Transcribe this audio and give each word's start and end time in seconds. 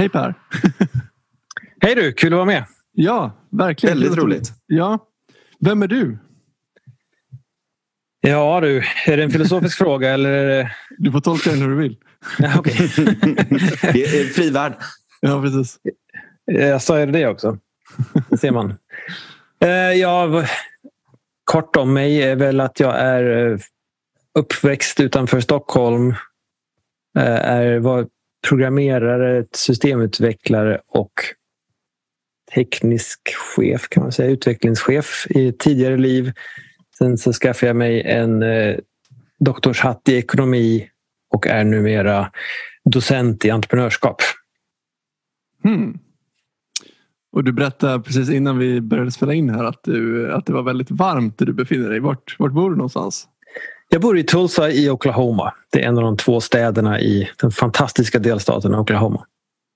Hej 0.00 0.08
Per! 0.08 0.34
Hej 1.80 1.94
du, 1.94 2.12
kul 2.12 2.32
att 2.32 2.36
vara 2.36 2.46
med. 2.46 2.64
Ja, 2.92 3.32
verkligen. 3.50 3.98
Väldigt 3.98 4.18
roligt. 4.18 4.52
Ja. 4.66 4.98
Vem 5.58 5.82
är 5.82 5.86
du? 5.86 6.18
Ja 8.20 8.60
du, 8.60 8.82
är 9.06 9.16
det 9.16 9.22
en 9.22 9.30
filosofisk 9.30 9.78
fråga 9.78 10.10
eller? 10.10 10.30
Är 10.30 10.46
det... 10.46 10.72
Du 10.98 11.12
får 11.12 11.20
tolka 11.20 11.50
den 11.50 11.62
hur 11.62 11.68
du 11.68 11.76
vill. 11.76 11.96
Ja, 12.38 12.58
okay. 12.58 12.88
Fri 14.34 14.50
värld. 14.50 14.74
Ja, 15.20 15.42
precis. 15.42 15.78
Jag 16.44 16.82
sa 16.82 17.06
det 17.06 17.26
också. 17.26 17.58
Det 18.28 18.38
ser 18.38 18.50
man. 18.50 18.74
Ja, 19.96 20.44
kort 21.44 21.76
om 21.76 21.92
mig 21.92 22.22
är 22.22 22.36
väl 22.36 22.60
att 22.60 22.80
jag 22.80 22.98
är 22.98 23.58
uppväxt 24.38 25.00
utanför 25.00 25.40
Stockholm. 25.40 26.14
Är, 27.18 27.78
var 27.78 28.06
programmerare, 28.48 29.44
systemutvecklare 29.52 30.80
och 30.86 31.12
teknisk 32.54 33.20
chef 33.56 33.88
kan 33.88 34.02
man 34.02 34.12
säga, 34.12 34.30
utvecklingschef 34.30 35.26
i 35.30 35.48
ett 35.48 35.58
tidigare 35.58 35.96
liv. 35.96 36.32
Sen 36.98 37.18
så 37.18 37.32
skaffade 37.32 37.66
jag 37.66 37.76
mig 37.76 38.02
en 38.02 38.42
eh, 38.42 38.76
doktorshatt 39.38 40.08
i 40.08 40.16
ekonomi 40.16 40.88
och 41.30 41.46
är 41.46 41.64
numera 41.64 42.30
docent 42.84 43.44
i 43.44 43.50
entreprenörskap. 43.50 44.16
Hmm. 45.62 45.98
Och 47.32 47.44
du 47.44 47.52
berättade 47.52 48.02
precis 48.02 48.30
innan 48.30 48.58
vi 48.58 48.80
började 48.80 49.10
spela 49.10 49.34
in 49.34 49.50
här 49.50 49.64
att, 49.64 49.80
du, 49.82 50.32
att 50.32 50.46
det 50.46 50.52
var 50.52 50.62
väldigt 50.62 50.90
varmt 50.90 51.38
där 51.38 51.46
du 51.46 51.52
befinner 51.52 51.90
dig. 51.90 52.00
Vart, 52.00 52.36
vart 52.38 52.52
bor 52.52 52.70
du 52.70 52.76
någonstans? 52.76 53.28
Jag 53.92 54.02
bor 54.02 54.18
i 54.18 54.22
Tulsa 54.24 54.70
i 54.70 54.90
Oklahoma. 54.90 55.54
Det 55.72 55.82
är 55.82 55.88
en 55.88 55.98
av 55.98 56.04
de 56.04 56.16
två 56.16 56.40
städerna 56.40 57.00
i 57.00 57.30
den 57.40 57.50
fantastiska 57.50 58.18
delstaten 58.18 58.74
Oklahoma. 58.74 59.26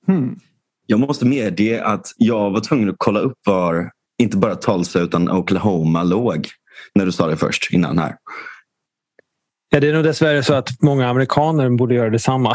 Hmm. 0.07 0.39
Jag 0.87 1.01
måste 1.01 1.27
medge 1.27 1.85
att 1.85 2.07
jag 2.17 2.51
var 2.51 2.61
tvungen 2.61 2.89
att 2.89 2.95
kolla 2.99 3.21
upp 3.21 3.39
var 3.47 3.91
inte 4.19 4.37
bara 4.37 4.55
Tulsa 4.55 5.01
utan 5.01 5.31
Oklahoma 5.31 6.03
låg. 6.03 6.49
När 6.95 7.07
du 7.07 7.13
sa 7.13 7.27
det 7.27 7.37
först 7.37 7.73
innan 7.73 7.99
här. 7.99 8.17
Ja, 9.71 9.81
det 9.81 9.89
är 9.89 9.93
nog 9.93 10.05
dessvärre 10.05 10.43
så 10.43 10.55
att 10.55 10.83
många 10.83 11.09
amerikaner 11.09 11.71
borde 11.71 11.95
göra 11.95 12.11
detsamma. 12.11 12.55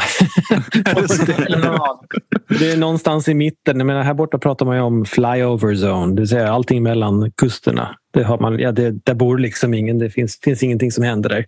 det 2.58 2.72
är 2.72 2.76
någonstans 2.76 3.28
i 3.28 3.34
mitten. 3.34 3.78
Jag 3.78 3.86
menar, 3.86 4.02
här 4.02 4.14
borta 4.14 4.38
pratar 4.38 4.66
man 4.66 4.76
ju 4.76 4.82
om 4.82 5.04
flyover 5.04 5.74
zone, 5.74 6.14
det 6.14 6.20
vill 6.20 6.28
säga 6.28 6.52
allting 6.52 6.82
mellan 6.82 7.32
kusterna. 7.32 7.96
Det 8.10 8.22
har 8.22 8.38
man, 8.38 8.58
ja, 8.58 8.72
det, 8.72 8.90
där 8.90 9.14
bor 9.14 9.38
liksom 9.38 9.74
ingen, 9.74 9.98
det 9.98 10.10
finns, 10.10 10.40
finns 10.40 10.62
ingenting 10.62 10.92
som 10.92 11.04
händer 11.04 11.28
där. 11.28 11.46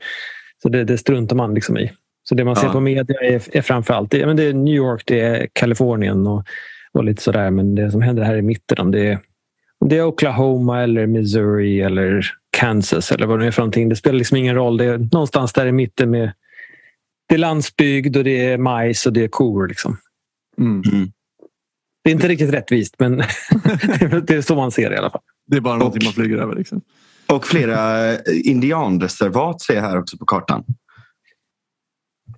Så 0.63 0.69
det, 0.69 0.85
det 0.85 0.99
struntar 0.99 1.37
man 1.37 1.55
liksom 1.55 1.79
i. 1.79 1.93
Så 2.25 2.35
det 2.35 2.45
man 2.45 2.57
ser 2.57 2.67
ja. 2.67 2.73
på 2.73 2.81
media 2.81 3.21
är, 3.23 3.57
är 3.57 3.63
framförallt 3.63 4.11
det, 4.11 4.27
men 4.27 4.37
det 4.37 4.43
är 4.43 4.53
New 4.53 4.75
York, 4.75 5.03
det 5.07 5.21
är 5.21 5.49
Kalifornien 5.53 6.27
och, 6.27 6.45
och 6.93 7.05
lite 7.05 7.23
sådär. 7.23 7.51
Men 7.51 7.75
det 7.75 7.91
som 7.91 8.03
händer 8.03 8.23
här 8.23 8.37
i 8.37 8.43
mitten, 8.43 8.79
om 8.79 8.91
det 8.91 9.07
är, 9.07 9.19
om 9.79 9.89
det 9.89 9.97
är 9.97 10.05
Oklahoma 10.05 10.83
eller 10.83 11.07
Missouri 11.07 11.81
eller 11.81 12.27
Kansas 12.51 13.13
eller 13.13 13.27
vad 13.27 13.41
det 13.41 13.47
är 13.47 13.51
för 13.51 13.63
någonting. 13.63 13.89
Det 13.89 13.97
spelar 13.97 14.19
liksom 14.19 14.37
ingen 14.37 14.55
roll. 14.55 14.77
Det 14.77 14.85
är 14.85 14.99
någonstans 14.99 15.53
där 15.53 15.67
i 15.67 15.73
mitten 15.73 16.11
med 16.11 16.33
det 17.29 17.35
är 17.35 17.39
landsbygd 17.39 18.17
och 18.17 18.25
det 18.25 18.47
är 18.47 18.59
majs 18.59 19.07
och 19.07 19.13
det 19.13 19.25
är 19.25 19.29
kor. 19.29 19.69
Liksom. 19.69 19.97
Mm. 20.59 20.83
Mm. 20.93 21.13
Det 22.05 22.11
är 22.11 22.15
inte 22.15 22.29
riktigt 22.29 22.55
rättvist 22.55 22.95
men 22.99 23.17
det 24.27 24.31
är 24.31 24.43
så 24.43 24.57
man 24.57 24.71
ser 24.71 24.91
det 24.91 24.95
i 24.95 24.99
alla 24.99 25.11
fall. 25.11 25.23
Det 25.47 25.57
är 25.57 25.61
bara 25.61 25.77
någonting 25.77 26.01
och, 26.01 26.05
man 26.05 26.13
flyger 26.13 26.39
över. 26.39 26.57
Liksom. 26.57 26.81
Och 27.27 27.47
flera 27.47 28.19
indianreservat 28.25 29.61
ser 29.61 29.75
jag 29.75 29.83
här 29.83 29.99
också 29.99 30.17
på 30.17 30.25
kartan. 30.25 30.65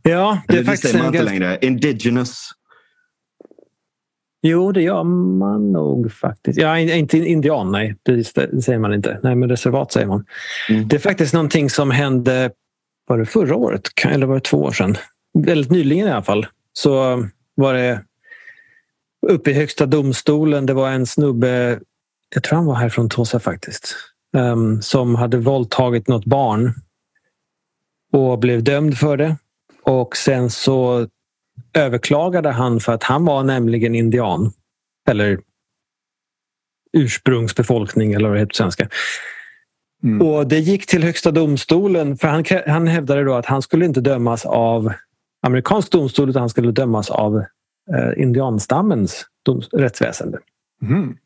Ja, 0.03 0.43
det 0.49 0.53
är 0.53 0.57
Eller, 0.57 0.65
faktiskt... 0.65 0.83
Det 0.83 0.89
säger 0.89 1.05
man 1.05 1.15
inte 1.15 1.25
längre. 1.25 1.59
Indigenous 1.63 2.51
Jo, 4.47 4.73
det 4.73 4.83
gör 4.83 5.03
man 5.39 5.73
nog 5.73 6.13
faktiskt. 6.13 6.59
Ja, 6.59 6.79
inte 6.79 7.19
indian, 7.19 7.73
nej. 7.73 7.97
Det 8.03 8.25
säger 8.65 8.79
man 8.79 8.95
inte. 8.95 9.21
Nej, 9.23 9.35
men 9.35 9.49
reservat 9.49 9.93
säger 9.93 10.07
man. 10.07 10.25
Mm. 10.69 10.89
Det 10.89 10.97
är 10.97 11.01
faktiskt 11.01 11.35
någonting 11.35 11.71
som 11.71 11.91
hände 11.91 12.51
var 13.07 13.19
det 13.19 13.27
förra 13.27 13.57
året 13.57 13.83
eller 14.05 14.27
var 14.27 14.35
det 14.35 14.41
två 14.41 14.63
år 14.63 14.73
sedan? 14.73 14.97
Väldigt 15.39 15.71
nyligen 15.71 16.09
i 16.09 16.11
alla 16.11 16.23
fall. 16.23 16.47
Så 16.73 17.25
var 17.55 17.75
det 17.75 18.03
uppe 19.27 19.51
i 19.51 19.55
Högsta 19.55 19.87
domstolen. 19.87 20.67
Det 20.67 20.75
var 20.75 20.91
en 20.91 21.07
snubbe, 21.07 21.81
jag 22.35 22.43
tror 22.43 22.57
han 22.57 22.67
var 22.67 22.75
här 22.75 22.89
från 22.89 23.09
Tulsa 23.09 23.41
faktiskt, 23.41 23.97
um, 24.37 24.83
som 24.83 25.15
hade 25.15 25.39
våldtagit 25.39 26.09
något 26.09 26.25
barn 26.25 26.73
och 28.13 28.39
blev 28.39 28.65
dömd 28.65 28.99
för 28.99 29.17
det. 29.17 29.37
Och 29.83 30.17
sen 30.17 30.51
så 30.51 31.09
överklagade 31.75 32.51
han 32.51 32.81
för 32.81 32.93
att 32.93 33.03
han 33.03 33.25
var 33.25 33.43
nämligen 33.43 33.95
indian. 33.95 34.53
Eller 35.09 35.39
ursprungsbefolkning 36.93 38.13
eller 38.13 38.29
vad 38.29 38.37
det 38.37 38.41
heter 38.41 38.49
på 38.49 38.55
svenska. 38.55 38.89
Mm. 40.05 40.27
Och 40.27 40.47
det 40.47 40.59
gick 40.59 40.87
till 40.87 41.05
Högsta 41.05 41.31
domstolen 41.31 42.17
för 42.17 42.29
han, 42.29 42.45
han 42.67 42.87
hävdade 42.87 43.25
då 43.25 43.35
att 43.35 43.47
han 43.47 43.63
skulle 43.63 43.85
inte 43.85 44.01
dömas 44.01 44.47
av 44.47 44.93
amerikansk 45.43 45.91
domstol 45.91 46.31
utan 46.31 46.41
han 46.41 46.51
skulle 46.51 46.73
dömas 46.73 47.11
av 47.11 47.37
eh, 47.95 48.23
indianstammens 48.23 49.27
dom, 49.45 49.63
rättsväsende. 49.73 50.39
Mm. 50.83 51.17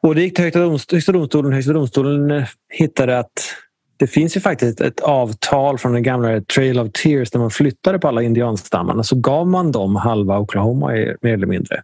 Och 0.00 0.14
det 0.14 0.22
gick 0.22 0.34
till 0.34 0.44
Högsta, 0.44 0.60
domstolen 0.60 0.92
Högsta 0.92 1.12
domstolen. 1.12 1.52
Högsta 1.52 1.72
domstolen 1.72 2.30
eh, 2.30 2.44
hittade 2.72 3.18
att 3.18 3.54
det 3.96 4.06
finns 4.06 4.36
ju 4.36 4.40
faktiskt 4.40 4.80
ett 4.80 5.00
avtal 5.00 5.78
från 5.78 5.92
den 5.92 6.02
gamla 6.02 6.40
Trail 6.40 6.78
of 6.80 6.92
Tears 6.92 7.34
när 7.34 7.40
man 7.40 7.50
flyttade 7.50 7.98
på 7.98 8.08
alla 8.08 8.22
indianstammarna 8.22 9.02
så 9.02 9.16
gav 9.16 9.46
man 9.46 9.72
dem 9.72 9.96
halva 9.96 10.38
Oklahoma 10.38 10.86
mer 11.22 11.32
eller 11.32 11.46
mindre. 11.46 11.82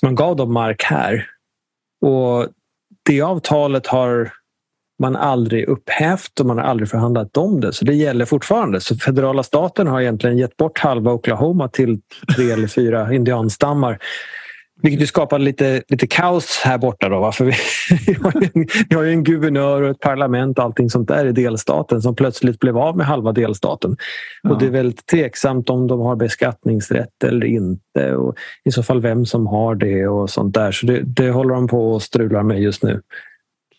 Så 0.00 0.06
man 0.06 0.14
gav 0.14 0.36
dem 0.36 0.52
mark 0.52 0.82
här. 0.82 1.26
Och 2.00 2.48
det 3.02 3.20
avtalet 3.20 3.86
har 3.86 4.32
man 4.98 5.16
aldrig 5.16 5.68
upphävt 5.68 6.40
och 6.40 6.46
man 6.46 6.58
har 6.58 6.64
aldrig 6.64 6.88
förhandlat 6.88 7.36
om 7.36 7.60
det. 7.60 7.72
Så 7.72 7.84
det 7.84 7.94
gäller 7.94 8.24
fortfarande. 8.24 8.80
Så 8.80 8.96
federala 8.96 9.42
staten 9.42 9.86
har 9.86 10.00
egentligen 10.00 10.38
gett 10.38 10.56
bort 10.56 10.78
halva 10.78 11.12
Oklahoma 11.12 11.68
till 11.68 12.00
tre 12.36 12.50
eller 12.50 12.68
fyra 12.68 13.14
indianstammar 13.14 13.98
vilket 14.82 15.02
ju 15.02 15.06
skapar 15.06 15.38
lite, 15.38 15.82
lite 15.88 16.06
kaos 16.06 16.60
här 16.64 16.78
borta. 16.78 17.08
Då, 17.08 17.20
va? 17.20 17.32
För 17.32 17.44
vi, 17.44 17.52
har 18.22 18.42
en, 18.42 18.66
vi 18.88 18.96
har 18.96 19.04
en 19.04 19.24
guvernör 19.24 19.82
och 19.82 19.90
ett 19.90 20.00
parlament 20.00 20.58
och 20.58 20.64
allting 20.64 20.90
sånt 20.90 21.08
där 21.08 21.26
i 21.26 21.32
delstaten 21.32 22.02
som 22.02 22.14
plötsligt 22.14 22.58
blev 22.58 22.78
av 22.78 22.96
med 22.96 23.06
halva 23.06 23.32
delstaten. 23.32 23.96
Ja. 24.42 24.50
Och 24.50 24.58
Det 24.58 24.66
är 24.66 24.70
väldigt 24.70 25.06
tveksamt 25.06 25.70
om 25.70 25.86
de 25.86 26.00
har 26.00 26.16
beskattningsrätt 26.16 27.24
eller 27.24 27.46
inte 27.46 28.16
och 28.16 28.34
i 28.64 28.70
så 28.70 28.82
fall 28.82 29.00
vem 29.00 29.26
som 29.26 29.46
har 29.46 29.74
det 29.74 30.08
och 30.08 30.30
sånt 30.30 30.54
där. 30.54 30.72
Så 30.72 30.86
det, 30.86 31.00
det 31.02 31.30
håller 31.30 31.54
de 31.54 31.68
på 31.68 31.92
och 31.92 32.02
strular 32.02 32.42
med 32.42 32.62
just 32.62 32.82
nu. 32.82 33.00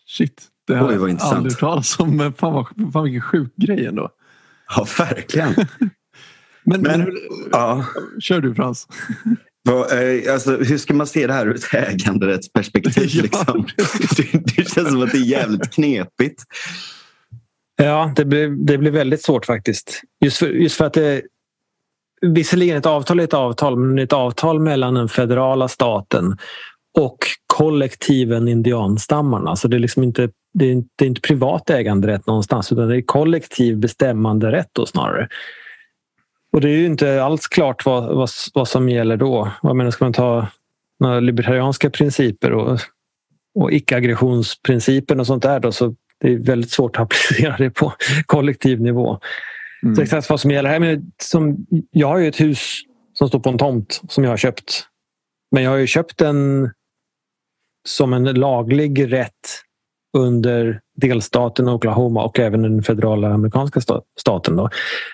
Shit, 0.06 0.42
det 0.66 0.74
har 0.74 0.92
jag 0.92 1.02
aldrig 1.20 1.52
hört 1.52 1.60
talas 1.60 2.00
om. 2.00 2.32
Fan, 2.38 2.52
vad, 2.52 2.92
fan 2.92 3.04
vilken 3.04 3.22
sjuk 3.22 3.56
grej 3.56 3.86
ändå. 3.86 4.08
Ja, 4.76 4.86
verkligen. 4.98 5.54
men, 6.64 6.80
men, 6.80 7.00
men 7.00 7.12
ja. 7.52 7.84
Kör 8.20 8.40
du 8.40 8.54
Frans. 8.54 8.88
Eh, 9.68 10.32
alltså, 10.32 10.56
hur 10.56 10.78
ska 10.78 10.94
man 10.94 11.06
se 11.06 11.26
det 11.26 11.32
här 11.32 11.46
ur 11.46 11.54
ett 11.54 11.74
äganderättsperspektiv? 11.74 13.10
Ja, 13.32 13.54
liksom? 13.54 13.66
det, 14.16 14.56
det 14.56 14.70
känns 14.70 14.88
som 14.88 15.02
att 15.02 15.12
det 15.12 15.18
är 15.18 15.24
jävligt 15.24 15.70
knepigt. 15.70 16.42
Ja, 17.76 18.12
det 18.16 18.24
blir, 18.24 18.48
det 18.48 18.78
blir 18.78 18.90
väldigt 18.90 19.22
svårt 19.24 19.46
faktiskt. 19.46 20.00
Just 20.24 20.36
för, 20.36 20.48
just 20.48 20.76
för 20.76 20.84
att 20.84 20.92
det 20.92 21.22
Visserligen 22.20 22.76
ett 22.76 22.86
avtal 22.86 23.20
är 23.20 23.24
ett 23.24 23.34
avtal, 23.34 23.76
men 23.76 23.98
ett 23.98 24.12
avtal 24.12 24.60
mellan 24.60 24.94
den 24.94 25.08
federala 25.08 25.68
staten 25.68 26.36
och 26.98 27.18
kollektiven 27.46 28.48
indianstammarna. 28.48 29.56
Så 29.56 29.68
det 29.68 29.76
är 29.76 29.80
liksom 29.80 30.02
inte, 30.02 30.30
det 30.54 30.66
är 30.66 30.72
inte, 30.72 30.88
det 30.96 31.04
är 31.04 31.08
inte 31.08 31.20
privat 31.20 31.70
äganderätt 31.70 32.26
någonstans 32.26 32.72
utan 32.72 32.88
det 32.88 32.96
är 32.96 33.02
kollektiv 33.02 33.76
bestämmande 33.78 34.52
rätt 34.52 34.68
då 34.72 34.86
snarare. 34.86 35.28
Och 36.54 36.60
det 36.60 36.68
är 36.68 36.76
ju 36.76 36.86
inte 36.86 37.22
alls 37.22 37.48
klart 37.48 37.86
vad, 37.86 38.16
vad, 38.16 38.30
vad 38.54 38.68
som 38.68 38.88
gäller 38.88 39.16
då. 39.16 39.50
Jag 39.62 39.76
menar, 39.76 39.90
ska 39.90 40.04
man 40.04 40.12
ta 40.12 40.46
några 41.00 41.20
libertarianska 41.20 41.90
principer 41.90 42.52
och, 42.52 42.80
och 43.54 43.72
icke-aggressionsprincipen 43.72 45.20
och 45.20 45.26
sånt 45.26 45.42
där 45.42 45.60
då, 45.60 45.72
så 45.72 45.94
det 46.20 46.32
är 46.32 46.38
väldigt 46.38 46.70
svårt 46.70 46.96
att 46.96 47.02
applicera 47.02 47.56
det 47.56 47.70
på 47.70 47.92
kollektiv 48.26 48.80
nivå. 48.80 49.20
Mm. 49.82 49.94
Så 49.94 50.02
exakt 50.02 50.30
vad 50.30 50.40
som 50.40 50.50
gäller 50.50 50.70
här. 50.70 50.80
Men 50.80 51.12
som, 51.22 51.66
jag 51.90 52.08
har 52.08 52.18
ju 52.18 52.28
ett 52.28 52.40
hus 52.40 52.80
som 53.14 53.28
står 53.28 53.40
på 53.40 53.48
en 53.48 53.58
tomt 53.58 54.00
som 54.08 54.24
jag 54.24 54.30
har 54.30 54.36
köpt. 54.36 54.86
Men 55.50 55.62
jag 55.62 55.70
har 55.70 55.78
ju 55.78 55.86
köpt 55.86 56.18
den 56.18 56.70
som 57.88 58.12
en 58.12 58.24
laglig 58.24 59.12
rätt 59.12 59.62
under 60.14 60.80
delstaten 60.96 61.68
Oklahoma 61.68 62.24
och 62.24 62.38
även 62.38 62.62
den 62.62 62.82
federala 62.82 63.28
amerikanska 63.28 63.80
staten. 64.20 64.56
Då. 64.56 64.68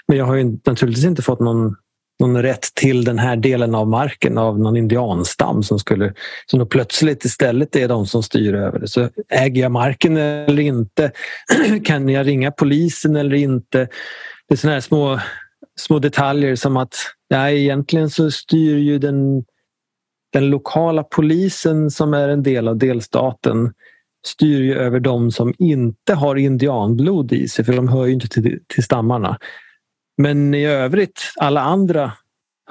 Men 0.09 0.19
jag 0.19 0.25
har 0.25 0.35
ju 0.35 0.45
naturligtvis 0.45 1.05
inte 1.05 1.23
fått 1.23 1.41
någon, 1.41 1.77
någon 2.21 2.43
rätt 2.43 2.75
till 2.75 3.05
den 3.05 3.19
här 3.19 3.37
delen 3.37 3.75
av 3.75 3.89
marken 3.89 4.39
av 4.39 4.59
någon 4.59 4.77
indianstam 4.77 5.63
som 5.63 5.79
skulle 5.79 6.15
som 6.47 6.59
då 6.59 6.67
plötsligt 6.67 7.25
istället 7.25 7.77
är 7.77 7.89
de 7.89 8.07
som 8.07 8.23
styr 8.23 8.55
över 8.55 8.79
det. 8.79 8.89
Så 8.89 9.09
äger 9.29 9.63
jag 9.63 9.73
marken 9.73 10.17
eller 10.17 10.61
inte? 10.61 11.13
kan 11.85 12.09
jag 12.09 12.27
ringa 12.27 12.51
polisen 12.51 13.17
eller 13.17 13.37
inte? 13.37 13.79
Det 14.49 14.55
är 14.55 14.57
sådana 14.57 14.75
här 14.75 14.81
små, 14.81 15.21
små 15.79 15.99
detaljer 15.99 16.57
som 16.57 16.77
att 16.77 16.95
ja, 17.29 17.51
egentligen 17.51 18.11
så 18.11 18.31
styr 18.31 18.77
ju 18.77 18.99
den 18.99 19.45
den 20.33 20.51
lokala 20.51 21.03
polisen 21.03 21.91
som 21.91 22.15
är 22.15 22.29
en 22.29 22.43
del 22.43 22.69
av 22.69 22.77
delstaten 22.77 23.73
styr 24.27 24.63
ju 24.63 24.75
över 24.75 25.01
de 25.01 25.31
som 25.31 25.55
inte 25.59 26.15
har 26.15 26.37
indianblod 26.37 27.33
i 27.33 27.49
sig 27.49 27.65
för 27.65 27.73
de 27.73 27.89
hör 27.89 28.07
ju 28.07 28.13
inte 28.13 28.29
till, 28.29 28.61
till 28.67 28.83
stammarna. 28.83 29.39
Men 30.17 30.55
i 30.55 30.67
övrigt, 30.67 31.33
alla 31.37 31.61
andra 31.61 32.13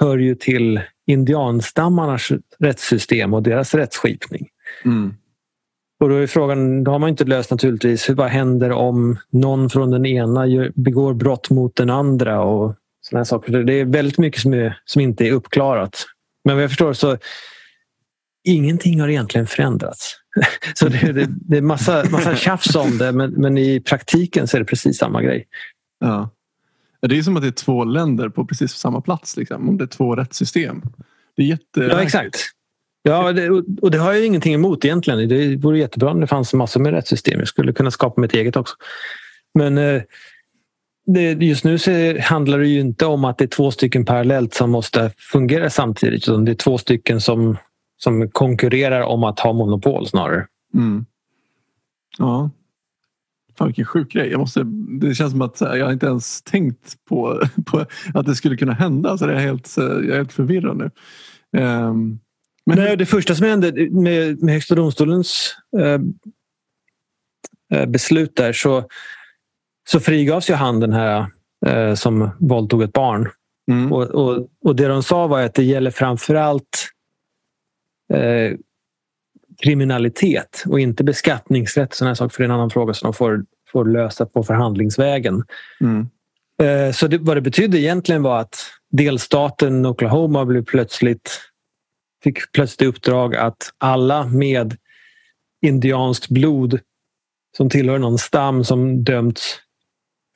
hör 0.00 0.18
ju 0.18 0.34
till 0.34 0.80
indianstammarnas 1.06 2.28
rättssystem 2.58 3.34
och 3.34 3.42
deras 3.42 3.74
rättsskipning. 3.74 4.48
Mm. 4.84 5.14
Och 6.00 6.08
då 6.08 6.14
är 6.14 6.26
frågan, 6.26 6.84
då 6.84 6.90
har 6.90 6.98
man 6.98 7.08
inte 7.08 7.24
löst 7.24 7.50
naturligtvis, 7.50 8.08
vad 8.08 8.28
händer 8.28 8.72
om 8.72 9.18
någon 9.30 9.70
från 9.70 9.90
den 9.90 10.06
ena 10.06 10.46
begår 10.74 11.14
brott 11.14 11.50
mot 11.50 11.76
den 11.76 11.90
andra 11.90 12.42
och 12.42 12.74
såna 13.00 13.24
saker. 13.24 13.52
Det 13.52 13.74
är 13.74 13.84
väldigt 13.84 14.18
mycket 14.18 14.40
som, 14.40 14.54
är, 14.54 14.78
som 14.84 15.00
inte 15.00 15.26
är 15.26 15.32
uppklarat. 15.32 16.06
Men 16.44 16.56
vad 16.56 16.62
jag 16.62 16.70
förstår 16.70 16.92
så 16.92 17.16
ingenting 18.44 19.00
har 19.00 19.08
egentligen 19.08 19.46
förändrats. 19.46 20.16
Så 20.74 20.88
det, 20.88 21.12
det, 21.12 21.26
det 21.30 21.56
är 21.56 21.62
massa, 21.62 22.04
massa 22.10 22.36
tjafs 22.36 22.76
om 22.76 22.98
det 22.98 23.12
men, 23.12 23.30
men 23.30 23.58
i 23.58 23.80
praktiken 23.80 24.48
så 24.48 24.56
är 24.56 24.58
det 24.58 24.64
precis 24.64 24.98
samma 24.98 25.22
grej. 25.22 25.46
Ja. 26.00 26.30
Det 27.00 27.18
är 27.18 27.22
som 27.22 27.36
att 27.36 27.42
det 27.42 27.48
är 27.48 27.52
två 27.52 27.84
länder 27.84 28.28
på 28.28 28.46
precis 28.46 28.72
samma 28.72 29.00
plats. 29.00 29.36
Liksom, 29.36 29.68
om 29.68 29.78
det 29.78 29.84
är 29.84 29.86
två 29.86 30.16
rättssystem. 30.16 30.82
Det 31.36 31.42
är 31.42 31.46
jätte... 31.46 31.80
Ja, 31.80 32.02
exakt. 32.02 32.36
Ja, 33.02 33.32
det, 33.32 33.50
och 33.82 33.90
det 33.90 33.98
har 33.98 34.12
jag 34.12 34.26
ingenting 34.26 34.54
emot 34.54 34.84
egentligen. 34.84 35.28
Det 35.28 35.56
vore 35.56 35.78
jättebra 35.78 36.10
om 36.10 36.20
det 36.20 36.26
fanns 36.26 36.52
massor 36.54 36.80
med 36.80 36.92
rättssystem. 36.92 37.38
Jag 37.38 37.48
skulle 37.48 37.72
kunna 37.72 37.90
skapa 37.90 38.20
mitt 38.20 38.34
eget 38.34 38.56
också. 38.56 38.74
Men 39.54 39.78
eh, 39.78 40.02
just 41.40 41.64
nu 41.64 41.78
handlar 42.20 42.58
det 42.58 42.68
ju 42.68 42.80
inte 42.80 43.06
om 43.06 43.24
att 43.24 43.38
det 43.38 43.44
är 43.44 43.48
två 43.48 43.70
stycken 43.70 44.04
parallellt 44.04 44.54
som 44.54 44.70
måste 44.70 45.10
fungera 45.32 45.70
samtidigt. 45.70 46.28
Utan 46.28 46.44
det 46.44 46.52
är 46.52 46.54
två 46.54 46.78
stycken 46.78 47.20
som, 47.20 47.56
som 48.02 48.30
konkurrerar 48.30 49.00
om 49.00 49.24
att 49.24 49.40
ha 49.40 49.52
monopol 49.52 50.06
snarare. 50.06 50.46
Mm. 50.74 51.06
Ja. 52.18 52.50
Fan 53.58 53.66
vilken 53.66 53.84
sjuk 53.84 54.12
grej. 54.12 54.30
Jag 54.30 54.40
måste, 54.40 54.62
det 55.00 55.14
känns 55.14 55.30
som 55.30 55.42
att 55.42 55.60
jag 55.60 55.92
inte 55.92 56.06
ens 56.06 56.42
tänkt 56.42 56.96
på, 57.08 57.42
på 57.66 57.86
att 58.14 58.26
det 58.26 58.34
skulle 58.34 58.56
kunna 58.56 58.72
hända. 58.72 59.18
Så 59.18 59.24
jag, 59.24 59.34
är 59.34 59.38
helt, 59.38 59.74
jag 59.76 60.08
är 60.08 60.16
helt 60.16 60.32
förvirrad 60.32 60.76
nu. 60.76 60.90
Um, 61.60 62.20
men... 62.66 62.78
Nej, 62.78 62.96
det 62.96 63.06
första 63.06 63.34
som 63.34 63.46
hände 63.46 63.90
med, 63.90 64.42
med 64.42 64.54
Högsta 64.54 64.74
domstolens 64.74 65.56
eh, 65.78 66.00
eh, 67.78 67.86
beslut 67.86 68.36
där 68.36 68.52
så, 68.52 68.84
så 69.88 70.00
frigavs 70.00 70.50
ju 70.50 70.54
han 70.54 70.80
den 70.80 70.92
här 70.92 71.26
eh, 71.66 71.94
som 71.94 72.30
våldtog 72.38 72.82
ett 72.82 72.92
barn. 72.92 73.28
Mm. 73.70 73.92
Och, 73.92 74.02
och, 74.02 74.48
och, 74.64 74.76
det 74.76 74.88
de 74.88 75.02
sa 75.02 75.26
var 75.26 75.42
att 75.42 75.54
det 75.54 75.62
gäller 75.62 75.90
framförallt 75.90 76.90
eh, 78.14 78.56
kriminalitet 79.62 80.64
och 80.66 80.80
inte 80.80 81.04
beskattningsrätt. 81.04 81.94
Såna 81.94 82.14
saker, 82.14 82.34
för 82.34 82.42
det 82.42 82.44
är 82.44 82.48
en 82.48 82.54
annan 82.54 82.70
fråga 82.70 82.94
som 82.94 83.06
de 83.06 83.14
får, 83.14 83.44
får 83.72 83.84
lösa 83.84 84.26
på 84.26 84.42
förhandlingsvägen. 84.42 85.44
Mm. 85.80 86.08
Eh, 86.62 86.92
så 86.92 87.06
det, 87.06 87.18
vad 87.18 87.36
det 87.36 87.40
betydde 87.40 87.78
egentligen 87.78 88.22
var 88.22 88.40
att 88.40 88.56
delstaten 88.90 89.86
Oklahoma 89.86 90.44
blev 90.44 90.64
plötsligt 90.64 91.40
fick 92.24 92.52
plötsligt 92.52 92.88
uppdrag 92.88 93.36
att 93.36 93.70
alla 93.78 94.26
med 94.26 94.76
indianskt 95.62 96.28
blod 96.28 96.80
som 97.56 97.70
tillhör 97.70 97.98
någon 97.98 98.18
stam 98.18 98.64
som 98.64 99.04
dömts 99.04 99.58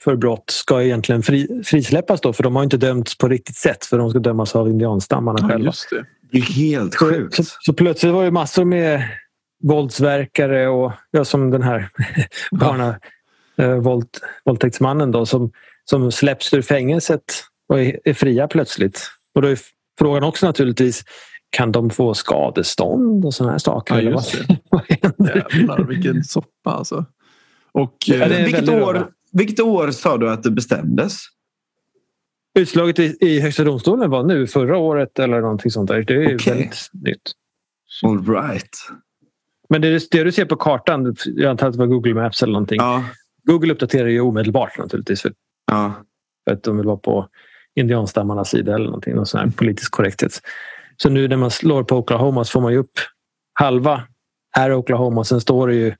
för 0.03 0.17
brott 0.17 0.51
ska 0.51 0.83
egentligen 0.83 1.23
fri, 1.23 1.63
frisläppas 1.65 2.21
då 2.21 2.33
för 2.33 2.43
de 2.43 2.57
har 2.57 2.63
inte 2.63 2.77
dömts 2.77 3.19
på 3.19 3.29
riktigt 3.29 3.57
sätt 3.57 3.85
för 3.85 3.99
de 3.99 4.11
ska 4.11 4.19
dömas 4.19 4.57
av 4.57 4.69
indianstammarna 4.69 5.39
ja, 5.43 5.49
själva. 5.49 5.73
Det. 6.35 6.39
är 6.39 6.43
helt 6.43 6.95
sjukt. 6.95 7.35
Så, 7.35 7.45
så, 7.45 7.51
så, 7.61 7.73
plötsligt 7.73 8.13
var 8.13 8.25
det 8.25 8.31
massor 8.31 8.65
med 8.65 9.09
våldsverkare 9.63 10.69
och 10.69 10.93
ja, 11.11 11.25
som 11.25 11.51
den 11.51 11.63
här 11.63 11.89
barna, 12.51 13.01
eh, 13.57 13.75
våld, 13.75 14.09
våldtäktsmannen 14.45 15.11
då, 15.11 15.27
som, 15.27 15.53
som 15.85 16.13
släpps 16.13 16.55
ur 16.55 16.63
fängelset 16.63 17.23
och 17.69 17.81
är, 17.81 18.01
är 18.05 18.15
fria 18.15 18.49
plötsligt. 18.49 19.11
Och 19.35 19.43
då 19.43 19.49
är 19.49 19.59
frågan 19.99 20.25
också 20.25 20.47
naturligtvis 20.47 21.05
kan 21.51 21.73
de 21.73 21.91
få 21.91 22.15
skadestånd 22.15 23.25
och 23.25 23.35
sådana 23.35 23.53
här 23.53 23.59
saker? 23.59 23.95
Ja, 23.95 24.01
just 24.01 24.33
det. 24.33 24.59
Jävlar 25.55 25.85
vilken 25.85 26.25
soppa 26.25 26.71
alltså. 26.71 27.05
Och, 27.73 27.97
ja, 28.07 28.15
eh, 28.15 28.45
vilket, 28.45 28.69
år, 28.69 29.09
vilket 29.33 29.61
år 29.61 29.91
sa 29.91 30.19
du 30.19 30.31
att 30.31 30.43
det 30.43 30.51
bestämdes? 30.51 31.17
Utslaget 32.55 32.99
i, 32.99 33.17
i 33.21 33.41
Högsta 33.41 33.65
domstolen 33.65 34.11
var 34.11 34.23
nu 34.23 34.47
förra 34.47 34.77
året 34.77 35.19
eller 35.19 35.41
någonting 35.41 35.71
sånt 35.71 35.89
där. 35.89 36.03
Det 36.03 36.15
är 36.15 36.35
okay. 36.35 36.55
väldigt 36.55 36.91
nytt. 36.93 37.33
All 38.05 38.27
right. 38.27 38.77
Men 39.69 39.81
det, 39.81 40.11
det 40.11 40.25
du 40.25 40.33
ser 40.33 40.45
på 40.45 40.57
kartan, 40.57 41.17
jag 41.27 41.51
antar 41.51 41.67
att 41.67 41.73
det 41.73 41.79
var 41.79 41.87
Google 41.87 42.15
Maps 42.15 42.43
eller 42.43 42.53
någonting. 42.53 42.79
Ja. 42.79 43.05
Google 43.43 43.73
uppdaterar 43.73 44.09
ju 44.09 44.21
omedelbart 44.21 44.79
naturligtvis. 44.79 45.23
För, 45.23 45.33
ja. 45.67 45.95
för 46.45 46.55
att 46.55 46.63
de 46.63 46.77
vill 46.77 46.87
vara 46.87 46.97
på 46.97 47.29
indianstammarnas 47.75 48.51
sida 48.51 48.75
eller 48.75 48.85
någonting. 48.85 49.15
Någon 49.15 49.27
sån 49.27 49.41
här 49.41 49.51
politisk 49.57 49.93
korrekthet. 49.93 50.41
Så 50.97 51.09
nu 51.09 51.29
när 51.29 51.37
man 51.37 51.51
slår 51.51 51.85
på 51.85 51.97
Oklahoma 51.97 52.45
så 52.45 52.51
får 52.51 52.61
man 52.61 52.73
ju 52.73 52.79
upp 52.79 52.99
halva 53.53 54.03
är 54.57 54.73
Oklahoma. 54.73 55.25
Sen 55.25 55.41
står 55.41 55.69
det 55.69 55.75
ju 55.75 55.95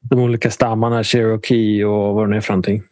de 0.00 0.20
olika 0.20 0.50
stammarna, 0.50 1.04
Cherokee 1.04 1.84
och 1.84 2.14
vad 2.14 2.30
det 2.30 2.36
är 2.36 2.40
för 2.40 2.52
någonting. 2.52 2.82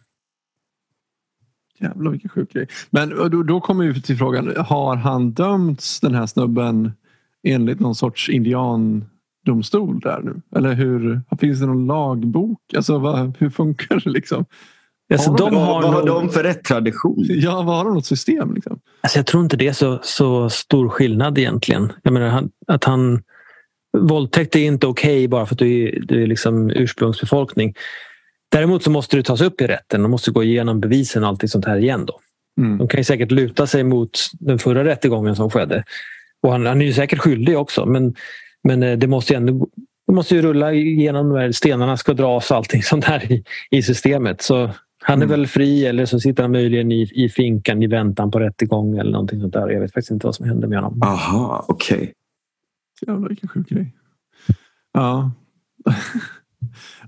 Jävlar 1.81 2.11
vilken 2.11 2.31
sjuk 2.31 2.53
grej. 2.53 2.67
Men 2.91 3.09
då, 3.09 3.43
då 3.43 3.61
kommer 3.61 3.87
vi 3.87 4.03
till 4.03 4.17
frågan. 4.17 4.53
Har 4.57 4.97
han 4.97 5.31
dömts 5.31 6.01
den 6.01 6.15
här 6.15 6.27
snubben 6.27 6.93
enligt 7.43 7.81
någon 7.81 7.95
sorts 7.95 8.29
indiandomstol 8.29 10.01
där 10.01 10.21
nu? 10.23 10.59
Eller 10.59 10.73
hur? 10.73 11.21
Finns 11.41 11.61
det 11.61 11.67
någon 11.67 11.87
lagbok? 11.87 12.75
Alltså 12.77 12.99
vad, 12.99 13.37
hur 13.39 13.51
funkar 13.51 14.03
det 14.05 14.11
liksom? 14.11 14.45
Alltså, 15.13 15.33
de 15.33 15.57
har 15.57 15.83
vad, 15.83 15.95
har 15.95 16.07
de 16.07 16.29
för 16.29 16.43
rätt 16.43 16.65
tradition? 16.65 17.25
Ja, 17.29 17.63
vad 17.63 17.77
har 17.77 17.85
de 17.85 17.95
något 17.95 18.07
system? 18.07 18.55
Liksom? 18.55 18.81
Alltså, 19.01 19.19
jag 19.19 19.27
tror 19.27 19.43
inte 19.43 19.57
det 19.57 19.69
är 19.69 19.73
så, 19.73 19.99
så 20.03 20.51
stor 20.51 20.89
skillnad 20.89 21.39
egentligen. 21.39 21.93
Jag 22.03 22.13
menar 22.13 22.49
att 22.67 22.85
han 22.85 23.23
Våldtäkt 23.99 24.57
är 24.57 24.61
inte 24.61 24.87
okej 24.87 25.19
okay 25.19 25.29
bara 25.29 25.47
för 25.47 25.55
att 25.55 25.59
du 25.59 25.83
är, 25.83 26.01
du 26.01 26.23
är 26.23 26.27
liksom 26.27 26.71
ursprungsbefolkning. 26.71 27.75
Däremot 28.49 28.83
så 28.83 28.91
måste 28.91 29.17
du 29.17 29.23
tas 29.23 29.41
upp 29.41 29.61
i 29.61 29.67
rätten. 29.67 30.03
De 30.03 30.11
måste 30.11 30.31
gå 30.31 30.43
igenom 30.43 30.81
bevisen 30.81 31.23
och 31.23 31.29
allt 31.29 31.51
sånt 31.51 31.65
här 31.65 31.77
igen. 31.77 32.07
Då. 32.07 32.21
Mm. 32.61 32.79
De 32.79 32.89
kan 32.89 33.05
säkert 33.05 33.31
luta 33.31 33.67
sig 33.67 33.85
mot 33.85 34.11
den 34.33 34.59
förra 34.59 34.85
rättegången 34.85 35.37
som 35.37 35.51
skedde. 35.51 35.85
Och 36.43 36.53
han, 36.53 36.67
han 36.67 36.83
är 36.83 36.87
ju 36.87 36.93
säkert 36.93 37.19
skyldig 37.19 37.59
också 37.59 37.87
men, 37.87 38.15
men 38.65 38.83
eh, 38.83 38.99
det 38.99 39.07
måste 39.07 39.33
ju 39.33 39.37
ändå 39.37 39.69
det 40.07 40.13
måste 40.13 40.35
ju 40.35 40.43
rulla 40.43 40.73
igenom 40.73 41.29
de 41.29 41.39
här 41.39 41.53
stenarna 41.53 41.97
ska 41.97 42.15
dras 42.15 42.51
och 42.51 42.57
allting 42.57 42.83
sånt 42.85 43.05
här 43.05 43.33
i, 43.33 43.45
i 43.71 43.83
systemet. 43.83 44.43
Så 44.43 44.71
han 45.03 45.19
är 45.19 45.27
mm. 45.27 45.29
väl 45.29 45.47
fri 45.47 45.87
eller 45.87 46.07
så 46.07 46.21
sitter 46.21 46.43
han 46.43 46.53
möjligen 46.53 46.93
i, 46.93 47.11
i 47.15 47.29
finkan 47.29 47.83
i 47.83 47.87
väntan 47.87 48.31
på 48.31 48.41
rättegång 48.41 48.99
eller 48.99 49.13
någonting 49.13 49.41
sånt 49.41 49.53
där. 49.53 49.69
Jag 49.69 49.81
vet 49.81 49.93
faktiskt 49.93 50.11
inte 50.11 50.27
vad 50.27 50.35
som 50.35 50.49
händer 50.49 50.69
med 50.69 50.79
honom. 50.79 51.03
Aha, 51.03 51.65
okej. 51.69 51.97
Okay. 51.97 52.13
Jävlar 53.07 53.29
vilken 53.29 53.49
sjuk 53.49 53.69
grej. 53.69 53.95
Ja. 54.93 55.33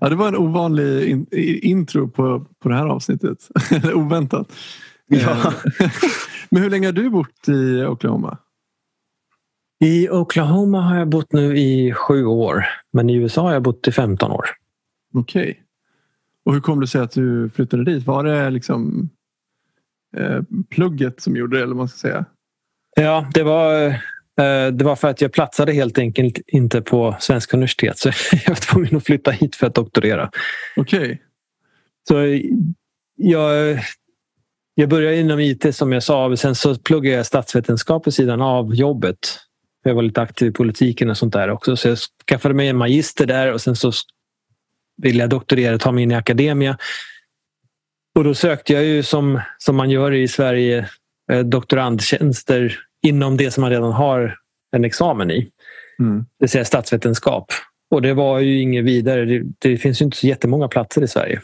ja, 0.00 0.08
det 0.08 0.16
var 0.16 0.28
en 0.28 0.36
ovanlig 0.36 1.08
in, 1.08 1.26
intro 1.62 2.08
på, 2.08 2.46
på 2.58 2.68
det 2.68 2.74
här 2.74 2.86
avsnittet. 2.86 3.48
Oväntat. 3.94 4.52
Ja. 5.06 5.52
Men 6.50 6.62
hur 6.62 6.70
länge 6.70 6.86
har 6.86 6.92
du 6.92 7.10
bott 7.10 7.48
i 7.48 7.84
Oklahoma? 7.84 8.38
I 9.84 10.08
Oklahoma 10.08 10.80
har 10.80 10.98
jag 10.98 11.08
bott 11.08 11.32
nu 11.32 11.58
i 11.58 11.92
sju 11.92 12.24
år. 12.24 12.64
Men 12.92 13.10
i 13.10 13.14
USA 13.14 13.42
har 13.42 13.52
jag 13.52 13.62
bott 13.62 13.88
i 13.88 13.92
15 13.92 14.30
år. 14.30 14.46
Okej. 15.14 15.42
Okay. 15.42 15.54
Och 16.44 16.54
hur 16.54 16.60
kom 16.60 16.80
det 16.80 16.86
sig 16.86 17.00
att 17.00 17.12
du 17.12 17.50
flyttade 17.50 17.84
dit? 17.84 18.06
Var 18.06 18.24
det 18.24 18.50
liksom 18.50 19.10
eh, 20.16 20.42
plugget 20.70 21.20
som 21.20 21.36
gjorde 21.36 21.56
det 21.56 21.62
eller 21.62 21.74
vad 21.74 21.76
man 21.76 21.88
ska 21.88 21.98
säga? 21.98 22.24
Ja, 22.96 23.26
det 23.34 23.42
var, 23.42 23.86
eh, 23.86 23.94
det 24.72 24.84
var 24.84 24.96
för 24.96 25.08
att 25.08 25.20
jag 25.20 25.32
platsade 25.32 25.72
helt 25.72 25.98
enkelt 25.98 26.38
inte 26.46 26.82
på 26.82 27.16
Svenska 27.20 27.56
universitet. 27.56 27.98
Så 27.98 28.08
jag 28.32 28.48
var 28.48 28.56
tvungen 28.56 28.96
att 28.96 29.04
flytta 29.04 29.30
hit 29.30 29.56
för 29.56 29.66
att 29.66 29.74
doktorera. 29.74 30.30
Okej. 30.76 30.98
Okay. 31.00 31.18
Så 32.08 32.40
jag, 33.16 33.78
jag 34.74 34.88
började 34.88 35.16
inom 35.16 35.40
IT 35.40 35.76
som 35.76 35.92
jag 35.92 36.02
sa. 36.02 36.36
Sen 36.36 36.54
så 36.54 36.78
pluggade 36.78 37.16
jag 37.16 37.26
statsvetenskap 37.26 38.06
vid 38.06 38.14
sidan 38.14 38.40
av 38.40 38.74
jobbet. 38.74 39.18
Jag 39.82 39.94
var 39.94 40.02
lite 40.02 40.22
aktiv 40.22 40.48
i 40.48 40.52
politiken 40.52 41.10
och 41.10 41.16
sånt 41.16 41.32
där 41.32 41.50
också. 41.50 41.76
Så 41.76 41.88
jag 41.88 41.98
skaffade 42.28 42.54
mig 42.54 42.68
en 42.68 42.76
magister 42.76 43.26
där 43.26 43.52
och 43.52 43.60
sen 43.60 43.76
så 43.76 43.92
ville 45.02 45.20
jag 45.20 45.30
doktorera, 45.30 45.78
ta 45.78 45.92
mig 45.92 46.02
in 46.02 46.10
i 46.10 46.14
akademia. 46.14 46.78
Och 48.14 48.24
då 48.24 48.34
sökte 48.34 48.72
jag 48.72 48.84
ju 48.84 49.02
som, 49.02 49.40
som 49.58 49.76
man 49.76 49.90
gör 49.90 50.12
i 50.12 50.28
Sverige 50.28 50.88
eh, 51.32 51.40
doktorandtjänster 51.40 52.78
inom 53.02 53.36
det 53.36 53.50
som 53.50 53.60
man 53.60 53.70
redan 53.70 53.92
har 53.92 54.36
en 54.76 54.84
examen 54.84 55.30
i. 55.30 55.50
Mm. 55.98 56.18
Det 56.18 56.44
vill 56.44 56.48
säga 56.48 56.64
statsvetenskap. 56.64 57.52
Och 57.90 58.02
det 58.02 58.14
var 58.14 58.38
ju 58.38 58.60
inget 58.60 58.84
vidare. 58.84 59.24
Det, 59.24 59.42
det 59.58 59.76
finns 59.76 60.00
ju 60.00 60.04
inte 60.04 60.16
så 60.16 60.26
jättemånga 60.26 60.68
platser 60.68 61.02
i 61.02 61.08
Sverige. 61.08 61.40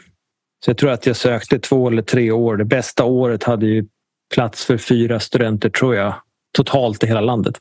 Så 0.65 0.69
jag 0.69 0.77
tror 0.77 0.91
att 0.91 1.05
jag 1.05 1.15
sökte 1.15 1.59
två 1.59 1.87
eller 1.87 2.01
tre 2.01 2.31
år. 2.31 2.57
Det 2.57 2.65
bästa 2.65 3.03
året 3.03 3.43
hade 3.43 3.65
ju 3.65 3.85
plats 4.33 4.65
för 4.65 4.77
fyra 4.77 5.19
studenter 5.19 5.69
tror 5.69 5.95
jag. 5.95 6.15
totalt 6.51 7.03
i 7.03 7.07
hela 7.07 7.21
landet. 7.21 7.57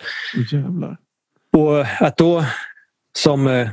Jävlar. 0.53 0.97
Och 1.53 1.81
att 2.01 2.17
då 2.17 2.45
som 3.19 3.47
eh, 3.47 3.69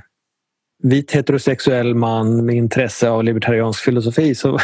vit 0.84 1.12
heterosexuell 1.12 1.96
man 1.96 2.46
med 2.46 2.56
intresse 2.56 3.10
av 3.10 3.24
libertariansk 3.24 3.84
filosofi 3.84 4.36
så 4.36 4.52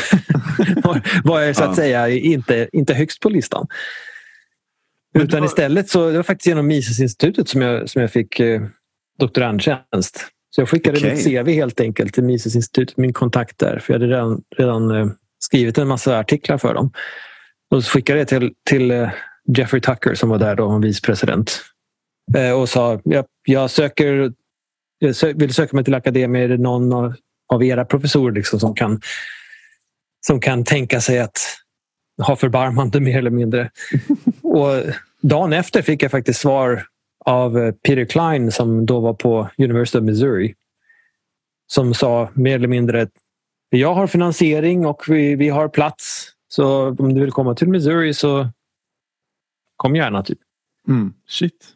var 1.24 1.40
jag 1.40 1.56
så 1.56 1.64
att 1.64 1.76
säga 1.76 2.10
inte, 2.10 2.70
inte 2.74 2.94
högst 2.94 3.20
på 3.20 3.30
listan. 3.30 3.68
Utan 5.14 5.44
istället 5.44 5.90
så 5.90 6.10
det 6.10 6.16
var 6.16 6.24
faktiskt 6.24 6.48
genom 6.48 6.68
Misesinstitutet 6.68 7.50
som 7.50 7.62
jag, 7.62 7.90
som 7.90 8.02
jag 8.02 8.12
fick 8.12 8.40
eh, 8.40 8.62
doktorandtjänst. 9.20 10.26
Så 10.50 10.62
jag 10.62 10.70
skickade 10.70 10.98
okay. 10.98 11.16
mitt 11.16 11.26
CV 11.26 11.52
helt 11.52 11.80
enkelt 11.80 12.14
till 12.14 12.24
Misesinstitutet, 12.24 12.98
min 12.98 13.14
kontakt 13.14 13.60
där. 13.60 13.80
För 13.80 13.94
jag 13.94 14.00
hade 14.00 14.14
redan, 14.14 14.42
redan 14.58 14.92
eh, 14.92 15.08
skrivit 15.40 15.78
en 15.78 15.88
massa 15.88 16.20
artiklar 16.20 16.58
för 16.58 16.74
dem. 16.74 16.92
Och 17.72 17.84
så 17.84 17.92
skickade 17.92 18.20
jag 18.20 18.28
till, 18.28 18.54
till 18.70 18.92
eh, 18.92 19.10
Jeffrey 19.58 19.82
Tucker 19.82 20.14
som 20.14 20.30
var 20.30 20.38
där 20.38 20.56
då, 20.56 20.70
en 20.70 20.82
vicepresident. 20.82 21.62
Eh, 22.38 22.52
och 22.52 22.70
sa 22.70 23.02
jag, 23.04 23.26
jag 23.46 23.70
söker 23.70 24.34
jag 25.00 25.34
vill 25.36 25.54
söka 25.54 25.76
mig 25.76 25.86
till 25.86 25.94
akademier. 25.94 26.44
Är 26.44 26.48
det 26.48 26.58
någon 26.58 26.94
av, 26.94 27.14
av 27.54 27.64
era 27.64 27.86
professorer 27.86 28.36
liksom 28.36 28.60
som, 28.60 28.76
kan, 28.76 29.02
som 30.28 30.42
kan 30.42 30.64
tänka 30.64 31.02
sig 31.02 31.20
att 31.20 31.40
ha 32.22 32.36
förbarmande 32.36 33.00
mer 33.00 33.18
eller 33.18 33.30
mindre? 33.30 33.70
och 34.50 34.84
dagen 35.22 35.54
efter 35.54 35.82
fick 35.82 36.04
jag 36.04 36.12
faktiskt 36.12 36.40
svar 36.40 36.84
av 37.26 37.58
eh, 37.58 37.72
Peter 37.72 38.06
Klein 38.06 38.52
som 38.52 38.86
då 38.86 39.00
var 39.00 39.14
på 39.14 39.50
University 39.58 39.98
of 39.98 40.04
Missouri. 40.04 40.56
Som 41.68 41.94
sa 41.94 42.30
mer 42.34 42.56
eller 42.56 42.68
mindre 42.68 43.02
att 43.02 43.12
jag 43.70 43.94
har 43.94 44.08
finansiering 44.08 44.86
och 44.86 45.04
vi, 45.08 45.36
vi 45.36 45.50
har 45.50 45.68
plats. 45.68 46.32
Så 46.48 46.90
om 46.90 47.14
du 47.14 47.22
vill 47.22 47.32
komma 47.32 47.56
till 47.56 47.68
Missouri 47.68 48.14
så 48.14 48.48
kom 49.76 49.96
gärna. 49.96 50.24
Typ. 50.24 50.40
Mm, 50.88 51.14
shit. 51.28 51.68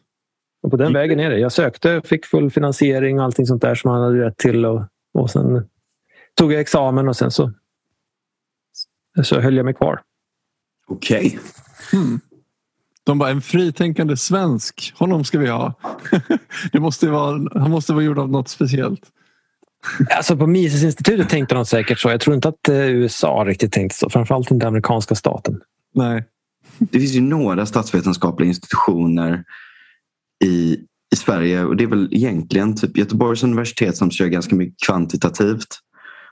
Och 0.62 0.70
på 0.70 0.76
den 0.76 0.92
vägen 0.92 1.20
är 1.20 1.30
det. 1.30 1.38
Jag 1.38 1.52
sökte, 1.52 2.02
fick 2.04 2.26
full 2.26 2.50
finansiering 2.50 3.18
och 3.18 3.24
allting 3.24 3.46
sånt 3.46 3.62
där 3.62 3.74
som 3.74 3.90
man 3.90 4.02
hade 4.02 4.26
rätt 4.26 4.36
till. 4.36 4.66
Och, 4.66 4.82
och 5.14 5.30
sen 5.30 5.68
tog 6.34 6.52
jag 6.52 6.60
examen 6.60 7.08
och 7.08 7.16
sen 7.16 7.30
så, 7.30 7.52
så 9.24 9.40
höll 9.40 9.56
jag 9.56 9.64
mig 9.64 9.74
kvar. 9.74 10.02
Okej. 10.86 11.26
Okay. 11.26 11.38
Hmm. 11.92 12.20
De 13.04 13.18
bara, 13.18 13.30
en 13.30 13.42
fritänkande 13.42 14.16
svensk, 14.16 14.92
honom 14.96 15.24
ska 15.24 15.38
vi 15.38 15.48
ha. 15.48 15.74
det 16.72 16.80
måste 16.80 17.10
vara, 17.10 17.60
han 17.60 17.70
måste 17.70 17.92
vara 17.92 18.04
gjord 18.04 18.18
av 18.18 18.30
något 18.30 18.48
speciellt. 18.48 19.00
Alltså 20.16 20.36
på 20.36 20.46
Misesinstitutet 20.46 21.28
tänkte 21.28 21.54
de 21.54 21.66
säkert 21.66 21.98
så. 21.98 22.10
Jag 22.10 22.20
tror 22.20 22.36
inte 22.36 22.48
att 22.48 22.68
eh, 22.68 22.76
USA 22.76 23.44
riktigt 23.46 23.72
tänkte 23.72 23.98
så. 23.98 24.10
Framförallt 24.10 24.50
inte 24.50 24.68
amerikanska 24.68 25.14
staten. 25.14 25.60
Nej. 25.94 26.24
Det 26.78 27.00
finns 27.00 27.12
ju 27.12 27.20
några 27.20 27.66
statsvetenskapliga 27.66 28.48
institutioner 28.48 29.44
i, 30.44 30.78
i 31.14 31.16
Sverige 31.16 31.64
och 31.64 31.76
det 31.76 31.84
är 31.84 31.88
väl 31.88 32.08
egentligen 32.12 32.76
typ 32.76 32.96
Göteborgs 32.96 33.42
universitet 33.42 33.96
som 33.96 34.10
kör 34.10 34.26
ganska 34.26 34.56
mycket 34.56 34.86
kvantitativt. 34.86 35.68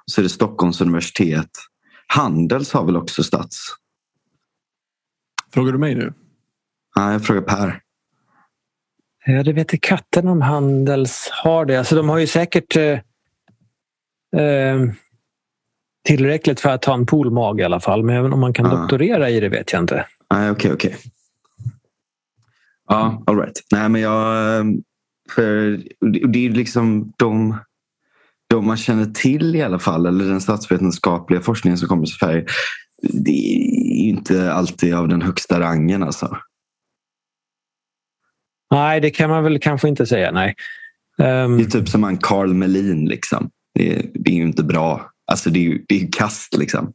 Och 0.07 0.11
så 0.11 0.21
är 0.21 0.23
det 0.23 0.29
Stockholms 0.29 0.81
universitet. 0.81 1.51
Handels 2.07 2.73
har 2.73 2.85
väl 2.85 2.97
också 2.97 3.23
stats? 3.23 3.67
Frågar 5.55 5.73
du 5.73 5.79
mig 5.79 5.95
nu? 5.95 6.13
Nej, 6.97 7.13
jag 7.13 7.27
frågar 7.27 7.43
Per. 7.43 7.81
Ja, 9.27 9.43
det 9.43 9.53
vet 9.53 9.81
katten 9.81 10.29
om 10.29 10.41
Handels 10.41 11.29
har 11.33 11.65
det. 11.65 11.77
Alltså, 11.77 11.95
de 11.95 12.09
har 12.09 12.19
ju 12.19 12.27
säkert 12.27 12.77
eh, 12.77 12.99
eh, 14.43 14.81
tillräckligt 16.05 16.61
för 16.61 16.69
att 16.69 16.85
ha 16.85 16.95
en 16.95 17.07
poolmag 17.07 17.61
i 17.61 17.65
alla 17.65 17.81
fall. 17.81 18.05
Men 18.05 18.17
även 18.17 18.33
om 18.33 18.41
man 18.41 18.53
kan 18.53 18.67
ah. 18.67 18.77
doktorera 18.77 19.31
i 19.31 19.41
det 19.41 19.49
vet 19.49 19.73
jag 19.73 19.83
inte. 19.83 20.07
Nej, 20.33 20.51
okej, 20.51 20.73
okej. 20.73 20.97
Ja, 22.89 23.23
all 23.27 23.39
right. 23.39 23.61
Nej, 23.73 23.89
men 23.89 24.01
jag... 24.01 24.57
Ehm, 24.59 24.83
för 25.31 25.81
det 26.31 26.47
är 26.47 26.51
liksom 26.51 27.13
de, 27.17 27.57
de 28.51 28.67
man 28.67 28.77
känner 28.77 29.07
till 29.07 29.57
i 29.57 29.63
alla 29.63 29.79
fall, 29.79 30.07
eller 30.07 30.25
den 30.25 30.41
statsvetenskapliga 30.41 31.41
forskningen 31.41 31.79
som 31.79 31.89
kommer 31.89 32.07
till 32.07 32.15
Sverige. 32.15 32.47
Det 33.03 33.31
är 33.31 34.09
inte 34.09 34.53
alltid 34.53 34.95
av 34.95 35.09
den 35.09 35.23
högsta 35.23 35.61
rangen 35.61 36.03
alltså. 36.03 36.37
Nej, 38.73 39.01
det 39.01 39.11
kan 39.11 39.31
man 39.31 39.45
väl 39.45 39.59
kanske 39.59 39.89
inte 39.89 40.07
säga. 40.07 40.31
Nej. 40.31 40.55
Um... 41.19 41.59
Det 41.59 41.65
är 41.65 41.81
typ 41.81 41.89
som 41.89 42.03
han 42.03 42.17
Carl 42.17 42.55
Melin. 42.55 43.07
Liksom. 43.09 43.51
Det, 43.75 43.93
är, 43.93 44.03
det 44.15 44.31
är 44.31 44.35
ju 44.35 44.43
inte 44.43 44.63
bra. 44.63 45.11
Alltså 45.27 45.51
det 45.51 45.59
är 45.59 45.63
ju 45.63 45.85
det 45.89 46.03
är 46.03 46.09
kast 46.13 46.57
liksom. 46.57 46.93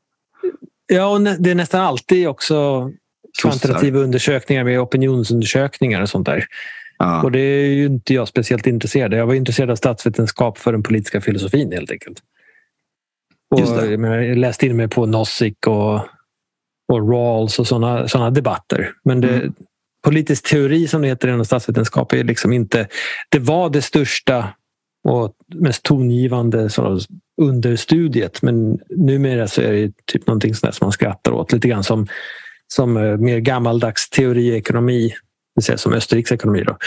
Ja, 0.87 1.05
och 1.05 1.21
det 1.21 1.51
är 1.51 1.55
nästan 1.55 1.81
alltid 1.81 2.27
också 2.27 2.91
kvantitativa 3.41 3.99
undersökningar 3.99 4.63
med 4.63 4.79
opinionsundersökningar 4.79 6.01
och 6.01 6.09
sånt 6.09 6.25
där. 6.25 6.45
Ja. 6.97 7.23
Och 7.23 7.31
det 7.31 7.39
är 7.39 7.65
ju 7.65 7.85
inte 7.85 8.13
jag 8.13 8.27
speciellt 8.27 8.67
intresserad 8.67 9.13
av. 9.13 9.19
Jag 9.19 9.27
var 9.27 9.33
intresserad 9.33 9.69
av 9.69 9.75
statsvetenskap 9.75 10.57
för 10.57 10.71
den 10.71 10.83
politiska 10.83 11.21
filosofin 11.21 11.71
helt 11.71 11.91
enkelt. 11.91 12.21
Och 13.55 13.59
jag 13.59 14.37
läste 14.37 14.65
in 14.65 14.77
mig 14.77 14.87
på 14.87 15.05
Nozick 15.05 15.67
och, 15.67 15.95
och 16.87 17.09
Rawls 17.11 17.59
och 17.59 17.67
sådana 17.67 18.07
såna 18.07 18.31
debatter. 18.31 18.91
Men 19.03 19.21
det, 19.21 19.35
mm. 19.35 19.53
Politisk 20.07 20.49
teori 20.49 20.87
som 20.87 21.01
det 21.01 21.07
heter 21.07 21.27
inom 21.27 21.45
statsvetenskap 21.45 22.13
är 22.13 22.23
liksom 22.23 22.53
inte... 22.53 22.87
Det 23.29 23.39
var 23.39 23.69
det 23.69 23.81
största 23.81 24.47
och 25.03 25.33
mest 25.55 25.83
tongivande 25.83 26.69
understudiet 27.41 28.41
men 28.41 28.79
numera 28.89 29.47
så 29.47 29.61
är 29.61 29.73
det 29.73 29.91
typ 30.05 30.27
någonting 30.27 30.55
som 30.55 30.71
man 30.81 30.91
skrattar 30.91 31.31
åt. 31.31 31.51
Lite 31.51 31.67
grann 31.67 31.83
som 31.83 32.07
som 32.67 32.97
eh, 32.97 33.17
mer 33.17 33.39
gammaldags 33.39 34.09
teoriekonomi, 34.09 35.13
det 35.55 35.61
säga 35.61 35.77
som 35.77 35.93
Österriks 35.93 36.31
ekonomi. 36.31 36.63
Då. 36.63 36.77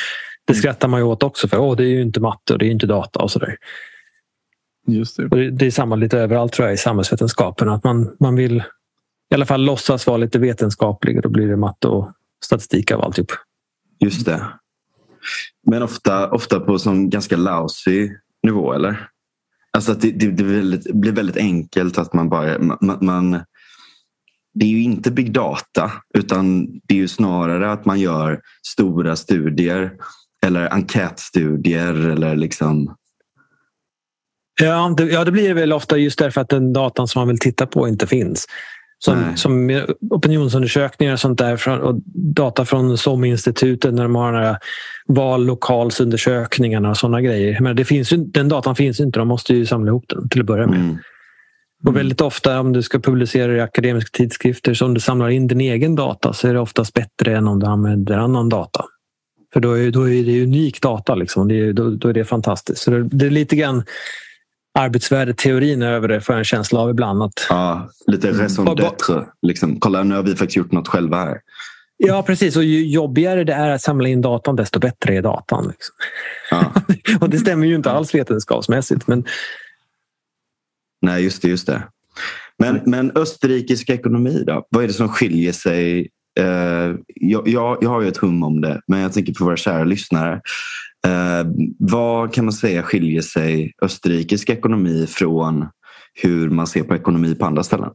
Det 0.46 0.52
mm. 0.52 0.60
skrattar 0.62 0.88
man 0.88 1.00
ju 1.00 1.04
åt 1.04 1.22
också 1.22 1.48
för 1.48 1.58
oh, 1.58 1.76
det 1.76 1.84
är 1.84 1.88
ju 1.88 2.02
inte 2.02 2.20
matte 2.20 2.52
och 2.52 2.58
det 2.58 2.66
är 2.66 2.70
inte 2.70 2.86
data 2.86 3.18
och 3.18 3.30
sådär. 3.30 3.56
Just 4.86 5.16
det. 5.16 5.24
Och 5.24 5.36
det, 5.36 5.50
det 5.50 5.66
är 5.66 5.70
samma 5.70 5.96
lite 5.96 6.18
överallt 6.18 6.52
tror 6.52 6.68
jag 6.68 6.74
i 6.74 6.78
samhällsvetenskapen. 6.78 7.68
Att 7.68 7.84
man, 7.84 8.16
man 8.20 8.36
vill 8.36 8.62
i 9.30 9.34
alla 9.34 9.46
fall 9.46 9.64
låtsas 9.64 10.06
vara 10.06 10.16
lite 10.16 10.38
vetenskaplig 10.38 11.16
och 11.16 11.22
då 11.22 11.28
blir 11.28 11.48
det 11.48 11.56
matte 11.56 11.88
och 11.88 12.12
statistik 12.44 12.90
av 12.90 13.00
alltihop. 13.00 13.32
Just 14.00 14.26
det. 14.26 14.46
Men 15.66 15.82
ofta, 15.82 16.30
ofta 16.30 16.60
på 16.60 16.78
som 16.78 17.10
ganska 17.10 17.36
lousy 17.36 18.10
nivå 18.42 18.72
eller? 18.72 19.08
Alltså 19.72 19.92
att 19.92 20.00
det, 20.00 20.10
det, 20.10 20.26
det 20.26 20.42
blir, 20.44 20.56
väldigt, 20.56 20.94
blir, 20.94 21.12
väldigt, 21.12 21.36
enkelt 21.36 21.98
att 21.98 22.12
man 22.12 22.28
bara 22.28 22.58
man, 22.58 22.98
man, 23.00 23.30
det 24.54 24.64
är 24.64 24.68
ju 24.68 24.82
inte 24.82 25.10
big 25.10 25.32
data 25.32 25.92
utan 26.14 26.66
det 26.66 26.94
är 26.94 26.98
ju 26.98 27.08
snarare 27.08 27.72
att 27.72 27.84
man 27.84 28.00
gör 28.00 28.40
stora 28.66 29.16
studier 29.16 29.92
eller 30.46 30.72
enkätstudier 30.72 31.94
eller 32.08 32.36
liksom 32.36 32.96
Ja 34.60 34.94
det, 34.96 35.04
ja, 35.04 35.24
det 35.24 35.32
blir 35.32 35.54
väl 35.54 35.72
ofta 35.72 35.96
just 35.96 36.18
därför 36.18 36.40
att 36.40 36.48
den 36.48 36.72
datan 36.72 37.08
som 37.08 37.20
man 37.20 37.28
vill 37.28 37.38
titta 37.38 37.66
på 37.66 37.88
inte 37.88 38.06
finns. 38.06 38.46
Som, 39.02 39.36
som 39.36 39.82
opinionsundersökningar 40.10 41.12
och 41.12 41.20
sånt 41.20 41.38
där 41.38 41.68
och 41.68 42.00
data 42.14 42.64
från 42.64 42.98
SOM-institutet 42.98 43.94
när 43.94 44.02
de 44.02 44.14
har 44.14 44.32
några 44.32 44.58
vallokalsundersökningarna 45.06 46.90
och 46.90 46.96
sådana 46.96 47.20
grejer. 47.20 47.60
Men 47.60 47.76
det 47.76 47.84
finns 47.84 48.12
ju, 48.12 48.16
den 48.16 48.48
datan 48.48 48.76
finns 48.76 49.00
inte, 49.00 49.18
de 49.18 49.28
måste 49.28 49.54
ju 49.54 49.66
samla 49.66 49.88
ihop 49.88 50.04
den 50.08 50.28
till 50.28 50.40
att 50.40 50.46
börja 50.46 50.66
med. 50.66 50.80
Mm. 50.80 50.98
Och 51.86 51.96
väldigt 51.96 52.20
ofta 52.20 52.60
om 52.60 52.72
du 52.72 52.82
ska 52.82 52.98
publicera 52.98 53.56
i 53.56 53.60
akademiska 53.60 54.10
tidskrifter 54.12 54.74
så 54.74 54.86
om 54.86 54.94
du 54.94 55.00
samlar 55.00 55.28
in 55.28 55.46
din 55.46 55.60
egen 55.60 55.96
data 55.96 56.32
så 56.32 56.48
är 56.48 56.54
det 56.54 56.60
oftast 56.60 56.94
bättre 56.94 57.36
än 57.36 57.48
om 57.48 57.60
du 57.60 57.66
använder 57.66 58.18
annan 58.18 58.48
data. 58.48 58.84
För 59.52 59.60
då 59.60 59.78
är, 59.78 59.90
då 59.90 60.08
är 60.08 60.24
det 60.24 60.42
unik 60.42 60.80
data. 60.80 61.14
Liksom. 61.14 61.48
Det 61.48 61.54
är, 61.54 61.72
då, 61.72 61.90
då, 61.90 62.08
är 62.08 62.12
det 62.12 62.24
fantastiskt. 62.24 62.82
Så 62.82 62.90
det, 62.90 63.02
det 63.02 63.26
är 63.26 63.30
lite 63.30 63.56
grann 63.56 63.84
arbetsvärdeteorin 64.78 65.82
över 65.82 66.08
det 66.08 66.20
får 66.20 66.32
jag 66.32 66.38
en 66.38 66.44
känsla 66.44 66.80
av 66.80 66.90
ibland. 66.90 67.22
Att, 67.22 67.46
ja, 67.48 67.90
lite 68.06 68.32
raison 68.32 68.68
d'être. 68.68 69.26
Liksom. 69.42 69.80
Kolla, 69.80 70.02
nu 70.02 70.14
har 70.14 70.22
vi 70.22 70.36
faktiskt 70.36 70.56
gjort 70.56 70.72
något 70.72 70.88
själva 70.88 71.16
här. 71.16 71.38
Ja, 71.96 72.22
precis. 72.22 72.56
Och 72.56 72.64
ju 72.64 72.86
jobbigare 72.86 73.44
det 73.44 73.52
är 73.52 73.70
att 73.70 73.82
samla 73.82 74.08
in 74.08 74.20
datan, 74.20 74.56
desto 74.56 74.78
bättre 74.78 75.16
är 75.16 75.22
datan. 75.22 75.68
Liksom. 75.68 75.94
Ja. 76.50 76.72
och 77.20 77.30
det 77.30 77.38
stämmer 77.38 77.66
ju 77.66 77.74
inte 77.74 77.90
alls 77.90 78.14
vetenskapsmässigt. 78.14 79.06
Men 79.06 79.24
Nej, 81.02 81.24
just 81.24 81.42
det. 81.42 81.48
Just 81.48 81.66
det. 81.66 81.82
Men, 82.58 82.80
men 82.86 83.12
österrikisk 83.14 83.90
ekonomi 83.90 84.44
då? 84.46 84.66
Vad 84.70 84.84
är 84.84 84.88
det 84.88 84.94
som 84.94 85.08
skiljer 85.08 85.52
sig? 85.52 86.08
Eh, 86.40 86.94
jag, 87.06 87.48
jag, 87.48 87.78
jag 87.80 87.90
har 87.90 88.02
ju 88.02 88.08
ett 88.08 88.16
hum 88.16 88.42
om 88.42 88.60
det, 88.60 88.80
men 88.86 89.00
jag 89.00 89.12
tänker 89.12 89.32
på 89.32 89.44
våra 89.44 89.56
kära 89.56 89.84
lyssnare. 89.84 90.40
Eh, 91.06 91.46
vad 91.78 92.34
kan 92.34 92.44
man 92.44 92.52
säga 92.52 92.82
skiljer 92.82 93.22
sig 93.22 93.72
österrikisk 93.82 94.50
ekonomi 94.50 95.06
från 95.06 95.68
hur 96.14 96.50
man 96.50 96.66
ser 96.66 96.82
på 96.82 96.94
ekonomi 96.94 97.34
på 97.34 97.46
andra 97.46 97.62
ställen? 97.62 97.90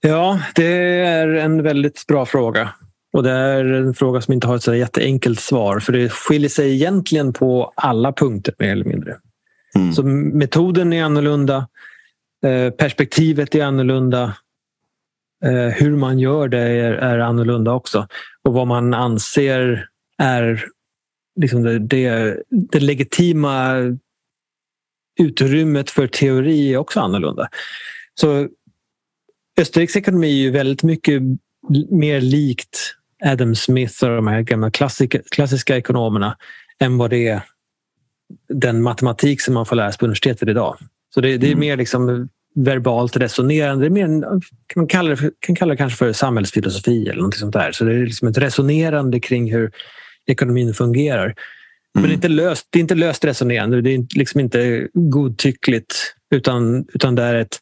Ja, 0.00 0.40
det 0.54 0.74
är 0.98 1.28
en 1.28 1.62
väldigt 1.62 2.06
bra 2.06 2.26
fråga. 2.26 2.68
Och 3.12 3.22
det 3.22 3.30
är 3.30 3.64
en 3.64 3.94
fråga 3.94 4.20
som 4.20 4.34
inte 4.34 4.46
har 4.46 4.56
ett 4.56 4.62
så 4.62 4.74
jätteenkelt 4.74 5.40
svar 5.40 5.80
för 5.80 5.92
det 5.92 6.08
skiljer 6.08 6.48
sig 6.48 6.74
egentligen 6.74 7.32
på 7.32 7.72
alla 7.76 8.12
punkter 8.12 8.54
mer 8.58 8.72
eller 8.72 8.84
mindre. 8.84 9.16
Mm. 9.74 9.92
Så 9.92 10.02
metoden 10.02 10.92
är 10.92 11.04
annorlunda. 11.04 11.68
Eh, 12.44 12.70
perspektivet 12.70 13.54
är 13.54 13.64
annorlunda. 13.64 14.36
Eh, 15.44 15.68
hur 15.68 15.96
man 15.96 16.18
gör 16.18 16.48
det 16.48 16.58
är, 16.58 16.92
är 16.92 17.18
annorlunda 17.18 17.72
också. 17.72 18.06
Och 18.42 18.54
vad 18.54 18.66
man 18.66 18.94
anser 18.94 19.88
är 20.22 20.64
liksom 21.40 21.62
det, 21.62 21.78
det, 21.78 22.36
det 22.50 22.80
legitima 22.80 23.76
utrymmet 25.20 25.90
för 25.90 26.06
teori 26.06 26.72
är 26.72 26.76
också 26.76 27.00
annorlunda. 27.00 27.48
Så 28.14 28.48
Österrikes 29.60 29.96
ekonomi 29.96 30.26
är 30.26 30.42
ju 30.42 30.50
väldigt 30.50 30.82
mycket 30.82 31.22
mer 31.90 32.20
likt 32.20 32.94
Adam 33.24 33.54
Smith 33.54 34.04
och 34.04 34.10
de 34.10 34.26
här 34.26 34.42
gamla 34.42 34.70
klassiska, 34.70 35.20
klassiska 35.30 35.76
ekonomerna 35.76 36.36
än 36.78 36.98
vad 36.98 37.10
det 37.10 37.28
är 37.28 37.42
den 38.48 38.82
matematik 38.82 39.40
som 39.40 39.54
man 39.54 39.66
får 39.66 39.76
lära 39.76 39.92
sig 39.92 39.98
på 39.98 40.04
universitetet 40.04 40.48
idag. 40.48 40.76
Så 41.14 41.20
det, 41.20 41.36
det 41.36 41.46
är 41.46 41.52
mm. 41.52 41.60
mer 41.60 41.76
liksom 41.76 42.28
verbalt 42.54 43.16
resonerande. 43.16 43.84
Det 43.84 44.00
är 44.00 44.06
mer, 44.08 44.40
man 44.76 44.86
kalla 44.86 45.14
det, 45.14 45.30
kan 45.38 45.56
kalla 45.56 45.70
det 45.70 45.76
kanske 45.76 45.96
för 45.96 46.12
samhällsfilosofi 46.12 47.08
eller 47.08 47.22
något 47.22 47.34
sånt 47.34 47.52
där. 47.52 47.72
Så 47.72 47.84
det 47.84 47.94
är 47.94 48.06
liksom 48.06 48.28
ett 48.28 48.38
resonerande 48.38 49.20
kring 49.20 49.52
hur 49.52 49.72
ekonomin 50.26 50.74
fungerar. 50.74 51.24
Mm. 51.24 51.34
Men 51.94 52.02
det 52.02 52.08
är, 52.08 52.14
inte 52.14 52.28
löst, 52.28 52.66
det 52.70 52.78
är 52.78 52.80
inte 52.80 52.94
löst 52.94 53.24
resonerande. 53.24 53.80
Det 53.80 53.90
är 53.90 54.18
liksom 54.18 54.40
inte 54.40 54.88
godtyckligt 54.94 56.14
utan, 56.30 56.86
utan 56.94 57.14
det 57.14 57.22
är 57.22 57.34
ett, 57.34 57.60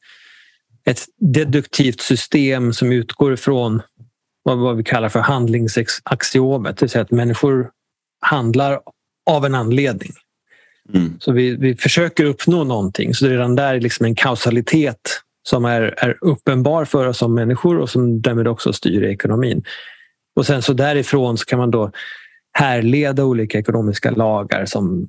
ett 0.85 1.05
deduktivt 1.19 2.01
system 2.01 2.73
som 2.73 2.93
utgår 2.93 3.33
ifrån 3.33 3.83
vad, 4.43 4.59
vad 4.59 4.77
vi 4.77 4.85
kallar 4.85 5.09
för 5.09 5.21
handlingsaxiomet. 5.21 6.77
Det 6.77 6.83
vill 6.85 6.91
säga 6.91 7.03
att 7.03 7.11
människor 7.11 7.71
handlar 8.21 8.81
av 9.31 9.45
en 9.45 9.55
anledning. 9.55 10.13
Mm. 10.95 11.17
Så 11.21 11.33
vi, 11.33 11.57
vi 11.57 11.77
försöker 11.77 12.25
uppnå 12.25 12.65
någonting. 12.65 13.15
Så 13.15 13.27
redan 13.27 13.57
där 13.57 13.75
är 13.75 13.81
liksom 13.81 14.07
en 14.07 14.15
kausalitet 14.15 15.21
som 15.43 15.65
är, 15.65 15.95
är 15.97 16.19
uppenbar 16.21 16.85
för 16.85 17.07
oss 17.07 17.19
som 17.19 17.35
människor 17.35 17.79
och 17.79 17.91
som 17.91 18.23
därmed 18.23 18.49
också 18.49 18.73
styr 18.73 19.03
ekonomin. 19.03 19.63
Och 20.37 20.47
sen 20.47 20.63
så 20.63 20.73
därifrån 20.73 21.39
så 21.39 21.45
kan 21.45 21.59
man 21.59 21.71
då 21.71 21.91
härleda 22.53 23.25
olika 23.25 23.59
ekonomiska 23.59 24.11
lagar 24.11 24.65
som, 24.65 25.09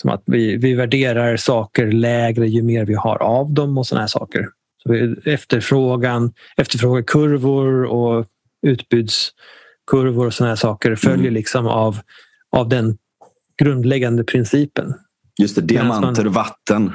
som 0.00 0.10
att 0.10 0.22
vi, 0.26 0.56
vi 0.56 0.74
värderar 0.74 1.36
saker 1.36 1.92
lägre 1.92 2.48
ju 2.48 2.62
mer 2.62 2.84
vi 2.84 2.94
har 2.94 3.22
av 3.22 3.52
dem 3.52 3.78
och 3.78 3.86
såna 3.86 4.00
här 4.00 4.08
saker. 4.08 4.48
Så 4.82 5.14
efterfrågan, 5.30 6.32
efterfrågekurvor 6.56 7.84
och 7.84 8.26
utbudskurvor 8.66 10.26
och 10.26 10.34
såna 10.34 10.48
här 10.48 10.56
saker 10.56 10.96
följer 10.96 11.18
mm. 11.18 11.34
liksom 11.34 11.66
av, 11.66 11.98
av 12.56 12.68
den 12.68 12.98
grundläggande 13.58 14.24
principen. 14.24 14.94
Just 15.38 15.56
det, 15.56 15.62
diamanter 15.62 16.26
och 16.26 16.34
vatten. 16.34 16.92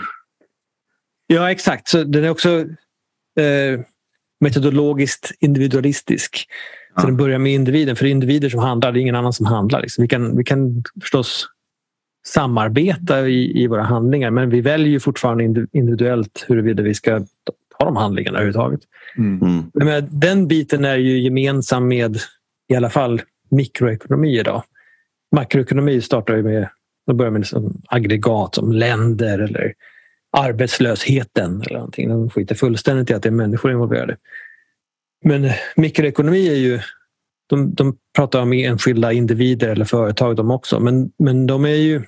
Ja, 1.27 1.51
exakt. 1.51 1.87
Så 1.87 2.03
den 2.03 2.23
är 2.23 2.29
också 2.29 2.59
eh, 3.39 3.79
metodologiskt 4.39 5.31
individualistisk. 5.39 6.45
Ja. 6.95 7.01
Så 7.01 7.07
den 7.07 7.17
börjar 7.17 7.39
med 7.39 7.53
individen. 7.53 7.95
För 7.95 8.05
individer 8.05 8.49
som 8.49 8.59
handlar, 8.59 8.91
det 8.91 8.99
är 8.99 9.01
ingen 9.01 9.15
annan 9.15 9.33
som 9.33 9.45
handlar. 9.45 9.81
Liksom. 9.81 10.01
Vi, 10.01 10.07
kan, 10.07 10.37
vi 10.37 10.43
kan 10.43 10.83
förstås 11.01 11.47
samarbeta 12.25 13.27
i, 13.27 13.63
i 13.63 13.67
våra 13.67 13.83
handlingar 13.83 14.31
men 14.31 14.49
vi 14.49 14.61
väljer 14.61 14.99
fortfarande 14.99 15.43
individuellt 15.71 16.45
huruvida 16.47 16.83
vi 16.83 16.93
ska 16.93 17.19
ta 17.79 17.85
de 17.85 17.95
handlingarna 17.95 18.37
överhuvudtaget. 18.37 18.79
Mm. 19.17 19.41
mm. 19.41 19.71
Men 19.73 20.07
den 20.11 20.47
biten 20.47 20.85
är 20.85 20.97
ju 20.97 21.19
gemensam 21.19 21.87
med 21.87 22.17
i 22.67 22.75
alla 22.75 22.89
fall 22.89 23.21
mikroekonomi 23.49 24.39
idag. 24.39 24.63
Makroekonomi 25.35 26.01
startar 26.01 26.35
ju 26.35 26.43
med 26.43 26.69
då 27.07 27.13
börjar 27.13 27.31
med 27.31 27.39
liksom 27.39 27.81
aggregat 27.87 28.55
som 28.55 28.71
länder 28.71 29.39
eller 29.39 29.73
arbetslösheten 30.37 31.61
eller 31.61 31.77
någonting. 31.77 32.09
De 32.09 32.29
skiter 32.29 32.55
fullständigt 32.55 33.09
i 33.09 33.13
att 33.13 33.23
det 33.23 33.29
är 33.29 33.31
människor 33.31 33.71
involverade. 33.71 34.17
Men 35.23 35.45
eh, 35.45 35.55
mikroekonomi 35.75 36.49
är 36.49 36.55
ju 36.55 36.79
de, 37.47 37.73
de 37.73 37.97
pratar 38.15 38.41
om 38.41 38.53
enskilda 38.53 39.13
individer 39.13 39.69
eller 39.69 39.85
företag 39.85 40.35
de 40.35 40.51
också. 40.51 40.79
Men, 40.79 41.11
men 41.19 41.47
de 41.47 41.65
är 41.65 41.75
ju... 41.75 42.03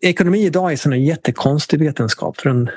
Ekonomi 0.00 0.44
idag 0.44 0.72
är 0.72 0.92
en 0.92 1.04
jättekonstig 1.04 1.80
vetenskap. 1.80 2.40
För 2.40 2.48
den, 2.48 2.70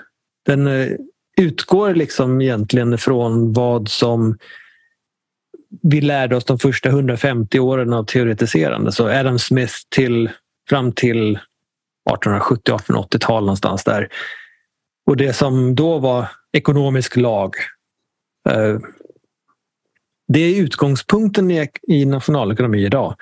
den 0.45 0.67
eh, 0.67 0.89
utgår 1.37 1.93
liksom 1.93 2.41
egentligen 2.41 2.97
från 2.97 3.53
vad 3.53 3.89
som 3.89 4.37
vi 5.81 6.01
lärde 6.01 6.35
oss 6.35 6.45
de 6.45 6.59
första 6.59 6.89
150 6.89 7.59
åren 7.59 7.93
av 7.93 8.03
teoretiserande. 8.03 8.91
Så 8.91 9.09
Adam 9.09 9.39
Smith 9.39 9.73
till 9.95 10.29
fram 10.69 10.91
till 10.91 11.39
1870-1880-tal 12.09 13.43
någonstans 13.43 13.83
där. 13.83 14.09
Och 15.05 15.17
det 15.17 15.33
som 15.33 15.75
då 15.75 15.99
var 15.99 16.27
ekonomisk 16.53 17.15
lag. 17.15 17.55
Eh, 18.49 18.79
det 20.27 20.39
är 20.39 20.61
utgångspunkten 20.61 21.51
i 21.87 22.05
nationalekonomi 22.05 22.85
idag. 22.85 23.15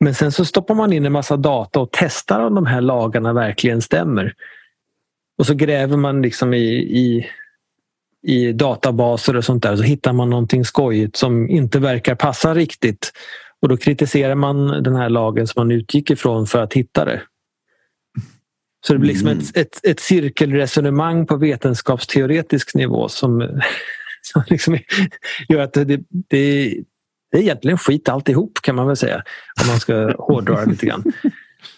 Men 0.00 0.14
sen 0.14 0.32
så 0.32 0.44
stoppar 0.44 0.74
man 0.74 0.92
in 0.92 1.06
en 1.06 1.12
massa 1.12 1.36
data 1.36 1.80
och 1.80 1.88
testar 1.92 2.40
om 2.40 2.54
de 2.54 2.66
här 2.66 2.80
lagarna 2.80 3.32
verkligen 3.32 3.82
stämmer. 3.82 4.34
Och 5.38 5.46
så 5.46 5.54
gräver 5.54 5.96
man 5.96 6.22
liksom 6.22 6.54
i, 6.54 6.74
i, 6.74 7.26
i 8.22 8.52
databaser 8.52 9.36
och 9.36 9.44
sånt 9.44 9.62
där 9.62 9.72
och 9.72 9.78
så 9.78 9.84
hittar 9.84 10.12
man 10.12 10.30
någonting 10.30 10.64
skojigt 10.64 11.16
som 11.16 11.50
inte 11.50 11.78
verkar 11.78 12.14
passa 12.14 12.54
riktigt. 12.54 13.12
Och 13.62 13.68
då 13.68 13.76
kritiserar 13.76 14.34
man 14.34 14.82
den 14.82 14.96
här 14.96 15.08
lagen 15.08 15.46
som 15.46 15.60
man 15.60 15.70
utgick 15.70 16.10
ifrån 16.10 16.46
för 16.46 16.62
att 16.62 16.72
hitta 16.72 17.04
det. 17.04 17.22
Så 18.86 18.92
det 18.92 18.98
blir 18.98 19.08
liksom 19.08 19.28
mm. 19.28 19.38
ett, 19.38 19.56
ett, 19.56 19.80
ett, 19.82 20.00
cirkelresonemang 20.00 21.26
på 21.26 21.36
vetenskapsteoretisk 21.36 22.74
nivå 22.74 23.08
som, 23.08 23.60
som 24.32 24.42
liksom 24.46 24.78
gör 25.48 25.60
att 25.60 25.72
det, 25.72 25.84
det, 25.84 26.00
det 27.30 27.38
är 27.38 27.42
egentligen 27.42 27.78
skit 27.78 28.08
alltihop 28.08 28.58
kan 28.62 28.76
man 28.76 28.86
väl 28.86 28.96
säga. 28.96 29.22
Om 29.62 29.68
man 29.68 29.80
ska 29.80 30.14
hårdra 30.18 30.64
det 30.64 30.70
lite 30.70 30.86
grann. 30.86 31.04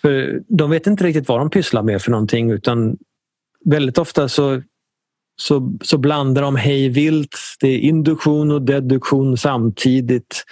För 0.03 0.43
de 0.49 0.71
vet 0.71 0.87
inte 0.87 1.05
riktigt 1.05 1.29
vad 1.29 1.41
de 1.41 1.51
pysslar 1.51 1.83
med 1.83 2.03
för 2.03 2.11
någonting 2.11 2.51
utan 2.51 2.97
väldigt 3.65 3.99
ofta 3.99 4.29
så, 4.29 4.63
så, 5.41 5.79
så 5.83 5.99
blandar 5.99 6.43
de 6.43 6.57
hej 6.57 6.89
vilt. 6.89 7.37
Det 7.61 7.69
är 7.69 7.79
induktion 7.79 8.53
och 8.53 8.63
deduktion 8.63 9.37
samtidigt. 9.37 10.45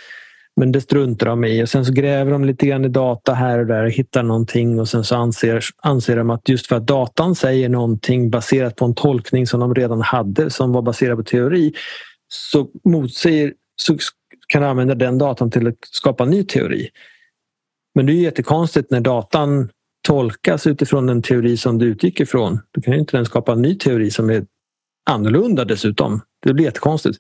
Men 0.60 0.72
det 0.72 0.80
struntar 0.80 1.26
de 1.26 1.44
i 1.44 1.64
och 1.64 1.68
sen 1.68 1.84
så 1.84 1.92
gräver 1.92 2.32
de 2.32 2.44
lite 2.44 2.66
grann 2.66 2.84
i 2.84 2.88
data 2.88 3.34
här 3.34 3.58
och 3.58 3.66
där 3.66 3.84
och 3.84 3.90
hittar 3.90 4.22
någonting 4.22 4.80
och 4.80 4.88
sen 4.88 5.04
så 5.04 5.16
anser, 5.16 5.64
anser 5.82 6.16
de 6.16 6.30
att 6.30 6.48
just 6.48 6.66
för 6.66 6.76
att 6.76 6.86
datan 6.86 7.34
säger 7.34 7.68
någonting 7.68 8.30
baserat 8.30 8.76
på 8.76 8.84
en 8.84 8.94
tolkning 8.94 9.46
som 9.46 9.60
de 9.60 9.74
redan 9.74 10.00
hade 10.00 10.50
som 10.50 10.72
var 10.72 10.82
baserad 10.82 11.16
på 11.16 11.24
teori 11.24 11.72
så 12.28 12.68
motsäger 12.84 13.52
så 13.76 13.96
kan 14.48 14.62
de 14.62 14.68
använda 14.68 14.94
den 14.94 15.18
datan 15.18 15.50
till 15.50 15.66
att 15.68 15.78
skapa 15.80 16.24
ny 16.24 16.44
teori. 16.44 16.88
Men 17.94 18.06
det 18.06 18.12
är 18.12 18.14
jättekonstigt 18.14 18.90
när 18.90 19.00
datan 19.00 19.68
tolkas 20.06 20.66
utifrån 20.66 21.08
en 21.08 21.22
teori 21.22 21.56
som 21.56 21.78
du 21.78 21.86
utgick 21.86 22.20
ifrån. 22.20 22.60
Då 22.72 22.80
kan 22.80 22.92
ju 22.92 23.00
inte 23.00 23.16
den 23.16 23.26
skapa 23.26 23.52
en 23.52 23.62
ny 23.62 23.74
teori 23.74 24.10
som 24.10 24.30
är 24.30 24.46
annorlunda 25.10 25.64
dessutom. 25.64 26.20
Det 26.42 26.54
blir 26.54 26.64
jättekonstigt. 26.64 27.18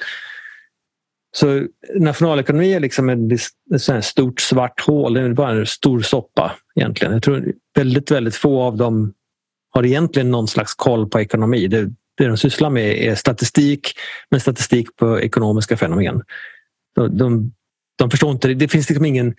Så 1.36 1.66
nationalekonomi 1.94 2.74
är 2.74 2.80
liksom 2.80 3.08
ett, 3.08 3.40
ett 3.74 4.04
stort 4.04 4.40
svart 4.40 4.80
hål. 4.80 5.14
Det 5.14 5.20
är 5.20 5.32
bara 5.32 5.50
en 5.50 5.66
stor 5.66 6.00
soppa 6.00 6.52
egentligen. 6.74 7.12
Jag 7.12 7.22
tror 7.22 7.52
väldigt, 7.74 8.10
väldigt 8.10 8.36
få 8.36 8.62
av 8.62 8.76
dem 8.76 9.12
har 9.70 9.86
egentligen 9.86 10.30
någon 10.30 10.48
slags 10.48 10.74
koll 10.74 11.08
på 11.08 11.20
ekonomi. 11.20 11.66
Det, 11.66 11.90
det 12.16 12.26
de 12.26 12.36
sysslar 12.36 12.70
med 12.70 13.02
är 13.02 13.14
statistik, 13.14 13.92
men 14.30 14.40
statistik 14.40 14.96
på 14.96 15.20
ekonomiska 15.20 15.76
fenomen. 15.76 16.22
De, 16.94 17.18
de, 17.18 17.52
de 17.98 18.10
förstår 18.10 18.30
inte, 18.30 18.54
det 18.54 18.68
finns 18.68 18.88
liksom 18.88 19.04
ingen, 19.04 19.34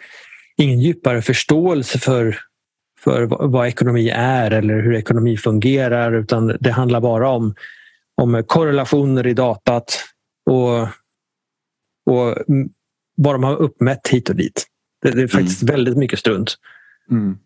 ingen 0.57 0.79
djupare 0.79 1.21
förståelse 1.21 1.99
för, 1.99 2.37
för 2.99 3.47
vad 3.47 3.67
ekonomi 3.67 4.09
är 4.09 4.51
eller 4.51 4.81
hur 4.81 4.95
ekonomi 4.95 5.37
fungerar 5.37 6.13
utan 6.13 6.57
det 6.59 6.71
handlar 6.71 7.01
bara 7.01 7.29
om, 7.29 7.55
om 8.21 8.43
korrelationer 8.47 9.27
i 9.27 9.33
datat 9.33 10.03
och 10.49 10.87
och 12.07 12.35
vad 13.17 13.35
de 13.35 13.43
har 13.43 13.55
uppmätt 13.55 14.07
hit 14.07 14.29
och 14.29 14.35
dit. 14.35 14.67
Det, 15.01 15.11
det 15.11 15.21
är 15.21 15.27
faktiskt 15.27 15.61
mm. 15.61 15.75
väldigt 15.75 15.97
mycket 15.97 16.19
strunt. 16.19 16.55
Mm. 17.11 17.37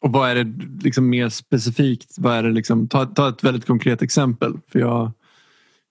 Och 0.00 0.12
vad 0.12 0.30
är 0.30 0.44
det 0.44 0.52
liksom 0.82 1.08
mer 1.08 1.28
specifikt? 1.28 2.14
Vad 2.18 2.36
är 2.36 2.42
det 2.42 2.50
liksom, 2.50 2.88
ta, 2.88 3.06
ta 3.06 3.28
ett 3.28 3.44
väldigt 3.44 3.66
konkret 3.66 4.02
exempel. 4.02 4.52
För 4.72 4.78
jag, 4.78 5.12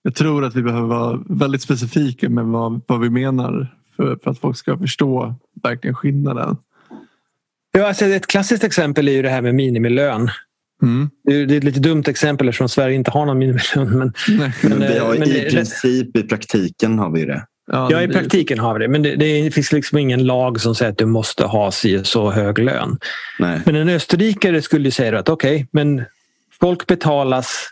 jag 0.02 0.14
tror 0.14 0.44
att 0.44 0.54
vi 0.54 0.62
behöver 0.62 0.88
vara 0.88 1.24
väldigt 1.28 1.62
specifika 1.62 2.28
med 2.28 2.44
vad, 2.44 2.80
vad 2.86 3.00
vi 3.00 3.10
menar 3.10 3.76
för, 3.96 4.18
för 4.22 4.30
att 4.30 4.38
folk 4.38 4.56
ska 4.56 4.78
förstå 4.78 5.34
verkligen 5.62 5.94
skillnaden. 5.94 6.56
Ja, 7.72 7.88
alltså 7.88 8.04
ett 8.04 8.26
klassiskt 8.26 8.64
exempel 8.64 9.08
är 9.08 9.12
ju 9.12 9.22
det 9.22 9.28
här 9.28 9.42
med 9.42 9.54
minimilön. 9.54 10.30
Mm. 10.82 11.10
Det 11.24 11.34
är 11.34 11.56
ett 11.56 11.64
lite 11.64 11.80
dumt 11.80 12.04
exempel 12.06 12.48
eftersom 12.48 12.68
Sverige 12.68 12.96
inte 12.96 13.10
har 13.10 13.26
någon 13.26 13.38
minimilön. 13.38 13.98
Men, 13.98 14.52
men, 14.62 14.78
vi 14.78 14.98
har, 14.98 15.18
men 15.18 15.28
I 15.28 15.50
princip 15.50 16.16
i 16.16 16.22
praktiken 16.22 16.98
har 16.98 17.10
vi 17.10 17.24
det. 17.24 17.46
Ja, 17.72 18.02
i 18.02 18.08
praktiken 18.08 18.58
har 18.58 18.74
vi 18.74 18.80
det. 18.80 18.88
Men 18.88 19.02
det, 19.02 19.16
det 19.16 19.50
finns 19.54 19.72
liksom 19.72 19.98
ingen 19.98 20.26
lag 20.26 20.60
som 20.60 20.74
säger 20.74 20.92
att 20.92 20.98
du 20.98 21.06
måste 21.06 21.44
ha 21.44 21.70
så 22.02 22.30
hög 22.30 22.58
lön. 22.58 22.98
Nej. 23.38 23.60
Men 23.66 23.76
en 23.76 23.88
österrikare 23.88 24.62
skulle 24.62 24.90
säga 24.90 25.18
att 25.18 25.28
okej, 25.28 25.54
okay, 25.54 25.66
men 25.70 26.04
folk 26.60 26.86
betalas 26.86 27.68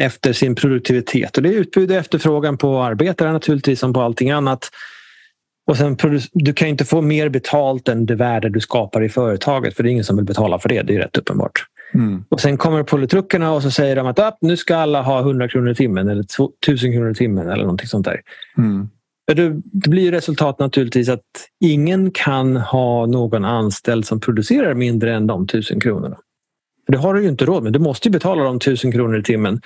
efter 0.00 0.32
sin 0.32 0.54
produktivitet. 0.54 1.36
Och 1.36 1.42
det 1.42 1.48
är 1.48 1.52
utbud 1.52 1.90
och 1.90 1.96
efterfrågan 1.96 2.58
på 2.58 2.82
arbetare 2.82 3.32
naturligtvis 3.32 3.80
som 3.80 3.92
på 3.92 4.00
allting 4.00 4.30
annat. 4.30 4.70
Och 5.66 5.76
sen, 5.76 5.96
du 6.32 6.52
kan 6.52 6.68
inte 6.68 6.84
få 6.84 7.00
mer 7.00 7.28
betalt 7.28 7.88
än 7.88 8.06
det 8.06 8.14
värde 8.14 8.48
du 8.48 8.60
skapar 8.60 9.04
i 9.04 9.08
företaget 9.08 9.76
för 9.76 9.82
det 9.82 9.88
är 9.88 9.90
ingen 9.90 10.04
som 10.04 10.16
vill 10.16 10.24
betala 10.24 10.58
för 10.58 10.68
det. 10.68 10.82
Det 10.82 10.94
är 10.94 10.98
rätt 10.98 11.16
uppenbart. 11.16 11.64
Mm. 11.94 12.24
Och 12.28 12.40
Sen 12.40 12.56
kommer 12.56 12.82
politrukerna 12.82 13.52
och 13.52 13.62
så 13.62 13.70
säger 13.70 13.96
de 13.96 14.06
att 14.06 14.38
nu 14.40 14.56
ska 14.56 14.76
alla 14.76 15.02
ha 15.02 15.20
100 15.20 15.48
kronor 15.48 15.70
i 15.70 15.74
timmen 15.74 16.08
eller 16.08 16.24
1000 16.66 16.92
kronor 16.92 17.10
i 17.10 17.14
timmen 17.14 17.48
eller 17.48 17.62
någonting 17.62 17.86
sånt 17.86 18.04
där. 18.04 18.20
Mm. 18.58 18.88
Det, 19.26 19.50
blir 19.72 20.12
resultat 20.12 20.58
naturligtvis 20.58 21.08
att 21.08 21.20
ingen 21.60 22.10
kan 22.10 22.56
ha 22.56 23.06
någon 23.06 23.44
anställd 23.44 24.06
som 24.06 24.20
producerar 24.20 24.74
mindre 24.74 25.14
än 25.14 25.26
de 25.26 25.44
1000 25.44 25.80
kronorna. 25.80 26.18
Det 26.86 26.96
har 26.96 27.14
du 27.14 27.22
ju 27.22 27.28
inte 27.28 27.44
råd 27.44 27.62
med. 27.62 27.72
Du 27.72 27.78
måste 27.78 28.10
betala 28.10 28.44
de 28.44 28.56
1000 28.56 28.92
kronor 28.92 29.18
i 29.18 29.22
timmen. 29.22 29.60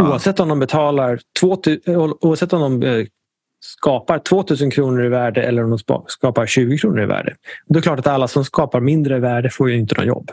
Oavsett 0.00 0.40
om 0.40 0.48
de 0.48 0.58
betalar 0.58 1.20
2000, 1.40 1.80
oavsett 2.20 2.52
om 2.52 2.80
de 2.80 2.88
eh, 2.88 3.06
skapar 3.60 4.18
2000 4.18 4.70
kronor 4.70 5.04
i 5.04 5.08
värde 5.08 5.42
eller 5.42 5.64
om 5.64 5.78
de 5.86 6.04
skapar 6.06 6.46
20 6.46 6.78
kronor 6.78 7.02
i 7.02 7.06
värde. 7.06 7.36
Det 7.66 7.78
är 7.78 7.82
klart 7.82 7.98
att 7.98 8.06
alla 8.06 8.28
som 8.28 8.44
skapar 8.44 8.80
mindre 8.80 9.18
värde 9.18 9.50
får 9.50 9.70
ju 9.70 9.76
inte 9.76 9.94
någon 9.94 10.06
jobb. 10.06 10.30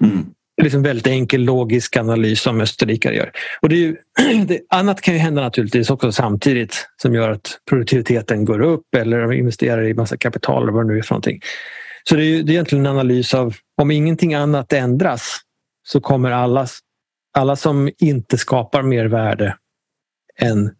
Mm. 0.00 0.26
Liksom 0.62 0.82
väldigt 0.82 1.06
enkel 1.06 1.44
logisk 1.44 1.96
analys 1.96 2.40
som 2.40 2.60
österrikare 2.60 3.14
gör. 3.14 3.32
Och 3.62 3.68
det 3.68 3.74
är 3.74 3.78
ju, 3.78 3.96
det, 4.46 4.60
annat 4.70 5.00
kan 5.00 5.14
ju 5.14 5.20
hända 5.20 5.42
naturligtvis 5.42 5.90
också 5.90 6.12
samtidigt 6.12 6.86
som 7.02 7.14
gör 7.14 7.30
att 7.30 7.58
produktiviteten 7.68 8.44
går 8.44 8.60
upp 8.60 8.94
eller 8.96 9.20
de 9.20 9.32
investerar 9.32 9.84
i 9.84 9.94
massa 9.94 10.16
kapital 10.16 10.62
eller 10.62 10.72
vad 10.72 10.84
det 10.84 10.92
nu 10.92 10.98
är 10.98 11.02
för 11.02 11.14
någonting. 11.14 11.40
Så 12.04 12.16
det 12.16 12.24
är, 12.24 12.42
det 12.42 12.52
är 12.52 12.54
egentligen 12.54 12.86
en 12.86 12.92
analys 12.92 13.34
av 13.34 13.54
om 13.76 13.90
ingenting 13.90 14.34
annat 14.34 14.72
ändras 14.72 15.40
så 15.82 16.00
kommer 16.00 16.30
alla, 16.30 16.66
alla 17.38 17.56
som 17.56 17.90
inte 17.98 18.38
skapar 18.38 18.82
mer 18.82 19.04
värde 19.04 19.56
än 20.38 20.70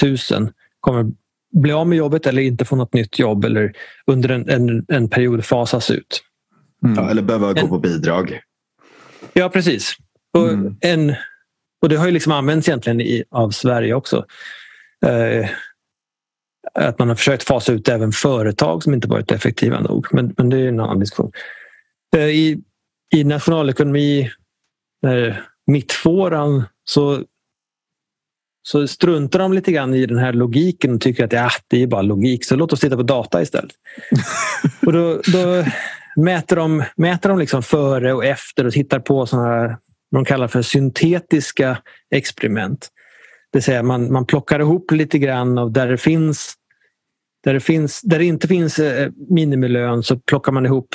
tusen 0.00 0.52
kommer 0.80 1.06
bli 1.52 1.72
av 1.72 1.88
med 1.88 1.98
jobbet 1.98 2.26
eller 2.26 2.42
inte 2.42 2.64
få 2.64 2.76
något 2.76 2.94
nytt 2.94 3.18
jobb 3.18 3.44
eller 3.44 3.72
under 4.06 4.28
en, 4.28 4.48
en, 4.48 4.84
en 4.88 5.08
period 5.08 5.44
fasas 5.44 5.90
ut. 5.90 6.22
Mm. 6.84 6.96
Ja, 6.96 7.10
eller 7.10 7.22
behöva 7.22 7.52
gå 7.52 7.68
på 7.68 7.78
bidrag. 7.78 8.40
Ja, 9.38 9.48
precis. 9.48 9.96
Och, 10.32 10.48
mm. 10.48 10.76
en, 10.80 11.14
och 11.82 11.88
det 11.88 11.96
har 11.96 12.06
ju 12.06 12.12
liksom 12.12 12.32
använts 12.32 12.68
egentligen 12.68 13.00
i, 13.00 13.24
av 13.30 13.50
Sverige 13.50 13.94
också. 13.94 14.26
Eh, 15.06 15.50
att 16.74 16.98
man 16.98 17.08
har 17.08 17.16
försökt 17.16 17.42
fasa 17.42 17.72
ut 17.72 17.88
även 17.88 18.12
företag 18.12 18.82
som 18.82 18.94
inte 18.94 19.08
varit 19.08 19.32
effektiva 19.32 19.80
nog. 19.80 20.06
Men, 20.12 20.34
men 20.36 20.48
det 20.48 20.58
är 20.58 20.68
en 20.68 20.80
annan 20.80 21.00
diskussion. 21.00 21.32
Eh, 22.16 22.28
I, 22.28 22.58
i 23.14 23.24
nationalekonomi, 23.24 24.30
eh, 25.06 25.36
mittfåran, 25.66 26.64
så, 26.84 27.22
så 28.62 28.88
struntar 28.88 29.38
de 29.38 29.52
lite 29.52 29.72
grann 29.72 29.94
i 29.94 30.06
den 30.06 30.18
här 30.18 30.32
logiken 30.32 30.94
och 30.94 31.00
tycker 31.00 31.24
att 31.24 31.32
ja, 31.32 31.50
det 31.68 31.82
är 31.82 31.86
bara 31.86 32.02
logik. 32.02 32.44
Så 32.44 32.56
låt 32.56 32.72
oss 32.72 32.80
titta 32.80 32.96
på 32.96 33.02
data 33.02 33.42
istället. 33.42 33.72
och 34.86 34.92
då, 34.92 35.20
då 35.32 35.64
mäter 36.16 36.56
de, 36.56 36.84
mäter 36.96 37.28
de 37.28 37.38
liksom 37.38 37.62
före 37.62 38.12
och 38.12 38.24
efter 38.24 38.66
och 38.66 38.72
tittar 38.72 39.00
på 39.00 39.26
sådana 39.26 39.48
här, 39.48 39.76
de 40.10 40.24
kallar 40.24 40.48
för 40.48 40.62
syntetiska 40.62 41.78
experiment. 42.14 42.88
Det 43.52 43.58
vill 43.58 43.62
säga 43.62 43.82
man, 43.82 44.12
man 44.12 44.26
plockar 44.26 44.60
ihop 44.60 44.90
lite 44.90 45.18
grann 45.18 45.58
av 45.58 45.72
där 45.72 45.88
det 45.88 45.98
finns 45.98 46.54
där 47.44 47.54
det, 47.54 47.60
finns, 47.60 48.00
där 48.02 48.18
det 48.18 48.24
inte 48.24 48.48
finns 48.48 48.78
eh, 48.78 49.10
minimilön 49.28 50.02
så 50.02 50.18
plockar 50.18 50.52
man 50.52 50.66
ihop 50.66 50.88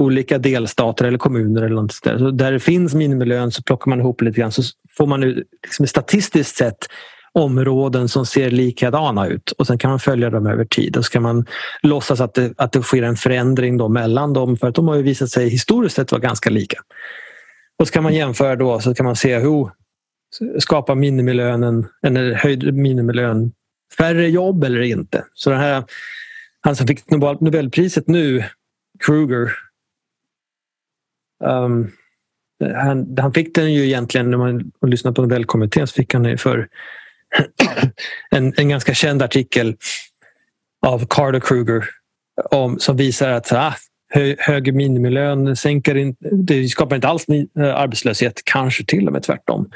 olika 0.00 0.38
delstater 0.38 1.04
eller 1.04 1.18
kommuner. 1.18 1.62
eller 1.62 1.74
något 1.74 2.02
där. 2.02 2.18
Så 2.18 2.30
där 2.30 2.52
det 2.52 2.60
finns 2.60 2.94
minimilön 2.94 3.52
så 3.52 3.62
plockar 3.62 3.90
man 3.90 4.00
ihop 4.00 4.22
lite 4.22 4.40
grann 4.40 4.52
så 4.52 4.62
får 4.96 5.06
man 5.06 5.20
liksom 5.20 5.86
statistiskt 5.86 6.56
sett 6.56 6.86
områden 7.34 8.08
som 8.08 8.26
ser 8.26 8.50
likadana 8.50 9.26
ut 9.26 9.50
och 9.50 9.66
sen 9.66 9.78
kan 9.78 9.90
man 9.90 10.00
följa 10.00 10.30
dem 10.30 10.46
över 10.46 10.64
tid 10.64 10.96
och 10.96 11.04
så 11.04 11.12
kan 11.12 11.22
man 11.22 11.46
låtsas 11.82 12.20
att 12.20 12.34
det, 12.34 12.54
att 12.56 12.72
det 12.72 12.82
sker 12.82 13.02
en 13.02 13.16
förändring 13.16 13.76
då 13.76 13.88
mellan 13.88 14.32
dem 14.32 14.56
för 14.56 14.68
att 14.68 14.74
de 14.74 14.88
har 14.88 14.96
ju 14.96 15.02
visat 15.02 15.30
sig 15.30 15.48
historiskt 15.48 15.96
sett 15.96 16.12
vara 16.12 16.22
ganska 16.22 16.50
lika. 16.50 16.78
Och 17.78 17.86
så 17.86 17.92
kan 17.92 18.02
man 18.02 18.14
jämföra 18.14 18.56
då 18.56 18.80
så 18.80 18.94
kan 18.94 19.06
man 19.06 19.16
se 19.16 19.36
oh, 19.36 19.42
hur 19.42 19.70
skapar 20.60 20.94
minimilönen 20.94 21.86
eller 22.02 22.34
höjd 22.34 22.74
minimilön 22.74 23.52
färre 23.98 24.28
jobb 24.28 24.64
eller 24.64 24.80
inte. 24.80 25.24
Så 25.34 25.50
den 25.50 25.58
här, 25.58 25.84
han 26.60 26.76
som 26.76 26.86
fick 26.86 27.10
Nobelpriset 27.10 28.06
nu, 28.06 28.44
Kruger, 28.98 29.52
um, 31.44 31.90
han, 32.74 33.16
han, 33.18 33.32
fick 33.32 33.54
den 33.54 33.72
ju 33.72 33.86
egentligen 33.86 34.30
när 34.30 34.38
man 34.38 34.72
lyssnar 34.86 35.12
på 35.12 35.22
Nobelkommittén 35.22 35.86
så 35.86 35.94
fick 35.94 36.14
han 36.14 36.22
den 36.22 36.38
för 36.38 36.68
en, 38.30 38.52
en 38.56 38.68
ganska 38.68 38.94
känd 38.94 39.22
artikel 39.22 39.76
av 40.86 41.06
Carter 41.06 41.40
Kruger 41.40 41.84
om, 42.50 42.78
som 42.78 42.96
visar 42.96 43.30
att 43.30 43.52
ah, 43.52 43.74
hö, 44.10 44.34
hög 44.38 44.74
minimilön 44.74 45.56
sänker 45.56 45.94
in, 45.94 46.16
det 46.20 46.68
skapar 46.68 46.96
inte 46.96 47.08
alls 47.08 47.26
eh, 47.28 47.74
arbetslöshet, 47.74 48.42
kanske 48.44 48.84
till 48.84 49.06
och 49.06 49.12
med 49.12 49.22
tvärtom. 49.22 49.70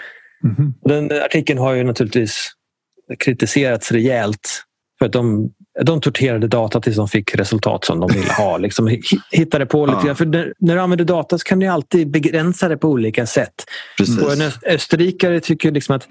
Mm. 0.45 0.75
Den 0.85 1.23
artikeln 1.23 1.59
har 1.59 1.75
ju 1.75 1.85
naturligtvis 1.85 2.51
kritiserats 3.19 3.93
rejält 3.93 4.65
för 4.99 5.07
att 5.07 5.13
de, 5.13 5.51
de 5.85 6.01
torterade 6.01 6.49
data 6.49 6.81
tills 6.81 6.97
de 6.97 7.09
fick 7.09 7.35
resultat 7.35 7.85
som 7.85 8.01
de 8.01 8.11
ville 8.13 8.33
ha. 8.33 8.59
Liksom, 8.59 8.99
hittade 9.33 9.67
på 9.67 9.87
lite 9.87 10.07
ja. 10.07 10.15
För 10.15 10.27
när, 10.27 10.53
när, 10.59 10.75
du 10.75 10.81
använder 10.81 11.05
data 11.05 11.39
så 11.39 11.45
kan 11.45 11.59
du 11.59 11.67
alltid 11.67 12.11
begränsa 12.11 12.69
det 12.69 12.77
på 12.77 12.89
olika 12.89 13.27
sätt. 13.27 13.55
Precis. 13.99 14.19
Och 14.19 14.33
en 14.33 14.51
österrikare 14.67 15.41
tycker 15.41 15.71
liksom 15.71 15.97
att 15.97 16.09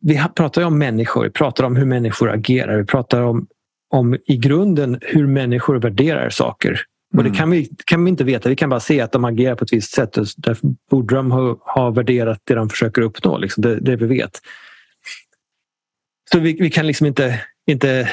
vi 0.00 0.22
pratar 0.34 0.62
om 0.62 0.78
människor, 0.78 1.24
vi 1.24 1.30
pratar 1.30 1.64
om 1.64 1.76
hur 1.76 1.84
människor 1.84 2.30
agerar. 2.30 2.78
Vi 2.78 2.84
pratar 2.84 3.22
om, 3.22 3.46
om 3.90 4.16
i 4.26 4.36
grunden 4.36 4.98
hur 5.02 5.26
människor 5.26 5.78
värderar 5.78 6.30
saker. 6.30 6.80
Och 7.16 7.22
det 7.22 7.28
mm. 7.28 7.38
kan 7.38 7.50
vi, 7.50 7.70
kan 7.84 8.04
vi 8.04 8.10
inte 8.10 8.24
veta. 8.24 8.48
Vi 8.48 8.56
kan 8.56 8.70
bara 8.70 8.80
se 8.80 9.00
att 9.00 9.12
de 9.12 9.24
agerar 9.24 9.54
på 9.54 9.64
ett 9.64 9.72
visst 9.72 9.92
sätt. 9.92 10.12
Därför 10.36 10.68
borde 10.90 11.14
de 11.14 11.30
ha, 11.30 11.56
ha 11.60 11.90
värderat 11.90 12.40
det 12.44 12.54
de 12.54 12.68
försöker 12.68 13.02
uppnå. 13.02 13.38
Liksom 13.38 13.62
det, 13.62 13.80
det 13.80 13.96
vi 13.96 14.06
vet. 14.06 14.40
Så 16.32 16.38
vi, 16.38 16.56
vi 16.60 16.70
kan 16.70 16.86
liksom 16.86 17.06
inte, 17.06 17.40
inte, 17.66 18.10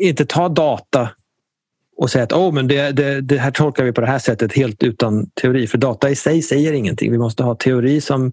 inte 0.00 0.26
ta 0.26 0.48
data 0.48 1.10
och 1.96 2.10
säga 2.10 2.24
att 2.24 2.32
oh, 2.32 2.52
men 2.52 2.68
det, 2.68 2.90
det, 2.90 3.20
det, 3.20 3.38
här 3.38 3.50
tolkar 3.50 3.84
vi 3.84 3.92
på 3.92 4.00
det 4.00 4.06
här 4.06 4.18
sättet 4.18 4.52
helt 4.52 4.82
utan 4.82 5.30
teori. 5.30 5.66
För 5.66 5.78
data 5.78 6.10
i 6.10 6.16
sig 6.16 6.42
säger 6.42 6.72
ingenting. 6.72 7.12
Vi 7.12 7.18
måste 7.18 7.42
ha 7.42 7.54
teori 7.54 8.00
som 8.00 8.32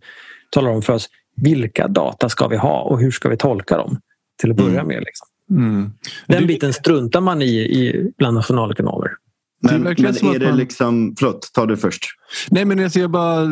talar 0.50 0.72
om 0.72 0.82
för 0.82 0.94
oss 0.94 1.10
vilka 1.42 1.88
data 1.88 2.30
ska 2.30 2.48
vi 2.48 2.58
ha 2.58 2.82
och 2.82 3.00
hur 3.00 3.12
ska 3.12 3.30
vi 3.30 3.38
tolka 3.38 3.78
dem 3.78 3.98
till 4.42 4.52
att 4.52 4.58
börja 4.58 4.80
mm. 4.80 4.88
med. 4.88 5.04
Liksom. 5.04 5.28
Mm. 5.52 5.92
Den 6.28 6.48
biten 6.48 6.74
struntar 6.74 7.22
man 7.22 7.42
i, 7.42 7.56
i 7.56 8.12
bland 8.18 8.36
nationalekonomer. 8.36 9.12
Men, 9.64 9.82
men 9.82 9.92
är 9.92 10.40
det 10.40 10.52
liksom... 10.52 11.16
Förlåt, 11.20 11.52
ta 11.54 11.66
du 11.66 11.78
först. 11.78 12.06
Nej, 12.50 12.66
men 12.66 12.78
jag 12.78 12.92
ser 12.92 13.08
bara... 13.08 13.48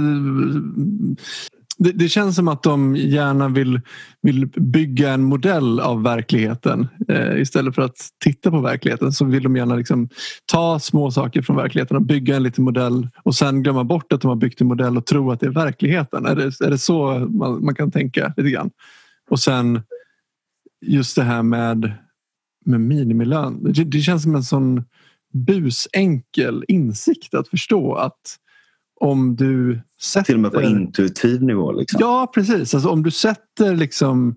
Det, 1.80 1.92
det, 1.92 2.10
känns 2.10 2.36
som 2.36 2.48
att 2.48 2.64
de 2.64 2.96
gärna 2.96 3.48
vill, 3.48 3.82
vill 4.22 4.48
bygga 4.48 5.10
en 5.10 5.24
modell 5.24 5.80
av 5.80 6.04
verkligheten. 6.04 6.88
Eh, 7.08 7.42
istället 7.42 7.76
för 7.76 7.82
att 7.82 7.98
titta 8.24 8.52
på 8.52 8.62
verkligheten 8.62 9.12
så 9.12 9.26
vill 9.26 9.44
de 9.44 9.56
gärna 9.56 9.76
liksom 9.76 10.10
ta 10.46 10.80
små 10.80 11.12
saker 11.12 11.42
från 11.42 11.56
verkligheten 11.56 11.98
och 11.98 12.04
bygga 12.04 12.36
en 12.36 12.44
liten 12.44 12.64
modell 12.64 13.08
och 13.24 13.36
sen 13.36 13.64
glömma 13.64 13.84
bort 13.84 14.14
att 14.14 14.22
de 14.22 14.28
har 14.28 14.36
byggt 14.36 14.62
en 14.62 14.68
modell 14.68 14.98
och 14.98 15.06
tro 15.06 15.32
att 15.32 15.40
det 15.40 15.46
är 15.46 15.52
verkligheten. 15.52 16.26
Är 16.26 16.36
det, 16.36 16.62
är 16.66 16.70
det 16.70 16.78
så 16.78 17.28
man, 17.30 17.66
man 17.66 17.76
kan 17.76 17.92
tänka 17.92 18.34
lite 18.38 18.50
grann? 18.50 18.70
Och 19.30 19.40
sen 19.40 19.82
just 20.86 21.16
det 21.16 21.24
här 21.24 21.44
med, 21.44 21.92
med 22.66 22.82
minimilön. 22.82 23.74
Det, 23.74 23.84
det 23.84 24.00
känns 24.00 24.24
som 24.24 24.36
en 24.36 24.44
sån 24.44 24.84
busenkel 25.34 26.64
insikt 26.68 27.34
att 27.34 27.48
förstå 27.48 27.96
att 27.96 28.38
om 29.00 29.36
du 29.36 29.82
sätter... 30.02 30.26
Till 30.26 30.36
och 30.36 30.42
med 30.42 30.52
på 30.52 30.62
intuitiv 30.62 31.44
nivå? 31.44 31.72
Liksom. 31.72 31.98
Ja, 32.02 32.32
precis. 32.34 32.74
Alltså, 32.74 32.90
om 32.90 33.04
du 33.04 33.12
sätter 33.12 33.76
liksom 33.76 34.36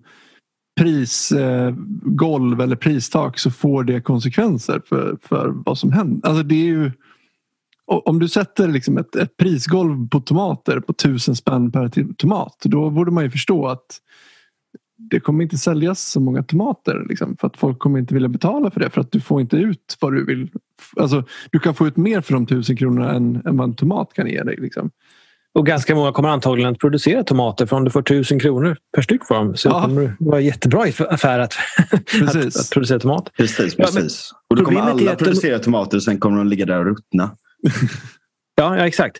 prisgolv 0.79 2.59
eh, 2.59 2.63
eller 2.63 2.75
pristak 2.75 3.39
så 3.39 3.51
får 3.51 3.83
det 3.83 4.01
konsekvenser 4.01 4.81
för, 4.85 5.17
för 5.21 5.53
vad 5.65 5.77
som 5.77 5.91
händer. 5.91 6.29
Alltså, 6.29 6.43
det 6.43 6.55
är 6.55 6.65
ju, 6.65 6.91
om 7.85 8.19
du 8.19 8.27
sätter 8.27 8.67
liksom 8.67 8.97
ett, 8.97 9.15
ett 9.15 9.37
prisgolv 9.37 10.09
på 10.09 10.19
tomater 10.19 10.79
på 10.79 10.93
tusen 10.93 11.35
spänn 11.35 11.71
per 11.71 12.13
tomat 12.13 12.57
då 12.63 12.89
borde 12.89 13.11
man 13.11 13.23
ju 13.23 13.29
förstå 13.29 13.67
att 13.67 13.99
det 15.09 15.19
kommer 15.19 15.43
inte 15.43 15.57
säljas 15.57 16.11
så 16.11 16.19
många 16.19 16.43
tomater. 16.43 17.05
Liksom, 17.09 17.37
för 17.37 17.47
att 17.47 17.57
folk 17.57 17.79
kommer 17.79 17.99
inte 17.99 18.13
vilja 18.13 18.29
betala 18.29 18.71
för 18.71 18.79
det. 18.79 18.89
För 18.89 19.01
att 19.01 19.11
du 19.11 19.21
får 19.21 19.41
inte 19.41 19.57
ut 19.57 19.97
vad 19.99 20.13
du 20.13 20.25
vill. 20.25 20.49
Alltså, 20.95 21.23
du 21.51 21.59
kan 21.59 21.75
få 21.75 21.87
ut 21.87 21.97
mer 21.97 22.21
för 22.21 22.33
de 22.33 22.45
tusen 22.45 22.77
kronorna 22.77 23.13
än, 23.13 23.41
än 23.45 23.57
vad 23.57 23.69
en 23.69 23.75
tomat 23.75 24.13
kan 24.13 24.27
ge 24.27 24.43
dig. 24.43 24.57
Liksom. 24.57 24.91
Och 25.55 25.65
ganska 25.65 25.95
många 25.95 26.11
kommer 26.11 26.29
antagligen 26.29 26.71
att 26.71 26.79
producera 26.79 27.23
tomater 27.23 27.65
för 27.65 27.75
om 27.75 27.83
du 27.83 27.91
får 27.91 28.01
tusen 28.01 28.39
kronor 28.39 28.77
per 28.95 29.01
styck 29.01 29.25
för 29.25 29.35
dem 29.35 29.55
så 29.55 29.69
ja. 29.69 29.81
kommer 29.81 30.01
det 30.01 30.15
vara 30.19 30.41
jättebra 30.41 30.83
affär 31.09 31.39
att, 31.39 31.53
att, 31.91 32.35
att, 32.35 32.69
producera 32.71 32.99
tomater. 32.99 33.31
Precis, 33.37 33.75
precis. 33.75 34.29
Ja, 34.31 34.37
och 34.49 34.55
då 34.55 34.65
kommer 34.65 34.81
alla 34.81 35.15
producera 35.15 35.59
tomater 35.59 35.97
och 35.97 36.03
sen 36.03 36.19
kommer 36.19 36.37
de 36.37 36.47
ligga 36.47 36.65
där 36.65 36.79
och 36.79 36.85
ruttna. 36.85 37.31
ja, 38.55 38.77
ja, 38.77 38.87
exakt. 38.87 39.17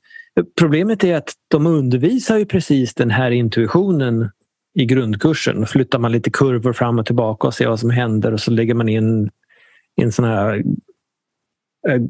Problemet 0.60 1.04
är 1.04 1.16
att 1.16 1.34
de 1.48 1.68
undervisar 1.68 2.38
ju 2.38 2.46
precis 2.46 2.94
den 2.94 3.12
här 3.12 3.32
intuitionen 3.32 4.30
i 4.74 4.86
grundkursen. 4.86 5.66
Flyttar 5.66 6.00
man 6.00 6.12
lite 6.12 6.30
kurvor 6.30 6.74
fram 6.74 7.00
och 7.00 7.06
tillbaka 7.06 7.48
och 7.48 7.54
ser 7.54 7.68
vad 7.68 7.80
som 7.80 7.90
händer 7.90 8.32
och 8.32 8.40
så 8.40 8.52
lägger 8.52 8.74
man 8.74 8.90
in, 8.90 9.30
in 10.02 10.12
såna 10.12 10.28
här 10.28 10.64
eh, 11.90 12.02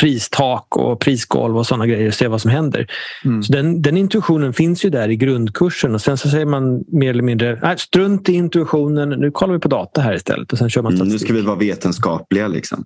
pristak 0.00 0.76
och 0.76 1.00
prisgolv 1.00 1.56
och 1.56 1.66
sådana 1.66 1.86
grejer 1.86 2.08
och 2.08 2.14
ser 2.14 2.28
vad 2.28 2.40
som 2.40 2.50
händer. 2.50 2.86
Mm. 3.24 3.42
Så 3.42 3.52
den, 3.52 3.82
den, 3.82 3.96
intuitionen 3.96 4.52
finns 4.52 4.84
ju 4.84 4.90
där 4.90 5.08
i 5.08 5.16
grundkursen 5.16 5.94
och 5.94 6.00
sen 6.00 6.18
så 6.18 6.28
säger 6.28 6.46
man 6.46 6.84
mer 6.88 7.10
eller 7.10 7.22
mindre 7.22 7.58
nej, 7.62 7.78
strunt 7.78 8.28
i 8.28 8.32
intuitionen, 8.32 9.08
nu 9.08 9.30
kollar 9.30 9.54
vi 9.54 9.60
på 9.60 9.68
data 9.68 10.00
här 10.00 10.14
istället. 10.14 10.52
Och 10.52 10.58
sen 10.58 10.70
kör 10.70 10.82
man 10.82 10.94
mm, 10.94 11.08
nu 11.08 11.18
ska 11.18 11.32
vi 11.32 11.40
vara 11.40 11.56
vetenskapliga. 11.56 12.48
Liksom. 12.48 12.84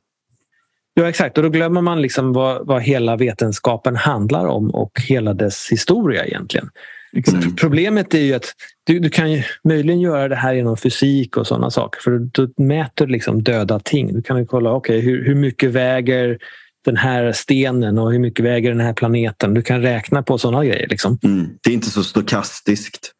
Ja 0.94 1.08
exakt 1.08 1.38
och 1.38 1.44
då 1.44 1.50
glömmer 1.50 1.80
man 1.80 2.02
liksom 2.02 2.32
vad, 2.32 2.66
vad 2.66 2.82
hela 2.82 3.16
vetenskapen 3.16 3.96
handlar 3.96 4.46
om 4.46 4.70
och 4.70 5.00
hela 5.08 5.34
dess 5.34 5.68
historia 5.70 6.26
egentligen. 6.26 6.68
Mm. 7.12 7.56
Problemet 7.56 8.14
är 8.14 8.20
ju 8.20 8.34
att 8.34 8.52
du, 8.84 8.98
du, 8.98 9.10
kan 9.10 9.32
ju 9.32 9.42
möjligen 9.64 10.00
göra 10.00 10.28
det 10.28 10.36
här 10.36 10.54
genom 10.54 10.76
fysik 10.76 11.36
och 11.36 11.46
sådana 11.46 11.70
saker. 11.70 12.00
För 12.00 12.10
du 12.10 12.52
mäter 12.56 13.06
liksom 13.06 13.42
döda 13.42 13.80
ting. 13.80 14.14
Du 14.14 14.22
kan 14.22 14.38
ju 14.38 14.46
kolla 14.46 14.74
okay, 14.74 15.00
hur, 15.00 15.24
hur 15.24 15.34
mycket 15.34 15.70
väger 15.70 16.38
den 16.84 16.96
här 16.96 17.32
stenen 17.32 17.98
och 17.98 18.12
hur 18.12 18.18
mycket 18.18 18.44
väger 18.44 18.70
den 18.70 18.80
här 18.80 18.92
planeten. 18.92 19.54
Du 19.54 19.62
kan 19.62 19.82
räkna 19.82 20.22
på 20.22 20.38
sådana 20.38 20.64
grejer. 20.64 20.88
Liksom. 20.88 21.18
Mm. 21.22 21.48
Det 21.62 21.70
är 21.70 21.74
inte 21.74 21.90
så 21.90 22.04
stokastiskt. 22.04 23.12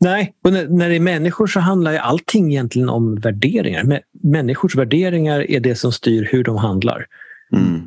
Nej, 0.00 0.34
och 0.44 0.52
när, 0.52 0.68
när 0.68 0.88
det 0.88 0.96
är 0.96 1.00
människor 1.00 1.46
så 1.46 1.60
handlar 1.60 1.92
ju 1.92 1.98
allting 1.98 2.52
egentligen 2.52 2.88
om 2.88 3.16
värderingar. 3.16 4.00
Människors 4.22 4.74
värderingar 4.74 5.50
är 5.50 5.60
det 5.60 5.74
som 5.74 5.92
styr 5.92 6.28
hur 6.32 6.44
de 6.44 6.56
handlar. 6.56 7.06
Mm. 7.56 7.82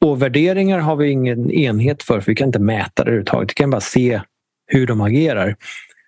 Och 0.00 0.22
värderingar 0.22 0.78
har 0.78 0.96
vi 0.96 1.10
ingen 1.10 1.50
enhet 1.50 2.02
för, 2.02 2.20
för 2.20 2.32
vi 2.32 2.34
kan 2.34 2.48
inte 2.48 2.58
mäta 2.58 3.04
det 3.04 3.08
överhuvudtaget. 3.10 3.50
Vi 3.50 3.54
kan 3.54 3.70
bara 3.70 3.80
se 3.80 4.20
hur 4.66 4.86
de 4.86 5.00
agerar. 5.00 5.56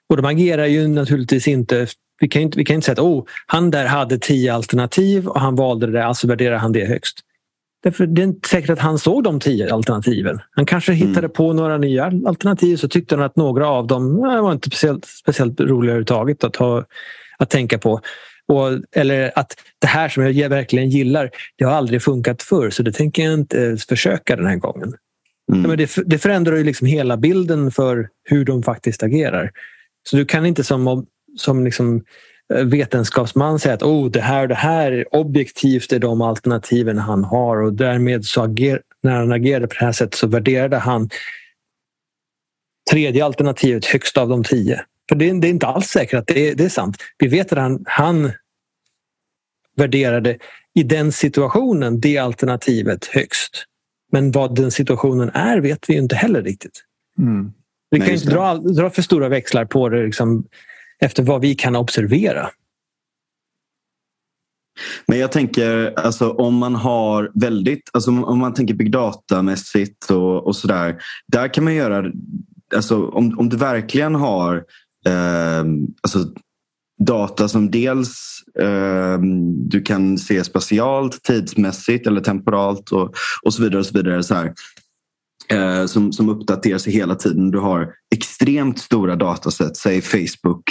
Och 0.08 0.16
de 0.16 0.26
agerar 0.26 0.66
ju 0.66 0.88
naturligtvis 0.88 1.48
inte 1.48 1.86
vi 2.20 2.28
kan 2.28 2.42
inte, 2.42 2.58
vi 2.58 2.64
kan 2.64 2.74
inte 2.74 2.84
säga 2.84 2.92
att 2.92 2.98
oh, 2.98 3.24
han 3.46 3.70
där 3.70 3.86
hade 3.86 4.18
tio 4.18 4.54
alternativ 4.54 5.28
och 5.28 5.40
han 5.40 5.56
valde 5.56 5.86
det 5.86 5.92
där, 5.92 6.02
alltså 6.02 6.26
värderar 6.26 6.56
han 6.56 6.72
det 6.72 6.84
högst. 6.84 7.18
Därför 7.82 8.06
det 8.06 8.22
är 8.22 8.24
inte 8.24 8.48
säkert 8.48 8.70
att 8.70 8.78
han 8.78 8.98
såg 8.98 9.24
de 9.24 9.40
tio 9.40 9.74
alternativen. 9.74 10.40
Han 10.50 10.66
kanske 10.66 10.92
mm. 10.92 11.08
hittade 11.08 11.28
på 11.28 11.52
några 11.52 11.78
nya 11.78 12.04
alternativ 12.04 12.76
så 12.76 12.88
tyckte 12.88 13.14
han 13.14 13.24
att 13.24 13.36
några 13.36 13.68
av 13.68 13.86
dem 13.86 14.16
nej, 14.16 14.40
var 14.40 14.52
inte 14.52 14.68
speciellt, 14.68 15.04
speciellt 15.04 15.60
roliga 15.60 15.90
överhuvudtaget 15.90 16.44
att, 16.44 16.56
ha, 16.56 16.84
att 17.38 17.50
tänka 17.50 17.78
på. 17.78 18.00
Och, 18.48 18.68
eller 18.92 19.32
att 19.38 19.56
det 19.78 19.86
här 19.86 20.08
som 20.08 20.32
jag 20.32 20.48
verkligen 20.48 20.90
gillar, 20.90 21.30
det 21.56 21.64
har 21.64 21.72
aldrig 21.72 22.02
funkat 22.02 22.42
förr 22.42 22.70
så 22.70 22.82
det 22.82 22.92
tänker 22.92 23.24
jag 23.24 23.34
inte 23.34 23.76
försöka 23.88 24.36
den 24.36 24.46
här 24.46 24.56
gången. 24.56 24.94
Mm. 25.48 25.62
Ja, 25.62 25.68
men 25.68 25.78
det, 25.78 25.90
det 26.06 26.18
förändrar 26.18 26.56
ju 26.56 26.64
liksom 26.64 26.86
hela 26.86 27.16
bilden 27.16 27.70
för 27.70 28.08
hur 28.24 28.44
de 28.44 28.62
faktiskt 28.62 29.02
agerar. 29.02 29.50
Så 30.08 30.16
du 30.16 30.24
kan 30.24 30.46
inte 30.46 30.64
som, 30.64 31.06
som 31.36 31.64
liksom 31.64 32.04
eh, 32.54 32.64
vetenskapsman 32.64 33.58
säga 33.58 33.74
att 33.74 33.82
oh, 33.82 34.10
det 34.10 34.20
här 34.20 34.42
och 34.42 34.48
det 34.48 34.54
här 34.54 35.04
objektivt 35.10 35.92
är 35.92 35.98
de 35.98 36.20
alternativen 36.20 36.98
han 36.98 37.24
har 37.24 37.56
och 37.56 37.72
därmed 37.72 38.24
så 38.24 38.42
ager, 38.42 38.80
när 39.02 39.12
han 39.12 39.32
agerade 39.32 39.66
på 39.66 39.74
det 39.78 39.84
här 39.84 39.92
sättet 39.92 40.14
så 40.14 40.26
värderade 40.26 40.78
han 40.78 41.10
tredje 42.90 43.24
alternativet 43.24 43.86
högst 43.86 44.16
av 44.16 44.28
de 44.28 44.44
tio. 44.44 44.84
För 45.08 45.16
det, 45.16 45.40
det 45.40 45.46
är 45.46 45.50
inte 45.50 45.66
alls 45.66 45.86
säkert 45.86 46.18
att 46.18 46.26
det 46.26 46.50
är, 46.50 46.54
det 46.54 46.64
är, 46.64 46.68
sant. 46.68 46.96
Vi 47.18 47.28
vet 47.28 47.52
att 47.52 47.58
han, 47.58 47.84
han 47.86 48.32
värderade 49.76 50.38
i 50.74 50.82
den 50.82 51.12
situationen 51.12 52.00
det 52.00 52.18
alternativet 52.18 53.06
högst. 53.06 53.64
Men 54.12 54.30
vad 54.30 54.54
den 54.54 54.70
situationen 54.70 55.30
är 55.34 55.60
vet 55.60 55.90
vi 55.90 55.96
inte 55.96 56.16
heller 56.16 56.42
riktigt. 56.42 56.84
Mm. 57.18 57.52
Vi 57.90 57.98
kan 57.98 58.06
Nej, 58.06 58.14
inte 58.14 58.30
dra, 58.30 58.54
dra 58.54 58.90
för 58.90 59.02
stora 59.02 59.28
växlar 59.28 59.64
på 59.64 59.88
det 59.88 60.06
liksom, 60.06 60.44
efter 61.00 61.22
vad 61.22 61.40
vi 61.40 61.54
kan 61.54 61.76
observera. 61.76 62.50
Men 65.06 65.18
jag 65.18 65.32
tänker, 65.32 65.98
alltså, 65.98 66.30
om 66.30 66.54
man 66.54 66.74
har 66.74 67.30
väldigt, 67.34 67.90
alltså, 67.92 68.10
om 68.10 68.38
man 68.38 68.54
tänker 68.54 68.74
big 68.74 68.92
data-mässigt 68.92 70.10
och, 70.10 70.46
och 70.46 70.56
sådär. 70.56 71.02
Där 71.26 71.54
kan 71.54 71.64
man 71.64 71.74
göra, 71.74 72.12
alltså, 72.74 73.08
om, 73.08 73.38
om 73.38 73.48
du 73.48 73.56
verkligen 73.56 74.14
har 74.14 74.56
eh, 75.06 75.64
alltså, 76.02 76.18
data 76.98 77.48
som 77.48 77.70
dels 77.70 78.42
eh, 78.60 79.18
du 79.68 79.82
kan 79.82 80.18
se 80.18 80.44
spatialt, 80.44 81.22
tidsmässigt 81.22 82.06
eller 82.06 82.20
temporalt 82.20 82.92
och, 82.92 83.14
och 83.42 83.54
så 83.54 83.62
vidare. 83.62 83.78
Och 83.78 83.86
så 83.86 83.98
vidare 83.98 84.22
så 84.22 84.34
här 84.34 84.52
eh, 85.52 85.86
som, 85.86 86.12
som 86.12 86.28
uppdaterar 86.28 86.78
sig 86.78 86.92
hela 86.92 87.14
tiden. 87.14 87.50
Du 87.50 87.58
har 87.58 87.88
extremt 88.14 88.78
stora 88.78 89.16
dataset, 89.16 89.76
säg 89.76 90.00
Facebook 90.00 90.64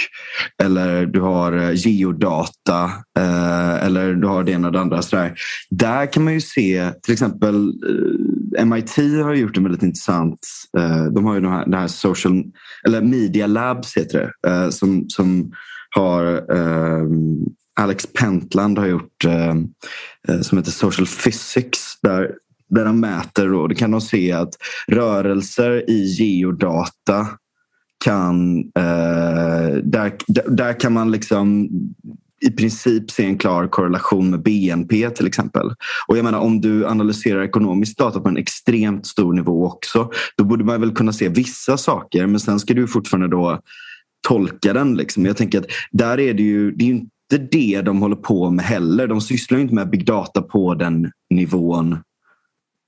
eller 0.62 1.06
du 1.06 1.20
har 1.20 1.52
eh, 1.52 1.72
geodata 1.74 2.84
eh, 3.18 3.84
eller 3.84 4.14
du 4.14 4.26
har 4.26 4.44
det 4.44 4.52
ena 4.52 4.66
och 4.66 4.72
det 4.72 4.80
andra. 4.80 5.02
Sådär. 5.02 5.34
Där 5.70 6.12
kan 6.12 6.24
man 6.24 6.34
ju 6.34 6.40
se 6.40 6.90
till 7.02 7.12
exempel 7.12 7.72
eh, 8.58 8.64
MIT 8.64 8.96
har 8.96 9.34
gjort 9.34 9.56
en 9.56 9.62
väldigt 9.62 9.82
intressant, 9.82 10.38
eh, 10.78 11.04
de 11.04 11.24
har 11.24 11.34
ju 11.34 11.40
de 11.40 11.52
här, 11.52 11.66
det 11.66 11.76
här 11.76 11.88
social, 11.88 12.44
eller 12.86 13.02
media 13.02 13.46
labs 13.46 13.96
heter 13.96 14.32
det, 14.42 14.50
eh, 14.50 14.70
som, 14.70 15.04
som 15.08 15.52
har 15.90 16.52
ehm, 16.52 17.38
Alex 17.80 18.06
Pentland 18.06 18.78
har 18.78 18.86
gjort 18.86 19.24
ehm, 19.24 19.68
eh, 20.28 20.40
som 20.40 20.58
heter 20.58 20.70
Social 20.70 21.06
Physics 21.06 21.98
där 22.02 22.30
där 22.70 22.84
de 22.84 23.00
mäter 23.00 23.54
och 23.54 23.68
då 23.68 23.74
kan 23.74 23.90
de 23.90 24.00
se 24.00 24.32
att 24.32 24.54
rörelser 24.86 25.90
i 25.90 26.04
geodata 26.04 27.26
kan... 28.04 28.58
Eh, 28.58 29.76
där, 29.82 30.12
där 30.46 30.80
kan 30.80 30.92
man 30.92 31.10
liksom 31.10 31.68
i 32.40 32.50
princip 32.50 33.10
se 33.10 33.24
en 33.24 33.38
klar 33.38 33.68
korrelation 33.68 34.30
med 34.30 34.42
BNP 34.42 35.10
till 35.10 35.26
exempel. 35.26 35.66
Och 36.08 36.18
jag 36.18 36.24
menar 36.24 36.38
om 36.38 36.60
du 36.60 36.86
analyserar 36.86 37.42
ekonomisk 37.42 37.98
data 37.98 38.20
på 38.20 38.28
en 38.28 38.36
extremt 38.36 39.06
stor 39.06 39.32
nivå 39.32 39.66
också 39.66 40.10
då 40.36 40.44
borde 40.44 40.64
man 40.64 40.80
väl 40.80 40.94
kunna 40.94 41.12
se 41.12 41.28
vissa 41.28 41.76
saker 41.76 42.26
men 42.26 42.40
sen 42.40 42.60
ska 42.60 42.74
du 42.74 42.86
fortfarande 42.86 43.28
då 43.28 43.60
tolka 44.28 44.72
den. 44.72 44.96
Liksom. 44.96 45.26
Jag 45.26 45.36
tänker 45.36 45.58
att 45.58 45.66
där 45.90 46.20
är 46.20 46.34
det 46.34 46.42
ju, 46.42 46.70
det 46.70 46.84
är 46.84 46.86
ju 46.86 46.92
inte 46.92 47.38
det 47.50 47.82
de 47.82 48.02
håller 48.02 48.16
på 48.16 48.50
med 48.50 48.64
heller. 48.64 49.06
De 49.06 49.20
sysslar 49.20 49.58
inte 49.58 49.74
med 49.74 49.90
big 49.90 50.06
data 50.06 50.42
på 50.42 50.74
den 50.74 51.10
nivån 51.30 51.98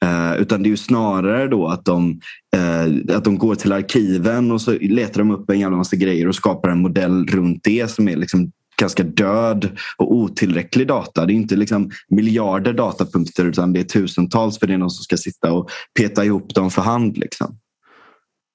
Uh, 0.04 0.40
utan 0.40 0.62
det 0.62 0.66
är 0.66 0.70
ju 0.70 0.76
snarare 0.76 1.48
då 1.48 1.68
att 1.68 1.84
de, 1.84 2.20
uh, 2.56 3.16
att 3.16 3.24
de 3.24 3.38
går 3.38 3.54
till 3.54 3.72
arkiven 3.72 4.52
och 4.52 4.60
så 4.60 4.72
letar 4.80 5.18
de 5.18 5.30
upp 5.30 5.50
en 5.50 5.60
jävla 5.60 5.76
massa 5.76 5.96
grejer 5.96 6.28
och 6.28 6.34
skapar 6.34 6.68
en 6.68 6.82
modell 6.82 7.26
runt 7.26 7.60
det 7.64 7.90
som 7.90 8.08
är 8.08 8.16
liksom 8.16 8.52
ganska 8.80 9.02
död 9.02 9.68
och 9.96 10.14
otillräcklig 10.14 10.86
data. 10.86 11.26
Det 11.26 11.32
är 11.32 11.34
inte 11.34 11.56
liksom 11.56 11.90
miljarder 12.08 12.72
datapunkter 12.72 13.44
utan 13.44 13.72
det 13.72 13.80
är 13.80 13.84
tusentals 13.84 14.58
för 14.58 14.66
det 14.66 14.74
är 14.74 14.78
någon 14.78 14.90
som 14.90 15.02
ska 15.02 15.16
sitta 15.16 15.52
och 15.52 15.70
peta 15.98 16.24
ihop 16.24 16.54
dem 16.54 16.70
för 16.70 16.82
hand. 16.82 17.16
Liksom. 17.16 17.58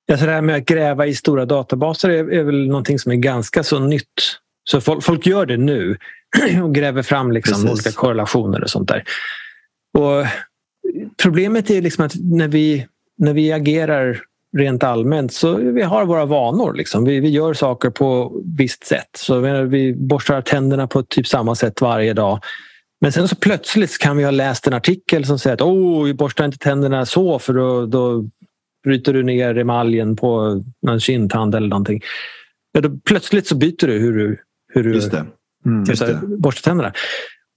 Ja, 0.05 0.17
så 0.17 0.25
det 0.25 0.31
här 0.31 0.41
med 0.41 0.55
att 0.55 0.65
gräva 0.65 1.05
i 1.05 1.15
stora 1.15 1.45
databaser 1.45 2.09
är, 2.09 2.33
är 2.33 2.43
väl 2.43 2.67
någonting 2.67 2.99
som 2.99 3.11
är 3.11 3.15
ganska 3.15 3.63
så 3.63 3.79
nytt. 3.79 4.39
Så 4.69 4.81
folk, 4.81 5.03
folk 5.03 5.25
gör 5.25 5.45
det 5.45 5.57
nu 5.57 5.97
och 6.63 6.75
gräver 6.75 7.01
fram 7.01 7.31
liksom 7.31 7.69
olika 7.69 7.91
korrelationer 7.91 8.63
och 8.63 8.69
sånt 8.69 8.87
där. 8.87 9.03
Och 9.97 10.25
problemet 11.23 11.69
är 11.69 11.81
liksom 11.81 12.05
att 12.05 12.13
när 12.15 12.47
vi, 12.47 12.87
när 13.17 13.33
vi 13.33 13.51
agerar 13.51 14.21
rent 14.57 14.83
allmänt 14.83 15.33
så 15.33 15.55
vi 15.55 15.81
har 15.81 16.05
våra 16.05 16.25
vanor. 16.25 16.73
Liksom. 16.73 17.05
Vi, 17.05 17.19
vi 17.19 17.29
gör 17.29 17.53
saker 17.53 17.89
på 17.89 18.41
visst 18.57 18.85
sätt. 18.85 19.09
Så 19.17 19.39
vi 19.65 19.93
borstar 19.93 20.41
tänderna 20.41 20.87
på 20.87 21.03
typ 21.03 21.27
samma 21.27 21.55
sätt 21.55 21.81
varje 21.81 22.13
dag. 22.13 22.39
Men 23.01 23.11
sen 23.11 23.27
så 23.27 23.35
plötsligt 23.35 23.97
kan 23.97 24.17
vi 24.17 24.23
ha 24.23 24.31
läst 24.31 24.67
en 24.67 24.73
artikel 24.73 25.25
som 25.25 25.39
säger 25.39 25.53
att 25.53 25.61
oh, 25.61 26.03
vi 26.03 26.13
borstar 26.13 26.45
inte 26.45 26.57
tänderna 26.57 27.05
så 27.05 27.39
för 27.39 27.53
då, 27.53 27.85
då 27.85 28.25
bryter 28.85 29.13
du 29.13 29.23
ner 29.23 29.57
emaljen 29.57 30.15
på 30.15 30.63
någon 30.81 30.99
kindtand 30.99 31.55
eller 31.55 31.67
någonting. 31.67 32.01
Ja, 32.71 32.81
då, 32.81 32.89
plötsligt 33.05 33.47
så 33.47 33.55
byter 33.55 33.87
du 33.87 33.93
hur 33.93 34.17
du, 34.17 34.37
hur 34.73 34.83
du 34.83 34.93
Just 34.93 35.11
det. 35.11 35.25
Mm, 35.65 35.83
just 35.87 36.05
det. 36.05 36.19
borstar 36.23 36.71
tänderna. 36.71 36.93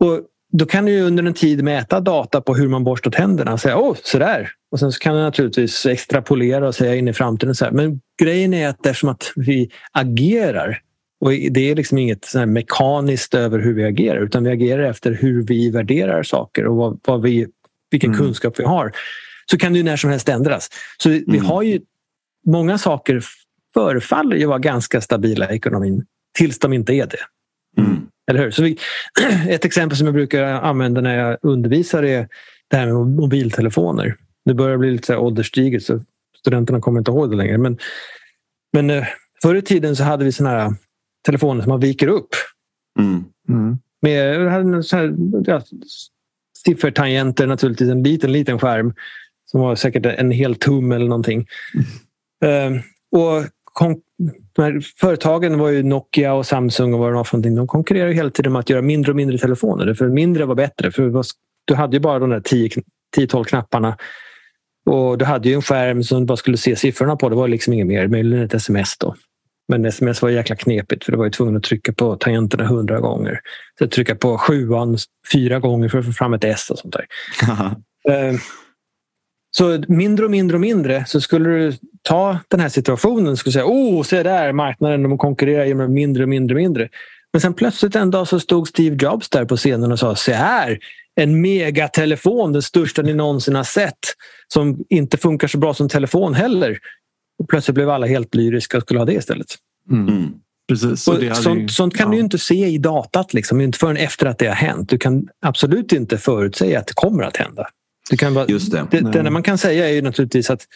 Och 0.01 0.21
då 0.53 0.67
kan 0.67 0.85
du 0.85 1.01
under 1.01 1.25
en 1.25 1.35
tid 1.35 1.65
mäta 1.65 2.01
data 2.01 2.41
på 2.41 2.55
hur 2.55 2.69
man 2.69 2.85
borstar 2.85 3.11
tänderna 3.11 3.53
och 3.53 3.61
säga 3.61 3.79
åh, 3.79 3.97
sådär. 4.03 4.51
Och 4.71 4.79
sen 4.79 4.93
så 4.93 4.99
kan 4.99 5.15
du 5.15 5.21
naturligtvis 5.21 5.87
extrapolera 5.87 6.69
och 6.69 6.75
säga 6.75 6.95
in 6.95 7.09
i 7.09 7.13
framtiden. 7.13 7.55
Så 7.55 7.65
här. 7.65 7.73
Men 7.73 8.01
grejen 8.23 8.55
är 8.55 8.69
att 8.69 8.87
eftersom 8.87 9.09
att 9.09 9.33
vi 9.37 9.71
agerar 9.93 10.83
och 11.21 11.31
det 11.31 11.71
är 11.71 11.75
liksom 11.75 11.99
inget 11.99 12.25
så 12.25 12.47
mekaniskt 12.47 13.35
över 13.35 13.59
hur 13.59 13.75
vi 13.75 13.85
agerar 13.85 14.21
utan 14.21 14.45
vi 14.45 14.51
agerar 14.51 14.83
efter 14.83 15.13
hur 15.13 15.47
vi 15.47 15.71
värderar 15.71 16.23
saker 16.23 16.67
och 16.67 16.77
vad, 16.77 17.01
vad 17.07 17.23
vi, 17.23 17.47
vilken 17.91 18.11
mm. 18.11 18.19
kunskap 18.19 18.61
vi 18.61 18.65
har. 18.65 18.93
Så 19.51 19.59
kan 19.59 19.73
det 19.73 19.79
ju 19.79 19.85
när 19.85 19.97
som 19.97 20.11
helst 20.11 20.29
ändras. 20.29 20.69
Så 21.03 21.09
vi, 21.09 21.17
mm. 21.17 21.33
vi 21.33 21.39
har 21.39 21.63
ju 21.63 21.81
många 22.47 22.79
saker 22.79 23.25
förefaller 23.75 24.37
ju 24.37 24.47
vara 24.47 24.59
ganska 24.59 25.01
stabila 25.01 25.53
i 25.53 25.57
ekonomin 25.57 26.05
tills 26.39 26.59
de 26.59 26.73
inte 26.73 26.95
är 26.95 27.07
det. 27.07 27.19
Mm. 27.83 28.07
Eller 28.31 28.41
hur? 28.41 28.51
Så 28.51 28.63
vi, 28.63 28.79
ett 29.49 29.65
exempel 29.65 29.99
som 29.99 30.07
jag 30.07 30.15
brukar 30.15 30.43
använda 30.45 31.01
när 31.01 31.19
jag 31.19 31.39
undervisar 31.43 32.03
är 32.03 32.29
det 32.69 32.77
här 32.77 32.87
med 32.87 32.95
mobiltelefoner. 32.95 34.17
Det 34.45 34.55
börjar 34.55 34.77
bli 34.77 34.91
lite 34.91 35.07
så 35.07 35.17
ålderstiget 35.17 35.83
så 35.83 36.05
studenterna 36.39 36.81
kommer 36.81 36.99
inte 36.99 37.11
ihåg 37.11 37.31
det 37.31 37.37
längre. 37.37 37.59
Men, 37.59 37.79
men 38.73 38.91
eh, 38.91 39.07
förr 39.43 39.55
i 39.55 39.63
tiden 39.63 39.97
så 39.97 40.05
hade 40.05 40.25
vi 40.25 40.33
såna 40.33 40.51
här 40.51 40.75
telefoner 41.27 41.63
som 41.63 41.71
man 41.71 41.81
viker 41.81 42.09
upp. 42.09 42.29
Mm. 42.99 43.25
Mm. 43.49 43.79
Med 44.03 44.85
så 44.85 44.97
här, 44.97 45.15
ja, 45.45 45.63
siffertangenter 46.65 47.47
naturligtvis, 47.47 47.91
en 47.91 48.03
liten, 48.03 48.33
liten 48.33 48.59
skärm 48.59 48.95
som 49.51 49.61
var 49.61 49.75
säkert 49.75 50.07
en 50.07 50.31
hel 50.31 50.55
tum 50.55 50.93
eller 50.93 51.09
någonting. 51.09 51.47
Mm. 52.45 52.75
Uh, 52.75 52.81
och 53.11 53.45
företagen 55.01 55.59
var 55.59 55.69
ju 55.69 55.83
Nokia 55.83 56.35
och 56.35 56.47
Samsung 56.47 56.95
och 56.95 57.01
vad 57.01 57.11
det 57.11 57.15
var 57.15 57.25
för 57.25 57.37
någonting. 57.37 57.57
De 57.57 57.67
konkurrerade 57.67 58.13
hela 58.13 58.31
tiden 58.31 58.53
med 58.53 58.61
att 58.61 58.71
göra 58.71 58.83
mindre 58.83 59.13
och 59.13 59.17
mindre 59.17 59.39
telefoner. 59.39 59.95
För 59.95 60.09
mindre 60.09 60.45
var 60.45 60.55
bättre. 60.55 60.91
För 60.91 61.25
du 61.65 61.75
hade 61.75 61.97
ju 61.97 62.01
bara 62.01 62.19
de 62.19 62.31
där 62.31 62.41
10-12 62.41 63.45
knapparna. 63.45 63.97
Och 64.87 65.19
du 65.19 65.25
hade 65.25 65.49
ju 65.49 65.55
en 65.55 65.63
skärm 65.63 66.03
som 66.03 66.21
du 66.21 66.27
bara 66.27 66.37
skulle 66.37 66.57
se 66.57 66.77
siffrorna 66.77 67.17
på. 67.17 67.29
Det 67.29 67.37
var 67.37 67.49
liksom 67.49 67.73
inget 67.73 67.87
mer. 67.87 68.09
Möjligen 68.09 68.45
ett 68.45 68.55
sms 68.55 68.99
då. 68.99 69.15
Men 69.69 69.85
sms 69.85 70.23
var 70.23 70.29
jäkla 70.29 70.57
knepigt 70.57 71.05
för 71.05 71.13
du 71.13 71.19
var 71.19 71.25
ju 71.25 71.31
tvungen 71.31 71.57
att 71.57 71.63
trycka 71.63 71.93
på 71.93 72.17
tangenterna 72.17 72.67
hundra 72.67 73.01
gånger. 73.01 73.41
Så 73.79 73.89
trycka 73.89 74.15
på 74.15 74.39
sjuan 74.39 74.99
fyra 75.33 75.59
gånger 75.59 75.89
för 75.89 75.99
att 75.99 76.07
få 76.07 76.13
fram 76.13 76.35
ett 76.35 76.45
S 76.45 76.71
och 76.71 76.79
sånt 76.79 76.95
där. 76.95 77.07
så 79.51 79.85
mindre 79.89 80.25
och 80.25 80.31
mindre 80.31 80.57
och 80.57 80.61
mindre 80.61 81.05
så 81.07 81.21
skulle 81.21 81.49
du 81.49 81.73
ta 82.03 82.39
den 82.49 82.61
här 82.61 82.69
situationen 82.69 83.29
och 83.29 83.39
säga 83.39 83.65
oh, 83.65 84.03
se 84.03 84.23
där 84.23 84.53
marknaden, 84.53 85.03
de 85.03 85.19
konkurrerar 85.19 85.65
genom 85.65 85.93
mindre 85.93 86.23
och 86.23 86.29
mindre 86.29 86.55
och 86.55 86.61
mindre. 86.61 86.89
Men 87.33 87.41
sen 87.41 87.55
plötsligt 87.55 87.97
en 87.97 88.11
dag 88.11 88.29
så 88.29 88.41
stod 88.41 88.69
Steve 88.69 88.97
Jobs 89.01 89.29
där 89.29 89.45
på 89.45 89.57
scenen 89.57 89.93
och 89.93 89.99
sa 89.99 90.17
se 90.17 90.33
här, 90.33 90.79
en 91.15 91.41
megatelefon, 91.41 92.53
den 92.53 92.63
största 92.63 93.03
ni 93.03 93.15
någonsin 93.15 93.55
har 93.55 93.65
sett 93.65 93.99
som 94.53 94.85
inte 94.89 95.17
funkar 95.17 95.49
så 95.49 95.59
bra 95.59 95.75
som 95.75 95.89
telefon 95.89 96.35
heller. 96.35 96.79
Och 97.39 97.49
plötsligt 97.49 97.75
blev 97.75 97.91
alla 97.91 98.07
helt 98.07 98.35
lyriska 98.35 98.77
och 98.77 98.83
skulle 98.83 99.01
ha 99.01 99.05
det 99.05 99.15
istället. 99.15 99.55
Mm. 99.91 100.09
mm. 100.09 100.33
Precis. 100.69 101.09
Och 101.09 101.37
sånt, 101.37 101.61
ju, 101.61 101.69
sånt, 101.69 101.97
kan 101.97 102.09
ja. 102.09 102.15
du 102.15 102.21
inte 102.21 102.39
se 102.39 102.67
i 102.67 102.79
datat, 102.79 103.35
liksom, 103.35 103.61
inte 103.61 103.79
förrän 103.79 103.97
efter 103.97 104.27
att 104.27 104.39
det 104.39 104.47
har 104.47 104.55
hänt. 104.55 104.89
Du 104.89 104.99
kan 104.99 105.29
absolut 105.43 105.93
inte 105.93 106.19
förutsäga 106.19 106.79
att 106.79 106.87
det 106.87 106.95
kommer 106.95 107.23
att 107.23 107.37
hända. 107.37 107.67
Du 108.11 108.17
kan 108.17 108.35
bara, 108.35 108.47
Just 108.47 108.73
det. 108.73 108.87
Det, 108.91 109.01
det 109.01 109.19
enda 109.19 109.31
man 109.31 109.43
kan 109.43 109.59
säga 109.59 109.89
är 109.89 109.93
ju 109.93 110.03
naturligtvis 110.03 110.51
att 110.51 110.67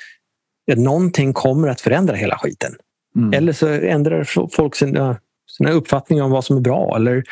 ja, 0.64 0.76
någonting 0.76 1.32
kommer 1.32 1.68
att 1.68 1.80
förändra 1.80 2.16
hela 2.16 2.38
skiten. 2.38 2.74
Mm. 3.16 3.32
Eller 3.32 3.52
så 3.52 3.68
ändrar 3.68 4.48
folk 4.48 4.76
sina, 4.76 5.16
sina 5.50 5.70
uppfattningar 5.70 6.24
om 6.24 6.30
vad 6.30 6.44
som 6.44 6.56
är 6.56 6.60
bra 6.60 6.96
eller, 6.96 7.24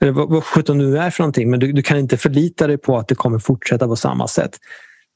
eller 0.00 0.12
vad, 0.12 0.28
vad 0.28 0.44
sjutton 0.44 0.78
nu 0.78 0.98
är 0.98 1.10
för 1.10 1.22
någonting. 1.22 1.50
Men 1.50 1.60
du, 1.60 1.72
du, 1.72 1.82
kan 1.82 1.98
inte 1.98 2.16
förlita 2.16 2.66
dig 2.66 2.78
på 2.78 2.98
att 2.98 3.08
det 3.08 3.14
kommer 3.14 3.38
fortsätta 3.38 3.86
på 3.86 3.96
samma 3.96 4.28
sätt. 4.28 4.58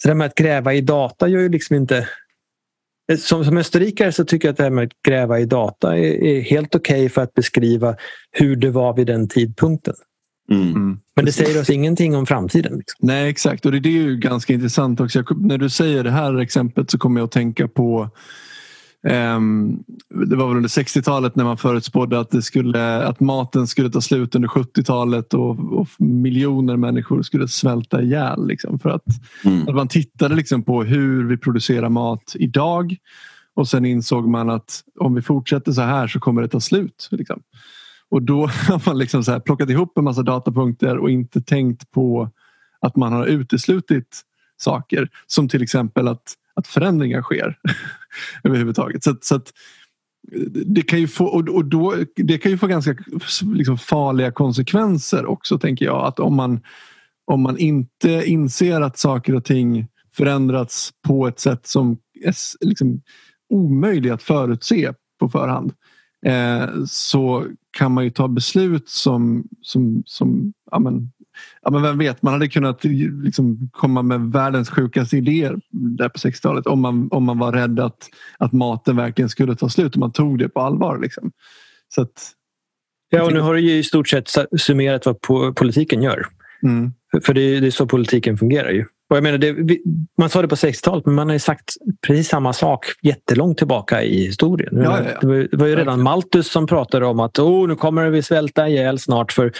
Så 0.02 0.08
det 0.08 0.14
med 0.14 0.26
att 0.26 0.34
gräva 0.34 0.74
i 0.74 0.80
data 0.80 1.28
gör 1.28 1.40
ju 1.40 1.48
liksom 1.48 1.76
inte... 1.76 2.08
Som, 3.18 3.44
som 3.44 3.56
österrikare 3.56 4.12
så 4.12 4.24
tycker 4.24 4.48
jag 4.48 4.52
att 4.52 4.56
det 4.56 4.62
här 4.62 4.70
med 4.70 4.84
att 4.84 5.02
gräva 5.08 5.40
i 5.40 5.44
data 5.44 5.98
är, 5.98 6.24
är 6.24 6.40
helt 6.40 6.74
okej 6.74 6.96
okay 6.96 7.08
för 7.08 7.22
att 7.22 7.34
beskriva 7.34 7.96
hur 8.30 8.56
det 8.56 8.70
var 8.70 8.96
vid 8.96 9.06
den 9.06 9.28
tidpunkten. 9.28 9.94
Mm. 10.50 10.70
mm. 10.70 10.98
Men 11.16 11.24
det 11.24 11.32
säger 11.32 11.60
oss 11.60 11.70
ingenting 11.70 12.16
om 12.16 12.26
framtiden. 12.26 12.78
Liksom. 12.78 12.98
Nej 13.08 13.28
exakt 13.28 13.66
och 13.66 13.72
det 13.72 13.88
är 13.88 13.92
ju 13.92 14.16
ganska 14.16 14.52
intressant 14.52 15.00
också. 15.00 15.18
Jag, 15.18 15.44
när 15.44 15.58
du 15.58 15.70
säger 15.70 16.04
det 16.04 16.10
här 16.10 16.38
exemplet 16.38 16.90
så 16.90 16.98
kommer 16.98 17.20
jag 17.20 17.24
att 17.24 17.32
tänka 17.32 17.68
på 17.68 18.10
um, 19.02 19.84
det 20.28 20.36
var 20.36 20.48
väl 20.48 20.56
under 20.56 20.68
60-talet 20.68 21.36
när 21.36 21.44
man 21.44 21.58
förutspådde 21.58 22.20
att, 22.20 22.30
det 22.30 22.42
skulle, 22.42 23.04
att 23.04 23.20
maten 23.20 23.66
skulle 23.66 23.90
ta 23.90 24.00
slut 24.00 24.34
under 24.34 24.48
70-talet 24.48 25.34
och, 25.34 25.80
och 25.80 25.88
miljoner 25.98 26.76
människor 26.76 27.22
skulle 27.22 27.48
svälta 27.48 28.02
ihjäl. 28.02 28.46
Liksom, 28.46 28.78
för 28.78 28.90
att, 28.90 29.06
mm. 29.44 29.68
att 29.68 29.74
man 29.74 29.88
tittade 29.88 30.34
liksom 30.34 30.62
på 30.62 30.82
hur 30.82 31.24
vi 31.28 31.36
producerar 31.36 31.88
mat 31.88 32.32
idag 32.34 32.96
och 33.54 33.68
sen 33.68 33.84
insåg 33.84 34.28
man 34.28 34.50
att 34.50 34.82
om 35.00 35.14
vi 35.14 35.22
fortsätter 35.22 35.72
så 35.72 35.82
här 35.82 36.08
så 36.08 36.20
kommer 36.20 36.42
det 36.42 36.48
ta 36.48 36.60
slut. 36.60 37.08
Liksom. 37.10 37.42
Och 38.08 38.22
då 38.22 38.46
har 38.68 38.82
man 38.86 38.98
liksom 38.98 39.24
så 39.24 39.32
här 39.32 39.40
plockat 39.40 39.70
ihop 39.70 39.98
en 39.98 40.04
massa 40.04 40.22
datapunkter 40.22 40.98
och 40.98 41.10
inte 41.10 41.40
tänkt 41.40 41.90
på 41.90 42.30
att 42.80 42.96
man 42.96 43.12
har 43.12 43.26
uteslutit 43.26 44.22
saker 44.56 45.08
som 45.26 45.48
till 45.48 45.62
exempel 45.62 46.08
att, 46.08 46.34
att 46.54 46.66
förändringar 46.66 47.22
sker 47.22 47.58
överhuvudtaget. 48.44 49.04
Så, 49.04 49.16
så 49.20 49.36
att, 49.36 49.52
det 50.66 50.82
kan 50.82 51.00
ju 51.00 51.08
få, 51.08 51.24
och 51.26 51.64
då, 51.64 51.94
det 52.16 52.38
kan 52.38 52.50
ju 52.50 52.58
få 52.58 52.66
ganska 52.66 52.96
liksom 53.54 53.78
farliga 53.78 54.32
konsekvenser 54.32 55.26
också 55.26 55.58
tänker 55.58 55.84
jag. 55.84 56.06
Att 56.06 56.20
om 56.20 56.36
man, 56.36 56.60
om 57.24 57.42
man 57.42 57.58
inte 57.58 58.22
inser 58.26 58.80
att 58.80 58.98
saker 58.98 59.34
och 59.34 59.44
ting 59.44 59.88
förändrats 60.16 60.90
på 61.06 61.26
ett 61.26 61.40
sätt 61.40 61.66
som 61.66 61.98
är 62.24 62.34
liksom 62.66 63.02
omöjligt 63.48 64.12
att 64.12 64.22
förutse 64.22 64.92
på 65.20 65.28
förhand 65.28 65.72
eh, 66.24 66.68
så 66.86 67.46
kan 67.70 67.92
man 67.92 68.04
ju 68.04 68.10
ta 68.10 68.28
beslut 68.28 68.88
som, 68.88 69.44
som, 69.62 70.02
som 70.06 70.52
ja 70.70 70.78
men, 70.78 71.12
ja 71.62 71.70
men 71.70 71.82
vem 71.82 71.98
vet, 71.98 72.22
man 72.22 72.32
hade 72.32 72.48
kunnat 72.48 72.84
liksom 73.24 73.70
komma 73.72 74.02
med 74.02 74.20
världens 74.20 74.70
sjukaste 74.70 75.16
idéer 75.16 75.60
där 75.70 76.08
på 76.08 76.18
60-talet 76.18 76.66
om 76.66 76.80
man, 76.80 77.08
om 77.10 77.24
man 77.24 77.38
var 77.38 77.52
rädd 77.52 77.80
att, 77.80 78.08
att 78.38 78.52
maten 78.52 78.96
verkligen 78.96 79.28
skulle 79.28 79.56
ta 79.56 79.68
slut 79.68 79.94
och 79.94 80.00
man 80.00 80.12
tog 80.12 80.38
det 80.38 80.48
på 80.48 80.60
allvar. 80.60 80.98
Liksom. 80.98 81.32
Så 81.94 82.02
att, 82.02 82.32
ja, 83.10 83.22
och 83.22 83.32
nu 83.32 83.40
har 83.40 83.54
du 83.54 83.60
ju 83.60 83.78
i 83.78 83.82
stort 83.82 84.08
sett 84.08 84.30
summerat 84.58 85.06
vad 85.06 85.20
politiken 85.56 86.02
gör. 86.02 86.26
Mm. 86.62 86.92
För 87.22 87.34
det 87.34 87.40
är, 87.40 87.60
det 87.60 87.66
är 87.66 87.70
så 87.70 87.86
politiken 87.86 88.38
fungerar 88.38 88.70
ju. 88.70 88.84
Och 89.14 89.18
jag 89.18 89.22
menar, 89.22 89.38
det, 89.38 89.78
man 90.18 90.30
sa 90.30 90.42
det 90.42 90.48
på 90.48 90.54
60-talet 90.54 91.06
men 91.06 91.14
man 91.14 91.28
har 91.28 91.32
ju 91.32 91.38
sagt 91.38 91.74
precis 92.06 92.28
samma 92.28 92.52
sak 92.52 92.86
jättelångt 93.02 93.58
tillbaka 93.58 94.02
i 94.02 94.26
historien. 94.26 94.76
Ja, 94.76 94.82
ja, 94.82 95.10
ja. 95.12 95.18
Det, 95.20 95.26
var, 95.26 95.48
det, 95.50 95.56
var, 95.56 95.66
ju 95.66 95.76
redan 95.76 96.02
Malthus 96.02 96.50
som 96.50 96.66
pratade 96.66 97.06
om 97.06 97.20
att 97.20 97.38
oh, 97.38 97.68
nu 97.68 97.74
kommer 97.74 98.08
vi 98.08 98.22
svälta 98.22 98.68
ihjäl 98.68 98.98
snart 98.98 99.32
för 99.32 99.52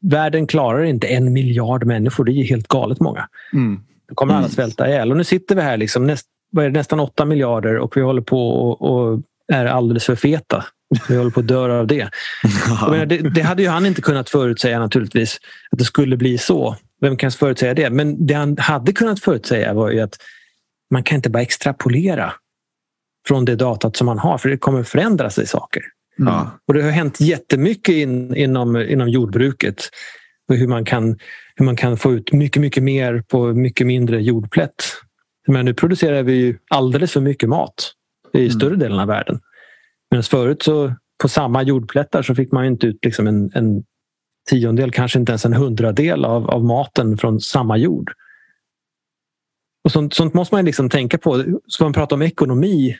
världen 0.00 0.46
klarar 0.46 0.84
inte 0.84 1.06
en 1.06 1.32
miljard 1.32 1.84
människor. 1.84 2.24
Det 2.24 2.32
är 2.32 2.44
helt 2.44 2.68
galet 2.68 3.00
många. 3.00 3.28
Mm. 3.52 3.80
Då 4.08 4.14
kommer 4.14 4.34
alla 4.34 4.44
mm. 4.44 4.50
svälta 4.50 4.88
ihjäl. 4.88 5.10
Och 5.10 5.16
nu 5.16 5.24
sitter 5.24 5.54
vi 5.54 5.62
här 5.62 5.76
liksom 5.76 6.06
näst, 6.06 6.26
nästan 6.72 7.00
åtta 7.00 7.24
miljarder 7.24 7.76
och 7.76 7.96
vi 7.96 8.00
håller 8.00 8.22
på 8.22 8.50
och, 8.50 8.82
och 8.82 9.20
är 9.52 9.66
alldeles 9.66 10.04
för 10.04 10.16
feta. 10.16 10.64
Vi 11.08 11.16
håller 11.16 11.30
på 11.30 11.40
att 11.40 11.48
dö 11.48 11.78
av 11.78 11.86
det. 11.86 12.08
Menar, 12.90 13.06
det. 13.06 13.18
Det 13.18 13.40
hade 13.40 13.62
ju 13.62 13.68
han 13.68 13.86
inte 13.86 14.02
kunnat 14.02 14.30
förutsäga 14.30 14.78
naturligtvis, 14.78 15.38
att 15.70 15.78
det 15.78 15.84
skulle 15.84 16.16
bli 16.16 16.38
så. 16.38 16.76
Vem 17.00 17.16
kan 17.16 17.30
förutsäga 17.30 17.74
det? 17.74 17.90
Men 17.90 18.26
det 18.26 18.34
han 18.34 18.58
hade 18.58 18.92
kunnat 18.92 19.20
förutsäga 19.20 19.74
var 19.74 19.90
ju 19.90 20.00
att 20.00 20.16
man 20.90 21.02
kan 21.02 21.16
inte 21.16 21.30
bara 21.30 21.42
extrapolera 21.42 22.32
från 23.28 23.44
det 23.44 23.56
datat 23.56 23.96
som 23.96 24.06
man 24.06 24.18
har 24.18 24.38
för 24.38 24.48
det 24.48 24.56
kommer 24.56 24.82
förändra 24.82 25.30
sig 25.30 25.46
saker. 25.46 25.82
Mm. 26.20 26.34
Och 26.66 26.74
det 26.74 26.82
har 26.82 26.90
hänt 26.90 27.20
jättemycket 27.20 27.94
in, 27.94 28.36
inom, 28.36 28.76
inom 28.76 29.08
jordbruket. 29.08 29.82
Hur 30.48 30.68
man, 30.68 30.84
kan, 30.84 31.18
hur 31.56 31.64
man 31.64 31.76
kan 31.76 31.96
få 31.96 32.12
ut 32.12 32.32
mycket, 32.32 32.60
mycket 32.60 32.82
mer 32.82 33.24
på 33.28 33.54
mycket 33.54 33.86
mindre 33.86 34.22
jordplätt. 34.22 34.84
Men 35.46 35.64
nu 35.64 35.74
producerar 35.74 36.22
vi 36.22 36.58
alldeles 36.70 37.12
för 37.12 37.20
mycket 37.20 37.48
mat 37.48 37.92
i 38.32 38.38
mm. 38.38 38.50
större 38.50 38.76
delen 38.76 38.98
av 38.98 39.06
världen. 39.06 39.40
Medan 40.10 40.22
förut 40.22 40.62
så 40.62 40.94
på 41.22 41.28
samma 41.28 41.62
jordplättar 41.62 42.22
så 42.22 42.34
fick 42.34 42.52
man 42.52 42.64
inte 42.64 42.86
ut 42.86 43.04
liksom 43.04 43.26
en, 43.26 43.50
en 43.54 43.84
tiondel, 44.48 44.92
kanske 44.92 45.18
inte 45.18 45.32
ens 45.32 45.44
en 45.44 45.52
hundradel 45.52 46.24
av, 46.24 46.50
av 46.50 46.64
maten 46.64 47.18
från 47.18 47.40
samma 47.40 47.76
jord. 47.76 48.12
Och 49.84 49.92
sånt, 49.92 50.14
sånt 50.14 50.34
måste 50.34 50.54
man 50.54 50.64
liksom 50.64 50.90
tänka 50.90 51.18
på. 51.18 51.44
Ska 51.66 51.84
man 51.84 51.92
prata 51.92 52.14
om 52.14 52.22
ekonomi 52.22 52.96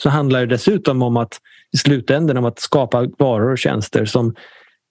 så 0.00 0.08
handlar 0.08 0.40
det 0.40 0.46
dessutom 0.46 1.02
om 1.02 1.16
att 1.16 1.40
i 1.72 1.76
slutändan 1.76 2.36
om 2.36 2.44
att 2.44 2.58
skapa 2.58 3.08
varor 3.18 3.52
och 3.52 3.58
tjänster 3.58 4.04
som 4.04 4.34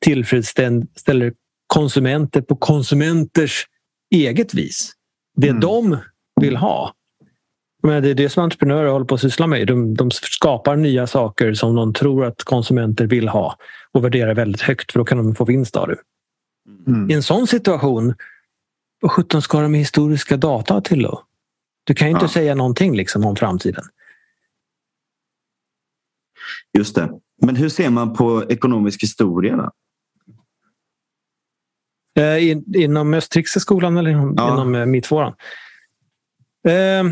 tillfredsställer 0.02 1.34
konsumenter 1.68 2.42
på 2.42 2.56
konsumenters 2.56 3.68
eget 4.16 4.54
vis. 4.54 4.92
Det 5.38 5.50
mm. 5.50 5.60
de 5.60 5.98
vill 6.42 6.56
ha. 6.56 6.94
Men 7.84 8.04
det 8.04 8.10
är 8.10 8.14
det 8.14 8.30
som 8.30 8.44
entreprenörer 8.44 8.90
håller 8.90 9.06
på 9.06 9.16
att 9.16 9.22
syssla 9.22 9.48
med. 9.48 9.68
De, 9.68 9.96
de 9.96 10.12
skapar 10.12 10.76
nya 10.76 11.08
saker 11.08 11.54
som 11.54 11.76
de 11.76 11.94
tror 11.94 12.26
att 12.26 12.44
konsumenter 12.44 13.08
vill 13.08 13.28
ha 13.28 13.56
och 13.94 14.04
värderar 14.04 14.36
väldigt 14.36 14.62
högt 14.62 14.92
för 14.92 15.00
då 15.00 15.06
kan 15.06 15.18
de 15.18 15.36
få 15.36 15.46
vinst 15.46 15.76
av 15.76 15.88
det. 15.88 15.98
Mm. 16.88 17.12
I 17.12 17.14
en 17.14 17.24
sån 17.24 17.48
situation, 17.48 18.16
vad 19.02 19.12
sjutton 19.12 19.42
ska 19.42 19.62
de 19.62 19.72
med 19.72 19.80
historiska 19.80 20.38
data 20.38 20.82
till 20.82 21.04
då? 21.04 21.24
Du 21.84 21.94
kan 21.94 22.08
ju 22.08 22.14
inte 22.14 22.26
ja. 22.26 22.30
säga 22.30 22.56
någonting 22.56 22.96
liksom 22.96 23.26
om 23.26 23.36
framtiden. 23.36 23.84
Just 26.78 26.96
det. 26.96 27.10
Men 27.42 27.56
hur 27.56 27.70
ser 27.70 27.90
man 27.90 28.14
på 28.14 28.52
ekonomisk 28.52 29.04
historia? 29.04 29.56
Då? 29.56 29.72
Eh, 32.22 32.50
in, 32.50 32.76
inom 32.76 33.14
Österrikiska 33.14 33.60
skolan 33.60 33.98
eller 33.98 34.12
inom, 34.12 34.34
ja. 34.38 34.54
inom 34.54 34.76
eh, 34.76 34.86
Mittvåran? 34.86 35.34
Eh, 36.68 37.04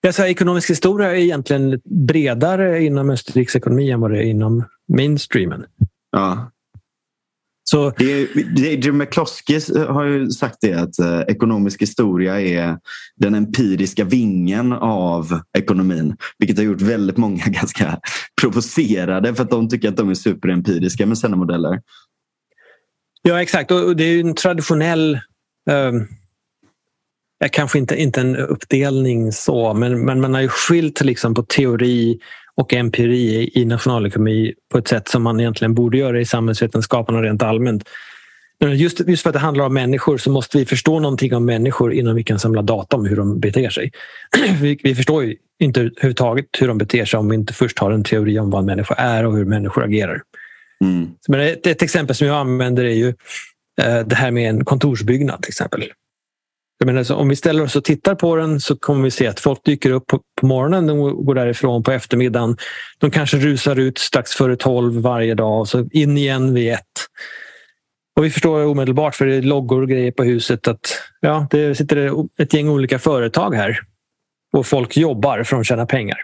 jag 0.00 0.14
säger, 0.14 0.30
ekonomisk 0.30 0.70
historia 0.70 1.10
är 1.10 1.14
egentligen 1.14 1.80
bredare 1.84 2.84
inom 2.84 3.10
Österrikes 3.10 3.56
ekonomi 3.56 3.90
än 3.90 4.00
vad 4.00 4.10
det 4.10 4.18
är 4.18 4.22
inom 4.22 4.64
mainstreamen. 4.92 5.64
Ja. 6.10 6.50
Så... 7.70 7.90
Det, 7.98 8.28
det, 8.56 8.74
Jim 8.74 8.98
McCloskey 8.98 9.60
har 9.88 10.04
ju 10.04 10.30
sagt 10.30 10.58
det 10.60 10.74
att 10.74 10.98
eh, 10.98 11.20
ekonomisk 11.20 11.82
historia 11.82 12.40
är 12.40 12.78
den 13.16 13.34
empiriska 13.34 14.04
vingen 14.04 14.72
av 14.72 15.40
ekonomin. 15.58 16.16
Vilket 16.38 16.56
har 16.56 16.64
gjort 16.64 16.80
väldigt 16.80 17.16
många 17.16 17.44
ganska 17.46 18.00
provocerade 18.40 19.34
för 19.34 19.42
att 19.42 19.50
de 19.50 19.68
tycker 19.68 19.88
att 19.88 19.96
de 19.96 20.10
är 20.10 20.14
superempiriska 20.14 21.06
med 21.06 21.18
sina 21.18 21.36
modeller. 21.36 21.80
Ja 23.22 23.42
exakt 23.42 23.70
och 23.70 23.96
det 23.96 24.04
är 24.04 24.12
ju 24.12 24.20
en 24.20 24.34
traditionell 24.34 25.20
um 27.44 27.48
kanske 27.52 27.78
inte, 27.78 27.96
inte 27.96 28.20
en 28.20 28.36
uppdelning 28.36 29.32
så, 29.32 29.74
men, 29.74 30.04
men 30.04 30.20
man 30.20 30.34
har 30.34 30.40
ju 30.40 30.48
skilt 30.48 31.00
liksom 31.00 31.34
på 31.34 31.42
teori 31.42 32.18
och 32.54 32.74
empiri 32.74 33.50
i 33.54 33.64
nationalekonomi 33.64 34.54
på 34.72 34.78
ett 34.78 34.88
sätt 34.88 35.08
som 35.08 35.22
man 35.22 35.40
egentligen 35.40 35.74
borde 35.74 35.98
göra 35.98 36.20
i 36.20 36.24
samhällsvetenskaperna 36.24 37.22
rent 37.22 37.42
allmänt. 37.42 37.88
Just, 38.64 39.00
just 39.00 39.22
för 39.22 39.30
att 39.30 39.34
det 39.34 39.40
handlar 39.40 39.64
om 39.64 39.74
människor 39.74 40.18
så 40.18 40.30
måste 40.30 40.58
vi 40.58 40.66
förstå 40.66 41.00
någonting 41.00 41.34
om 41.34 41.44
människor 41.44 41.92
innan 41.92 42.14
vi 42.14 42.24
kan 42.24 42.38
samla 42.38 42.62
data 42.62 42.96
om 42.96 43.06
hur 43.06 43.16
de 43.16 43.40
beter 43.40 43.70
sig. 43.70 43.90
Vi, 44.60 44.78
vi 44.82 44.94
förstår 44.94 45.24
ju 45.24 45.36
inte 45.58 45.80
överhuvudtaget 45.80 46.46
hur 46.58 46.68
de 46.68 46.78
beter 46.78 47.04
sig 47.04 47.18
om 47.18 47.28
vi 47.28 47.34
inte 47.34 47.52
först 47.52 47.78
har 47.78 47.90
en 47.90 48.04
teori 48.04 48.38
om 48.38 48.50
vad 48.50 48.60
en 48.60 48.66
människa 48.66 48.94
är 48.94 49.26
och 49.26 49.36
hur 49.36 49.44
människor 49.44 49.84
agerar. 49.84 50.22
Mm. 50.84 51.10
Men 51.28 51.40
ett, 51.40 51.66
ett, 51.66 51.82
exempel 51.82 52.16
som 52.16 52.26
jag 52.26 52.36
använder 52.36 52.84
är 52.84 52.94
ju 52.94 53.08
eh, 53.82 54.00
det 54.06 54.14
här 54.14 54.30
med 54.30 54.50
en 54.50 54.64
kontorsbyggnad 54.64 55.42
till 55.42 55.50
exempel. 55.50 55.84
Jag 56.78 56.86
menar, 56.86 57.02
så 57.02 57.14
om 57.14 57.28
vi 57.28 57.36
ställer 57.36 57.62
oss 57.62 57.76
och 57.76 57.84
tittar 57.84 58.14
på 58.14 58.36
den 58.36 58.60
så 58.60 58.76
kommer 58.76 59.04
vi 59.04 59.10
se 59.10 59.26
att 59.26 59.40
folk 59.40 59.64
dyker 59.64 59.90
upp 59.90 60.06
på, 60.06 60.20
på 60.40 60.46
morgonen, 60.46 60.86
de 60.86 61.24
går 61.24 61.34
därifrån 61.34 61.82
på 61.82 61.92
eftermiddagen. 61.92 62.56
De 62.98 63.10
kanske 63.10 63.36
rusar 63.36 63.76
ut 63.76 63.98
strax 63.98 64.32
före 64.32 64.56
tolv 64.56 65.00
varje 65.02 65.34
dag 65.34 65.60
och 65.60 65.68
så 65.68 65.88
in 65.92 66.18
igen 66.18 66.54
vid 66.54 66.72
ett. 66.72 66.82
Och 68.16 68.24
vi 68.24 68.30
förstår 68.30 68.66
omedelbart, 68.66 69.14
för 69.14 69.26
det 69.26 69.34
är 69.34 69.42
loggor 69.42 69.82
och 69.82 69.88
grejer 69.88 70.12
på 70.12 70.24
huset, 70.24 70.68
att 70.68 71.00
ja, 71.20 71.46
det 71.50 71.74
sitter 71.74 72.26
ett 72.38 72.54
gäng 72.54 72.68
olika 72.68 72.98
företag 72.98 73.54
här 73.54 73.80
och 74.52 74.66
folk 74.66 74.96
jobbar 74.96 75.42
för 75.42 75.56
att 75.56 75.66
tjäna 75.66 75.86
pengar. 75.86 76.18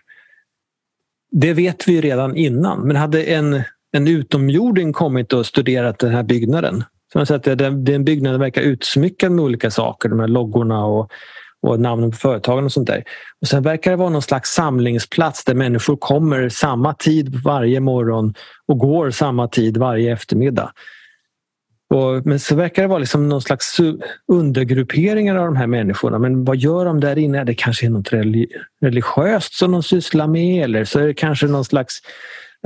Det 1.30 1.52
vet 1.52 1.88
vi 1.88 2.00
redan 2.00 2.36
innan, 2.36 2.86
men 2.86 2.96
hade 2.96 3.24
en, 3.24 3.62
en 3.92 4.08
utomjording 4.08 4.92
kommit 4.92 5.32
och 5.32 5.46
studerat 5.46 5.98
den 5.98 6.10
här 6.10 6.22
byggnaden 6.22 6.84
som 7.14 7.18
jag 7.18 7.28
sett, 7.28 7.58
den, 7.58 7.84
den 7.84 8.04
byggnaden 8.04 8.40
verkar 8.40 8.62
utsmyckad 8.62 9.32
med 9.32 9.44
olika 9.44 9.70
saker, 9.70 10.08
de 10.08 10.20
här 10.20 10.28
loggorna 10.28 10.84
och, 10.84 11.10
och 11.62 11.80
namnen 11.80 12.10
på 12.10 12.16
företagen 12.16 12.64
och 12.64 12.72
sånt 12.72 12.86
där. 12.86 13.04
Och 13.40 13.48
sen 13.48 13.62
verkar 13.62 13.90
det 13.90 13.96
vara 13.96 14.08
någon 14.08 14.22
slags 14.22 14.50
samlingsplats 14.50 15.44
där 15.44 15.54
människor 15.54 15.96
kommer 15.96 16.48
samma 16.48 16.94
tid 16.94 17.42
varje 17.44 17.80
morgon 17.80 18.34
och 18.68 18.78
går 18.78 19.10
samma 19.10 19.48
tid 19.48 19.76
varje 19.76 20.12
eftermiddag. 20.12 20.72
Och, 21.94 22.26
men 22.26 22.40
så 22.40 22.54
verkar 22.54 22.82
det 22.82 22.88
vara 22.88 22.98
liksom 22.98 23.28
någon 23.28 23.42
slags 23.42 23.76
undergrupperingar 24.32 25.36
av 25.36 25.44
de 25.44 25.56
här 25.56 25.66
människorna. 25.66 26.18
Men 26.18 26.44
vad 26.44 26.56
gör 26.56 26.84
de 26.84 27.00
där 27.00 27.18
inne? 27.18 27.44
Det 27.44 27.54
kanske 27.54 27.86
är 27.86 27.90
något 27.90 28.12
religiöst 28.80 29.54
som 29.54 29.72
de 29.72 29.82
sysslar 29.82 30.26
med 30.26 30.64
eller 30.64 30.84
så 30.84 30.98
är 30.98 31.06
det 31.06 31.14
kanske 31.14 31.46
någon 31.46 31.64
slags 31.64 31.98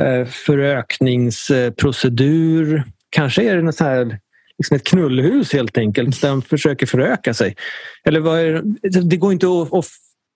eh, 0.01 0.24
förökningsprocedur. 0.24 2.84
Kanske 3.11 3.51
är 3.51 3.57
det 3.57 3.62
något 3.62 3.74
så 3.74 3.84
här 3.84 4.18
liksom 4.59 4.76
ett 4.76 4.84
knullhus 4.84 5.52
helt 5.52 5.78
enkelt 5.78 6.20
där 6.20 6.28
de 6.28 6.42
försöker 6.42 6.86
föröka 6.86 7.34
sig. 7.34 7.56
Eller 8.04 8.20
vad 8.20 8.40
är, 8.40 8.62
det 9.02 9.16
går 9.16 9.32
inte 9.32 9.46
att, 9.46 9.74
att 9.74 9.86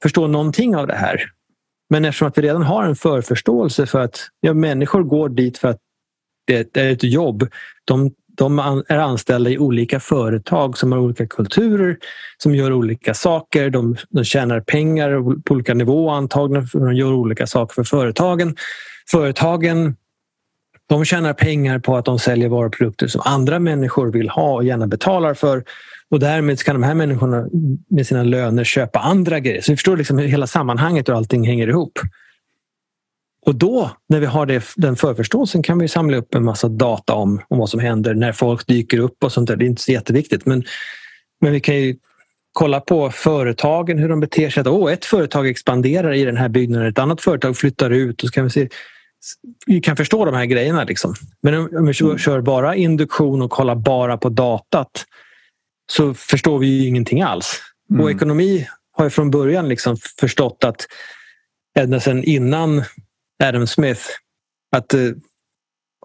förstå 0.03 0.27
någonting 0.27 0.77
av 0.77 0.87
det 0.87 0.95
här. 0.95 1.31
Men 1.91 2.05
eftersom 2.05 2.29
att 2.29 2.39
vi 2.39 2.43
redan 2.43 2.63
har 2.63 2.85
en 2.85 2.97
förförståelse 2.97 3.87
för 3.87 4.01
att 4.01 4.29
ja, 4.41 4.55
människor 4.55 5.03
går 5.03 5.29
dit 5.29 5.59
för 5.59 5.69
att 5.69 5.79
det 6.47 6.77
är 6.77 6.93
ett 6.93 7.05
jobb. 7.05 7.49
De, 7.85 8.11
de 8.37 8.59
är 8.89 8.99
anställda 8.99 9.51
i 9.51 9.59
olika 9.59 10.01
företag 10.01 10.79
som 10.79 10.93
har 10.93 10.99
olika 10.99 11.27
kulturer, 11.27 11.97
som 12.39 12.55
gör 12.55 12.73
olika 12.73 13.15
saker. 13.15 13.71
De, 13.71 13.97
de 14.11 14.25
tjänar 14.25 14.61
pengar 14.61 15.41
på 15.43 15.55
olika 15.55 15.75
nivåer 15.75 16.15
antagligen, 16.15 16.67
för 16.67 16.79
de 16.79 16.95
gör 16.95 17.13
olika 17.13 17.47
saker 17.47 17.75
för 17.75 17.85
företagen. 17.85 18.57
Företagen 19.11 19.97
de 20.93 21.05
tjänar 21.05 21.33
pengar 21.33 21.79
på 21.79 21.97
att 21.97 22.05
de 22.05 22.19
säljer 22.19 22.49
varuprodukter 22.49 23.07
som 23.07 23.23
andra 23.25 23.59
människor 23.59 24.13
vill 24.13 24.29
ha 24.29 24.55
och 24.55 24.65
gärna 24.65 24.87
betalar 24.87 25.35
för. 25.35 25.65
Och 26.11 26.21
därmed 26.21 26.59
kan 26.59 26.75
de 26.75 26.83
här 26.83 26.95
människorna 26.95 27.49
med 27.91 28.07
sina 28.07 28.23
löner 28.23 28.65
köpa 28.65 28.99
andra 28.99 29.41
grejer. 29.41 29.61
Så 29.61 29.73
vi 29.73 29.77
förstår 29.77 29.97
liksom 29.97 30.19
hela 30.19 30.47
sammanhanget 30.47 31.09
och 31.09 31.17
allting 31.17 31.47
hänger 31.47 31.69
ihop. 31.69 31.99
Och 33.47 33.55
då, 33.55 33.91
när 34.09 34.21
vi 34.21 34.27
har 34.27 34.47
det, 34.47 34.65
den 34.77 34.97
förförståelsen 34.97 35.63
kan 35.63 35.79
vi 35.79 35.89
samla 35.89 36.17
upp 36.17 36.35
en 36.35 36.45
massa 36.45 36.69
data 36.69 37.15
om, 37.15 37.41
om 37.49 37.59
vad 37.59 37.69
som 37.69 37.81
händer 37.81 38.15
när 38.15 38.33
folk 38.33 38.67
dyker 38.67 38.99
upp 38.99 39.25
och 39.25 39.33
sånt 39.33 39.49
där. 39.49 39.57
Det 39.57 39.65
är 39.65 39.67
inte 39.67 39.83
så 39.83 39.93
jätteviktigt. 39.93 40.47
Men, 40.47 40.65
men 41.41 41.53
vi 41.53 41.61
kan 41.61 41.77
ju 41.77 41.97
kolla 42.53 42.81
på 42.81 43.11
företagen, 43.11 43.99
hur 43.99 44.09
de 44.09 44.21
beter 44.21 44.51
sig. 44.51 44.61
Att, 44.61 44.67
oh, 44.67 44.93
ett 44.93 45.05
företag 45.05 45.49
expanderar 45.49 46.13
i 46.13 46.25
den 46.25 46.37
här 46.37 46.49
byggnaden, 46.49 46.89
ett 46.89 46.99
annat 46.99 47.23
företag 47.23 47.57
flyttar 47.57 47.91
ut. 47.91 48.23
Och 48.23 48.29
så 48.29 48.33
kan 48.33 48.45
vi 48.45 48.51
se 48.51 48.69
kan 49.83 49.97
förstå 49.97 50.25
de 50.25 50.35
här 50.35 50.45
grejerna. 50.45 50.85
Liksom. 50.85 51.15
Men 51.43 51.55
om 51.55 51.87
vi 51.87 52.05
mm. 52.05 52.19
kör 52.19 52.41
bara 52.41 52.77
induktion 52.77 53.43
och 53.43 53.51
kollar 53.51 53.75
bara 53.75 54.17
på 54.17 54.29
datat 54.29 55.05
så 55.93 56.15
förstår 56.15 56.59
vi 56.59 56.67
ju 56.67 56.89
ingenting 56.89 57.23
alls. 57.23 57.61
Mm. 57.91 58.03
Och 58.03 58.11
ekonomi 58.11 58.69
har 58.93 59.05
ju 59.05 59.11
från 59.11 59.31
början 59.31 59.69
liksom 59.69 59.97
förstått 60.21 60.65
att 60.65 60.87
ända 61.79 62.01
sedan 62.01 62.25
innan 62.25 62.83
Adam 63.45 63.67
Smith 63.67 64.03
att 64.77 64.95
eh, 64.95 65.11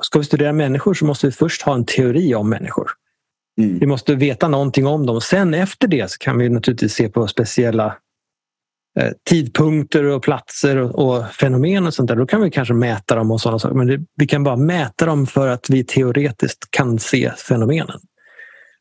ska 0.02 0.20
vi 0.20 0.26
studera 0.26 0.54
människor 0.54 0.94
så 0.94 1.06
måste 1.06 1.28
vi 1.28 1.32
först 1.32 1.62
ha 1.62 1.74
en 1.74 1.86
teori 1.86 2.36
om 2.36 2.50
människor. 2.50 2.92
Mm. 3.58 3.80
Vi 3.80 3.86
måste 3.86 4.16
veta 4.16 4.48
någonting 4.48 4.88
om 4.88 5.06
dem. 5.06 5.22
Sen 5.22 5.54
efter 5.54 5.88
det 5.88 6.12
så 6.12 6.18
kan 6.18 6.38
vi 6.38 6.50
naturligtvis 6.50 6.94
se 6.94 7.10
på 7.10 7.28
speciella 7.28 7.98
Eh, 9.00 9.12
tidpunkter 9.30 10.04
och 10.04 10.24
platser 10.24 10.78
och, 10.78 11.08
och, 11.08 11.32
fenomen 11.32 11.88
och 11.88 11.94
sånt 11.94 12.08
där, 12.08 12.16
då 12.16 12.26
kan 12.26 12.42
vi 12.42 12.52
kanske 12.52 12.74
mäta 12.74 13.16
dem 13.16 13.32
och 13.32 13.42
sådana 13.42 13.60
saker. 13.60 13.76
Men 13.76 13.88
det, 13.88 14.00
vi 14.16 14.28
kan 14.28 14.44
bara 14.44 14.56
mäta 14.56 15.06
dem 15.06 15.28
för 15.28 15.48
att 15.48 15.70
vi 15.70 15.84
teoretiskt 15.84 16.72
kan 16.72 17.00
se 17.00 17.32
fenomenen. 17.48 18.00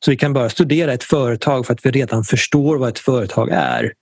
Så 0.04 0.10
vi 0.10 0.16
kan 0.16 0.32
bara 0.32 0.48
studera 0.48 0.92
ett 0.92 1.04
företag 1.04 1.66
för 1.66 1.74
att 1.74 1.86
vi 1.86 1.90
redan 1.90 2.24
förstår 2.24 2.78
vad 2.78 2.88
ett 2.88 2.98
företag 2.98 3.48
är. 3.52 3.92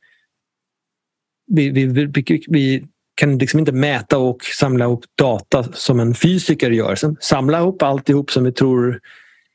Vi, 1.47 1.71
vi, 1.71 1.87
vi, 1.87 2.12
vi 2.49 2.85
kan 3.15 3.39
liksom 3.39 3.61
inte 3.61 3.73
mäta 3.73 4.19
och 4.19 4.45
samla 4.45 4.85
ihop 4.85 5.05
data 5.19 5.62
som 5.73 6.01
en 6.01 6.15
fysiker 6.15 6.71
gör. 6.71 6.97
Samla 7.21 7.59
ihop 7.59 7.83
alltihop 7.83 8.31
som 8.31 8.45
vi 8.45 8.53
tror 8.53 9.01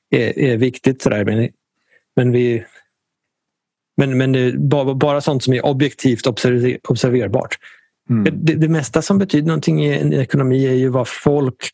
är, 0.10 0.40
är 0.40 0.58
viktigt. 0.58 1.02
Sådär. 1.02 1.26
Men, 1.26 1.50
men 2.16 2.32
vi, 2.32 2.66
men, 4.00 4.18
men 4.18 4.54
bara, 4.70 4.94
bara 4.94 5.22
sånt 5.22 5.44
som 5.44 5.54
är 5.54 5.66
objektivt 5.66 6.28
observer, 6.28 6.78
observerbart. 6.90 7.58
Mm. 8.10 8.46
Det, 8.46 8.56
det, 8.56 8.68
mesta 8.68 9.02
som 9.02 9.18
betyder 9.18 9.48
någonting 9.48 9.86
i 9.86 9.98
en 9.98 10.14
ekonomi 10.14 10.68
är 10.68 10.74
ju 10.74 10.90
vad 10.90 11.08
folk 11.08 11.70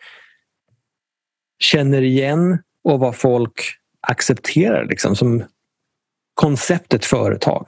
känner 1.59 2.01
igen 2.01 2.57
och 2.83 2.99
vad 2.99 3.15
folk 3.15 3.61
accepterar 4.07 4.85
liksom, 4.85 5.15
som 5.15 5.43
konceptet 6.33 7.05
företag. 7.05 7.67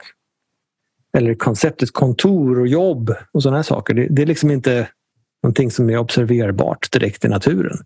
Eller 1.12 1.34
konceptet 1.34 1.92
kontor 1.92 2.60
och 2.60 2.68
jobb 2.68 3.14
och 3.32 3.42
sådana 3.42 3.62
saker. 3.62 3.94
Det, 3.94 4.06
det, 4.10 4.22
är 4.22 4.26
liksom 4.26 4.50
inte 4.50 4.88
någonting 5.42 5.70
som 5.70 5.90
är 5.90 5.98
observerbart 5.98 6.92
direkt 6.92 7.24
i 7.24 7.28
naturen. 7.28 7.78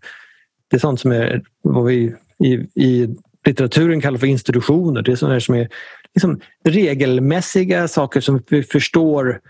Det 0.67 0.75
är 0.75 0.79
sånt 0.79 0.99
som 0.99 1.11
är 1.11 1.43
vad 1.61 1.85
vi 1.85 2.15
i, 2.39 2.53
i 2.75 3.15
litteraturen 3.45 4.01
kallar 4.01 4.17
för 4.17 4.27
institutioner. 4.27 5.01
Det 5.01 5.11
är 5.11 5.15
sånt 5.15 5.43
som 5.43 5.55
är 5.55 5.69
liksom 6.15 6.41
regelmässiga 6.63 7.87
saker 7.87 8.21
som 8.21 8.43
vi 8.49 8.63
förstår. 8.63 9.41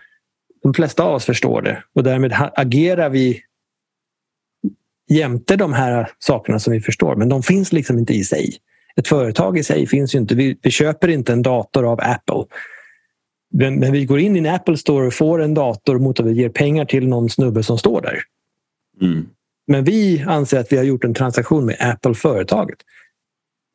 De 0.63 0.73
flesta 0.73 1.03
av 1.03 1.15
oss 1.15 1.25
förstår 1.25 1.61
det 1.61 1.83
och 1.95 2.03
därmed 2.03 2.33
agerar 2.55 3.09
vi 3.09 3.43
jämte 5.09 5.55
de 5.55 5.73
här 5.73 6.09
sakerna 6.19 6.59
som 6.59 6.73
vi 6.73 6.81
förstår. 6.81 7.15
Men 7.15 7.29
de 7.29 7.43
finns 7.43 7.73
liksom 7.73 7.99
inte 7.99 8.13
i 8.13 8.23
sig. 8.23 8.57
Ett 8.95 9.07
företag 9.07 9.57
i 9.57 9.63
sig 9.63 9.87
finns 9.87 10.15
ju 10.15 10.19
inte. 10.19 10.35
Vi, 10.35 10.57
vi 10.61 10.71
köper 10.71 11.07
inte 11.07 11.33
en 11.33 11.41
dator 11.41 11.91
av 11.91 11.99
Apple. 12.01 12.45
Men, 13.53 13.79
men, 13.79 13.91
vi 13.91 14.05
går 14.05 14.19
in 14.19 14.35
i 14.35 14.39
en 14.39 14.45
Apple 14.55 14.77
Store 14.77 15.07
och 15.07 15.13
får 15.13 15.41
en 15.41 15.53
dator 15.53 15.99
mot 15.99 16.19
att 16.19 16.25
vi 16.25 16.33
ger 16.33 16.49
pengar 16.49 16.85
till 16.85 17.07
någon 17.07 17.29
snubbe 17.29 17.63
som 17.63 17.77
står 17.77 18.01
där. 18.01 18.19
Mm. 19.01 19.27
Men 19.67 19.83
vi 19.83 20.23
anser 20.27 20.59
att 20.59 20.71
vi 20.71 20.77
har 20.77 20.83
gjort 20.83 21.03
en 21.03 21.13
transaktion 21.13 21.65
med 21.65 21.77
Apple-företaget. 21.79 22.77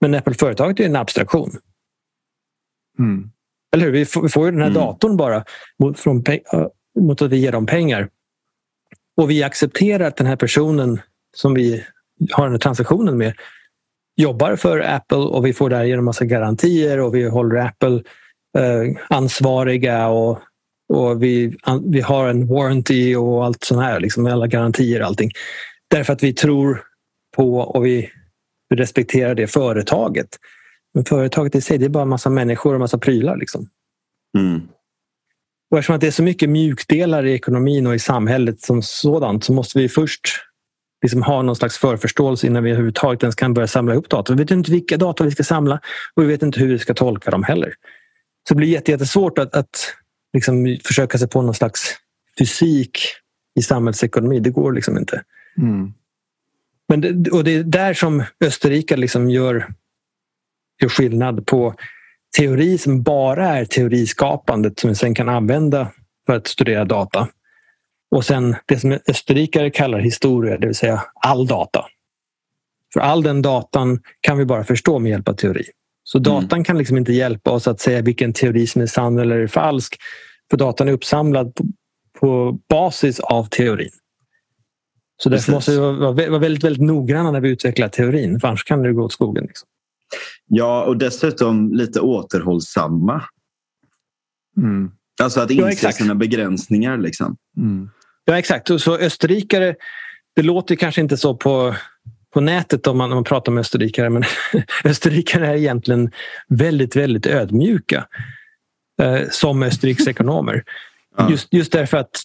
Men 0.00 0.14
Apple-företaget 0.14 0.80
är 0.80 0.84
en 0.84 0.96
abstraktion. 0.96 1.50
Mm. 2.98 3.30
Eller 3.72 3.84
hur? 3.84 3.92
Vi 3.92 4.04
får, 4.06 4.22
vi 4.22 4.28
får 4.28 4.44
ju 4.44 4.50
den 4.50 4.60
här 4.60 4.70
mm. 4.70 4.80
datorn 4.80 5.16
bara 5.16 5.44
mot, 5.78 5.98
från, 5.98 6.24
mot 7.00 7.22
att 7.22 7.30
vi 7.30 7.36
ger 7.36 7.52
dem 7.52 7.66
pengar. 7.66 8.08
Och 9.16 9.30
vi 9.30 9.42
accepterar 9.42 10.06
att 10.06 10.16
den 10.16 10.26
här 10.26 10.36
personen 10.36 11.00
som 11.36 11.54
vi 11.54 11.84
har 12.32 12.44
den 12.44 12.52
här 12.52 12.58
transaktionen 12.58 13.18
med 13.18 13.34
jobbar 14.16 14.56
för 14.56 14.80
Apple 14.80 15.18
och 15.18 15.46
vi 15.46 15.52
får 15.52 15.70
därigenom 15.70 16.04
massa 16.04 16.24
garantier 16.24 17.00
och 17.00 17.14
vi 17.14 17.28
håller 17.28 17.56
Apple 17.56 18.02
eh, 18.58 18.96
ansvariga 19.08 20.08
och, 20.08 20.38
och 20.88 21.22
vi, 21.22 21.56
an, 21.62 21.82
vi 21.86 22.00
har 22.00 22.28
en 22.28 22.46
warranty 22.46 23.16
och 23.16 23.44
allt 23.44 23.64
sånt 23.64 23.82
här, 23.82 24.00
liksom 24.00 24.26
alla 24.26 24.46
garantier 24.46 25.00
och 25.00 25.06
allting. 25.06 25.30
Därför 25.90 26.12
att 26.12 26.22
vi 26.22 26.32
tror 26.32 26.82
på 27.36 27.58
och 27.58 27.86
vi 27.86 28.10
Vi 28.70 28.76
respekterar 28.76 29.34
det 29.34 29.46
företaget. 29.46 30.28
Men 30.94 31.04
företaget 31.04 31.54
i 31.54 31.60
sig 31.60 31.78
det 31.78 31.84
är 31.84 31.88
bara 31.88 32.02
en 32.02 32.08
massa 32.08 32.30
människor 32.30 32.70
och 32.70 32.74
en 32.74 32.80
massa 32.80 32.98
prylar. 32.98 33.36
Liksom. 33.36 33.68
Mm. 34.38 34.60
Och 35.70 35.78
eftersom 35.78 35.94
att 35.94 36.00
det 36.00 36.06
är 36.06 36.10
så 36.10 36.22
mycket 36.22 36.50
mjukdelar 36.50 37.26
i 37.26 37.32
ekonomin 37.32 37.86
och 37.86 37.94
i 37.94 37.98
samhället 37.98 38.60
som 38.60 38.82
sådant 38.82 39.44
så 39.44 39.52
måste 39.52 39.78
vi 39.78 39.88
först 39.88 40.20
liksom 41.02 41.22
ha 41.22 41.42
någon 41.42 41.56
slags 41.56 41.78
förförståelse 41.78 42.46
innan 42.46 42.64
vi 42.64 42.70
överhuvudtaget 42.70 43.22
ens 43.22 43.34
kan 43.34 43.54
börja 43.54 43.66
samla 43.66 43.92
ihop 43.92 44.08
data. 44.08 44.32
Vi 44.32 44.42
vet 44.42 44.50
inte 44.50 44.70
vilka 44.70 44.96
data 44.96 45.24
vi 45.24 45.30
ska 45.30 45.44
samla 45.44 45.80
och 46.14 46.22
vi 46.22 46.26
vet 46.26 46.42
inte 46.42 46.60
hur 46.60 46.68
vi 46.68 46.78
ska 46.78 46.94
tolka 46.94 47.30
dem 47.30 47.42
heller. 47.42 47.74
Så 48.48 48.54
det 48.54 48.56
blir 48.58 48.68
jättesvårt 48.68 49.38
att, 49.38 49.54
att 49.54 49.94
liksom 50.32 50.78
försöka 50.84 51.18
sig 51.18 51.28
på 51.28 51.42
någon 51.42 51.54
slags 51.54 51.96
fysik 52.38 52.98
i 53.58 53.62
samhällsekonomi. 53.62 54.40
Det 54.40 54.50
går 54.50 54.72
liksom 54.72 54.98
inte. 54.98 55.22
Mm. 55.58 55.92
Men 56.88 57.00
det, 57.00 57.30
och 57.30 57.44
det 57.44 57.54
är 57.54 57.62
där 57.62 57.94
som 57.94 58.24
Österrike 58.44 58.96
liksom 58.96 59.30
gör, 59.30 59.74
gör 60.82 60.88
skillnad 60.88 61.46
på 61.46 61.74
teori 62.36 62.78
som 62.78 63.02
bara 63.02 63.48
är 63.48 63.64
teoriskapandet 63.64 64.80
som 64.80 64.90
vi 64.90 64.96
sen 64.96 65.14
kan 65.14 65.28
använda 65.28 65.92
för 66.26 66.36
att 66.36 66.46
studera 66.46 66.84
data. 66.84 67.28
Och 68.10 68.24
sen 68.24 68.56
det 68.66 68.78
som 68.78 68.98
österrikare 69.08 69.70
kallar 69.70 69.98
historia, 69.98 70.58
det 70.58 70.66
vill 70.66 70.76
säga 70.76 71.02
all 71.14 71.46
data. 71.46 71.84
För 72.92 73.00
all 73.00 73.22
den 73.22 73.42
datan 73.42 74.00
kan 74.20 74.38
vi 74.38 74.44
bara 74.44 74.64
förstå 74.64 74.98
med 74.98 75.10
hjälp 75.10 75.28
av 75.28 75.34
teori. 75.34 75.64
Så 76.02 76.18
datan 76.18 76.52
mm. 76.52 76.64
kan 76.64 76.78
liksom 76.78 76.96
inte 76.96 77.12
hjälpa 77.12 77.50
oss 77.50 77.68
att 77.68 77.80
säga 77.80 78.02
vilken 78.02 78.32
teori 78.32 78.66
som 78.66 78.82
är 78.82 78.86
sann 78.86 79.18
eller 79.18 79.46
falsk. 79.46 79.96
För 80.50 80.56
datan 80.56 80.88
är 80.88 80.92
uppsamlad 80.92 81.54
på, 81.54 81.64
på 82.20 82.58
basis 82.68 83.20
av 83.20 83.44
teorin. 83.44 83.90
Så 85.22 85.28
därför 85.28 85.52
måste 85.52 85.70
vi 85.70 85.76
vara 85.76 86.38
väldigt, 86.38 86.64
väldigt 86.64 86.82
noggranna 86.82 87.30
när 87.30 87.40
vi 87.40 87.48
utvecklar 87.48 87.88
teorin. 87.88 88.40
För 88.40 88.48
annars 88.48 88.64
kan 88.64 88.82
det 88.82 88.92
gå 88.92 89.02
åt 89.02 89.12
skogen. 89.12 89.44
Liksom. 89.44 89.68
Ja, 90.46 90.84
och 90.84 90.96
dessutom 90.96 91.72
lite 91.74 92.00
återhållsamma. 92.00 93.24
Mm. 94.56 94.90
Alltså 95.22 95.40
att 95.40 95.50
inse 95.50 95.86
ja, 95.86 95.92
sina 95.92 96.14
begränsningar. 96.14 96.98
Liksom. 96.98 97.36
Mm. 97.56 97.90
Ja, 98.24 98.38
exakt. 98.38 98.80
Så 98.80 98.96
österrikare, 98.96 99.74
det 100.36 100.42
låter 100.42 100.74
kanske 100.74 101.00
inte 101.00 101.16
så 101.16 101.36
på, 101.36 101.74
på 102.34 102.40
nätet 102.40 102.86
om 102.86 102.98
man, 102.98 103.12
om 103.12 103.16
man 103.16 103.24
pratar 103.24 103.52
med 103.52 103.60
österrikare 103.60 104.10
men 104.10 104.24
österrikare 104.84 105.46
är 105.46 105.54
egentligen 105.54 106.10
väldigt, 106.48 106.96
väldigt 106.96 107.26
ödmjuka 107.26 108.06
eh, 109.02 109.20
som 109.30 109.62
Österrikes 109.62 110.08
ekonomer. 110.08 110.64
Ja. 111.16 111.30
Just, 111.30 111.52
just 111.52 111.72
därför 111.72 111.96
att 111.96 112.22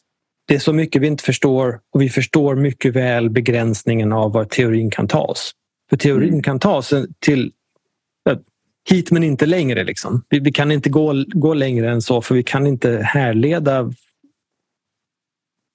det 0.48 0.56
är 0.56 0.60
så 0.60 0.74
mycket 0.74 1.02
vi 1.02 1.08
inte 1.08 1.24
förstår 1.24 1.80
och 1.94 2.02
vi 2.02 2.10
förstår 2.10 2.56
mycket 2.56 2.96
väl 2.96 3.30
begränsningen 3.30 4.14
av 4.14 4.32
var 4.32 4.46
teorin 4.46 4.92
kan 4.92 5.08
tas. 5.08 5.52
För 5.90 5.98
teorin 5.98 6.30
mm. 6.30 6.44
kan 6.44 6.60
tas 6.60 6.94
till 7.20 7.52
hit 8.90 9.12
men 9.12 9.24
inte 9.24 9.46
längre. 9.46 9.84
Liksom. 9.84 10.24
Vi, 10.30 10.40
vi, 10.40 10.52
kan 10.52 10.72
inte 10.72 10.90
gå, 10.90 11.26
gå 11.28 11.54
längre 11.54 11.92
än 11.92 12.02
så 12.02 12.22
för 12.22 12.36
vi 12.36 12.44
kan 12.44 12.68
inte 12.68 13.02
härleda 13.04 13.94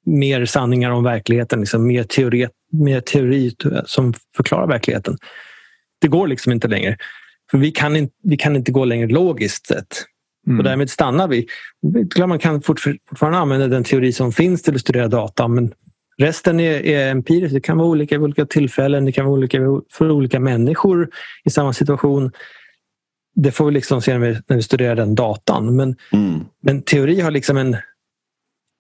mer 0.06 0.44
sanningar 0.44 0.90
om 0.90 1.04
verkligheten, 1.04 1.60
liksom, 1.60 1.86
mer, 1.86 2.04
teori, 2.04 2.48
mer 2.72 3.00
teori 3.00 3.54
som 3.86 4.14
förklarar 4.36 4.66
verkligheten. 4.66 5.16
Det 6.00 6.08
går 6.08 6.26
liksom 6.26 6.52
inte 6.52 6.68
längre. 6.68 6.96
För 7.50 7.58
vi 7.58 7.70
kan 7.70 7.96
inte, 7.96 8.14
vi 8.22 8.36
kan 8.36 8.56
inte 8.56 8.72
gå 8.72 8.84
längre 8.84 9.06
logiskt 9.06 9.66
sett. 9.66 10.04
Mm. 10.46 10.58
Och 10.58 10.64
därmed 10.64 10.90
stannar 10.90 11.28
vi. 11.28 11.46
Man 12.18 12.38
kan 12.38 12.62
fortfarande 12.62 13.38
använda 13.38 13.66
den 13.66 13.84
teori 13.84 14.12
som 14.12 14.32
finns 14.32 14.62
till 14.62 14.74
att 14.74 14.80
studera 14.80 15.08
data 15.08 15.48
men 15.48 15.74
resten 16.18 16.60
är, 16.60 16.86
är 16.86 17.10
empiriskt. 17.10 17.54
Det 17.54 17.60
kan 17.60 17.78
vara 17.78 17.88
olika 17.88 18.18
vid 18.18 18.24
olika 18.24 18.46
tillfällen, 18.46 19.04
det 19.04 19.12
kan 19.12 19.24
vara 19.24 19.34
olika 19.34 19.58
för 19.92 20.10
olika 20.10 20.40
människor 20.40 21.08
i 21.44 21.50
samma 21.50 21.72
situation. 21.72 22.32
Det 23.42 23.52
får 23.52 23.66
vi 23.66 23.72
liksom 23.72 24.02
se 24.02 24.18
när 24.18 24.26
vi, 24.26 24.40
när 24.46 24.56
vi 24.56 24.62
studerar 24.62 24.96
den 24.96 25.14
datan. 25.14 25.76
Men, 25.76 25.96
mm. 26.12 26.40
men 26.60 26.82
teori 26.82 27.20
har 27.20 27.30
liksom 27.30 27.56
en 27.56 27.76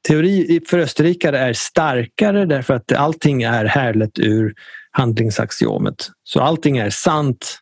teori 0.08 0.60
för 0.68 0.78
österrikare 0.78 1.38
är 1.38 1.52
starkare 1.52 2.44
därför 2.44 2.74
att 2.74 2.92
allting 2.92 3.42
är 3.42 3.64
härlett 3.64 4.18
ur 4.18 4.54
handlingsaxiomet. 4.90 6.10
Så 6.24 6.40
allting 6.40 6.78
är 6.78 6.90
sant 6.90 7.58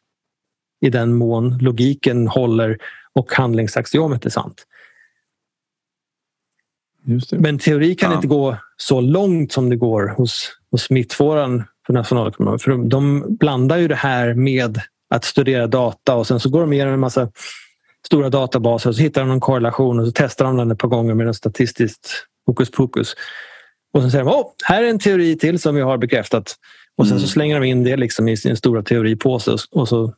i 0.81 0.91
den 0.91 1.15
mån 1.15 1.59
logiken 1.59 2.29
håller 2.29 2.79
och 3.13 3.33
handlingsaxiomet 3.33 4.27
är 4.27 4.31
sant. 4.31 4.67
Men 7.33 7.59
teori 7.59 7.95
kan 7.95 8.11
ja. 8.11 8.17
inte 8.17 8.29
gå 8.29 8.57
så 8.77 9.01
långt 9.01 9.53
som 9.53 9.71
det 9.71 9.77
går 9.77 10.09
hos, 10.09 10.53
hos 10.71 10.91
mittfåran 10.91 11.65
för 11.87 11.93
nationalekonomer. 11.93 12.59
För 12.59 12.71
de, 12.71 12.89
de 12.89 13.25
blandar 13.37 13.77
ju 13.77 13.89
det 13.89 13.95
här 13.95 14.35
med 14.35 14.81
att 15.15 15.25
studera 15.25 15.67
data 15.67 16.15
och 16.15 16.27
sen 16.27 16.41
så 16.41 16.49
går 16.49 16.61
de 16.61 16.73
igenom 16.73 16.95
en 16.95 17.01
massa 17.01 17.29
stora 18.07 18.31
databaser 18.31 18.91
och 18.91 18.97
så 18.97 19.03
hittar 19.03 19.21
de 19.21 19.29
någon 19.29 19.41
korrelation 19.41 20.01
och 20.01 20.07
så 20.07 20.13
testar 20.15 20.45
de 20.45 20.57
den 20.57 20.71
ett 20.71 20.79
par 20.79 20.89
gånger 20.89 21.15
med 21.15 21.27
en 21.27 21.35
statistiskt 21.35 22.27
hokus 22.47 22.71
pokus. 22.71 23.15
Och 23.95 24.03
sen 24.03 24.11
säger 24.11 24.25
de, 24.25 24.35
oh, 24.35 24.47
här 24.65 24.83
är 24.83 24.89
en 24.89 24.99
teori 24.99 25.37
till 25.37 25.59
som 25.59 25.75
vi 25.75 25.81
har 25.81 25.99
bekräftat. 25.99 26.55
Och 26.97 27.07
sen 27.07 27.17
mm. 27.17 27.27
så 27.27 27.33
slänger 27.33 27.61
de 27.61 27.67
in 27.67 27.85
det 27.85 27.97
liksom 27.97 28.29
i 28.29 28.37
sin 28.37 28.57
stora 28.57 28.83
teoripåse 28.83 29.57
och 29.71 29.89
så 29.89 30.15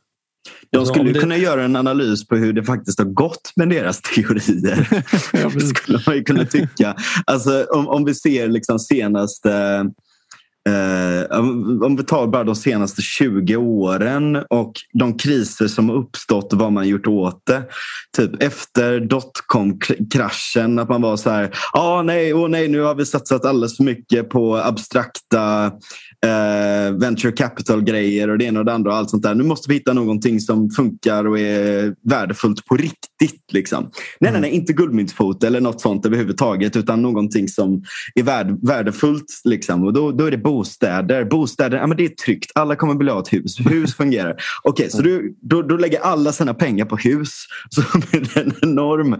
de 0.71 0.85
skulle 0.85 1.11
det... 1.11 1.19
kunna 1.19 1.37
göra 1.37 1.63
en 1.63 1.75
analys 1.75 2.27
på 2.27 2.35
hur 2.35 2.53
det 2.53 2.63
faktiskt 2.63 2.99
har 2.99 3.05
gått 3.05 3.51
med 3.55 3.69
deras 3.69 4.01
teorier. 4.15 5.03
ja, 5.33 5.49
skulle 5.75 5.99
man 6.05 6.15
ju 6.15 6.23
kunna 6.23 6.45
tycka. 6.45 6.95
Alltså, 7.25 7.63
om, 7.63 7.87
om 7.87 8.05
vi 8.05 8.15
ser 8.15 8.47
liksom 8.47 8.79
senaste 8.79 9.85
Eh, 10.67 11.39
om 11.85 11.95
vi 11.97 12.03
tar 12.03 12.27
bara 12.27 12.43
de 12.43 12.55
senaste 12.55 13.01
20 13.01 13.55
åren 13.55 14.35
och 14.49 14.73
de 14.93 15.17
kriser 15.17 15.67
som 15.67 15.89
har 15.89 15.95
uppstått 15.95 16.53
och 16.53 16.59
vad 16.59 16.71
man 16.71 16.87
gjort 16.87 17.07
åt 17.07 17.45
det. 17.45 17.63
Typ 18.17 18.43
efter 18.43 18.99
dotcom-kraschen, 18.99 20.79
att 20.79 20.89
man 20.89 21.01
var 21.01 21.17
så 21.17 21.29
här, 21.29 21.51
ah, 21.73 22.01
nej, 22.01 22.33
oh, 22.33 22.49
nej, 22.49 22.67
nu 22.67 22.81
har 22.81 22.95
vi 22.95 23.05
satsat 23.05 23.45
alldeles 23.45 23.77
för 23.77 23.83
mycket 23.83 24.29
på 24.29 24.57
abstrakta 24.57 25.71
eh, 26.25 26.93
venture 26.97 27.31
capital-grejer 27.31 28.29
och 28.29 28.37
det 28.37 28.45
ena 28.45 28.59
och 28.59 28.65
det 28.65 28.73
andra 28.73 28.91
och 28.91 28.97
allt 28.97 29.09
sånt 29.09 29.23
där. 29.23 29.35
Nu 29.35 29.43
måste 29.43 29.69
vi 29.69 29.75
hitta 29.75 29.93
någonting 29.93 30.39
som 30.39 30.69
funkar 30.69 31.27
och 31.27 31.39
är 31.39 31.95
värdefullt 32.09 32.65
på 32.65 32.75
riktigt. 32.75 33.53
Liksom. 33.53 33.83
Nej, 33.83 33.91
nej, 34.19 34.29
mm. 34.29 34.41
nej, 34.41 34.51
inte 34.51 34.73
guldmyntsfot 34.73 35.43
eller 35.43 35.61
något 35.61 35.81
sånt 35.81 36.05
överhuvudtaget 36.05 36.75
utan 36.75 37.01
någonting 37.01 37.47
som 37.47 37.83
är 38.15 38.23
värd, 38.23 38.67
värdefullt. 38.67 39.41
Liksom. 39.43 39.83
Och 39.83 39.93
då, 39.93 40.11
då 40.11 40.25
är 40.25 40.31
det 40.31 40.37
bostäder. 40.37 41.25
Bostäder, 41.25 41.77
ja, 41.77 41.87
men 41.87 41.97
det 41.97 42.05
är 42.05 42.09
tryggt. 42.09 42.51
Alla 42.55 42.75
kommer 42.75 42.95
vilja 42.95 43.13
ha 43.13 43.21
ett 43.21 43.33
hus. 43.33 43.59
Hus 43.69 43.95
fungerar. 43.95 44.31
Okej, 44.63 44.85
okay, 44.85 44.89
så 44.89 45.01
du, 45.01 45.37
då, 45.41 45.61
då 45.61 45.77
lägger 45.77 45.99
alla 45.99 46.31
sina 46.31 46.53
pengar 46.53 46.85
på 46.85 46.97
hus. 46.97 47.29
Så 47.69 47.81
blir 47.99 48.29
det 48.33 48.39
en 48.41 48.53
enorm 48.61 49.15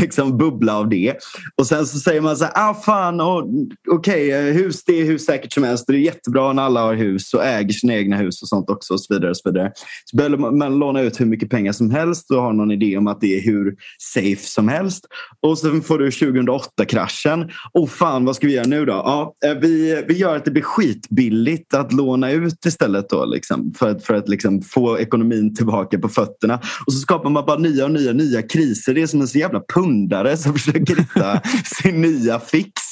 liksom, 0.00 0.38
bubbla 0.38 0.78
av 0.78 0.88
det. 0.88 1.14
Och 1.56 1.66
sen 1.66 1.86
så 1.86 1.98
säger 1.98 2.20
man 2.20 2.36
så 2.36 2.44
här, 2.44 2.52
ah 2.54 2.74
fan, 2.74 3.20
oh, 3.20 3.44
okej, 3.90 4.28
okay, 4.28 4.52
hus 4.52 4.84
det 4.84 5.00
är 5.00 5.04
hur 5.04 5.18
säkert 5.18 5.52
som 5.52 5.62
helst. 5.62 5.84
Det 5.86 5.92
är 5.92 5.96
jättebra 5.96 6.37
när 6.42 6.62
alla 6.62 6.80
har 6.80 6.94
hus 6.94 7.34
och 7.34 7.44
äger 7.44 7.72
sina 7.72 7.94
egna 7.94 8.16
hus 8.16 8.42
och 8.42 8.48
sånt 8.48 8.70
också. 8.70 8.94
Och 8.94 9.00
så 9.00 9.14
vidare. 9.14 9.30
Och 9.30 9.36
så 9.36 9.50
vidare. 9.50 9.72
Så 10.04 10.16
börjar 10.16 10.36
man 10.36 10.78
låna 10.78 11.00
ut 11.00 11.20
hur 11.20 11.26
mycket 11.26 11.50
pengar 11.50 11.72
som 11.72 11.90
helst 11.90 12.30
och 12.30 12.42
har 12.42 12.52
någon 12.52 12.70
idé 12.70 12.96
om 12.96 13.06
att 13.06 13.20
det 13.20 13.38
är 13.38 13.42
hur 13.42 13.74
safe 14.14 14.46
som 14.46 14.68
helst. 14.68 15.04
Och 15.42 15.58
sen 15.58 15.82
får 15.82 15.98
du 15.98 16.10
2008-kraschen. 16.10 17.50
Och 17.72 17.90
fan, 17.90 18.24
vad 18.24 18.36
ska 18.36 18.46
vi 18.46 18.54
göra 18.54 18.66
nu 18.66 18.84
då? 18.84 18.92
Ja, 18.92 19.34
eh, 19.46 19.54
vi, 19.54 20.04
vi 20.08 20.18
gör 20.18 20.36
att 20.36 20.44
det 20.44 20.50
blir 20.50 20.62
skitbilligt 20.62 21.74
att 21.74 21.92
låna 21.92 22.30
ut 22.30 22.66
istället 22.66 23.08
då, 23.08 23.24
liksom, 23.24 23.72
för 23.78 23.90
att, 23.90 24.04
för 24.04 24.14
att 24.14 24.28
liksom 24.28 24.62
få 24.62 24.98
ekonomin 24.98 25.54
tillbaka 25.54 25.98
på 25.98 26.08
fötterna. 26.08 26.60
Och 26.86 26.92
så 26.92 26.98
skapar 26.98 27.30
man 27.30 27.46
bara 27.46 27.58
nya 27.58 27.84
och 27.84 27.90
nya 27.90 28.12
nya 28.12 28.42
kriser. 28.42 28.94
Det 28.94 29.02
är 29.02 29.06
som 29.06 29.20
en 29.20 29.28
så 29.28 29.38
jävla 29.38 29.60
pundare 29.74 30.36
som 30.36 30.52
försöker 30.58 30.96
hitta 30.96 31.40
sin 31.82 32.00
nya 32.00 32.40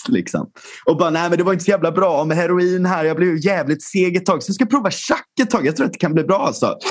Liksom. 0.08 0.50
Och 0.86 0.96
bara, 0.96 1.10
nej 1.10 1.28
men 1.28 1.38
det 1.38 1.44
var 1.44 1.52
inte 1.52 1.64
så 1.64 1.70
jävla 1.70 1.92
bra 1.92 2.24
med 2.24 2.36
heroin 2.36 2.86
här. 2.86 3.04
Jag 3.04 3.16
blev 3.16 3.36
jävligt 3.36 3.82
seg 3.82 4.16
ett 4.16 4.26
tag. 4.26 4.42
Så 4.42 4.50
jag 4.50 4.54
ska 4.54 4.66
prova 4.66 4.90
schack 4.90 5.40
ett 5.40 5.50
tag. 5.50 5.66
Jag 5.66 5.76
tror 5.76 5.86
att 5.86 5.92
det 5.92 5.98
kan 5.98 6.14
bli 6.14 6.24
bra 6.24 6.38
alltså. 6.38 6.78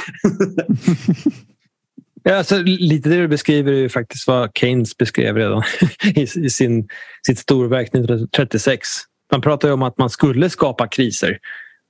Ja, 2.28 2.38
alltså, 2.38 2.58
lite 2.64 3.10
det 3.10 3.16
du 3.16 3.28
beskriver 3.28 3.72
är 3.72 3.78
ju 3.78 3.90
faktiskt 3.90 4.28
vad 4.28 4.52
Keynes 4.54 4.98
beskrev 4.98 5.38
redan 5.38 5.64
i, 6.04 6.22
i 6.22 6.50
sin, 6.50 6.88
sitt 7.28 7.40
storverk 7.40 7.88
1936. 7.88 8.88
Man 9.32 9.42
pratar 9.42 9.68
ju 9.68 9.74
om 9.74 9.84
att 9.84 9.98
man 9.98 10.10
skulle 10.10 10.50
skapa 10.50 10.88
kriser. 10.88 11.40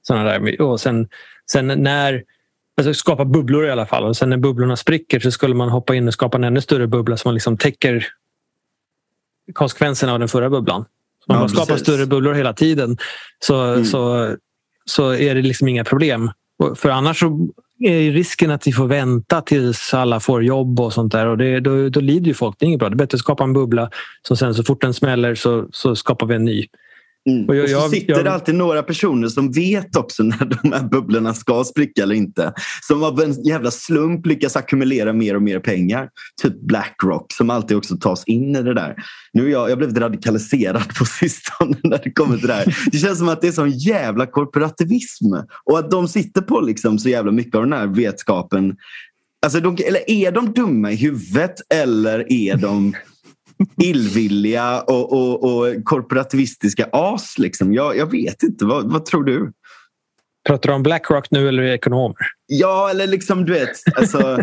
Såna 0.01 0.23
där. 0.23 0.61
Och 0.61 0.81
sen, 0.81 1.07
sen 1.51 1.67
när 1.67 2.23
alltså 2.77 2.93
skapa 2.93 3.25
bubblor 3.25 3.65
i 3.65 3.71
alla 3.71 3.85
fall. 3.85 4.03
Och 4.03 4.17
sen 4.17 4.29
när 4.29 4.37
bubblorna 4.37 4.75
spricker 4.75 5.19
så 5.19 5.31
skulle 5.31 5.55
man 5.55 5.69
hoppa 5.69 5.95
in 5.95 6.07
och 6.07 6.13
skapa 6.13 6.37
en 6.37 6.43
ännu 6.43 6.61
större 6.61 6.87
bubbla 6.87 7.17
som 7.17 7.29
man 7.29 7.33
liksom 7.33 7.57
täcker 7.57 8.07
konsekvenserna 9.53 10.13
av 10.13 10.19
den 10.19 10.27
förra 10.27 10.49
bubblan. 10.49 10.85
Man 11.27 11.41
ja, 11.41 11.47
skapar 11.47 11.77
större 11.77 12.05
bubblor 12.05 12.33
hela 12.33 12.53
tiden 12.53 12.97
så, 13.39 13.61
mm. 13.61 13.85
så, 13.85 14.35
så 14.85 15.13
är 15.13 15.35
det 15.35 15.41
liksom 15.41 15.67
inga 15.67 15.83
problem. 15.83 16.31
För 16.75 16.89
annars 16.89 17.19
så 17.19 17.49
är 17.79 18.11
risken 18.11 18.51
att 18.51 18.67
vi 18.67 18.71
får 18.71 18.87
vänta 18.87 19.41
tills 19.41 19.93
alla 19.93 20.19
får 20.19 20.43
jobb 20.43 20.79
och 20.79 20.93
sånt 20.93 21.11
där. 21.11 21.27
Och 21.27 21.37
det, 21.37 21.59
då, 21.59 21.89
då 21.89 21.99
lider 21.99 22.27
ju 22.27 22.33
folk. 22.33 22.55
Det 22.59 22.65
är 22.65 22.67
inget 22.67 22.79
bra. 22.79 22.89
Det 22.89 22.93
är 22.93 22.97
bättre 22.97 23.15
att 23.15 23.19
skapa 23.19 23.43
en 23.43 23.53
bubbla 23.53 23.89
som 24.27 24.37
sen 24.37 24.53
så 24.53 24.63
fort 24.63 24.81
den 24.81 24.93
smäller 24.93 25.35
så, 25.35 25.67
så 25.71 25.95
skapar 25.95 26.27
vi 26.27 26.35
en 26.35 26.45
ny. 26.45 26.67
Mm. 27.29 27.49
Och, 27.49 27.55
jag, 27.55 27.63
och 27.63 27.69
så 27.69 27.89
sitter 27.89 28.13
jag, 28.13 28.25
det 28.25 28.31
alltid 28.31 28.55
några 28.55 28.83
personer 28.83 29.27
som 29.27 29.51
vet 29.51 29.95
också 29.95 30.23
när 30.23 30.45
de 30.45 30.71
här 30.71 30.83
bubblorna 30.83 31.33
ska 31.33 31.63
spricka 31.63 32.03
eller 32.03 32.15
inte. 32.15 32.53
Som 32.81 33.03
av 33.03 33.21
en 33.21 33.43
jävla 33.43 33.71
slump 33.71 34.25
lyckas 34.25 34.55
ackumulera 34.55 35.13
mer 35.13 35.35
och 35.35 35.41
mer 35.41 35.59
pengar. 35.59 36.09
Typ 36.41 36.61
Blackrock 36.61 37.33
som 37.33 37.49
alltid 37.49 37.77
också 37.77 37.97
tas 37.97 38.23
in 38.25 38.55
i 38.55 38.63
det 38.63 38.73
där. 38.73 38.95
Nu 39.33 39.49
jag, 39.49 39.69
jag 39.69 39.77
blivit 39.77 39.97
radikaliserad 39.97 40.95
på 40.97 41.05
sistone 41.05 41.77
när 41.83 42.01
det 42.03 42.11
kommer 42.11 42.37
till 42.37 42.47
det 42.47 42.53
här. 42.53 42.77
Det 42.91 42.97
känns 42.97 43.19
som 43.19 43.29
att 43.29 43.41
det 43.41 43.47
är 43.47 43.51
sån 43.51 43.71
jävla 43.71 44.25
korporativism 44.25 45.33
och 45.65 45.79
att 45.79 45.91
de 45.91 46.07
sitter 46.07 46.41
på 46.41 46.61
liksom 46.61 46.99
så 46.99 47.09
jävla 47.09 47.31
mycket 47.31 47.55
av 47.55 47.61
den 47.61 47.73
här 47.73 47.87
vetskapen. 47.87 48.75
Alltså 49.45 49.59
de, 49.59 49.77
eller 49.87 50.09
är 50.09 50.31
de 50.31 50.53
dumma 50.53 50.91
i 50.91 50.95
huvudet 50.95 51.55
eller 51.73 52.31
är 52.31 52.57
de 52.57 52.93
illvilliga 53.83 54.81
och, 54.81 55.13
och, 55.13 55.43
och 55.43 55.83
korporativistiska 55.83 56.89
as. 56.91 57.37
Liksom. 57.37 57.73
Jag, 57.73 57.97
jag 57.97 58.11
vet 58.11 58.43
inte, 58.43 58.65
vad, 58.65 58.91
vad 58.91 59.05
tror 59.05 59.23
du? 59.23 59.51
Pratar 60.47 60.69
du 60.69 60.75
om 60.75 60.83
Blackrock 60.83 61.31
nu 61.31 61.47
eller 61.47 61.63
ekonomer? 61.63 62.17
Ja, 62.47 62.89
eller 62.89 63.07
liksom 63.07 63.45
du 63.45 63.53
vet. 63.53 63.69
Alltså, 63.95 64.37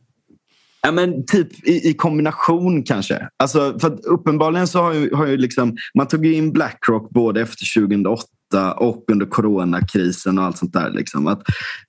ja, 0.82 0.92
men 0.92 1.26
typ 1.26 1.68
i, 1.68 1.88
i, 1.90 1.94
kombination 1.94 2.82
kanske. 2.82 3.28
Alltså, 3.36 3.78
för 3.78 4.06
uppenbarligen 4.06 4.68
så 4.68 4.80
har 4.82 4.92
ju, 4.92 5.14
har 5.14 5.26
ju 5.26 5.36
liksom, 5.36 5.76
man 5.94 6.08
tog 6.08 6.26
in 6.26 6.52
Blackrock 6.52 7.10
både 7.10 7.40
efter 7.40 7.80
2008 7.80 8.72
och 8.76 9.04
under 9.12 9.26
coronakrisen 9.26 10.38
och 10.38 10.44
allt 10.44 10.58
sånt 10.58 10.72
där. 10.72 10.90
Liksom. 10.90 11.26
Att 11.26 11.42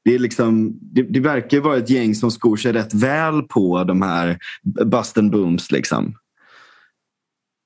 det, 0.04 0.16
är 0.16 0.20
liksom, 0.20 0.80
det, 0.82 1.04
det 1.04 1.20
verkar 1.20 1.60
vara 1.60 1.78
ett 1.78 1.90
gäng 1.90 2.16
som 2.16 2.32
skor 2.32 2.58
sig 2.58 2.74
rätt 2.74 2.94
väl 2.94 3.42
på 3.42 3.84
de 3.84 4.02
här 4.02 4.38
bust 4.86 5.18
and 5.18 5.32
booms. 5.32 5.72
Liksom. 5.72 6.16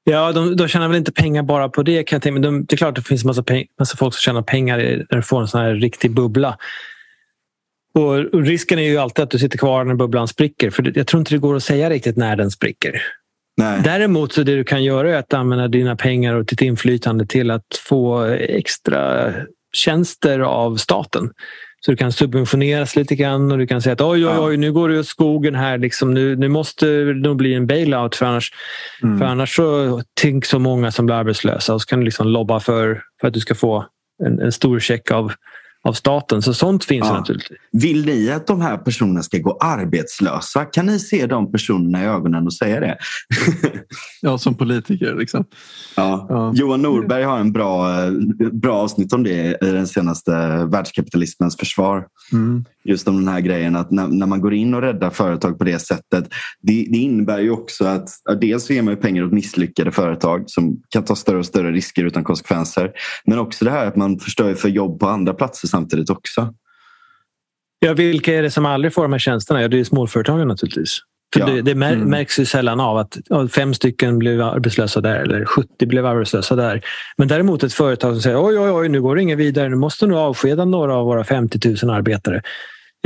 Ja, 0.04 0.32
de, 0.32 0.56
de 0.56 0.68
tjänar 0.68 0.88
väl 0.88 0.98
inte 0.98 1.12
pengar 1.12 1.44
bara 1.44 1.70
på 1.70 1.84
det 1.84 2.04
kan 2.04 2.16
jag 2.16 2.24
tänka 2.24 2.34
men 2.34 2.42
de, 2.42 2.66
Det 2.66 2.76
är 2.76 2.78
klart 2.78 2.90
att 2.90 2.96
det 3.04 3.08
finns 3.08 3.26
massa, 3.26 3.44
peng, 3.44 3.66
massa 3.80 3.98
folk 3.98 4.14
som 4.14 4.20
tjänar 4.20 4.42
pengar 4.42 4.78
när 5.10 5.18
du 5.18 5.22
får 5.22 5.42
en 5.42 5.48
sån 5.48 5.62
här 5.62 5.74
riktig 5.74 6.12
bubbla. 6.12 6.58
Och, 7.96 8.16
och, 8.16 8.42
risken 8.42 8.80
är 8.80 8.84
ju 8.84 8.98
alltid 8.98 9.24
att 9.24 9.32
du 9.32 9.40
sitter 9.40 9.58
kvar 9.58 9.84
när 9.84 9.96
bubblan 9.96 10.28
spricker. 10.28 10.70
För 10.70 10.98
jag 10.98 11.08
tror 11.08 11.20
inte 11.20 11.34
det 11.34 11.40
går 11.40 11.56
att 11.56 11.64
säga 11.64 11.90
riktigt 11.90 12.18
när 12.18 12.36
den 12.36 12.52
spricker. 12.52 13.02
Nej. 13.58 13.82
Däremot 13.84 14.34
så 14.34 14.44
det 14.44 14.56
du 14.56 14.64
kan 14.64 14.84
göra 14.84 15.12
är 15.12 15.20
att 15.20 15.34
använda 15.34 15.68
dina 15.68 15.96
pengar 15.96 16.36
och 16.36 16.46
ditt 16.46 16.62
inflytande 16.62 17.26
till 17.26 17.52
att 17.52 17.80
få 17.80 18.24
extra 18.40 19.34
tjänster 19.74 20.40
av 20.40 20.76
staten. 20.76 21.30
Så 21.86 21.92
du 21.92 21.98
kan 21.98 22.12
subventioneras 22.12 22.96
lite 22.96 23.16
grann 23.16 23.52
och 23.52 23.58
du 23.58 23.68
kan 23.68 23.82
säga 23.82 23.94
att 23.94 24.02
oj, 24.02 24.28
oj, 24.28 24.38
oj, 24.40 24.58
nu 24.58 24.74
går 24.74 24.90
det 24.90 25.00
åt 25.00 25.08
skogen 25.08 25.56
här. 25.56 25.78
Liksom, 25.78 26.14
nu, 26.14 26.36
nu 26.36 26.48
måste 26.48 26.86
det 26.86 27.14
nog 27.14 27.38
bli 27.38 27.54
en 27.54 27.68
bailout 27.68 28.16
för 28.16 28.26
annars, 28.26 28.52
mm. 29.04 29.20
för 29.20 29.26
annars 29.26 29.56
så 29.56 30.02
tänk 30.14 30.46
så 30.46 30.60
många 30.60 30.92
som 30.92 31.06
blir 31.06 31.16
arbetslösa 31.16 31.74
och 31.74 31.82
så 31.82 31.88
kan 31.88 32.00
du 32.00 32.06
liksom 32.06 32.28
lobba 32.28 32.60
för, 32.60 33.04
för 33.22 33.28
att 33.28 33.34
du 33.34 33.40
ska 33.40 33.56
få 33.56 33.86
en, 34.26 34.40
en 34.40 34.52
stor 34.52 34.80
check 34.80 35.12
av 35.12 35.32
av 35.84 35.94
staten. 35.94 36.42
Så 36.42 36.54
sånt 36.54 36.86
finns 36.86 37.08
ja. 37.08 37.18
naturligtvis. 37.18 37.60
Vill 37.72 38.06
ni 38.06 38.32
att 38.32 38.48
de 38.48 38.62
här 38.62 38.78
personerna 38.78 39.24
ska 39.24 39.38
gå 39.38 39.58
arbetslösa? 39.62 40.66
Kan 40.66 40.86
ni 40.86 41.00
se 41.00 41.26
de 41.26 41.52
personerna 41.52 42.04
i 42.04 42.06
ögonen 42.06 42.46
och 42.46 42.54
säga 42.54 42.80
det? 42.80 42.98
ja, 44.22 44.38
som 44.38 44.56
politiker. 44.56 45.16
Liksom. 45.16 45.46
Ja. 45.96 46.26
ja. 46.30 46.54
Johan 46.56 46.82
Norberg 46.82 47.24
har 47.24 47.40
en 47.40 47.52
bra, 47.52 47.90
bra 48.52 48.76
avsnitt 48.76 49.14
om 49.14 49.24
det 49.24 49.58
i 49.62 49.72
den 49.72 49.88
senaste 49.88 50.32
Världskapitalismens 50.66 51.58
försvar. 51.58 52.06
Mm. 52.32 52.66
Just 52.84 53.08
om 53.08 53.16
den 53.16 53.28
här 53.28 53.40
grejen 53.40 53.76
att 53.76 53.92
när, 53.92 54.08
när, 54.08 54.26
man 54.26 54.42
går 54.42 54.54
in 54.54 54.74
och 54.74 54.82
räddar 54.82 55.10
företag 55.10 55.58
på 55.58 55.64
det 55.64 55.80
sättet. 55.80 56.28
Det, 56.62 56.88
det 56.92 56.98
innebär 56.98 57.40
ju 57.40 57.52
också 57.52 57.86
att, 57.86 58.10
att 58.30 58.42
dels 58.42 58.70
ger 58.70 58.82
man 58.82 58.98
pengar 58.98 59.24
åt 59.24 59.32
misslyckade 59.32 59.92
företag 59.92 60.44
som 60.48 60.82
kan 60.90 61.06
ta 61.06 61.16
större 61.16 61.38
och 61.38 61.46
större 61.46 61.72
risker 61.72 62.04
utan 62.04 62.24
konsekvenser. 62.24 62.92
Men 63.26 63.40
också 63.40 63.66
det 63.66 63.72
här 63.72 63.86
att 63.86 63.96
man 63.96 64.20
förstör 64.20 64.54
för 64.54 64.70
jobb 64.70 65.00
på 65.00 65.08
andra 65.08 65.34
platser 65.34 65.68
samtidigt 65.68 66.10
också. 66.10 66.54
Ja, 67.80 67.94
vilka 67.94 68.34
är 68.34 68.42
det 68.42 68.52
som 68.52 68.66
aldrig 68.66 68.94
får 68.94 69.02
de 69.02 69.12
här 69.12 69.20
tjänsterna? 69.20 69.62
Ja, 69.62 69.68
det 69.68 69.80
är 69.80 69.84
småföretagen 69.84 70.48
naturligtvis. 70.48 71.00
För 71.34 71.40
ja. 71.40 71.46
det, 71.46 71.62
det 71.62 71.76
mär, 71.76 71.94
mm. 71.94 72.10
märks 72.10 72.40
ju 72.40 72.46
sällan 72.46 72.80
av 72.80 72.98
att 72.98 73.18
fem 73.52 73.74
stycken 73.74 74.20
blev 74.20 74.42
arbetslösa 74.42 75.02
där 75.02 75.16
eller 75.16 75.46
70 75.46 75.86
blev 75.86 76.06
arbetslösa 76.06 76.56
där. 76.56 76.82
Men 77.18 77.28
däremot 77.28 77.64
ett 77.64 77.74
företag 77.74 78.14
som 78.14 78.22
säger 78.22 78.46
oj, 78.46 78.60
oj, 78.60 78.72
oj, 78.72 78.90
nu 78.90 79.02
går 79.02 79.16
det 79.16 79.22
inget 79.22 79.38
vidare. 79.38 79.70
Nu 79.70 79.76
måste 79.76 80.08
nog 80.08 80.18
avskeda 80.18 80.66
några 80.66 80.96
av 80.96 81.06
våra 81.06 81.24
50 81.24 81.76
000 81.84 81.96
arbetare. 81.96 82.42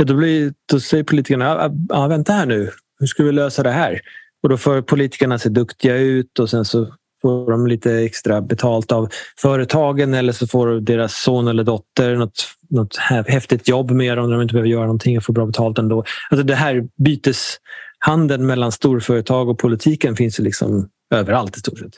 Ja, 0.00 0.04
då, 0.04 0.14
blir, 0.14 0.52
då 0.72 0.80
säger 0.80 1.04
politikerna, 1.04 1.74
ja, 1.88 2.06
vänta 2.06 2.32
här 2.32 2.46
nu, 2.46 2.70
hur 2.98 3.06
ska 3.06 3.22
vi 3.22 3.32
lösa 3.32 3.62
det 3.62 3.70
här? 3.70 4.00
Och 4.42 4.48
då 4.48 4.56
får 4.56 4.82
politikerna 4.82 5.38
se 5.38 5.48
duktiga 5.48 5.96
ut 5.96 6.38
och 6.38 6.50
sen 6.50 6.64
så 6.64 6.94
får 7.22 7.50
de 7.50 7.66
lite 7.66 7.92
extra 7.92 8.40
betalt 8.40 8.92
av 8.92 9.08
företagen 9.38 10.14
eller 10.14 10.32
så 10.32 10.46
får 10.46 10.80
deras 10.80 11.22
son 11.22 11.48
eller 11.48 11.64
dotter 11.64 12.16
något, 12.16 12.46
något 12.70 12.96
häftigt 13.26 13.68
jobb 13.68 13.90
med 13.90 14.18
dem 14.18 14.26
där 14.26 14.36
de 14.36 14.42
inte 14.42 14.52
behöver 14.52 14.70
göra 14.70 14.82
någonting 14.82 15.16
och 15.16 15.24
får 15.24 15.32
bra 15.32 15.46
betalt 15.46 15.78
ändå. 15.78 16.04
Alltså 16.30 16.46
det 16.46 16.54
här 16.54 16.88
byteshandeln 16.96 18.46
mellan 18.46 18.72
storföretag 18.72 19.48
och 19.48 19.58
politiken 19.58 20.16
finns 20.16 20.40
ju 20.40 20.44
liksom 20.44 20.88
överallt 21.14 21.56
i 21.56 21.60
stort 21.60 21.78
sett. 21.78 21.94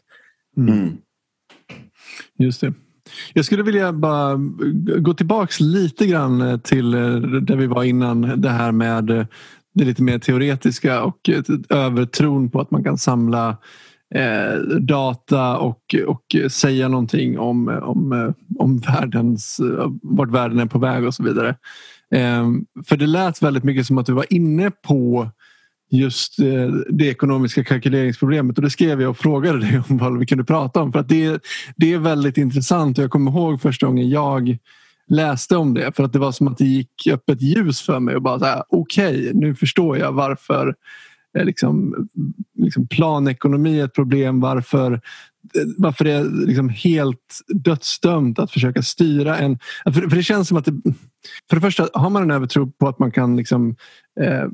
Mm. 0.57 0.73
mm. 0.75 0.97
Just 2.39 2.61
det. 2.61 2.73
Jag 3.33 3.45
skulle 3.45 3.63
vilja 3.63 3.93
bara 3.93 4.37
gå 4.99 5.15
tillbaks 5.15 5.61
lite 5.61 6.07
grann 6.07 6.41
eh, 6.41 6.57
till 6.57 6.95
eh, 6.95 7.17
där 7.21 7.57
vi 7.57 7.67
var 7.67 7.85
innan. 7.85 8.41
Det 8.41 8.51
här 8.51 8.73
med 8.73 9.11
eh, 9.11 9.27
det 9.75 9.85
lite 9.85 10.03
mer 10.03 10.19
teoretiska 10.19 11.03
och 11.03 11.31
övertron 11.69 12.51
på 12.51 12.61
att 12.61 12.71
man 12.71 12.85
kan 12.85 12.99
samla 12.99 13.57
eh, 14.15 14.61
data 14.81 15.59
och, 15.59 15.95
och 16.07 16.51
säga 16.51 16.89
någonting 16.89 17.39
om, 17.39 17.69
om, 17.69 18.35
om 18.59 18.79
världens, 18.79 19.61
vart 20.03 20.31
världen 20.31 20.59
är 20.59 20.67
på 20.67 20.79
väg 20.79 21.07
och 21.07 21.15
så 21.15 21.23
vidare. 21.23 21.49
Eh, 22.15 22.49
för 22.87 22.97
det 22.97 23.07
lät 23.07 23.43
väldigt 23.43 23.65
mycket 23.65 23.87
som 23.87 23.99
att 23.99 24.07
du 24.07 24.13
var 24.13 24.33
inne 24.33 24.71
på 24.71 25.31
just 25.91 26.39
eh, 26.39 26.69
det 26.89 27.07
ekonomiska 27.07 27.65
kalkyleringsproblemet 27.65 28.59
och 28.59 28.65
det 28.65 28.71
skrev 28.71 29.01
jag 29.01 29.11
och 29.11 29.19
frågade 29.19 29.61
dig 29.61 29.83
om 29.89 29.99
vad 29.99 30.19
vi 30.19 30.27
kunde 30.27 30.45
prata 30.45 30.83
om. 30.83 30.93
För 30.93 30.99
att 30.99 31.09
det, 31.09 31.43
det 31.77 31.93
är 31.93 31.99
väldigt 31.99 32.39
intressant 32.39 32.99
och 32.99 33.05
jag 33.05 33.11
kommer 33.11 33.31
ihåg 33.31 33.63
första 33.63 33.87
gången 33.87 34.11
jag 34.11 34.59
läste 35.09 35.57
om 35.57 35.75
det 35.75 35.97
för 35.97 36.05
att 36.05 36.13
det 36.13 36.19
var 36.19 36.33
som 36.33 36.49
att 36.49 36.59
det 36.59 36.65
gick 36.65 37.07
upp 37.13 37.31
ett 37.31 37.43
ljus 37.43 37.81
för 37.81 38.01
mig 38.01 38.17
och 38.17 38.23
bara 38.23 38.65
okej, 38.69 39.21
okay, 39.21 39.33
nu 39.35 39.55
förstår 39.55 39.99
jag 39.99 40.13
varför 40.13 40.75
eh, 41.39 41.45
liksom, 41.45 41.95
liksom 42.59 42.89
planekonomi 42.89 43.81
är 43.81 43.85
ett 43.85 43.95
problem. 43.95 44.41
Varför, 44.41 44.93
eh, 44.93 45.01
varför 45.79 46.05
det 46.05 46.13
är 46.13 46.47
liksom 46.47 46.69
helt 46.69 47.41
dödsdömt 47.49 48.39
att 48.39 48.51
försöka 48.51 48.83
styra 48.83 49.39
en... 49.39 49.59
För, 49.85 49.93
för 49.93 50.17
det 50.17 50.23
känns 50.23 50.49
som 50.49 50.57
att 50.57 50.65
det, 50.65 50.73
för 51.49 51.57
det 51.57 51.61
första, 51.61 51.89
har 51.93 52.11
man 52.11 52.23
en 52.23 52.31
övertro 52.31 52.71
på 52.71 52.89
att 52.89 52.99
man 52.99 53.11
kan 53.11 53.37
liksom, 53.37 53.77
eh, 54.21 54.45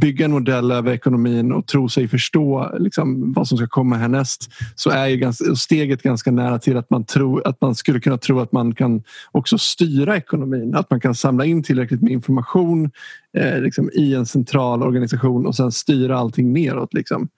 bygga 0.00 0.24
en 0.24 0.30
modell 0.30 0.72
över 0.72 0.92
ekonomin 0.92 1.52
och 1.52 1.66
tro 1.66 1.88
sig 1.88 2.08
förstå 2.08 2.76
liksom, 2.78 3.32
vad 3.32 3.48
som 3.48 3.58
ska 3.58 3.66
komma 3.66 3.96
härnäst 3.96 4.50
så 4.74 4.90
är 4.90 5.06
ju 5.06 5.16
ganska, 5.16 5.54
steget 5.54 6.02
ganska 6.02 6.30
nära 6.30 6.58
till 6.58 6.76
att 6.76 6.90
man, 6.90 7.04
tror, 7.04 7.48
att 7.48 7.60
man 7.60 7.74
skulle 7.74 8.00
kunna 8.00 8.18
tro 8.18 8.40
att 8.40 8.52
man 8.52 8.74
kan 8.74 9.02
också 9.32 9.58
styra 9.58 10.16
ekonomin. 10.16 10.74
Att 10.74 10.90
man 10.90 11.00
kan 11.00 11.14
samla 11.14 11.44
in 11.44 11.62
tillräckligt 11.62 12.02
med 12.02 12.12
information 12.12 12.90
eh, 13.38 13.60
liksom, 13.60 13.90
i 13.92 14.14
en 14.14 14.26
central 14.26 14.82
organisation 14.82 15.46
och 15.46 15.56
sen 15.56 15.72
styra 15.72 16.18
allting 16.18 16.52
neråt. 16.52 16.94
Liksom. 16.94 17.28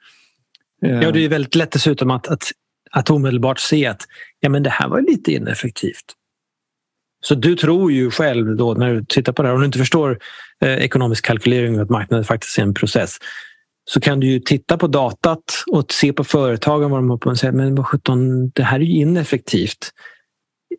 Eh. 0.85 0.91
Ja, 0.91 1.11
det 1.11 1.25
är 1.25 1.29
väldigt 1.29 1.55
lätt 1.55 1.73
dessutom 1.73 2.11
att, 2.11 2.29
att, 2.29 2.51
att 2.91 3.11
omedelbart 3.11 3.59
se 3.59 3.87
att 3.87 4.03
ja, 4.41 4.49
men 4.49 4.63
det 4.63 4.71
här 4.71 4.89
var 4.89 5.01
lite 5.01 5.33
ineffektivt. 5.33 6.15
Så 7.27 7.35
du 7.35 7.57
tror 7.57 7.93
ju 7.93 8.11
själv 8.11 8.57
då 8.57 8.75
när 8.75 8.95
du 8.95 9.05
tittar 9.05 9.33
på 9.33 9.43
det 9.43 9.49
här, 9.49 9.55
om 9.55 9.61
du 9.61 9.67
inte 9.67 9.79
förstår 9.79 10.19
eh, 10.61 10.75
ekonomisk 10.75 11.25
kalkylering 11.25 11.77
och 11.77 11.83
att 11.83 11.91
marknaden 11.91 12.25
faktiskt 12.25 12.59
är 12.59 12.63
en 12.63 12.75
process, 12.75 13.19
så 13.85 14.01
kan 14.01 14.21
du 14.21 14.27
ju 14.27 14.41
titta 14.41 14.79
på 14.79 14.87
datat 14.87 15.65
och 15.73 15.93
se 15.93 16.13
på 16.13 16.25
företagen 16.25 16.91
vad 16.91 16.99
de 16.99 17.11
har 17.11 17.19
på 17.19 17.31
och 17.31 17.39
säga, 17.39 17.53
men 17.53 17.75
vad 17.75 17.87
sjutton, 17.87 18.51
det 18.51 18.63
här 18.63 18.81
är 18.81 18.85
ju 18.85 18.93
ineffektivt. 18.93 19.91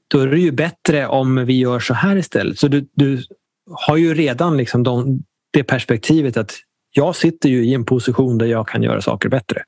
Då 0.08 0.20
är 0.20 0.28
det 0.28 0.40
ju 0.40 0.52
bättre 0.52 1.08
om 1.08 1.46
vi 1.46 1.60
gör 1.60 1.80
så 1.80 1.94
här 1.94 2.16
istället. 2.16 2.60
Så 2.60 2.68
du, 2.68 2.88
du 2.94 3.24
har 3.72 3.98
ju 3.98 4.14
redan 4.14 4.58
liksom 4.58 4.84
de, 4.84 5.24
det 5.54 5.64
perspektivet 5.64 6.38
att 6.38 6.54
jag 6.92 7.16
sitter 7.16 7.50
ju 7.50 7.66
i 7.66 7.74
en 7.74 7.86
position 7.86 8.38
där 8.38 8.46
jag 8.46 8.68
kan 8.68 8.84
göra 8.84 9.02
saker 9.02 9.30
bättre. 9.30 9.64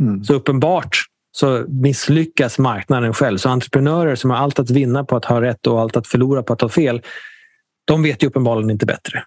Mm. 0.00 0.24
Så 0.24 0.34
uppenbart 0.34 1.07
så 1.40 1.64
misslyckas 1.68 2.58
marknaden 2.58 3.14
själv. 3.14 3.38
Så 3.38 3.48
entreprenörer 3.48 4.14
som 4.14 4.30
har 4.30 4.36
allt 4.36 4.58
att 4.58 4.70
vinna 4.70 5.04
på 5.04 5.16
att 5.16 5.24
ha 5.24 5.40
rätt 5.40 5.66
och 5.66 5.80
allt 5.80 5.96
att 5.96 6.06
förlora 6.06 6.42
på 6.42 6.52
att 6.52 6.60
ha 6.60 6.68
fel, 6.68 7.02
de 7.84 8.02
vet 8.02 8.22
ju 8.22 8.26
uppenbarligen 8.26 8.70
inte 8.70 8.86
bättre. 8.86 9.24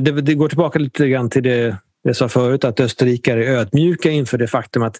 Det, 0.00 0.34
går 0.34 0.48
tillbaka 0.48 0.78
lite 0.78 1.08
grann 1.08 1.30
till 1.30 1.42
det 1.42 1.76
jag 2.02 2.16
sa 2.16 2.28
förut, 2.28 2.64
att 2.64 2.80
österrikare 2.80 3.46
är 3.46 3.56
ödmjuka 3.56 4.10
inför 4.10 4.38
det 4.38 4.46
faktum 4.46 4.82
att 4.82 4.96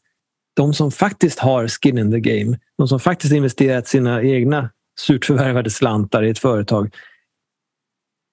de 0.57 0.75
som 0.75 0.91
faktiskt 0.91 1.39
har 1.39 1.69
skin 1.69 1.99
in 1.99 2.11
the 2.11 2.21
game, 2.21 2.59
de 2.79 2.89
som 2.89 3.01
faktiskt 3.01 3.33
investerat 3.33 3.89
sina 3.89 4.23
egna 4.23 4.71
surt 5.01 5.25
förvärvade 5.25 5.71
slantar 5.71 6.23
i 6.23 6.31
ett 6.31 6.39
företag, 6.39 6.95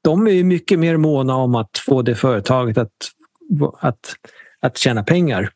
de 0.03 0.28
är 0.28 0.43
mycket 0.43 0.80
mer 0.80 0.97
måna 0.97 1.36
om 1.36 1.55
att 1.55 1.78
få 1.78 2.01
det 2.01 2.16
företaget 2.16 2.78
att, 2.78 2.91
att, 3.80 4.16
att 4.60 4.78
tjäna 4.78 5.03
pengar. 5.03 5.49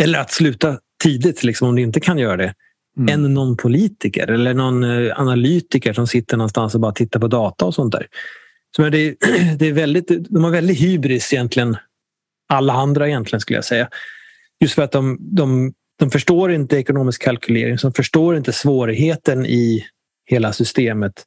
Eller 0.00 0.18
att 0.18 0.30
sluta 0.30 0.78
tidigt 1.02 1.44
liksom, 1.44 1.68
om 1.68 1.76
det 1.76 1.82
inte 1.82 2.00
kan 2.00 2.18
göra 2.18 2.36
det. 2.36 2.54
mm. 2.98 3.14
än 3.14 3.34
någon 3.34 3.56
politiker 3.56 4.30
eller 4.30 4.54
någon 4.54 4.84
eh, 4.84 5.20
analytiker 5.20 5.92
som 5.92 6.06
sitter 6.06 6.36
någonstans 6.36 6.74
och 6.74 6.80
bara 6.80 6.92
tittar 6.92 7.20
på 7.20 7.28
data 7.28 7.64
och 7.64 7.74
sånt 7.74 7.92
där. 7.92 8.06
Så 8.76 8.88
det, 8.88 8.98
är, 8.98 9.16
det 9.58 9.66
är 9.66 9.72
väldigt, 9.72 10.08
de 10.30 10.44
har 10.44 10.50
väldigt 10.50 10.80
hybris 10.80 11.32
egentligen, 11.32 11.76
alla 12.48 12.72
andra 12.72 13.08
egentligen 13.08 13.40
skulle 13.40 13.56
jag 13.56 13.64
säga. 13.64 13.88
Just 14.60 14.74
för 14.74 14.82
att 14.82 14.92
de, 14.92 15.18
de, 15.20 15.72
de 15.98 16.10
förstår 16.10 16.52
inte 16.52 16.76
ekonomisk 16.76 17.22
kalkylering, 17.22 17.76
de 17.82 17.92
förstår 17.92 18.36
inte 18.36 18.52
svårigheten 18.52 19.46
i 19.46 19.84
hela 20.26 20.52
systemet. 20.52 21.24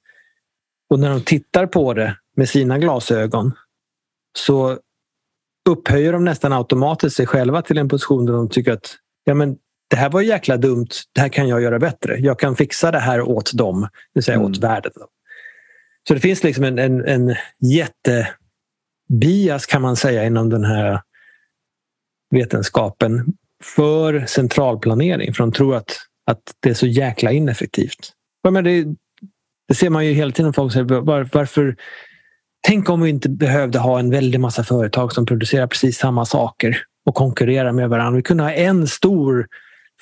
Och 0.90 1.00
när 1.00 1.10
de 1.10 1.22
tittar 1.22 1.66
på 1.66 1.94
det 1.94 2.18
med 2.36 2.50
sina 2.50 2.78
glasögon 2.78 3.52
så 4.38 4.78
upphöjer 5.70 6.14
de 6.14 6.24
nästan 6.24 6.54
automatiskt 6.54 7.16
sig 7.16 7.28
själva 7.28 7.62
till 7.62 7.78
en 7.78 7.90
position 7.90 8.26
där 8.26 8.34
de 8.34 8.50
tycker 8.50 8.72
att 8.72 8.96
ja, 9.24 9.34
men 9.34 9.58
det 9.90 9.96
här 9.96 10.10
var 10.10 10.22
jäkla 10.22 10.58
dumt, 10.58 10.88
det 11.14 11.22
här 11.22 11.30
kan 11.30 11.48
jag 11.48 11.62
göra 11.62 11.80
bättre. 11.80 12.18
Jag 12.20 12.40
kan 12.40 12.56
fixa 12.56 12.92
det 12.92 13.00
här 13.00 13.22
åt 13.22 13.54
dem, 13.54 13.82
det 13.82 13.90
vill 14.14 14.24
säga 14.24 14.36
mm. 14.36 14.52
åt 14.52 14.58
världen. 14.58 14.92
Så 16.08 16.14
det 16.14 16.20
finns 16.20 16.44
liksom 16.44 16.64
en, 16.64 16.80
en, 16.80 17.06
en 17.06 17.36
jättebias 17.60 19.66
kan 19.66 19.82
man 19.82 19.96
säga 19.96 20.26
inom 20.26 20.50
den 20.50 20.66
här 20.66 21.02
vetenskapen 22.32 23.26
för 23.64 24.26
centralplanering. 24.26 25.34
För 25.34 25.44
de 25.44 25.52
tror 25.52 25.76
att, 25.76 25.98
att 26.26 26.42
det 26.60 26.70
är 26.70 26.74
så 26.74 26.88
jäkla 26.88 27.32
ineffektivt. 27.32 28.14
Men 28.50 28.64
det, 28.64 28.86
det 29.68 29.76
ser 29.76 29.90
man 29.90 30.06
ju 30.06 30.14
hela 30.14 30.32
tiden. 30.32 30.54
Folk 30.54 30.74
säger 30.74 30.86
var, 30.86 31.30
varför 31.34 31.76
Tänk 32.68 32.90
om 32.90 33.02
vi 33.02 33.10
inte 33.10 33.30
behövde 33.30 33.80
ha 33.80 34.00
en 34.00 34.10
väldig 34.10 34.40
massa 34.40 34.64
företag 34.64 35.14
som 35.14 35.26
producerar 35.26 35.68
precis 35.68 35.98
samma 35.98 36.26
saker 36.26 36.84
och 37.06 37.16
konkurrerar 37.16 37.72
med 37.72 37.90
varandra. 37.90 38.18
Vi 38.18 38.24
kunde 38.24 38.44
ha 38.44 38.52
en 38.52 38.88
stor 38.88 39.48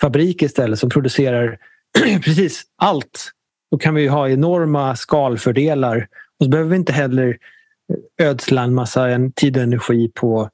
fabrik 0.02 0.42
istället 0.42 0.80
som 0.80 0.90
producerar 0.90 1.58
precis 2.24 2.64
allt. 2.78 3.32
Då 3.72 3.78
kan 3.78 3.96
vi 3.96 4.08
ha 4.08 4.30
enorma 4.30 4.96
skalfördelar 4.96 6.08
och 6.40 6.46
så 6.46 6.50
behöver 6.50 6.70
vi 6.70 6.76
inte 6.76 6.94
heller 6.94 7.38
ödsla 8.22 8.62
en 8.62 8.74
massa 8.74 9.08
tid 9.36 9.58
och 9.58 9.64
energi 9.64 10.12
på, 10.16 10.50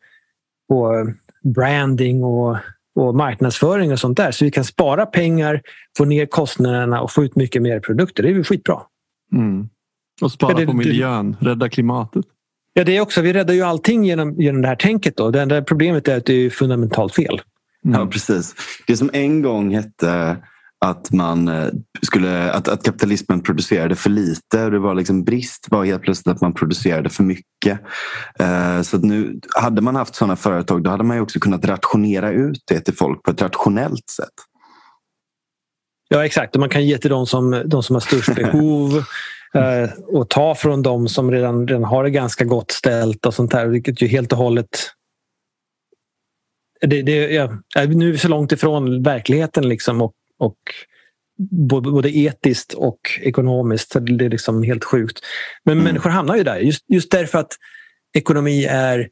på 0.69 1.07
branding 1.43 2.23
och, 2.23 2.57
och 2.95 3.15
marknadsföring 3.15 3.91
och 3.91 3.99
sånt 3.99 4.17
där. 4.17 4.31
Så 4.31 4.45
vi 4.45 4.51
kan 4.51 4.63
spara 4.63 5.05
pengar, 5.05 5.61
få 5.97 6.05
ner 6.05 6.25
kostnaderna 6.25 7.01
och 7.01 7.11
få 7.11 7.23
ut 7.23 7.35
mycket 7.35 7.61
mer 7.61 7.79
produkter. 7.79 8.23
Det 8.23 8.29
är 8.29 8.33
ju 8.33 8.43
skitbra. 8.43 8.81
Mm. 9.33 9.69
Och 10.21 10.31
spara 10.31 10.65
på 10.65 10.73
miljön, 10.73 11.37
rädda 11.39 11.69
klimatet. 11.69 12.25
Ja, 12.77 12.83
det 12.83 12.97
är 12.97 13.01
också. 13.01 13.21
Vi 13.21 13.33
räddar 13.33 13.53
ju 13.53 13.61
allting 13.61 14.05
genom, 14.05 14.41
genom 14.41 14.61
det 14.61 14.67
här 14.67 14.75
tänket. 14.75 15.17
Då. 15.17 15.31
Det 15.31 15.41
enda 15.41 15.61
problemet 15.61 16.07
är 16.07 16.17
att 16.17 16.25
det 16.25 16.33
är 16.33 16.49
fundamentalt 16.49 17.15
fel. 17.15 17.41
Mm. 17.85 17.99
Ja, 17.99 18.07
precis. 18.07 18.55
Det 18.87 18.97
som 18.97 19.09
en 19.13 19.41
gång 19.41 19.75
hette 19.75 20.37
att, 20.85 21.11
man 21.11 21.47
eh, 21.47 21.67
skulle, 22.01 22.51
att, 22.51 22.67
att 22.67 22.83
kapitalismen 22.83 23.41
producerade 23.41 23.95
för 23.95 24.09
lite. 24.09 24.65
Och 24.65 24.71
det 24.71 24.79
var 24.79 24.95
liksom 24.95 25.23
brist 25.23 25.67
var 25.69 25.85
helt 25.85 26.01
plötsligt 26.01 26.35
att 26.35 26.41
man 26.41 26.53
producerade 26.53 27.09
för 27.09 27.23
mycket. 27.23 27.79
Eh, 28.39 28.81
så 28.81 28.97
nu, 28.97 29.39
hade 29.55 29.81
man 29.81 29.95
haft 29.95 30.15
sådana 30.15 30.35
företag 30.35 30.83
då 30.83 30.89
hade 30.89 31.03
man 31.03 31.19
också 31.19 31.39
kunnat 31.39 31.65
rationera 31.65 32.31
ut 32.31 32.63
det 32.67 32.79
till 32.79 32.95
folk 32.95 33.23
på 33.23 33.31
ett 33.31 33.41
rationellt 33.41 34.09
sätt. 34.09 34.33
Ja 36.09 36.25
exakt, 36.25 36.55
och 36.55 36.59
man 36.59 36.69
kan 36.69 36.85
ge 36.85 36.97
till 36.97 37.09
de 37.09 37.27
som, 37.27 37.63
de 37.65 37.83
som 37.83 37.95
har 37.95 38.01
störst 38.01 38.35
behov 38.35 39.03
eh, 39.55 39.89
och 40.07 40.29
ta 40.29 40.55
från 40.55 40.81
de 40.81 41.07
som 41.07 41.31
redan, 41.31 41.67
redan 41.67 41.83
har 41.83 42.03
det 42.03 42.09
ganska 42.09 42.45
gott 42.45 42.71
ställt 42.71 43.25
och 43.25 43.33
sånt 43.33 43.51
där. 43.51 43.67
Vilket 43.67 44.01
ju 44.01 44.07
helt 44.07 44.31
och 44.31 44.37
hållet 44.37 44.91
det, 46.81 47.01
det, 47.01 47.31
ja, 47.31 47.51
nu 47.87 48.07
är 48.07 48.11
vi 48.11 48.17
så 48.17 48.27
långt 48.27 48.51
ifrån 48.51 49.03
verkligheten 49.03 49.69
liksom 49.69 50.01
och, 50.01 50.13
och 50.37 50.57
både 51.81 52.17
etiskt 52.17 52.73
och 52.73 52.99
ekonomiskt. 53.21 53.95
Det 54.01 54.25
är 54.25 54.29
liksom 54.29 54.63
helt 54.63 54.83
sjukt. 54.83 55.19
Men 55.63 55.73
mm. 55.73 55.83
människor 55.83 56.09
hamnar 56.09 56.35
ju 56.35 56.43
där 56.43 56.57
just, 56.57 56.85
just 56.87 57.11
därför 57.11 57.39
att 57.39 57.53
ekonomi 58.13 58.65
är 58.65 59.09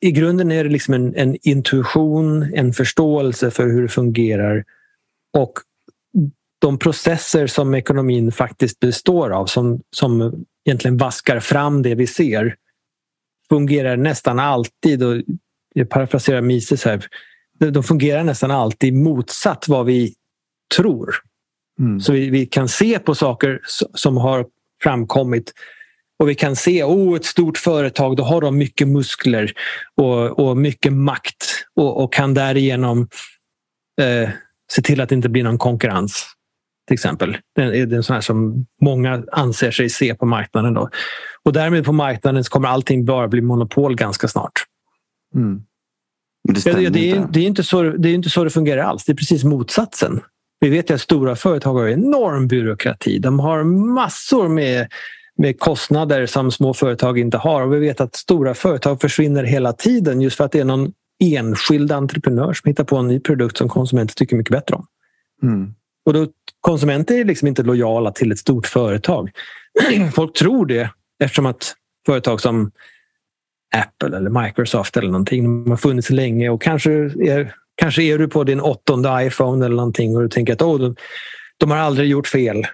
i 0.00 0.10
grunden 0.10 0.52
är 0.52 0.64
det 0.64 0.70
liksom 0.70 0.94
en, 0.94 1.14
en, 1.14 1.36
intuition, 1.42 2.54
en 2.54 2.72
förståelse 2.72 3.50
för 3.50 3.66
hur 3.66 3.82
det 3.82 3.88
fungerar. 3.88 4.64
Och 5.36 5.52
de 6.58 6.78
processer 6.78 7.46
som 7.46 7.74
ekonomin 7.74 8.32
faktiskt 8.32 8.80
består 8.80 9.30
av, 9.30 9.46
som, 9.46 9.80
som 9.96 10.44
egentligen 10.64 10.96
vaskar 10.96 11.40
fram 11.40 11.82
det 11.82 11.94
vi 11.94 12.06
ser, 12.06 12.56
fungerar 13.48 13.96
nästan 13.96 14.38
alltid, 14.38 15.02
och 15.02 15.22
jag 15.74 15.90
parafraserar 15.90 16.40
Mises 16.40 16.84
här, 16.84 17.06
de 17.58 17.82
fungerar 17.82 18.24
nästan 18.24 18.50
alltid 18.50 18.94
motsatt 18.94 19.68
vad 19.68 19.86
vi 19.86 20.14
tror. 20.76 21.14
Mm. 21.80 22.00
Så 22.00 22.12
vi, 22.12 22.30
vi, 22.30 22.46
kan 22.46 22.68
se 22.68 22.98
på 22.98 23.14
saker 23.14 23.60
som 23.94 24.16
har 24.16 24.46
framkommit 24.82 25.52
och 26.18 26.28
vi 26.28 26.34
kan 26.34 26.56
se 26.56 26.84
oh, 26.84 27.16
ett 27.16 27.24
stort 27.24 27.58
företag, 27.58 28.16
då 28.16 28.22
har 28.22 28.40
de 28.40 28.58
mycket 28.58 28.88
muskler 28.88 29.52
och, 29.94 30.38
och 30.38 30.56
mycket 30.56 30.92
makt 30.92 31.64
och, 31.74 32.02
och 32.02 32.12
kan 32.12 32.34
därigenom 32.34 33.08
eh, 34.00 34.30
se 34.72 34.82
till 34.82 35.00
att 35.00 35.08
det 35.08 35.14
inte 35.14 35.28
blir 35.28 35.44
någon 35.44 35.58
konkurrens. 35.58 36.26
Till 36.88 36.94
exempel. 36.94 37.36
Det 37.54 37.62
är 37.62 37.94
en 37.94 38.02
sån 38.02 38.14
här 38.14 38.20
som 38.20 38.66
många 38.80 39.22
anser 39.32 39.70
sig 39.70 39.88
se 39.88 40.14
på 40.14 40.26
marknaden. 40.26 40.74
Då. 40.74 40.88
Och 41.42 41.52
därmed 41.52 41.84
på 41.84 41.92
marknaden 41.92 42.44
så 42.44 42.50
kommer 42.50 42.68
allting 42.68 43.04
bara 43.04 43.28
bli 43.28 43.40
monopol 43.40 43.94
ganska 43.94 44.28
snart. 44.28 44.52
Mm. 45.34 45.62
Det, 46.48 46.64
det, 46.64 46.88
det, 46.88 47.10
är, 47.10 47.26
det, 47.30 47.40
är, 47.40 47.46
inte 47.46 47.62
så, 47.62 47.82
det 47.82 48.08
är 48.08 48.14
inte 48.14 48.30
så 48.30 48.44
det 48.44 48.50
fungerar 48.50 48.82
alls. 48.82 49.04
Det 49.04 49.12
är 49.12 49.16
precis 49.16 49.44
motsatsen. 49.44 50.20
Vi 50.60 50.68
vet 50.68 50.90
att 50.90 51.00
stora 51.00 51.36
företag 51.36 51.74
har 51.74 51.88
enorm 51.88 52.48
byråkrati. 52.48 53.18
De 53.18 53.38
har 53.38 53.64
massor 53.94 54.48
med, 54.48 54.88
med 55.36 55.60
kostnader 55.60 56.26
som 56.26 56.50
små 56.50 56.74
företag 56.74 57.18
inte 57.18 57.38
har. 57.38 57.62
Och 57.62 57.74
vi 57.74 57.78
vet 57.78 58.00
att 58.00 58.16
stora 58.16 58.54
företag 58.54 59.00
försvinner 59.00 59.44
hela 59.44 59.72
tiden 59.72 60.20
just 60.20 60.36
för 60.36 60.44
att 60.44 60.52
det 60.52 60.60
är 60.60 60.64
någon 60.64 60.92
enskild 61.24 61.92
entreprenör 61.92 62.52
som 62.52 62.68
hittar 62.68 62.84
på 62.84 62.96
en 62.96 63.06
ny 63.06 63.20
produkt 63.20 63.56
som 63.56 63.68
konsumenter 63.68 64.14
tycker 64.14 64.36
mycket 64.36 64.52
bättre 64.52 64.76
om. 64.76 64.86
Mm. 65.42 65.74
Och 66.04 66.12
då, 66.12 66.26
konsumenter 66.60 67.14
är 67.14 67.24
liksom 67.24 67.48
inte 67.48 67.62
lojala 67.62 68.12
till 68.12 68.32
ett 68.32 68.38
stort 68.38 68.66
företag. 68.66 69.30
Folk 70.14 70.36
tror 70.36 70.66
det 70.66 70.90
eftersom 71.24 71.46
att 71.46 71.74
företag 72.06 72.40
som 72.40 72.70
Apple 73.74 74.16
eller 74.16 74.44
Microsoft 74.44 74.96
eller 74.96 75.08
någonting. 75.08 75.64
De 75.64 75.70
har 75.70 75.76
funnits 75.76 76.10
länge 76.10 76.48
och 76.48 76.62
kanske 76.62 76.92
är, 76.92 77.54
kanske 77.76 78.02
är 78.02 78.18
du 78.18 78.28
på 78.28 78.44
din 78.44 78.60
åttonde 78.60 79.26
iPhone 79.26 79.66
eller 79.66 79.76
någonting 79.76 80.16
och 80.16 80.22
du 80.22 80.28
tänker 80.28 80.52
att 80.52 80.62
oh, 80.62 80.78
de, 80.78 80.96
de 81.58 81.70
har 81.70 81.78
aldrig 81.78 82.08
gjort 82.08 82.26
fel. 82.26 82.66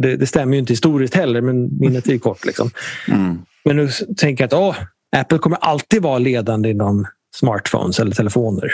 Det, 0.00 0.16
det, 0.16 0.26
stämmer 0.26 0.52
ju 0.52 0.58
inte 0.58 0.72
historiskt 0.72 1.14
heller 1.14 1.40
men 1.40 1.78
minnet 1.78 2.08
är 2.08 2.18
kort. 2.18 2.44
Liksom. 2.44 2.70
Mm. 3.08 3.38
Men 3.64 3.76
du 3.76 3.88
tänker 4.16 4.44
att 4.44 4.52
oh, 4.52 4.76
Apple 5.16 5.38
kommer 5.38 5.58
alltid 5.58 6.02
vara 6.02 6.18
ledande 6.18 6.70
inom 6.70 7.06
smartphones 7.36 8.00
eller 8.00 8.12
telefoner. 8.12 8.72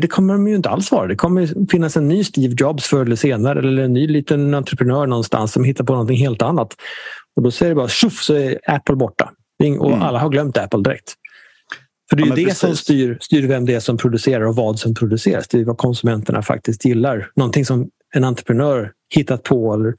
Det 0.00 0.06
kommer 0.06 0.34
de 0.34 0.48
ju 0.48 0.54
inte 0.54 0.68
alls 0.68 0.92
vara. 0.92 1.06
Det 1.06 1.16
kommer 1.16 1.68
finnas 1.70 1.96
en 1.96 2.08
ny 2.08 2.24
Steve 2.24 2.54
Jobs 2.58 2.84
förr 2.84 3.04
eller 3.04 3.16
senare 3.16 3.58
eller 3.58 3.82
en 3.82 3.92
ny 3.92 4.06
liten 4.06 4.54
entreprenör 4.54 5.06
någonstans 5.06 5.52
som 5.52 5.64
hittar 5.64 5.84
på 5.84 5.92
någonting 5.92 6.16
helt 6.16 6.42
annat. 6.42 6.76
Och 7.36 7.42
då 7.42 7.50
säger 7.50 7.70
det 7.70 7.76
bara 7.76 7.88
tjoff 7.88 8.22
så 8.22 8.34
är 8.34 8.58
Apple 8.66 8.96
borta. 8.96 9.30
Och 9.80 9.88
mm. 9.88 10.02
alla 10.02 10.18
har 10.18 10.28
glömt 10.28 10.58
Apple 10.58 10.82
direkt. 10.82 11.14
För 12.10 12.16
det 12.16 12.22
är 12.22 12.26
ja, 12.26 12.34
det 12.34 12.44
precis. 12.44 12.58
som 12.58 12.76
styr, 12.76 13.18
styr 13.20 13.46
vem 13.46 13.66
det 13.66 13.74
är 13.74 13.80
som 13.80 13.96
producerar 13.96 14.44
och 14.44 14.56
vad 14.56 14.78
som 14.78 14.94
produceras. 14.94 15.48
Det 15.48 15.60
är 15.60 15.64
vad 15.64 15.78
konsumenterna 15.78 16.42
faktiskt 16.42 16.84
gillar. 16.84 17.30
Någonting 17.36 17.64
som 17.64 17.90
en 18.14 18.24
entreprenör 18.24 18.92
hittat 19.14 19.42
på 19.42 19.74
eller 19.74 19.94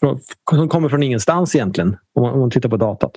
som 0.00 0.68
kommer 0.68 0.88
från 0.88 1.02
ingenstans 1.02 1.54
egentligen 1.54 1.96
om 2.14 2.22
man, 2.22 2.32
om 2.32 2.40
man 2.40 2.50
tittar 2.50 2.68
på 2.68 2.76
datat. 2.76 3.12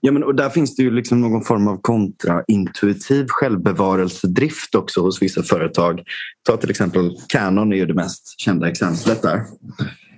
Ja, 0.00 0.12
men, 0.12 0.24
och 0.24 0.34
där 0.34 0.50
finns 0.50 0.76
det 0.76 0.82
ju 0.82 0.90
liksom 0.90 1.20
någon 1.20 1.44
form 1.44 1.68
av 1.68 1.80
kontraintuitiv 1.80 3.26
självbevarelsedrift 3.28 4.74
också 4.74 5.00
hos 5.00 5.22
vissa 5.22 5.42
företag. 5.42 6.00
Ta 6.48 6.56
till 6.56 6.70
exempel 6.70 7.10
Canon 7.28 7.72
är 7.72 7.76
ju 7.76 7.86
det 7.86 7.94
mest 7.94 8.40
kända 8.40 8.68
exemplet 8.68 9.22
där. 9.22 9.44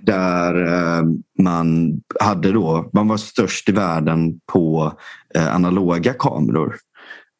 Där 0.01 0.65
eh, 0.65 1.03
man 1.43 1.93
hade 2.19 2.51
då, 2.51 2.89
man 2.93 3.07
var 3.07 3.17
störst 3.17 3.69
i 3.69 3.71
världen 3.71 4.39
på 4.53 4.93
eh, 5.35 5.55
analoga 5.55 6.13
kameror. 6.13 6.75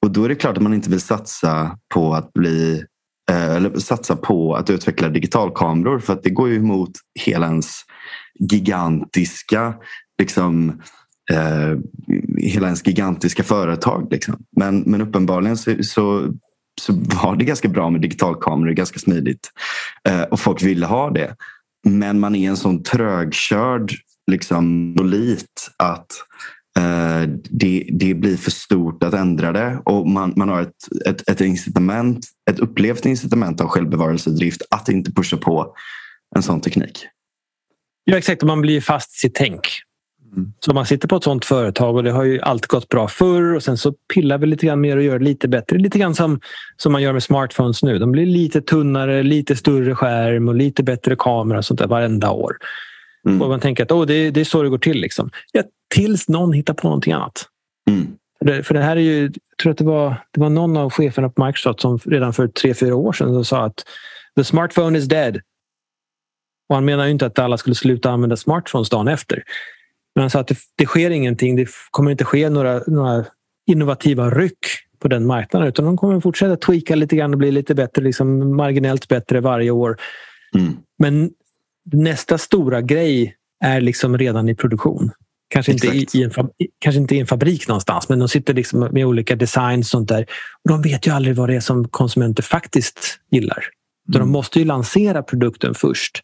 Och 0.02 0.12
då 0.12 0.24
är 0.24 0.30
det 0.30 0.36
klart 0.36 0.58
att 0.58 0.64
man 0.64 0.74
inte 0.74 0.90
vill 0.90 1.02
satsa 1.02 1.78
på 1.94 2.14
att 2.14 2.34
bli 2.34 2.84
eh, 3.32 3.56
eller 3.56 3.80
satsa 3.80 4.16
på 4.16 4.56
att 4.56 4.70
utveckla 4.70 5.10
digitalkameror 5.10 6.00
för 6.00 6.14
att 6.14 6.24
det 6.24 6.30
går 6.30 6.50
ju 6.50 6.56
emot 6.56 6.92
hela 7.20 7.48
ens 7.48 7.82
gigantiska 8.40 9.74
liksom, 10.20 10.82
eh, 11.32 11.78
hela 12.38 12.68
ens 12.68 12.88
gigantiska 12.88 13.44
företag. 13.44 14.08
Liksom. 14.12 14.44
Men, 14.58 14.80
men 14.80 15.02
uppenbarligen 15.02 15.58
så, 15.58 15.84
så, 15.84 16.34
så, 16.82 16.94
var 16.94 17.36
det 17.36 17.46
ganska 17.46 17.68
bra 17.68 17.90
med 17.90 18.02
digitalkameror, 18.02 18.72
ganska 18.72 19.00
smidigt. 19.00 19.52
Eh, 20.10 20.22
och 20.22 20.40
folk 20.40 20.64
ville 20.64 20.86
ha 20.86 21.10
det. 21.10 21.36
Men 21.88 22.20
man 22.20 22.36
är 22.36 22.50
en 22.50 22.58
sån 22.58 22.84
trögkörd 22.84 23.94
liksom, 24.32 24.94
monolit 24.98 25.72
att 25.78 26.08
eh, 26.80 27.30
det, 27.50 27.90
det 27.92 28.14
blir 28.14 28.38
för 28.38 28.52
stort 28.52 29.04
att 29.04 29.14
ändra 29.14 29.52
det 29.52 29.82
och 29.86 30.10
man, 30.10 30.34
man 30.36 30.50
har 30.50 30.62
ett, 30.62 31.06
ett, 31.06 31.30
ett 31.30 31.42
incitament, 31.42 32.28
ett 32.50 32.60
upplevt 32.60 33.06
incitament 33.06 33.62
av 33.62 33.68
självbevarelsedrift 33.68 34.62
att 34.70 34.90
inte 34.90 35.12
pusha 35.12 35.38
på 35.38 35.76
en 36.36 36.44
sån 36.44 36.62
teknik. 36.62 37.08
Ja 38.04 38.18
exakt, 38.18 38.44
man 38.44 38.62
blir 38.62 38.82
fast 38.82 39.16
i 39.16 39.18
sitt 39.18 39.36
tänk. 39.36 39.62
Mm. 40.36 40.54
Så 40.60 40.74
man 40.74 40.86
sitter 40.86 41.08
på 41.08 41.16
ett 41.16 41.24
sånt 41.24 41.46
företag 41.46 41.96
och 41.96 42.04
det 42.04 42.12
har 42.12 42.24
ju 42.24 42.42
alltid 42.42 42.68
gått 42.68 42.90
bra 42.90 43.08
förr 43.08 43.56
och 43.56 43.64
sen 43.64 43.78
så 43.78 43.94
pillar 44.14 44.38
vi 44.38 44.48
lite 44.48 44.66
grann 44.66 44.82
mer 44.82 44.98
och 44.98 45.04
gör 45.04 45.20
det 45.20 45.26
lite 45.26 45.48
bättre. 45.48 45.78
Lite 45.78 46.00
grann 46.00 46.16
som, 46.16 46.40
som 46.78 46.92
man 46.92 47.02
gör 47.02 47.14
med 47.14 47.24
smartphones 47.24 47.84
nu. 47.84 48.00
De 48.00 48.12
blir 48.12 48.26
lite 48.26 48.62
tunnare, 48.62 49.24
lite 49.24 49.56
större 49.56 49.96
skärm 49.96 50.48
och 50.48 50.56
lite 50.56 50.84
bättre 50.84 51.16
kamera 51.20 51.58
och 51.58 51.66
sånt 51.66 51.80
där 51.80 51.88
varenda 51.88 52.32
år. 52.32 52.58
Mm. 53.28 53.42
Och 53.42 53.50
man 53.50 53.60
tänker 53.60 53.84
att 53.84 53.92
oh, 53.92 54.06
det, 54.06 54.32
det 54.32 54.40
är 54.40 54.46
så 54.46 54.64
det 54.64 54.70
går 54.70 54.78
till. 54.78 55.02
Liksom. 55.02 55.30
Ja, 55.52 55.64
tills 55.96 56.30
någon 56.30 56.54
hittar 56.54 56.74
på 56.74 56.88
någonting 56.88 57.14
annat. 57.14 57.46
Mm. 57.90 58.08
För, 58.40 58.46
det, 58.46 58.64
för 58.64 58.74
det 58.74 58.82
här 58.82 58.96
är 58.96 59.02
ju, 59.02 59.24
jag 59.24 59.58
tror 59.62 59.72
att 59.72 59.78
det 59.78 59.84
var, 59.84 60.16
det 60.32 60.42
var 60.42 60.50
någon 60.50 60.78
av 60.78 60.90
cheferna 60.90 61.30
på 61.30 61.46
Microsoft 61.46 61.80
som 61.80 61.98
redan 61.98 62.34
för 62.34 62.48
tre, 62.48 62.74
fyra 62.74 62.96
år 62.96 63.14
sedan 63.14 63.46
sa 63.46 63.66
att 63.66 63.84
the 64.36 64.44
smartphone 64.44 64.98
is 64.98 65.06
dead. 65.06 65.40
Och 66.70 66.76
han 66.76 66.86
menar 66.86 67.06
ju 67.06 67.12
inte 67.12 67.26
att 67.26 67.40
alla 67.40 67.58
skulle 67.58 67.76
sluta 67.76 68.12
använda 68.12 68.38
smartphones 68.38 68.90
dagen 68.90 69.08
efter. 69.08 69.44
Men 70.18 70.30
sa 70.30 70.40
att 70.40 70.48
det, 70.48 70.58
det 70.76 70.86
sker 70.86 71.10
ingenting. 71.10 71.56
Det 71.56 71.68
kommer 71.92 72.12
inte 72.12 72.26
ske 72.26 72.50
några, 72.50 72.82
några 72.88 73.26
innovativa 73.68 74.30
ryck 74.30 74.58
på 75.00 75.08
den 75.08 75.26
marknaden 75.26 75.68
utan 75.68 75.86
de 75.86 75.98
kommer 75.98 76.20
fortsätta 76.20 76.56
tweaka 76.56 76.96
lite 76.96 77.16
grann 77.16 77.34
och 77.34 77.38
bli 77.38 77.52
lite 77.52 77.76
bättre, 77.76 78.04
liksom 78.04 78.56
marginellt 78.56 79.08
bättre 79.08 79.42
varje 79.42 79.72
år. 79.72 79.98
Mm. 80.56 80.74
Men 81.00 81.32
nästa 81.92 82.38
stora 82.38 82.82
grej 82.82 83.36
är 83.64 83.82
liksom 83.82 84.18
redan 84.18 84.50
i 84.50 84.56
produktion. 84.56 85.12
Kanske 85.50 85.72
inte 85.72 85.88
i, 85.88 86.08
i, 86.14 86.24
en, 86.24 86.32
kanske 86.80 87.02
inte 87.02 87.16
i 87.16 87.20
en 87.20 87.28
fabrik 87.28 87.68
någonstans 87.68 88.10
men 88.10 88.20
de 88.20 88.28
sitter 88.30 88.54
liksom 88.54 88.80
med 88.80 89.06
olika 89.06 89.36
designs 89.36 89.88
och 89.88 89.92
sånt 89.92 90.10
där. 90.10 90.26
Och 90.64 90.70
de 90.70 90.82
vet 90.82 91.08
ju 91.08 91.12
aldrig 91.12 91.36
vad 91.36 91.50
det 91.50 91.56
är 91.56 91.60
som 91.60 91.88
konsumenter 91.88 92.44
faktiskt 92.44 93.20
gillar. 93.32 93.66
Mm. 94.10 94.20
De 94.20 94.32
måste 94.32 94.60
ju 94.60 94.66
lansera 94.66 95.24
produkten 95.24 95.74
först 95.74 96.24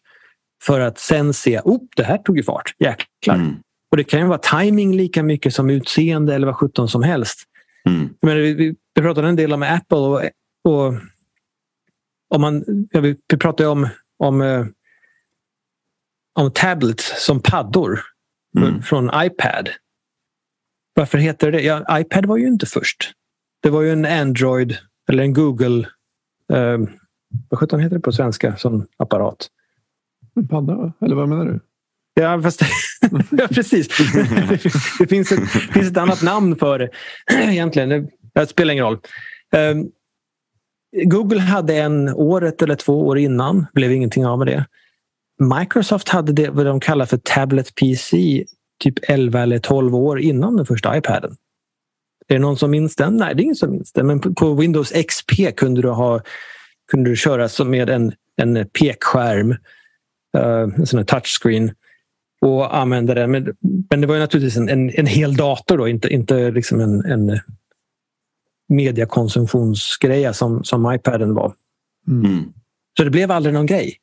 för 0.62 0.80
att 0.80 0.98
sen 0.98 1.34
se, 1.34 1.60
oh, 1.64 1.80
det 1.96 2.04
här 2.04 2.18
tog 2.18 2.36
ju 2.36 2.42
fart, 2.42 2.74
jäklar. 2.78 3.34
Mm. 3.34 3.56
Och 3.94 3.98
det 3.98 4.04
kan 4.04 4.20
ju 4.20 4.26
vara 4.26 4.38
timing 4.38 4.96
lika 4.96 5.22
mycket 5.22 5.54
som 5.54 5.70
utseende 5.70 6.34
eller 6.34 6.46
vad 6.46 6.56
sjutton 6.56 6.88
som 6.88 7.02
helst. 7.02 7.44
Mm. 7.88 8.14
Men 8.22 8.36
vi, 8.36 8.54
vi, 8.54 9.02
pratade 9.02 9.28
en 9.28 9.36
del 9.36 9.52
om 9.52 9.62
Apple 9.62 9.98
och, 9.98 10.22
och 10.64 10.94
om 12.34 12.40
man, 12.40 12.64
ja, 12.90 13.00
vi, 13.00 13.16
pratade 13.38 13.68
om, 13.68 13.88
om, 14.18 14.42
eh, 14.42 14.66
om 16.34 16.50
tablets 16.50 17.26
som 17.26 17.40
paddor 17.40 18.00
mm. 18.58 18.82
från 18.82 19.10
iPad. 19.14 19.68
Varför 20.94 21.18
heter 21.18 21.52
det 21.52 21.62
ja, 21.62 22.00
iPad 22.00 22.26
var 22.26 22.36
ju 22.36 22.46
inte 22.46 22.66
först. 22.66 23.12
Det 23.62 23.70
var 23.70 23.82
ju 23.82 23.92
en 23.92 24.04
Android 24.04 24.76
eller 25.08 25.22
en 25.22 25.32
Google 25.32 25.88
eh, 26.52 26.78
vad 27.50 27.60
sjutton 27.60 27.80
heter 27.80 27.96
det 27.96 28.02
på 28.02 28.12
svenska 28.12 28.56
som 28.56 28.86
apparat? 28.96 29.48
En 30.34 30.48
padda? 30.48 30.92
Eller 31.00 31.16
vad 31.16 31.28
menar 31.28 31.44
du? 31.44 31.60
Ja, 32.14 32.42
fast, 32.42 32.62
ja 33.30 33.48
precis. 33.48 33.88
det 34.98 35.06
finns 35.06 35.32
ett, 35.32 35.48
finns 35.48 35.90
ett 35.90 35.96
annat 35.96 36.22
namn 36.22 36.56
för 36.56 36.78
det 36.78 36.90
egentligen. 37.28 38.08
Det 38.34 38.46
spelar 38.46 38.72
ingen 38.72 38.84
roll. 38.84 38.98
Um, 39.56 39.90
Google 41.04 41.40
hade 41.40 41.76
en 41.76 42.08
året 42.08 42.62
eller 42.62 42.74
två 42.74 43.06
år 43.06 43.18
innan. 43.18 43.66
blev 43.74 43.92
ingenting 43.92 44.26
av 44.26 44.38
med 44.38 44.46
det. 44.46 44.66
Microsoft 45.58 46.08
hade 46.08 46.32
det 46.32 46.50
vad 46.50 46.66
de 46.66 46.80
kallar 46.80 47.06
för 47.06 47.16
Tablet 47.16 47.74
PC 47.74 48.44
typ 48.82 48.94
11 49.02 49.40
eller 49.40 49.58
12 49.58 49.94
år 49.94 50.20
innan 50.20 50.56
den 50.56 50.66
första 50.66 50.96
iPaden. 50.96 51.36
Är 52.28 52.34
det 52.34 52.40
någon 52.40 52.56
som 52.56 52.70
minns 52.70 52.96
den? 52.96 53.16
Nej, 53.16 53.34
det 53.34 53.40
är 53.40 53.44
ingen 53.44 53.56
som 53.56 53.70
minns 53.70 53.92
den. 53.92 54.06
Men 54.06 54.20
på 54.20 54.54
Windows 54.54 54.92
XP 55.08 55.56
kunde 55.56 55.82
du, 55.82 55.88
ha, 55.88 56.20
kunde 56.90 57.10
du 57.10 57.16
köra 57.16 57.64
med 57.64 57.90
en, 57.90 58.12
en 58.36 58.68
pekskärm, 58.68 59.50
uh, 60.36 60.74
en 60.78 60.86
sån 60.86 60.98
här 60.98 61.04
touchscreen 61.04 61.72
och 62.44 62.76
använda 62.76 63.14
den. 63.14 63.30
Men, 63.30 63.56
men 63.90 64.00
det 64.00 64.06
var 64.06 64.14
ju 64.14 64.20
naturligtvis 64.20 64.56
en, 64.56 64.68
en, 64.68 64.90
en 64.90 65.06
hel 65.06 65.36
dator 65.36 65.78
då, 65.78 65.88
inte, 65.88 66.08
inte 66.08 66.50
liksom 66.50 66.80
en, 66.80 67.04
en 67.04 67.40
mediakonsumtionsgrej 68.68 70.34
som, 70.34 70.64
som 70.64 70.94
iPaden 70.94 71.34
var. 71.34 71.54
Mm. 72.08 72.44
Så 72.96 73.04
det 73.04 73.10
blev 73.10 73.30
aldrig 73.30 73.54
någon 73.54 73.66
grej. 73.66 73.96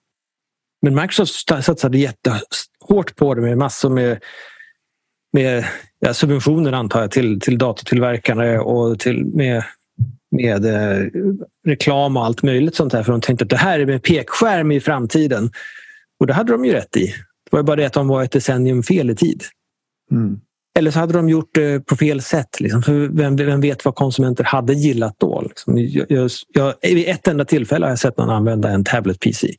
Men 0.82 0.96
Microsoft 0.96 1.50
satsade 1.66 1.98
jättehårt 1.98 3.16
på 3.16 3.34
det 3.34 3.42
med 3.42 3.58
massor 3.58 3.90
med, 3.90 4.24
med 5.34 5.66
ja, 6.00 6.14
subventioner 6.14 6.72
antar 6.72 7.02
jag 7.02 7.12
till, 7.12 7.40
till 7.40 7.58
datortillverkare 7.58 8.60
och 8.60 9.00
till, 9.00 9.26
med, 9.26 9.64
med 10.32 10.66
eh, 10.66 11.06
reklam 11.68 12.18
och 12.18 12.26
allt 12.26 12.44
möjligt 12.44 12.76
sånt 12.76 12.92
där. 12.92 13.04
För 13.04 13.12
de 13.12 13.22
tänkte 13.22 13.44
att 13.44 13.50
det 13.50 13.58
här 13.58 13.80
är 13.80 13.86
med 13.86 14.04
pekskärm 14.04 14.72
i 14.72 14.80
framtiden. 14.80 15.52
Och 16.20 16.28
det 16.28 16.34
hade 16.34 16.52
de 16.52 16.66
ju 16.66 16.72
rätt 16.72 16.98
i. 16.98 17.14
Det 17.52 17.58
var 17.58 17.64
bara 17.64 17.76
det 17.76 17.86
att 17.86 17.94
de 17.94 18.08
var 18.08 18.24
ett 18.24 18.32
decennium 18.32 18.84
fel 18.84 19.10
i 19.10 19.16
tid. 19.16 19.44
Mm. 20.12 20.40
Eller 20.80 20.92
så 20.92 21.00
hade 21.00 21.14
de 21.14 21.30
gjort 21.30 21.50
det 21.54 21.86
på 21.86 21.96
fel 21.96 22.22
sätt. 22.22 22.60
Liksom. 22.60 22.84
För 22.84 22.94
vem, 22.94 23.36
vem 23.36 23.62
vet 23.62 23.86
vad 23.86 23.96
konsumenter 23.96 24.44
hade 24.44 24.74
gillat 24.74 25.16
då? 25.18 25.42
Liksom. 25.42 25.78
Jag, 25.78 26.06
jag, 26.10 26.30
jag, 26.54 26.74
vid 26.82 27.08
ett 27.08 27.28
enda 27.28 27.46
tillfälle 27.46 27.86
har 27.86 27.92
jag 27.92 28.00
sett 28.00 28.18
någon 28.18 28.30
använda 28.30 28.70
en 28.70 28.84
tablet-PC. 28.84 29.56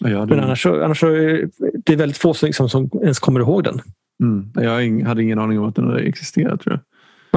Ja, 0.00 0.08
det... 0.08 0.26
Men 0.26 0.44
annars, 0.44 0.66
annars 0.66 1.02
är 1.02 1.48
det 1.84 1.96
väldigt 1.96 2.18
få 2.18 2.34
som, 2.34 2.46
liksom, 2.46 2.68
som 2.68 2.90
ens 3.02 3.18
kommer 3.18 3.40
ihåg 3.40 3.64
den. 3.64 3.80
Mm. 4.22 4.50
Jag 4.54 5.08
hade 5.08 5.22
ingen 5.22 5.38
aning 5.38 5.58
om 5.58 5.64
att 5.64 5.76
den 5.76 5.86
hade 5.86 6.00
existerat 6.00 6.60
tror 6.60 6.72
jag. 6.72 6.80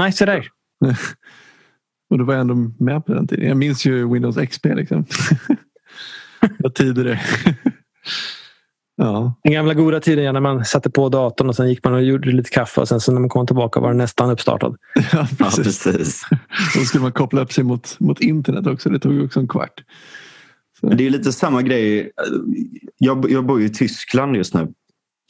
Nej, 0.04 0.12
så 0.12 0.26
där. 0.26 0.48
Och 2.10 2.18
då 2.18 2.24
var 2.24 2.34
jag 2.34 2.42
ändå 2.42 2.56
med 2.80 3.06
på 3.06 3.14
den 3.14 3.28
tiden. 3.28 3.48
Jag 3.48 3.58
minns 3.58 3.86
ju 3.86 4.14
Windows 4.14 4.36
XP. 4.50 4.66
Liksom. 4.66 5.06
vad 6.60 6.74
tider 6.74 7.04
det 7.04 7.20
Ja. 8.98 9.34
Den 9.44 9.54
gamla 9.54 9.74
goda 9.74 10.00
tiden 10.00 10.34
när 10.34 10.42
man 10.42 10.66
satte 10.66 10.90
på 10.90 11.10
datorn 11.10 11.50
och 11.50 11.56
sen 11.56 11.70
gick 11.70 11.84
man 11.84 11.94
och 11.94 12.04
gjorde 12.04 12.32
lite 12.32 12.50
kaffe 12.50 12.82
och 12.82 12.88
sen 12.88 13.00
så 13.00 13.12
när 13.12 13.20
man 13.20 13.30
kom 13.30 13.48
tillbaka 13.48 13.80
var 13.80 13.88
den 13.88 13.98
nästan 13.98 14.30
uppstartad. 14.30 14.76
Ja, 15.12 15.28
precis. 15.38 15.58
Ja, 15.58 15.64
precis. 15.64 16.22
Då 16.76 16.82
skulle 16.82 17.02
man 17.02 17.12
koppla 17.12 17.42
upp 17.42 17.54
sig 17.54 17.64
mot, 17.64 18.00
mot 18.00 18.22
internet 18.22 18.68
också. 18.68 18.90
Det 18.90 19.00
tog 19.00 19.24
också 19.24 19.40
en 19.40 19.48
kvart. 19.48 19.84
Så. 20.80 20.88
Det 20.88 21.06
är 21.06 21.10
lite 21.10 21.34
samma 21.34 21.62
grej. 21.62 22.12
Jag, 22.98 23.32
jag 23.32 23.46
bor 23.46 23.60
ju 23.60 23.66
i 23.66 23.70
Tyskland 23.70 24.36
just 24.36 24.54
nu. 24.54 24.68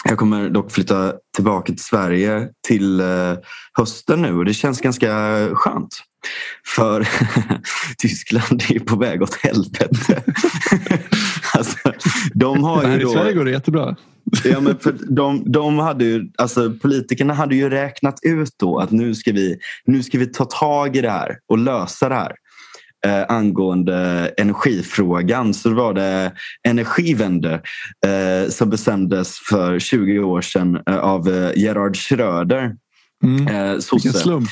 Jag 0.09 0.17
kommer 0.17 0.49
dock 0.49 0.71
flytta 0.71 1.13
tillbaka 1.35 1.73
till 1.73 1.83
Sverige 1.83 2.49
till 2.67 2.99
eh, 2.99 3.33
hösten 3.73 4.21
nu 4.21 4.37
och 4.37 4.45
det 4.45 4.53
känns 4.53 4.81
ganska 4.81 5.09
skönt. 5.53 5.99
För 6.75 7.07
Tyskland 7.97 8.63
är 8.69 8.79
på 8.79 8.95
väg 8.95 9.21
åt 9.21 9.35
helvete. 9.35 10.23
de 12.35 12.63
har 12.63 12.91
ju 12.91 12.99
då... 12.99 13.09
I 13.09 13.13
Sverige 13.13 13.33
går 13.33 13.45
det 13.45 13.51
jättebra. 13.51 13.95
ja, 14.43 14.59
men 14.59 14.77
för 14.77 14.95
de, 15.09 15.51
de 15.51 15.79
hade 15.79 16.05
ju, 16.05 16.29
alltså, 16.37 16.73
politikerna 16.81 17.33
hade 17.33 17.55
ju 17.55 17.69
räknat 17.69 18.19
ut 18.23 18.51
då 18.57 18.79
att 18.79 18.91
nu 18.91 19.15
ska, 19.15 19.31
vi, 19.31 19.57
nu 19.85 20.03
ska 20.03 20.17
vi 20.17 20.25
ta 20.25 20.45
tag 20.45 20.95
i 20.95 21.01
det 21.01 21.09
här 21.09 21.37
och 21.47 21.57
lösa 21.57 22.09
det 22.09 22.15
här 22.15 22.35
eh, 23.05 23.25
angående 23.35 24.31
energifrågan 24.37 25.53
så 25.53 25.73
var 25.73 25.93
det 25.93 26.31
Energiewende 26.67 27.53
eh, 28.05 28.49
som 28.49 28.69
bestämdes 28.69 29.39
för 29.49 29.79
20 29.79 30.19
år 30.19 30.41
sedan 30.41 30.79
eh, 30.89 30.97
av 30.97 31.27
eh, 31.27 31.51
Gerhard 31.55 31.97
Schröder. 31.97 32.75
Mm. 33.23 33.47
Eh, 33.47 33.77
Vilken 33.91 34.13
slump. 34.13 34.49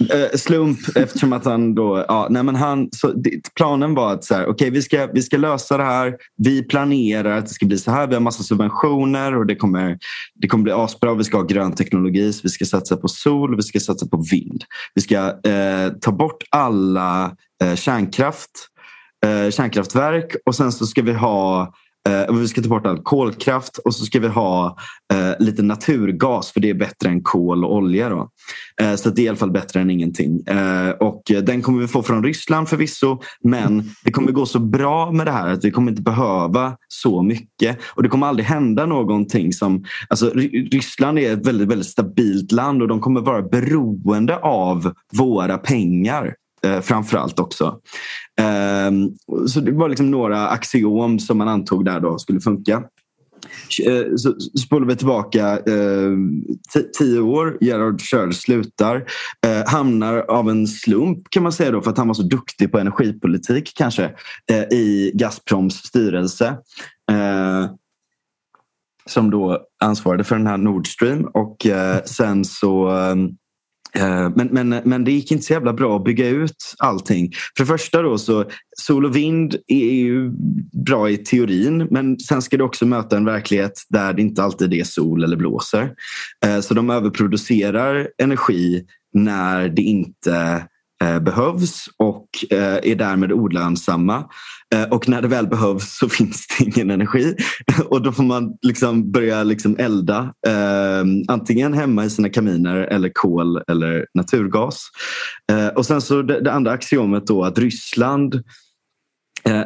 Eh, 0.00 0.36
slump 0.38 0.78
eftersom 0.96 1.32
att 1.32 1.44
han 1.44 1.74
då... 1.74 2.04
Ja, 2.08 2.26
nej 2.30 2.42
men 2.42 2.56
han, 2.56 2.88
så, 2.92 3.14
planen 3.56 3.94
var 3.94 4.12
att 4.12 4.24
så 4.24 4.34
här, 4.34 4.48
okay, 4.48 4.70
vi, 4.70 4.82
ska, 4.82 5.06
vi 5.06 5.22
ska 5.22 5.36
lösa 5.36 5.76
det 5.76 5.82
här. 5.84 6.16
Vi 6.36 6.62
planerar 6.62 7.38
att 7.38 7.46
det 7.46 7.52
ska 7.52 7.66
bli 7.66 7.78
så 7.78 7.90
här. 7.90 8.06
Vi 8.06 8.14
har 8.14 8.20
massa 8.20 8.42
subventioner 8.42 9.36
och 9.36 9.46
det 9.46 9.56
kommer, 9.56 9.98
det 10.34 10.48
kommer 10.48 10.64
bli 10.64 10.72
asbra. 10.72 11.14
Vi 11.14 11.24
ska 11.24 11.36
ha 11.36 11.44
grön 11.44 11.74
teknologi. 11.74 12.32
vi 12.42 12.48
ska 12.48 12.64
satsa 12.64 12.96
på 12.96 13.08
sol. 13.08 13.56
Vi 13.56 13.62
ska 13.62 13.80
satsa 13.80 14.06
på 14.06 14.24
vind. 14.30 14.64
Vi 14.94 15.02
ska 15.02 15.16
eh, 15.50 15.92
ta 16.00 16.12
bort 16.12 16.42
alla 16.50 17.36
eh, 17.62 17.74
kärnkraft, 17.74 18.50
eh, 19.26 19.50
kärnkraftverk 19.50 20.36
och 20.46 20.54
sen 20.54 20.72
så 20.72 20.86
ska 20.86 21.02
vi 21.02 21.12
ha 21.12 21.72
Eh, 22.06 22.34
vi 22.34 22.48
ska 22.48 22.62
ta 22.62 22.68
bort 22.68 22.86
all 22.86 23.02
kolkraft 23.02 23.78
och 23.78 23.94
så 23.94 24.04
ska 24.04 24.20
vi 24.20 24.28
ha 24.28 24.76
eh, 25.12 25.44
lite 25.44 25.62
naturgas 25.62 26.52
för 26.52 26.60
det 26.60 26.70
är 26.70 26.74
bättre 26.74 27.08
än 27.08 27.22
kol 27.22 27.64
och 27.64 27.74
olja. 27.74 28.08
Då. 28.08 28.28
Eh, 28.82 28.94
så 28.94 29.10
det 29.10 29.22
är 29.22 29.24
i 29.24 29.28
alla 29.28 29.36
fall 29.36 29.50
bättre 29.50 29.80
än 29.80 29.90
ingenting. 29.90 30.46
Eh, 30.46 30.90
och 30.90 31.30
eh, 31.30 31.42
den 31.42 31.62
kommer 31.62 31.80
vi 31.80 31.88
få 31.88 32.02
från 32.02 32.24
Ryssland 32.24 32.68
förvisso 32.68 33.20
men 33.44 33.90
det 34.04 34.10
kommer 34.10 34.32
gå 34.32 34.46
så 34.46 34.58
bra 34.58 35.12
med 35.12 35.26
det 35.26 35.32
här 35.32 35.52
att 35.52 35.64
vi 35.64 35.70
kommer 35.70 35.90
inte 35.90 36.02
behöva 36.02 36.76
så 36.88 37.22
mycket. 37.22 37.78
Och 37.94 38.02
det 38.02 38.08
kommer 38.08 38.26
aldrig 38.26 38.46
hända 38.46 38.86
någonting 38.86 39.52
som... 39.52 39.84
Alltså, 40.08 40.30
Ryssland 40.72 41.18
är 41.18 41.32
ett 41.32 41.46
väldigt, 41.46 41.68
väldigt 41.68 41.88
stabilt 41.88 42.52
land 42.52 42.82
och 42.82 42.88
de 42.88 43.00
kommer 43.00 43.20
vara 43.20 43.42
beroende 43.42 44.36
av 44.36 44.92
våra 45.12 45.58
pengar 45.58 46.34
eh, 46.66 46.80
framförallt 46.80 47.38
också. 47.38 47.80
Eh, 48.40 48.90
så 49.48 49.60
det 49.60 49.72
var 49.72 49.88
liksom 49.88 50.10
några 50.10 50.48
axiom 50.48 51.18
som 51.18 51.38
man 51.38 51.48
antog 51.48 51.84
där 51.84 52.00
då 52.00 52.18
skulle 52.18 52.40
funka. 52.40 52.82
Eh, 53.86 54.14
så 54.16 54.34
spolar 54.58 54.86
vi 54.86 54.96
tillbaka 54.96 55.50
eh, 55.50 56.12
tio 56.98 57.20
år. 57.20 57.58
Gerhard 57.60 58.00
Schröder 58.00 58.32
slutar. 58.32 58.96
Eh, 59.46 59.68
hamnar 59.70 60.18
av 60.18 60.50
en 60.50 60.66
slump 60.66 61.30
kan 61.30 61.42
man 61.42 61.52
säga 61.52 61.70
då 61.70 61.82
för 61.82 61.90
att 61.90 61.98
han 61.98 62.08
var 62.08 62.14
så 62.14 62.22
duktig 62.22 62.72
på 62.72 62.78
energipolitik 62.78 63.72
kanske 63.76 64.04
eh, 64.50 64.62
i 64.62 65.12
Gazproms 65.14 65.74
styrelse. 65.74 66.46
Eh, 67.12 67.70
som 69.08 69.30
då 69.30 69.60
ansvarade 69.84 70.24
för 70.24 70.36
den 70.36 70.46
här 70.46 70.56
Nord 70.56 70.86
Stream 70.88 71.24
och 71.24 71.66
eh, 71.66 72.02
sen 72.04 72.44
så 72.44 72.88
Eh, 72.88 73.16
Eh, 73.96 74.30
men, 74.34 74.48
men, 74.52 74.68
men 74.84 75.04
det 75.04 75.12
gick 75.12 75.32
inte 75.32 75.44
så 75.44 75.52
jävla 75.52 75.72
bra 75.72 75.96
att 75.96 76.04
bygga 76.04 76.28
ut 76.28 76.74
allting. 76.78 77.32
För 77.56 77.64
det 77.64 77.66
första 77.66 78.02
då 78.02 78.18
så 78.18 78.44
sol 78.78 79.04
och 79.04 79.16
vind 79.16 79.56
är 79.66 79.94
ju 79.94 80.30
bra 80.86 81.10
i 81.10 81.16
teorin 81.16 81.88
men 81.90 82.18
sen 82.18 82.42
ska 82.42 82.56
du 82.56 82.64
också 82.64 82.86
möta 82.86 83.16
en 83.16 83.24
verklighet 83.24 83.72
där 83.88 84.12
det 84.12 84.22
inte 84.22 84.42
alltid 84.42 84.74
är 84.74 84.84
sol 84.84 85.24
eller 85.24 85.36
blåser. 85.36 85.90
Eh, 86.44 86.60
så 86.60 86.74
de 86.74 86.90
överproducerar 86.90 88.08
energi 88.22 88.84
när 89.14 89.68
det 89.68 89.82
inte 89.82 90.66
Eh, 91.04 91.18
behövs 91.18 91.88
och 91.96 92.28
eh, 92.50 92.78
är 92.82 92.94
därmed 92.94 93.32
olönsamma. 93.32 94.24
Eh, 94.74 94.82
och 94.82 95.08
när 95.08 95.22
det 95.22 95.28
väl 95.28 95.46
behövs 95.46 95.98
så 95.98 96.08
finns 96.08 96.46
det 96.46 96.64
ingen 96.64 96.90
energi. 96.90 97.34
Och 97.84 98.02
då 98.02 98.12
får 98.12 98.22
man 98.22 98.56
liksom 98.62 99.12
börja 99.12 99.42
liksom 99.42 99.76
elda 99.78 100.32
antingen 101.28 101.74
hemma 101.74 102.04
i 102.04 102.10
sina 102.10 102.28
kaminer 102.28 102.76
eller 102.76 103.08
kol 103.08 103.62
eller 103.68 104.06
naturgas. 104.14 104.88
Och 105.74 105.86
sen 105.86 106.00
så 106.00 106.22
det 106.22 106.52
andra 106.52 106.72
axiomet 106.72 107.26
då 107.26 107.44
att 107.44 107.58
Ryssland 107.58 108.42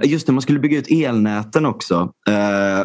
Just 0.04 0.26
det, 0.26 0.32
man 0.32 0.42
skulle 0.42 0.58
bygga 0.58 0.78
ut 0.78 0.90
elnäten 0.90 1.66
också. 1.66 2.12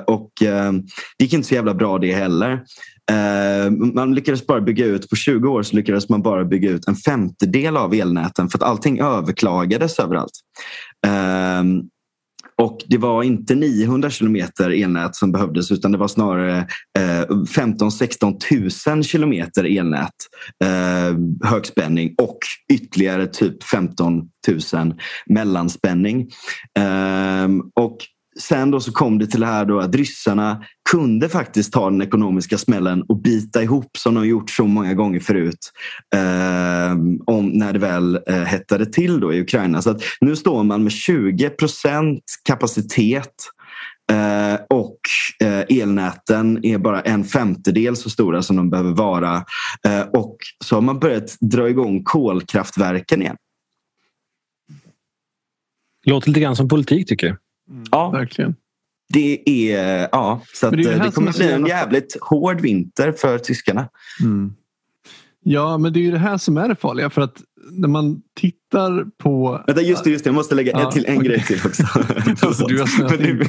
Och 0.07 0.31
det 0.39 1.23
gick 1.23 1.33
inte 1.33 1.47
så 1.47 1.55
jävla 1.55 1.73
bra 1.73 1.97
det 1.97 2.13
heller. 2.13 2.63
Eh, 3.11 3.71
man 3.71 4.15
lyckades 4.15 4.47
bara 4.47 4.61
bygga 4.61 4.85
ut, 4.85 5.09
på 5.09 5.15
20 5.15 5.49
år 5.49 5.63
så 5.63 5.75
lyckades 5.75 6.09
man 6.09 6.21
bara 6.21 6.45
bygga 6.45 6.69
ut 6.69 6.87
en 6.87 6.95
femtedel 6.95 7.77
av 7.77 7.93
elnäten 7.93 8.49
för 8.49 8.57
att 8.57 8.63
allting 8.63 8.99
överklagades 8.99 9.99
överallt. 9.99 10.33
Ehm, 11.07 11.81
och 12.57 12.79
det 12.87 12.97
var 12.97 13.23
inte 13.23 13.55
900 13.55 14.09
kilometer 14.09 14.69
elnät 14.69 15.15
som 15.15 15.31
behövdes 15.31 15.71
utan 15.71 15.91
det 15.91 15.97
var 15.97 16.07
snarare 16.07 16.57
eh, 16.99 17.27
15-16 17.29 18.89
000 18.93 19.03
kilometer 19.03 19.63
elnät 19.63 20.13
eh, 20.63 21.49
högspänning 21.49 22.15
och 22.17 22.37
ytterligare 22.73 23.27
typ 23.27 23.63
15 23.63 24.29
000 24.73 24.93
mellanspänning. 25.25 26.29
Ehm, 26.79 27.61
och 27.75 27.97
sen 28.39 28.71
då 28.71 28.79
så 28.79 28.91
kom 28.91 29.19
det 29.19 29.27
till 29.27 29.39
det 29.39 29.45
här 29.45 29.65
då 29.65 29.79
att 29.79 29.95
ryssarna 29.95 30.63
kunde 30.89 31.29
faktiskt 31.29 31.73
ta 31.73 31.89
den 31.89 32.01
ekonomiska 32.01 32.57
smällen 32.57 33.01
och 33.01 33.21
bita 33.21 33.63
ihop 33.63 33.97
som 33.97 34.15
de 34.15 34.27
gjort 34.27 34.49
så 34.49 34.65
många 34.65 34.93
gånger 34.93 35.19
förut. 35.19 35.71
Eh, 36.15 36.91
om 37.25 37.47
när 37.47 37.73
det 37.73 37.79
väl 37.79 38.19
eh, 38.27 38.35
hettade 38.35 38.85
till 38.85 39.19
då 39.19 39.33
i 39.33 39.41
Ukraina. 39.41 39.81
Så 39.81 39.89
att 39.89 40.01
nu 40.21 40.35
står 40.35 40.63
man 40.63 40.83
med 40.83 40.91
20 40.91 41.49
procent 41.49 42.23
kapacitet 42.43 43.33
eh, 44.11 44.59
och 44.69 44.99
eh, 45.43 45.79
elnäten 45.79 46.65
är 46.65 46.77
bara 46.77 47.01
en 47.01 47.23
femtedel 47.23 47.95
så 47.95 48.09
stora 48.09 48.41
som 48.41 48.55
de 48.55 48.69
behöver 48.69 48.91
vara. 48.91 49.35
Eh, 49.87 50.01
och 50.01 50.37
så 50.63 50.75
har 50.75 50.81
man 50.81 50.99
börjat 50.99 51.37
dra 51.39 51.69
igång 51.69 52.03
kolkraftverken 52.03 53.21
igen. 53.21 53.37
Låter 56.05 56.27
lite 56.27 56.39
grann 56.39 56.55
som 56.55 56.67
politik 56.67 57.07
tycker 57.07 57.27
jag. 57.27 57.37
Ja, 57.91 58.09
verkligen. 58.09 58.55
Det 59.13 59.49
är, 59.49 60.09
ja, 60.11 60.41
så 60.53 60.69
det, 60.69 60.77
det, 60.77 61.03
det 61.03 61.11
kommer 61.11 61.33
bli 61.33 61.51
en 61.51 61.65
jävligt 61.65 62.17
hård 62.21 62.61
vinter 62.61 63.11
för 63.11 63.37
tyskarna. 63.37 63.89
Mm. 64.21 64.53
Ja, 65.43 65.77
men 65.77 65.93
det 65.93 65.99
är 65.99 66.01
ju 66.01 66.11
det 66.11 66.17
här 66.17 66.37
som 66.37 66.57
är 66.57 66.67
det 66.67 66.75
farliga. 66.75 67.09
För 67.09 67.21
att 67.21 67.41
när 67.71 67.87
man 67.87 68.21
tittar 68.35 68.55
på... 69.23 69.63
Vänta, 69.67 69.81
just 69.81 70.03
det, 70.03 70.09
just 70.09 70.23
det. 70.23 70.27
Jag 70.27 70.35
måste 70.35 70.55
lägga 70.55 70.71
ja, 70.71 70.91
till 70.91 71.05
en 71.05 71.17
okay. 71.17 71.27
grej 71.27 71.43
till 71.43 71.59
också. 71.65 71.83
alltså, 72.41 72.65
du 72.65 72.79
har 72.79 73.17
nu, 73.17 73.39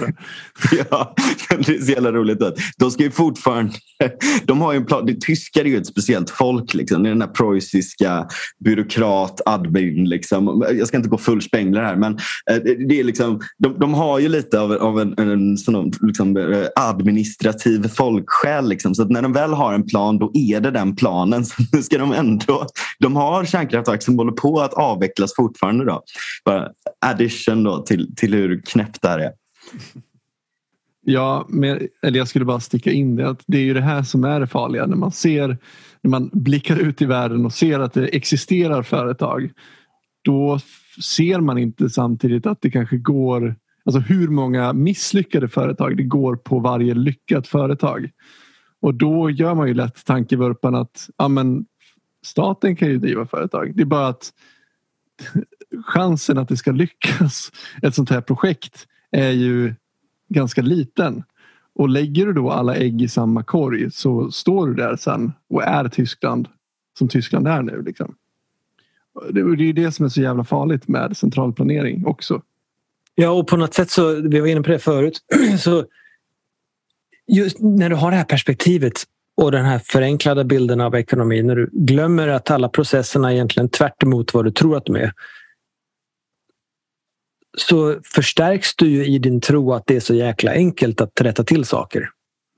ja, 0.90 1.14
det 1.48 1.68
är 1.68 1.84
så 1.84 1.92
jävla 1.92 2.12
roligt. 2.12 2.42
Att 2.42 2.54
de 2.78 2.90
ska 2.90 3.02
ju 3.02 3.10
fortfarande... 3.10 3.72
De 4.44 4.60
har 4.60 4.72
ju 4.72 4.76
en 4.76 4.86
plan. 4.86 5.06
Det, 5.06 5.20
tyskar 5.20 5.60
är 5.60 5.64
ju 5.64 5.76
ett 5.76 5.86
speciellt 5.86 6.30
folk. 6.30 6.74
Liksom. 6.74 7.02
Det 7.02 7.08
är 7.08 7.10
den 7.10 7.18
där 7.18 7.26
preussiska 7.26 8.26
byråkrat, 8.64 9.40
admin. 9.46 10.04
Liksom. 10.04 10.64
Jag 10.78 10.88
ska 10.88 10.96
inte 10.96 11.08
gå 11.08 11.18
full 11.18 11.42
spengler 11.42 11.82
här 11.82 11.96
men 11.96 12.12
eh, 12.50 12.56
det 12.88 13.00
är 13.00 13.04
liksom, 13.04 13.40
de, 13.58 13.78
de 13.78 13.94
har 13.94 14.18
ju 14.18 14.28
lite 14.28 14.60
av, 14.60 14.72
av 14.72 15.00
en, 15.00 15.14
en 15.18 15.56
sån, 15.56 15.92
liksom, 16.00 16.36
eh, 16.36 16.66
administrativ 16.76 17.88
folksjäl. 17.88 18.68
Liksom. 18.68 18.94
Så 18.94 19.04
när 19.04 19.22
de 19.22 19.32
väl 19.32 19.52
har 19.52 19.74
en 19.74 19.86
plan 19.86 20.18
då 20.18 20.30
är 20.34 20.60
det 20.60 20.70
den 20.70 20.96
planen. 20.96 21.44
Så 21.44 21.62
nu 21.72 21.82
ska 21.82 21.98
de 21.98 22.12
ändå... 22.12 22.66
De 22.98 23.16
har 23.16 23.44
kärnkraftverk 23.44 24.02
som 24.02 24.18
håller 24.18 24.32
på 24.32 24.60
att 24.60 24.74
utvecklas 25.16 25.34
fortfarande. 25.36 25.84
Då. 25.84 26.02
Bara 26.44 26.70
addition 27.00 27.64
då 27.64 27.82
till, 27.82 28.16
till 28.16 28.34
hur 28.34 28.60
knäppt 28.60 29.02
det 29.02 29.08
här 29.08 29.18
är. 29.18 29.32
Ja, 31.08 31.46
men, 31.48 31.88
eller 32.02 32.18
jag 32.18 32.28
skulle 32.28 32.44
bara 32.44 32.60
sticka 32.60 32.90
in 32.90 33.16
det 33.16 33.28
att 33.28 33.42
det 33.46 33.58
är 33.58 33.62
ju 33.62 33.74
det 33.74 33.80
här 33.80 34.02
som 34.02 34.24
är 34.24 34.40
det 34.40 34.46
farliga 34.46 34.86
när 34.86 34.96
man 34.96 35.12
ser 35.12 35.58
när 36.02 36.10
man 36.10 36.30
blickar 36.32 36.76
ut 36.76 37.02
i 37.02 37.06
världen 37.06 37.46
och 37.46 37.52
ser 37.52 37.80
att 37.80 37.92
det 37.92 38.08
existerar 38.08 38.82
företag. 38.82 39.50
Då 40.24 40.58
ser 41.02 41.40
man 41.40 41.58
inte 41.58 41.90
samtidigt 41.90 42.46
att 42.46 42.60
det 42.60 42.70
kanske 42.70 42.96
går 42.96 43.56
Alltså 43.86 44.00
hur 44.00 44.28
många 44.28 44.72
misslyckade 44.72 45.48
företag 45.48 45.96
det 45.96 46.02
går 46.02 46.36
på 46.36 46.58
varje 46.58 46.94
lyckat 46.94 47.46
företag. 47.46 48.10
Och 48.82 48.94
då 48.94 49.30
gör 49.30 49.54
man 49.54 49.68
ju 49.68 49.74
lätt 49.74 50.04
tankevurpan 50.04 50.74
att 50.74 51.08
ja, 51.16 51.28
men 51.28 51.66
staten 52.26 52.76
kan 52.76 52.88
ju 52.88 52.98
driva 52.98 53.26
företag. 53.26 53.72
Det 53.76 53.82
är 53.82 53.86
bara 53.86 54.08
att 54.08 54.32
chansen 55.86 56.38
att 56.38 56.48
det 56.48 56.56
ska 56.56 56.72
lyckas 56.72 57.52
ett 57.82 57.94
sånt 57.94 58.10
här 58.10 58.20
projekt 58.20 58.86
är 59.10 59.30
ju 59.30 59.74
ganska 60.28 60.62
liten. 60.62 61.22
Och 61.74 61.88
lägger 61.88 62.26
du 62.26 62.32
då 62.32 62.50
alla 62.50 62.74
ägg 62.76 63.02
i 63.02 63.08
samma 63.08 63.42
korg 63.42 63.90
så 63.90 64.30
står 64.30 64.66
du 64.66 64.74
där 64.74 64.96
sen 64.96 65.32
och 65.48 65.62
är 65.64 65.88
Tyskland 65.88 66.48
som 66.98 67.08
Tyskland 67.08 67.48
är 67.48 67.62
nu. 67.62 67.82
Liksom. 67.82 68.14
Det 69.30 69.40
är 69.40 69.56
ju 69.56 69.72
det 69.72 69.92
som 69.92 70.04
är 70.04 70.08
så 70.08 70.20
jävla 70.20 70.44
farligt 70.44 70.88
med 70.88 71.16
centralplanering 71.16 72.06
också. 72.06 72.42
Ja, 73.14 73.30
och 73.30 73.46
på 73.46 73.56
något 73.56 73.74
sätt 73.74 73.90
så, 73.90 74.20
vi 74.20 74.40
var 74.40 74.46
inne 74.46 74.62
på 74.62 74.70
det 74.70 74.78
förut, 74.78 75.20
så 75.60 75.84
just 77.26 77.60
när 77.60 77.90
du 77.90 77.96
har 77.96 78.10
det 78.10 78.16
här 78.16 78.24
perspektivet 78.24 79.04
och 79.36 79.52
den 79.52 79.64
här 79.64 79.78
förenklade 79.78 80.44
bilden 80.44 80.80
av 80.80 80.94
ekonomin 80.94 81.46
när 81.46 81.56
du 81.56 81.70
glömmer 81.72 82.28
att 82.28 82.50
alla 82.50 82.68
processerna 82.68 83.32
egentligen 83.32 83.68
tvärt 83.68 84.02
vad 84.32 84.44
du 84.44 84.50
tror 84.50 84.76
att 84.76 84.84
de 84.84 84.96
är 84.96 85.12
så 87.56 87.96
förstärks 88.14 88.76
du 88.76 88.88
ju 88.88 89.06
i 89.06 89.18
din 89.18 89.40
tro 89.40 89.72
att 89.72 89.86
det 89.86 89.96
är 89.96 90.00
så 90.00 90.14
jäkla 90.14 90.52
enkelt 90.52 91.00
att 91.00 91.20
rätta 91.20 91.44
till 91.44 91.64
saker. 91.64 92.08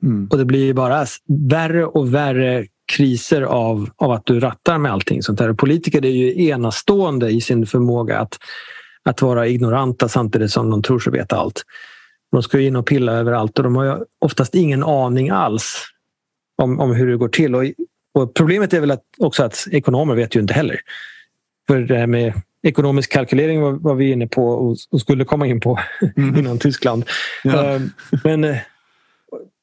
Mm. 0.02 0.28
Och 0.30 0.38
det 0.38 0.44
blir 0.44 0.74
bara 0.74 1.06
värre 1.50 1.86
och 1.86 2.14
värre 2.14 2.66
kriser 2.92 3.42
av, 3.42 3.90
av 3.96 4.10
att 4.10 4.26
du 4.26 4.40
rattar 4.40 4.78
med 4.78 4.92
allting 4.92 5.22
sånt 5.22 5.40
här. 5.40 5.52
Politiker 5.52 6.04
är 6.04 6.10
ju 6.10 6.48
enastående 6.48 7.30
i 7.30 7.40
sin 7.40 7.66
förmåga 7.66 8.18
att, 8.18 8.38
att 9.04 9.22
vara 9.22 9.46
ignoranta 9.46 10.08
samtidigt 10.08 10.50
som 10.50 10.70
de 10.70 10.82
tror 10.82 10.98
sig 10.98 11.12
veta 11.12 11.36
allt. 11.36 11.62
De 12.32 12.42
ska 12.42 12.60
in 12.60 12.76
och 12.76 12.86
pilla 12.86 13.12
överallt 13.12 13.58
och 13.58 13.64
de 13.64 13.76
har 13.76 14.04
oftast 14.20 14.54
ingen 14.54 14.84
aning 14.84 15.30
alls 15.30 15.84
om, 16.62 16.80
om 16.80 16.94
hur 16.94 17.06
det 17.06 17.16
går 17.16 17.28
till. 17.28 17.54
Och, 17.54 17.64
och 18.14 18.34
problemet 18.34 18.72
är 18.72 18.80
väl 18.80 18.90
att, 18.90 19.04
också 19.18 19.42
att 19.44 19.66
ekonomer 19.70 20.14
vet 20.14 20.36
ju 20.36 20.40
inte 20.40 20.54
heller. 20.54 20.80
För 21.66 21.78
det 21.78 21.98
här 21.98 22.06
med 22.06 22.32
ekonomisk 22.62 23.12
kalkylering 23.12 23.60
var, 23.60 23.72
var 23.72 23.94
vi 23.94 24.10
inne 24.10 24.26
på 24.26 24.48
och, 24.48 24.76
och 24.90 25.00
skulle 25.00 25.24
komma 25.24 25.46
in 25.46 25.60
på 25.60 25.78
mm. 26.16 26.36
innan 26.38 26.58
Tyskland. 26.58 27.04
Ja. 27.44 27.64
Ehm, 27.64 27.90
men 28.24 28.44
eh, 28.44 28.56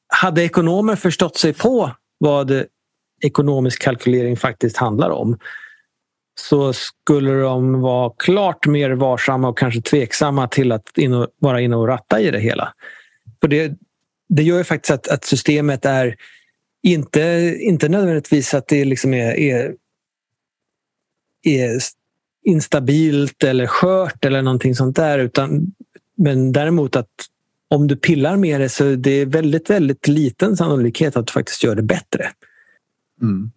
hade 0.08 0.42
ekonomer 0.42 0.96
förstått 0.96 1.36
sig 1.36 1.52
på 1.52 1.90
vad 2.18 2.64
ekonomisk 3.22 3.82
kalkylering 3.82 4.36
faktiskt 4.36 4.76
handlar 4.76 5.10
om 5.10 5.38
så 6.40 6.72
skulle 6.72 7.32
de 7.40 7.80
vara 7.80 8.12
klart 8.18 8.66
mer 8.66 8.90
varsamma 8.90 9.48
och 9.48 9.58
kanske 9.58 9.80
tveksamma 9.80 10.48
till 10.48 10.72
att 10.72 10.98
in 10.98 11.14
och, 11.14 11.28
vara 11.38 11.60
inne 11.60 11.76
och 11.76 11.88
ratta 11.88 12.20
i 12.20 12.30
det 12.30 12.40
hela. 12.40 12.72
För 13.40 13.48
det, 13.48 13.72
det 14.28 14.42
gör 14.42 14.58
ju 14.58 14.64
faktiskt 14.64 14.90
att, 14.90 15.08
att 15.08 15.24
systemet 15.24 15.84
är 15.84 16.16
inte, 16.90 17.56
inte 17.60 17.88
nödvändigtvis 17.88 18.54
att 18.54 18.68
det 18.68 18.84
liksom 18.84 19.14
är, 19.14 19.32
är, 19.32 19.74
är 21.42 21.80
instabilt 22.44 23.44
eller 23.44 23.66
skört 23.66 24.24
eller 24.24 24.42
någonting 24.42 24.74
sånt 24.74 24.96
där. 24.96 25.18
Utan, 25.18 25.72
men 26.16 26.52
däremot 26.52 26.96
att 26.96 27.10
om 27.68 27.86
du 27.86 27.96
pillar 27.96 28.36
med 28.36 28.60
det 28.60 28.68
så 28.68 28.94
det 28.94 29.10
är 29.10 29.26
väldigt, 29.26 29.70
väldigt 29.70 30.08
liten 30.08 30.56
sannolikhet 30.56 31.16
att 31.16 31.26
du 31.26 31.32
faktiskt 31.32 31.64
gör 31.64 31.74
det 31.74 31.82
bättre. 31.82 32.30
Mm. 33.22 33.50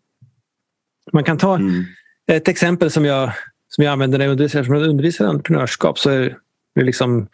Man 1.13 1.23
kan 1.23 1.37
ta 1.37 1.55
mm. 1.55 1.83
ett 2.27 2.47
exempel 2.47 2.91
som 2.91 3.05
jag, 3.05 3.31
som 3.67 3.83
jag 3.83 3.91
använder 3.91 4.17
när 4.17 4.25
jag 4.25 4.31
undervisar, 4.31 4.63
som 4.63 4.73
jag 4.73 4.87
undervisar 4.87 5.25
i 5.25 5.27
entreprenörskap. 5.27 5.99
Så 5.99 6.09
är 6.09 6.37
det 6.75 6.83
liksom, 6.83 7.27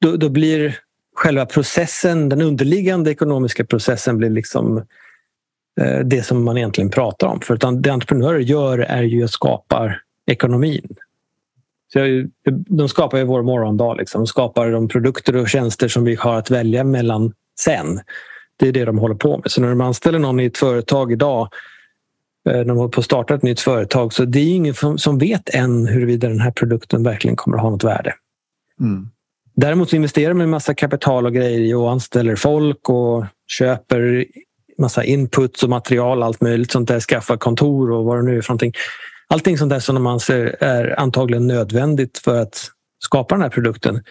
då, 0.00 0.16
då 0.16 0.28
blir 0.28 0.78
själva 1.14 1.46
processen, 1.46 2.28
den 2.28 2.42
underliggande 2.42 3.10
ekonomiska 3.10 3.64
processen 3.64 4.18
blir 4.18 4.30
liksom 4.30 4.84
det 6.04 6.26
som 6.26 6.44
man 6.44 6.56
egentligen 6.56 6.90
pratar 6.90 7.26
om. 7.26 7.40
För 7.40 7.54
utan 7.54 7.82
det 7.82 7.90
entreprenörer 7.90 8.38
gör 8.38 8.78
är 8.78 9.02
ju 9.02 9.24
att 9.24 9.30
skapa 9.30 9.94
ekonomin. 10.26 10.96
Så 11.92 11.98
de 12.66 12.88
skapar 12.88 13.18
ju 13.18 13.24
vår 13.24 13.42
morgondag. 13.42 13.94
Liksom. 13.94 14.20
De 14.20 14.26
skapar 14.26 14.70
de 14.70 14.88
produkter 14.88 15.36
och 15.36 15.48
tjänster 15.48 15.88
som 15.88 16.04
vi 16.04 16.14
har 16.14 16.38
att 16.38 16.50
välja 16.50 16.84
mellan 16.84 17.32
sen. 17.60 18.00
Det 18.56 18.68
är 18.68 18.72
det 18.72 18.84
de 18.84 18.98
håller 18.98 19.14
på 19.14 19.38
med. 19.38 19.50
Så 19.50 19.60
när 19.60 19.68
de 19.68 19.80
anställer 19.80 20.18
någon 20.18 20.40
i 20.40 20.44
ett 20.44 20.58
företag 20.58 21.12
idag 21.12 21.48
eh, 22.48 22.56
när 22.56 22.64
de 22.64 22.76
håller 22.76 22.90
på 22.90 23.00
att 23.00 23.04
starta 23.04 23.34
ett 23.34 23.42
nytt 23.42 23.60
företag 23.60 24.12
så 24.12 24.24
det 24.24 24.38
är 24.38 24.54
ingen 24.54 24.74
som 24.98 25.18
vet 25.18 25.54
än 25.54 25.86
huruvida 25.86 26.28
den 26.28 26.40
här 26.40 26.50
produkten 26.50 27.02
verkligen 27.02 27.36
kommer 27.36 27.56
att 27.56 27.62
ha 27.62 27.70
något 27.70 27.84
värde. 27.84 28.14
Mm. 28.80 29.08
Däremot 29.54 29.92
investerar 29.92 30.34
man 30.34 30.50
massa 30.50 30.74
kapital 30.74 31.26
och 31.26 31.32
grejer 31.32 31.76
och 31.76 31.90
anställer 31.90 32.36
folk 32.36 32.88
och 32.88 33.24
köper 33.46 34.24
massa 34.78 35.04
inputs 35.04 35.62
och 35.62 35.70
material, 35.70 36.22
allt 36.22 36.40
möjligt 36.40 36.72
sånt 36.72 36.88
där, 36.88 37.00
skaffar 37.00 37.36
kontor 37.36 37.90
och 37.90 38.04
vad 38.04 38.18
det 38.18 38.22
nu 38.22 38.36
är 38.38 38.42
för 38.42 38.50
någonting. 38.50 38.72
Allting 39.28 39.58
sånt 39.58 39.70
där 39.70 39.80
som 39.80 40.02
man 40.02 40.12
anser 40.12 40.56
är 40.60 41.00
antagligen 41.00 41.46
nödvändigt 41.46 42.18
för 42.18 42.40
att 42.40 42.70
skapa 42.98 43.34
den 43.34 43.42
här 43.42 43.50
produkten. 43.50 44.04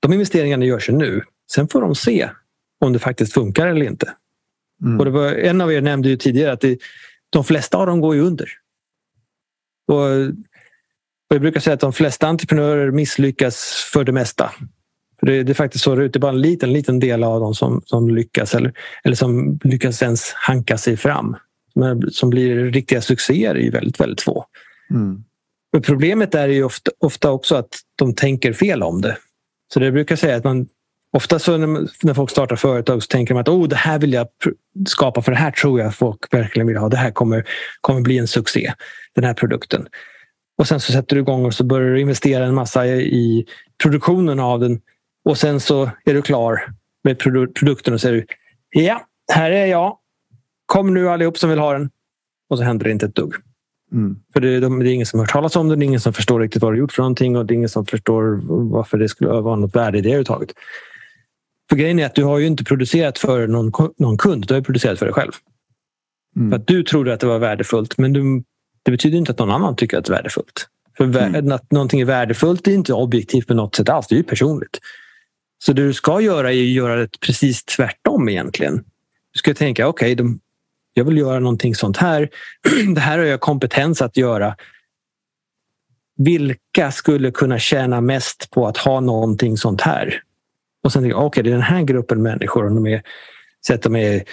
De 0.00 0.12
investeringarna 0.12 0.64
görs 0.64 0.88
ju 0.88 0.92
nu. 0.92 1.22
Sen 1.52 1.68
får 1.68 1.80
de 1.80 1.94
se 1.94 2.30
om 2.84 2.92
det 2.92 2.98
faktiskt 2.98 3.32
funkar 3.32 3.66
eller 3.66 3.86
inte. 3.86 4.12
Mm. 4.82 4.98
Och 4.98 5.04
det 5.04 5.10
var, 5.10 5.32
en 5.32 5.60
av 5.60 5.72
er 5.72 5.80
nämnde 5.80 6.08
ju 6.08 6.16
tidigare 6.16 6.52
att 6.52 6.60
det, 6.60 6.78
de 7.30 7.44
flesta 7.44 7.78
av 7.78 7.86
dem 7.86 8.00
går 8.00 8.14
ju 8.14 8.20
under. 8.20 8.48
Och, 9.88 10.02
och 11.28 11.34
jag 11.34 11.40
brukar 11.40 11.60
säga 11.60 11.74
att 11.74 11.80
de 11.80 11.92
flesta 11.92 12.26
entreprenörer 12.26 12.90
misslyckas 12.90 13.88
för 13.92 14.04
det 14.04 14.12
mesta. 14.12 14.52
För 15.20 15.26
det, 15.26 15.42
det 15.42 15.52
är 15.52 15.54
faktiskt 15.54 15.84
så 15.84 15.94
det 15.94 16.16
är 16.16 16.20
bara 16.20 16.32
en 16.32 16.40
liten, 16.40 16.72
liten 16.72 17.00
del 17.00 17.24
av 17.24 17.40
dem 17.40 17.54
som, 17.54 17.82
som 17.84 18.14
lyckas 18.14 18.54
eller, 18.54 18.72
eller 19.04 19.16
som 19.16 19.58
lyckas 19.64 20.02
ens 20.02 20.32
hanka 20.32 20.78
sig 20.78 20.96
fram. 20.96 21.36
Som, 21.72 22.02
som 22.12 22.30
blir 22.30 22.56
riktiga 22.56 23.00
succéer 23.00 23.54
är 23.54 23.60
ju 23.60 23.70
väldigt, 23.70 24.00
väldigt 24.00 24.20
få. 24.20 24.46
Mm. 24.90 25.24
problemet 25.82 26.34
är 26.34 26.48
ju 26.48 26.64
ofta, 26.64 26.90
ofta 26.98 27.30
också 27.30 27.56
att 27.56 27.78
de 27.96 28.14
tänker 28.14 28.52
fel 28.52 28.82
om 28.82 29.00
det. 29.00 29.16
Så 29.72 29.80
det 29.80 29.92
brukar 29.92 30.16
säga 30.16 30.36
att 30.36 30.44
man 30.44 30.66
Ofta 31.16 31.38
så 31.38 31.56
när, 31.56 31.88
när 32.02 32.14
folk 32.14 32.30
startar 32.30 32.56
företag 32.56 33.02
så 33.02 33.06
tänker 33.06 33.34
de 33.34 33.40
att 33.40 33.48
oh, 33.48 33.68
det 33.68 33.76
här 33.76 33.98
vill 33.98 34.12
jag 34.12 34.28
skapa 34.88 35.22
för 35.22 35.32
det 35.32 35.38
här 35.38 35.50
tror 35.50 35.80
jag 35.80 35.94
folk 35.94 36.34
verkligen 36.34 36.66
vill 36.66 36.76
ha. 36.76 36.88
Det 36.88 36.96
här 36.96 37.10
kommer, 37.10 37.44
kommer 37.80 38.00
bli 38.00 38.18
en 38.18 38.28
succé, 38.28 38.72
den 39.14 39.24
här 39.24 39.34
produkten. 39.34 39.88
Och 40.58 40.68
sen 40.68 40.80
så 40.80 40.92
sätter 40.92 41.16
du 41.16 41.22
igång 41.22 41.44
och 41.44 41.54
så 41.54 41.64
börjar 41.64 41.90
du 41.90 42.00
investera 42.00 42.44
en 42.44 42.54
massa 42.54 42.86
i 42.86 43.46
produktionen 43.82 44.40
av 44.40 44.60
den 44.60 44.80
och 45.26 45.38
sen 45.38 45.60
så 45.60 45.90
är 46.04 46.14
du 46.14 46.22
klar 46.22 46.72
med 47.04 47.18
produkten 47.54 47.94
och 47.94 48.00
säger 48.00 48.24
ja, 48.70 49.06
här 49.32 49.50
är 49.50 49.66
jag. 49.66 49.98
Kom 50.66 50.94
nu 50.94 51.08
allihop 51.08 51.38
som 51.38 51.50
vill 51.50 51.58
ha 51.58 51.72
den. 51.72 51.90
Och 52.48 52.58
så 52.58 52.64
händer 52.64 52.84
det 52.84 52.90
inte 52.90 53.06
ett 53.06 53.14
dugg. 53.14 53.34
Mm. 53.92 54.16
För 54.32 54.40
det, 54.40 54.60
det, 54.60 54.66
är 54.66 54.84
ingen 54.84 55.06
som 55.06 55.18
har 55.18 55.26
hört 55.26 55.32
talas 55.32 55.56
om 55.56 55.68
den, 55.68 55.78
det 55.78 55.84
är 55.84 55.86
ingen 55.86 56.00
som 56.00 56.12
förstår 56.12 56.40
riktigt 56.40 56.62
vad 56.62 56.72
du 56.72 56.78
gjort 56.78 56.92
för 56.92 57.02
någonting 57.02 57.36
och 57.36 57.46
det 57.46 57.54
är 57.54 57.56
ingen 57.56 57.68
som 57.68 57.86
förstår 57.86 58.40
varför 58.70 58.98
det 58.98 59.08
skulle 59.08 59.30
vara 59.30 59.56
något 59.56 59.76
värde 59.76 59.98
i 59.98 60.00
det 60.00 60.08
överhuvudtaget. 60.08 60.52
För 61.68 61.76
grejen 61.76 61.98
är 61.98 62.06
att 62.06 62.14
du 62.14 62.24
har 62.24 62.38
ju 62.38 62.46
inte 62.46 62.64
producerat 62.64 63.18
för 63.18 63.46
någon, 63.46 63.72
någon 63.98 64.18
kund, 64.18 64.46
du 64.46 64.54
har 64.54 64.60
producerat 64.60 64.98
för 64.98 65.06
dig 65.06 65.14
själv. 65.14 65.32
Mm. 66.36 66.50
För 66.50 66.56
att 66.56 66.66
du 66.66 66.82
trodde 66.82 67.14
att 67.14 67.20
det 67.20 67.26
var 67.26 67.38
värdefullt 67.38 67.98
men 67.98 68.12
du, 68.12 68.42
det 68.82 68.90
betyder 68.90 69.18
inte 69.18 69.32
att 69.32 69.38
någon 69.38 69.50
annan 69.50 69.76
tycker 69.76 69.98
att 69.98 70.04
det 70.04 70.12
är 70.12 70.16
värdefullt. 70.16 70.68
För 70.96 71.04
mm. 71.04 71.52
att 71.52 71.72
någonting 71.72 72.00
är 72.00 72.04
värdefullt 72.04 72.68
är 72.68 72.72
inte 72.72 72.92
objektivt 72.92 73.46
på 73.46 73.54
något 73.54 73.74
sätt 73.74 73.88
alls, 73.88 74.06
det 74.06 74.14
är 74.14 74.16
ju 74.16 74.22
personligt. 74.22 74.78
Så 75.58 75.72
det 75.72 75.86
du 75.86 75.94
ska 75.94 76.20
göra 76.20 76.52
är 76.52 76.62
att 76.62 76.68
göra 76.68 76.96
det 76.96 77.20
precis 77.20 77.64
tvärtom 77.64 78.28
egentligen. 78.28 78.84
Du 79.32 79.38
ska 79.38 79.54
tänka, 79.54 79.88
okej, 79.88 80.12
okay, 80.12 80.26
jag 80.94 81.04
vill 81.04 81.18
göra 81.18 81.38
någonting 81.38 81.74
sånt 81.74 81.96
här. 81.96 82.28
Det 82.94 83.00
här 83.00 83.18
har 83.18 83.24
jag 83.24 83.40
kompetens 83.40 84.02
att 84.02 84.16
göra. 84.16 84.56
Vilka 86.16 86.92
skulle 86.92 87.30
kunna 87.30 87.58
tjäna 87.58 88.00
mest 88.00 88.50
på 88.50 88.66
att 88.66 88.76
ha 88.76 89.00
någonting 89.00 89.56
sånt 89.56 89.80
här? 89.80 90.22
Och 90.82 90.92
sen 90.92 91.02
tänker 91.02 91.16
jag, 91.16 91.26
okej, 91.26 91.40
okay, 91.40 91.42
det 91.42 91.50
är 91.50 91.58
den 91.58 91.62
här 91.62 91.82
gruppen 91.82 92.22
människor. 92.22 92.66
Om 92.66 92.74
de 92.74 92.86
är, 92.86 93.02
säg 93.66 93.78
de 93.78 93.96
är 93.96 94.24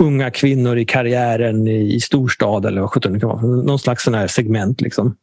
unga 0.00 0.30
kvinnor 0.30 0.78
i 0.78 0.84
karriären 0.84 1.68
i 1.68 2.00
storstad 2.00 2.66
eller 2.66 2.80
vad 2.80 2.90
sjutton 2.90 3.12
det 3.12 3.20
kan 3.20 3.28
vara. 3.28 3.40
Någon 3.40 3.78
slags 3.78 4.04
sån 4.04 4.14
här 4.14 4.26
segment. 4.26 4.80
Liksom. 4.80 5.16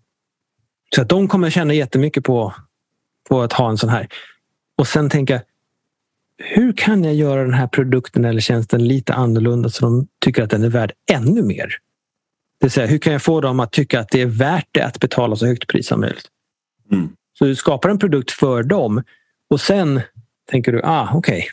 Så 0.95 1.01
att 1.01 1.09
de 1.09 1.27
kommer 1.27 1.49
tjäna 1.49 1.73
jättemycket 1.73 2.23
på, 2.23 2.53
på 3.29 3.41
att 3.41 3.53
ha 3.53 3.69
en 3.69 3.77
sån 3.77 3.89
här. 3.89 4.07
Och 4.77 4.87
sen 4.87 5.09
tänka, 5.09 5.41
hur 6.37 6.73
kan 6.73 7.03
jag 7.03 7.13
göra 7.13 7.43
den 7.43 7.53
här 7.53 7.67
produkten 7.67 8.25
eller 8.25 8.41
tjänsten 8.41 8.87
lite 8.87 9.13
annorlunda 9.13 9.69
så 9.69 9.85
de 9.85 10.07
tycker 10.25 10.43
att 10.43 10.49
den 10.49 10.63
är 10.63 10.69
värd 10.69 10.91
ännu 11.11 11.41
mer? 11.41 11.67
Det 12.59 12.65
vill 12.65 12.71
säga, 12.71 12.87
hur 12.87 12.97
kan 12.97 13.13
jag 13.13 13.21
få 13.21 13.41
dem 13.41 13.59
att 13.59 13.71
tycka 13.71 13.99
att 13.99 14.09
det 14.09 14.21
är 14.21 14.25
värt 14.25 14.67
det 14.71 14.81
att 14.81 14.99
betala 14.99 15.35
så 15.35 15.45
högt 15.45 15.67
pris 15.67 15.87
som 15.87 16.01
möjligt? 16.01 16.27
Mm. 16.91 17.09
Så 17.39 17.45
du 17.45 17.55
skapar 17.55 17.89
en 17.89 17.99
produkt 17.99 18.31
för 18.31 18.63
dem 18.63 19.03
och 19.49 19.61
sen 19.61 20.01
tänker 20.51 20.71
du, 20.71 20.81
ah, 20.83 21.09
okej. 21.13 21.37
Okay. 21.37 21.49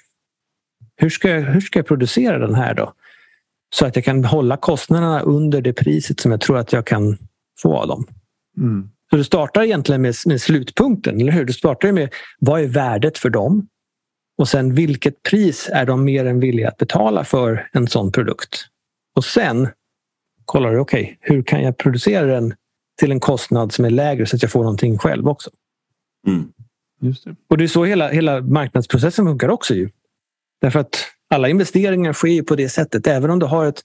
Hur, 0.97 1.11
ska 1.11 1.31
jag, 1.31 1.41
hur 1.43 1.61
ska 1.61 1.79
jag 1.79 1.87
producera 1.87 2.39
den 2.39 2.55
här 2.55 2.75
då? 2.75 2.93
Så 3.75 3.87
att 3.87 3.97
jag 3.97 4.05
kan 4.05 4.25
hålla 4.25 4.57
kostnaderna 4.57 5.21
under 5.21 5.63
det 5.63 5.73
priset 5.73 6.21
som 6.21 6.31
jag 6.31 6.41
tror 6.41 6.59
att 6.59 6.73
jag 6.73 6.87
kan 6.87 7.19
få 7.59 7.77
av 7.77 7.89
dem. 7.89 8.07
Mm. 8.57 8.91
Så 9.11 9.17
du 9.17 9.25
startar 9.25 9.63
egentligen 9.63 10.03
med, 10.03 10.15
med 10.27 10.41
slutpunkten, 10.41 11.21
eller 11.21 11.33
hur? 11.33 11.45
Du 11.45 11.53
startar 11.53 11.93
med 11.93 12.15
vad 12.39 12.61
är 12.61 12.67
värdet 12.67 13.19
för 13.19 13.31
dem? 13.31 13.69
Och 14.39 14.49
sen 14.49 14.75
vilket 14.75 15.23
pris 15.23 15.69
är 15.73 15.87
de 15.87 16.05
mer 16.05 16.25
än 16.25 16.41
villiga 16.41 16.69
att 16.69 16.77
betala 16.77 17.25
för 17.25 17.69
en 17.73 17.89
sån 17.89 18.13
produkt? 18.13 18.67
Och 19.17 19.25
sen 19.25 19.69
kollar 20.45 20.73
du, 20.73 20.79
okej, 20.79 21.03
okay, 21.03 21.17
hur 21.21 21.43
kan 21.43 21.63
jag 21.63 21.77
producera 21.77 22.27
den 22.27 22.55
till 22.99 23.13
en 23.13 23.21
kostnad 23.21 23.73
som 23.73 23.85
är 23.85 23.91
lägre 23.91 24.27
så 24.27 24.37
att 24.37 24.43
jag 24.43 24.53
får 24.53 24.63
någonting 24.63 24.99
själv 24.99 25.29
också? 25.29 25.51
Mm. 26.27 26.53
Just 27.01 27.25
det. 27.25 27.37
Och 27.49 27.59
det 27.59 27.65
är 27.65 27.69
så 27.69 27.85
hela, 27.85 28.09
hela 28.09 28.41
marknadsprocessen 28.41 29.27
funkar 29.27 29.49
också. 29.49 29.75
Ju. 29.75 29.91
Därför 30.61 30.81
att 30.81 31.07
alla 31.31 31.49
investeringar 31.49 32.13
sker 32.13 32.43
på 32.43 32.57
det 32.57 32.69
sättet. 32.69 33.07
Även 33.07 33.31
om 33.31 33.39
du 33.39 33.47
har 33.47 33.67
ett, 33.67 33.83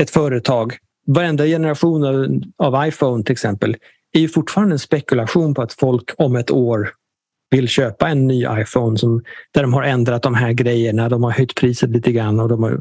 ett 0.00 0.10
företag. 0.10 0.76
Varenda 1.06 1.44
generation 1.44 2.04
av, 2.04 2.42
av 2.56 2.86
iPhone 2.86 3.24
till 3.24 3.32
exempel 3.32 3.76
är 4.12 4.20
ju 4.20 4.28
fortfarande 4.28 4.74
en 4.74 4.78
spekulation 4.78 5.54
på 5.54 5.62
att 5.62 5.72
folk 5.72 6.10
om 6.16 6.36
ett 6.36 6.50
år 6.50 6.90
vill 7.50 7.68
köpa 7.68 8.08
en 8.08 8.26
ny 8.26 8.46
iPhone 8.50 8.98
som, 8.98 9.22
där 9.50 9.62
de 9.62 9.74
har 9.74 9.82
ändrat 9.82 10.22
de 10.22 10.34
här 10.34 10.52
grejerna. 10.52 11.08
De 11.08 11.22
har 11.22 11.30
höjt 11.30 11.54
priset 11.54 11.90
lite 11.90 12.12
grann 12.12 12.40
och 12.40 12.48
de 12.48 12.62
har, 12.62 12.80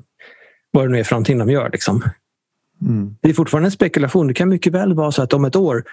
vad 0.72 0.86
det 0.86 0.92
nu 0.92 1.00
är 1.00 1.04
för 1.04 1.16
någonting 1.16 1.38
de 1.38 1.50
gör. 1.50 1.70
Liksom. 1.70 2.04
Mm. 2.82 3.16
Det 3.22 3.30
är 3.30 3.34
fortfarande 3.34 3.68
en 3.68 3.72
spekulation. 3.72 4.28
Det 4.28 4.34
kan 4.34 4.50
mycket 4.50 4.74
väl 4.74 4.94
vara 4.94 5.12
så 5.12 5.22
att 5.22 5.34
om 5.34 5.46
ett 5.46 5.56
år 5.56 5.84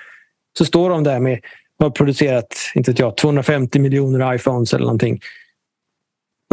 så 0.59 0.65
står 0.65 0.91
de 0.91 1.05
där 1.05 1.21
med 1.21 1.41
har 1.79 1.91
producerat 1.91 2.55
inte 2.75 2.91
vet 2.91 2.99
jag, 2.99 3.17
250 3.17 3.79
miljoner 3.79 4.35
iPhones 4.35 4.75
eller 4.75 4.85
någonting. 4.85 5.21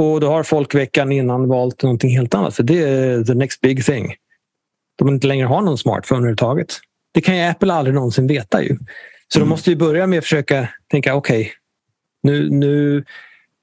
Och 0.01 0.19
då 0.19 0.27
har 0.27 0.43
folk 0.43 0.75
veckan 0.75 1.11
innan 1.11 1.47
valt 1.47 1.83
någonting 1.83 2.17
helt 2.17 2.33
annat 2.33 2.55
för 2.55 2.63
det 2.63 2.83
är 2.83 3.23
the 3.23 3.33
next 3.33 3.61
big 3.61 3.85
thing. 3.85 4.15
De 4.97 5.07
inte 5.07 5.27
längre 5.27 5.47
har 5.47 5.61
någon 5.61 5.77
smartphone 5.77 6.19
överhuvudtaget. 6.19 6.79
Det 7.13 7.21
kan 7.21 7.37
ju 7.37 7.43
Apple 7.43 7.73
aldrig 7.73 7.95
någonsin 7.95 8.27
veta. 8.27 8.63
ju. 8.63 8.77
Så 9.27 9.39
mm. 9.39 9.47
de 9.47 9.49
måste 9.49 9.69
ju 9.69 9.75
börja 9.75 10.07
med 10.07 10.19
att 10.19 10.25
försöka 10.25 10.69
tänka 10.91 11.15
okej, 11.15 11.41
okay, 11.41 11.51
nu, 12.23 12.49
nu, 12.49 13.03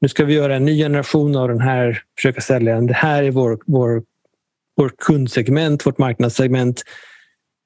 nu 0.01 0.09
ska 0.09 0.25
vi 0.25 0.35
göra 0.35 0.57
en 0.57 0.65
ny 0.65 0.79
generation 0.79 1.37
av 1.37 1.49
den 1.49 1.61
här, 1.61 2.03
försöka 2.17 2.41
sälja 2.41 2.75
den. 2.75 2.87
Det 2.87 2.95
här 2.95 3.23
är 3.23 3.31
vår, 3.31 3.59
vår, 3.67 4.03
vår 4.77 4.93
kundsegment, 4.99 5.87
vårt 5.87 5.99
marknadssegment. 5.99 6.83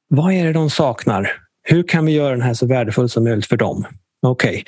Vad 0.09 0.33
är 0.33 0.45
det 0.45 0.53
de 0.53 0.71
saknar? 0.71 1.33
Hur 1.63 1.83
kan 1.83 2.07
vi 2.07 2.13
göra 2.13 2.31
den 2.31 2.43
här 2.43 2.55
så 2.55 2.67
värdefull 2.67 3.09
som 3.09 3.25
möjligt 3.25 3.47
för 3.47 3.57
dem? 3.57 3.87
Okej, 4.23 4.51
okay. 4.51 4.65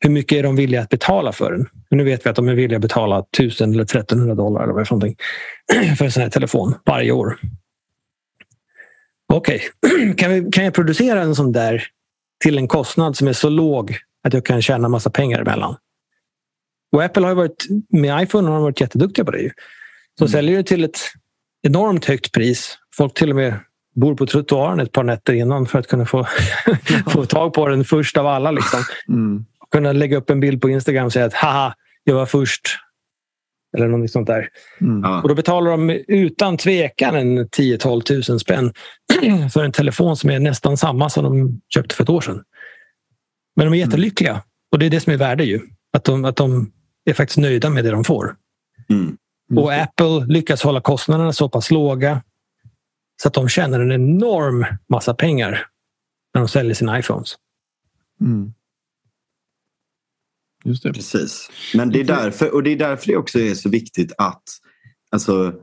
hur 0.00 0.10
mycket 0.10 0.38
är 0.38 0.42
de 0.42 0.56
villiga 0.56 0.80
att 0.80 0.88
betala 0.88 1.32
för 1.32 1.52
den? 1.52 1.66
Nu 1.90 2.04
vet 2.04 2.26
vi 2.26 2.30
att 2.30 2.36
de 2.36 2.48
är 2.48 2.54
villiga 2.54 2.76
att 2.76 2.82
betala 2.82 3.18
1000 3.18 3.72
eller 3.72 3.82
1300 3.82 4.34
dollar 4.34 4.62
eller 4.62 4.72
vad 4.72 4.88
för, 4.88 4.96
för 5.96 6.04
en 6.04 6.12
sån 6.12 6.22
här 6.22 6.30
telefon 6.30 6.74
varje 6.84 7.12
år. 7.12 7.38
Okej, 9.32 9.62
okay. 9.82 10.14
kan, 10.16 10.52
kan 10.52 10.64
jag 10.64 10.74
producera 10.74 11.22
en 11.22 11.34
sån 11.34 11.52
där 11.52 11.84
till 12.44 12.58
en 12.58 12.68
kostnad 12.68 13.16
som 13.16 13.28
är 13.28 13.32
så 13.32 13.48
låg 13.48 13.96
att 14.24 14.34
jag 14.34 14.46
kan 14.46 14.62
tjäna 14.62 14.88
massa 14.88 15.10
pengar 15.10 15.40
emellan? 15.40 15.76
Och 16.92 17.04
Apple 17.04 17.26
har 17.26 17.34
varit, 17.34 17.66
med 17.88 18.22
iPhone 18.22 18.48
har 18.48 18.54
de 18.54 18.62
varit 18.62 18.80
jätteduktiga 18.80 19.24
på 19.24 19.30
det. 19.30 19.52
Så 20.18 20.24
mm. 20.24 20.32
säljer 20.32 20.56
du 20.56 20.62
till 20.62 20.84
ett 20.84 20.98
enormt 21.62 22.04
högt 22.04 22.32
pris. 22.32 22.78
Folk 22.96 23.14
till 23.14 23.30
och 23.30 23.36
med 23.36 23.54
bor 23.94 24.14
på 24.14 24.26
trottoaren 24.26 24.80
ett 24.80 24.92
par 24.92 25.04
nätter 25.04 25.32
innan 25.32 25.66
för 25.66 25.78
att 25.78 25.86
kunna 25.86 26.06
få, 26.06 26.26
få 27.10 27.26
tag 27.26 27.54
på 27.54 27.68
den 27.68 27.84
först 27.84 28.16
av 28.16 28.26
alla. 28.26 28.50
Liksom. 28.50 28.80
Mm. 29.08 29.44
Kunna 29.70 29.92
lägga 29.92 30.16
upp 30.16 30.30
en 30.30 30.40
bild 30.40 30.62
på 30.62 30.70
Instagram 30.70 31.06
och 31.06 31.12
säga 31.12 31.24
att 31.24 31.34
haha, 31.34 31.74
jag 32.04 32.14
var 32.14 32.26
först. 32.26 32.78
Eller 33.76 33.88
något 33.88 34.10
sånt 34.10 34.26
där. 34.26 34.48
Mm. 34.80 35.22
Och 35.22 35.28
då 35.28 35.34
betalar 35.34 35.70
de 35.70 35.90
utan 36.08 36.56
tvekan 36.56 37.14
en 37.14 37.46
10-12 37.46 38.00
tusen 38.00 38.38
spänn 38.38 38.72
för 39.52 39.64
en 39.64 39.72
telefon 39.72 40.16
som 40.16 40.30
är 40.30 40.38
nästan 40.38 40.76
samma 40.76 41.10
som 41.10 41.24
de 41.24 41.60
köpte 41.74 41.94
för 41.94 42.02
ett 42.02 42.10
år 42.10 42.20
sedan. 42.20 42.42
Men 43.56 43.66
de 43.66 43.74
är 43.74 43.78
jättelyckliga. 43.78 44.42
Och 44.72 44.78
det 44.78 44.86
är 44.86 44.90
det 44.90 45.00
som 45.00 45.12
är 45.12 45.16
värde 45.16 45.44
ju. 45.44 45.60
Att 45.92 46.04
de, 46.04 46.24
att 46.24 46.36
de 46.36 46.72
är 47.04 47.14
faktiskt 47.14 47.38
nöjda 47.38 47.70
med 47.70 47.84
det 47.84 47.90
de 47.90 48.04
får. 48.04 48.36
Mm. 48.88 49.16
Och 49.56 49.72
Apple 49.72 50.26
lyckas 50.26 50.62
hålla 50.62 50.80
kostnaderna 50.80 51.32
så 51.32 51.48
pass 51.48 51.70
låga 51.70 52.22
så 53.22 53.28
att 53.28 53.34
de 53.34 53.48
tjänar 53.48 53.80
en 53.80 53.92
enorm 53.92 54.66
massa 54.88 55.14
pengar 55.14 55.66
när 56.34 56.40
de 56.40 56.48
säljer 56.48 56.74
sina 56.74 56.98
iPhones. 56.98 57.36
Mm. 58.20 58.52
Just 60.66 60.82
det. 60.82 60.92
Precis. 60.92 61.50
Men 61.74 61.90
det 61.90 62.00
är 62.00 62.04
därför, 62.04 62.54
och 62.54 62.62
det 62.62 62.70
är 62.70 62.76
därför 62.76 63.06
det 63.06 63.16
också 63.16 63.38
är 63.38 63.54
så 63.54 63.68
viktigt 63.68 64.12
att, 64.18 64.42
alltså, 65.10 65.54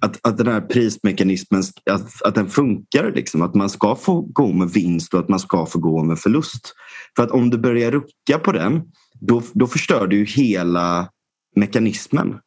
att, 0.00 0.26
att 0.26 0.36
den 0.36 0.46
här 0.46 0.60
prismekanismen 0.60 1.62
att, 1.90 2.22
att 2.22 2.34
den 2.34 2.50
funkar. 2.50 3.12
Liksom. 3.12 3.42
Att 3.42 3.54
man 3.54 3.70
ska 3.70 3.96
få 3.96 4.20
gå 4.20 4.52
med 4.52 4.68
vinst 4.68 5.14
och 5.14 5.20
att 5.20 5.28
man 5.28 5.40
ska 5.40 5.66
få 5.66 5.78
gå 5.78 6.02
med 6.02 6.18
förlust. 6.18 6.74
För 7.16 7.22
att 7.22 7.30
om 7.30 7.50
du 7.50 7.58
börjar 7.58 7.90
rucka 7.90 8.38
på 8.44 8.52
den, 8.52 8.82
då, 9.20 9.42
då 9.52 9.66
förstör 9.66 10.06
du 10.06 10.24
hela 10.24 11.08
mekanismen. 11.56 12.38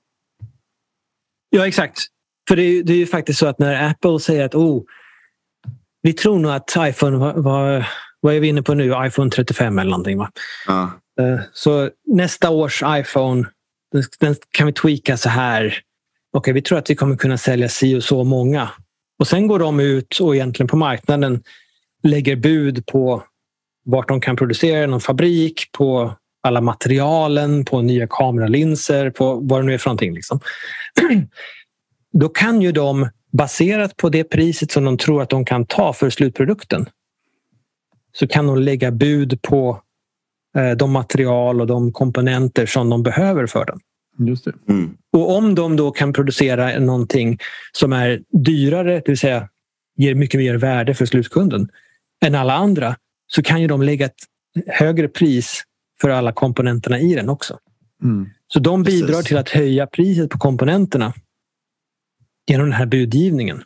Ja, 1.49 1.67
exakt. 1.67 1.99
För 2.47 2.55
det 2.55 2.63
är, 2.63 2.83
det 2.83 2.93
är 2.93 2.97
ju 2.97 3.07
faktiskt 3.07 3.39
så 3.39 3.47
att 3.47 3.59
när 3.59 3.89
Apple 3.89 4.19
säger 4.19 4.45
att 4.45 4.55
oh, 4.55 4.83
vi 6.01 6.13
tror 6.13 6.39
nog 6.39 6.51
att 6.51 6.77
iPhone, 6.77 7.17
vad, 7.17 7.43
vad, 7.43 7.85
vad 8.19 8.35
är 8.35 8.39
vi 8.39 8.47
inne 8.47 8.63
på 8.63 8.73
nu? 8.73 8.93
iPhone 9.05 9.31
35 9.31 9.79
eller 9.79 9.91
någonting. 9.91 10.17
Va? 10.17 10.31
Ja. 10.67 11.00
Eh, 11.19 11.39
så 11.53 11.89
nästa 12.07 12.49
års 12.49 12.83
iPhone, 12.85 13.45
den, 14.19 14.35
kan 14.51 14.67
vi 14.67 14.73
tweaka 14.73 15.17
så 15.17 15.29
här. 15.29 15.79
Okej, 16.33 16.53
vi 16.53 16.61
tror 16.61 16.77
att 16.77 16.89
vi 16.89 16.95
kommer 16.95 17.15
kunna 17.15 17.37
sälja 17.37 17.69
si 17.69 17.95
och 17.95 18.03
så 18.03 18.23
många. 18.23 18.69
Och 19.19 19.27
sen 19.27 19.47
går 19.47 19.59
de 19.59 19.79
ut 19.79 20.19
och 20.19 20.35
egentligen 20.35 20.67
på 20.67 20.77
marknaden 20.77 21.43
lägger 22.03 22.35
bud 22.35 22.85
på 22.85 23.23
vart 23.85 24.07
de 24.07 24.21
kan 24.21 24.35
producera 24.35 24.87
någon 24.87 25.01
fabrik, 25.01 25.71
på 25.71 26.13
alla 26.43 26.61
materialen, 26.61 27.65
på 27.65 27.81
nya 27.81 28.07
kameralinser, 28.09 29.09
på 29.09 29.35
vad 29.35 29.61
det 29.61 29.65
nu 29.65 29.73
är 29.73 29.77
för 29.77 29.89
någonting. 29.89 30.13
Liksom. 30.13 30.39
Då 32.13 32.29
kan 32.29 32.61
ju 32.61 32.71
de, 32.71 33.09
baserat 33.31 33.97
på 33.97 34.09
det 34.09 34.23
priset 34.23 34.71
som 34.71 34.85
de 34.85 34.97
tror 34.97 35.21
att 35.21 35.29
de 35.29 35.45
kan 35.45 35.65
ta 35.65 35.93
för 35.93 36.09
slutprodukten, 36.09 36.89
så 38.13 38.27
kan 38.27 38.47
de 38.47 38.57
lägga 38.57 38.91
bud 38.91 39.41
på 39.41 39.81
de 40.77 40.91
material 40.91 41.61
och 41.61 41.67
de 41.67 41.91
komponenter 41.91 42.65
som 42.65 42.89
de 42.89 43.03
behöver 43.03 43.47
för 43.47 43.65
den. 43.65 43.79
Just 44.27 44.45
det. 44.45 44.53
Mm. 44.69 44.97
Och 45.13 45.37
om 45.37 45.55
de 45.55 45.75
då 45.75 45.91
kan 45.91 46.13
producera 46.13 46.79
någonting 46.79 47.37
som 47.71 47.93
är 47.93 48.21
dyrare, 48.31 48.95
det 48.95 49.07
vill 49.07 49.17
säga 49.17 49.49
ger 49.97 50.15
mycket 50.15 50.39
mer 50.39 50.55
värde 50.55 50.93
för 50.93 51.05
slutkunden 51.05 51.69
än 52.25 52.35
alla 52.35 52.53
andra, 52.53 52.95
så 53.27 53.43
kan 53.43 53.61
ju 53.61 53.67
de 53.67 53.81
lägga 53.81 54.05
ett 54.05 54.23
högre 54.67 55.07
pris 55.07 55.63
för 56.01 56.09
alla 56.09 56.31
komponenterna 56.31 56.99
i 56.99 57.15
den 57.15 57.29
också. 57.29 57.59
Mm. 58.03 58.29
Så 58.47 58.59
de 58.59 58.83
Precis. 58.83 59.01
bidrar 59.01 59.21
till 59.21 59.37
att 59.37 59.49
höja 59.49 59.87
priset 59.87 60.29
på 60.29 60.37
komponenterna 60.37 61.13
genom 62.47 62.65
den 62.65 62.73
här 62.73 62.85
budgivningen. 62.85 63.63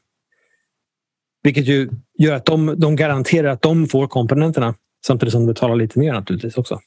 Vilket 1.44 1.66
ju 1.66 1.90
gör 2.18 2.34
att 2.34 2.46
de, 2.46 2.80
de 2.80 2.96
garanterar 2.96 3.48
att 3.48 3.62
de 3.62 3.88
får 3.88 4.08
komponenterna 4.08 4.76
samtidigt 5.08 5.32
som 5.32 5.42
de 5.42 5.54
betalar 5.54 5.76
lite 5.76 6.00
mer 6.00 6.14
naturligtvis 6.14 6.58
också. 6.58 6.80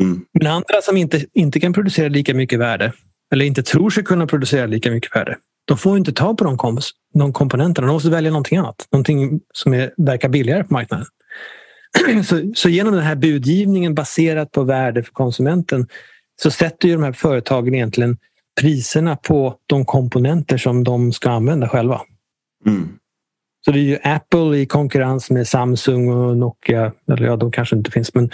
Mm. 0.00 0.24
Men 0.32 0.46
andra 0.46 0.82
som 0.82 0.96
inte, 0.96 1.26
inte 1.32 1.60
kan 1.60 1.72
producera 1.72 2.08
lika 2.08 2.34
mycket 2.34 2.58
värde 2.58 2.92
eller 3.32 3.44
inte 3.44 3.62
tror 3.62 3.90
sig 3.90 4.04
kunna 4.04 4.26
producera 4.26 4.66
lika 4.66 4.90
mycket 4.90 5.16
värde. 5.16 5.36
De 5.64 5.78
får 5.78 5.98
inte 5.98 6.12
ta 6.12 6.34
på 6.34 6.44
de, 6.44 6.56
kom, 6.56 6.78
de 7.14 7.32
komponenterna. 7.32 7.86
De 7.86 7.92
måste 7.92 8.10
välja 8.10 8.30
någonting 8.30 8.58
annat. 8.58 8.88
Någonting 8.92 9.40
som 9.54 9.74
är, 9.74 9.94
verkar 9.96 10.28
billigare 10.28 10.64
på 10.64 10.72
marknaden. 10.72 11.06
så, 12.24 12.52
så 12.54 12.68
genom 12.68 12.94
den 12.94 13.02
här 13.02 13.16
budgivningen 13.16 13.94
baserat 13.94 14.52
på 14.52 14.62
värde 14.62 15.02
för 15.02 15.12
konsumenten 15.12 15.86
så 16.42 16.50
sätter 16.50 16.88
ju 16.88 16.94
de 16.94 17.02
här 17.02 17.12
företagen 17.12 17.74
egentligen 17.74 18.18
priserna 18.60 19.16
på 19.16 19.56
de 19.66 19.84
komponenter 19.84 20.58
som 20.58 20.84
de 20.84 21.12
ska 21.12 21.30
använda 21.30 21.68
själva. 21.68 22.00
Mm. 22.66 22.88
Så 23.64 23.70
det 23.70 23.78
är 23.78 23.82
ju 23.82 23.98
Apple 24.02 24.56
i 24.56 24.66
konkurrens 24.66 25.30
med 25.30 25.48
Samsung 25.48 26.10
och 26.10 26.36
Nokia. 26.36 26.92
Eller 27.12 27.26
ja, 27.26 27.36
de 27.36 27.52
kanske 27.52 27.76
inte 27.76 27.90
finns. 27.90 28.14
Men, 28.14 28.30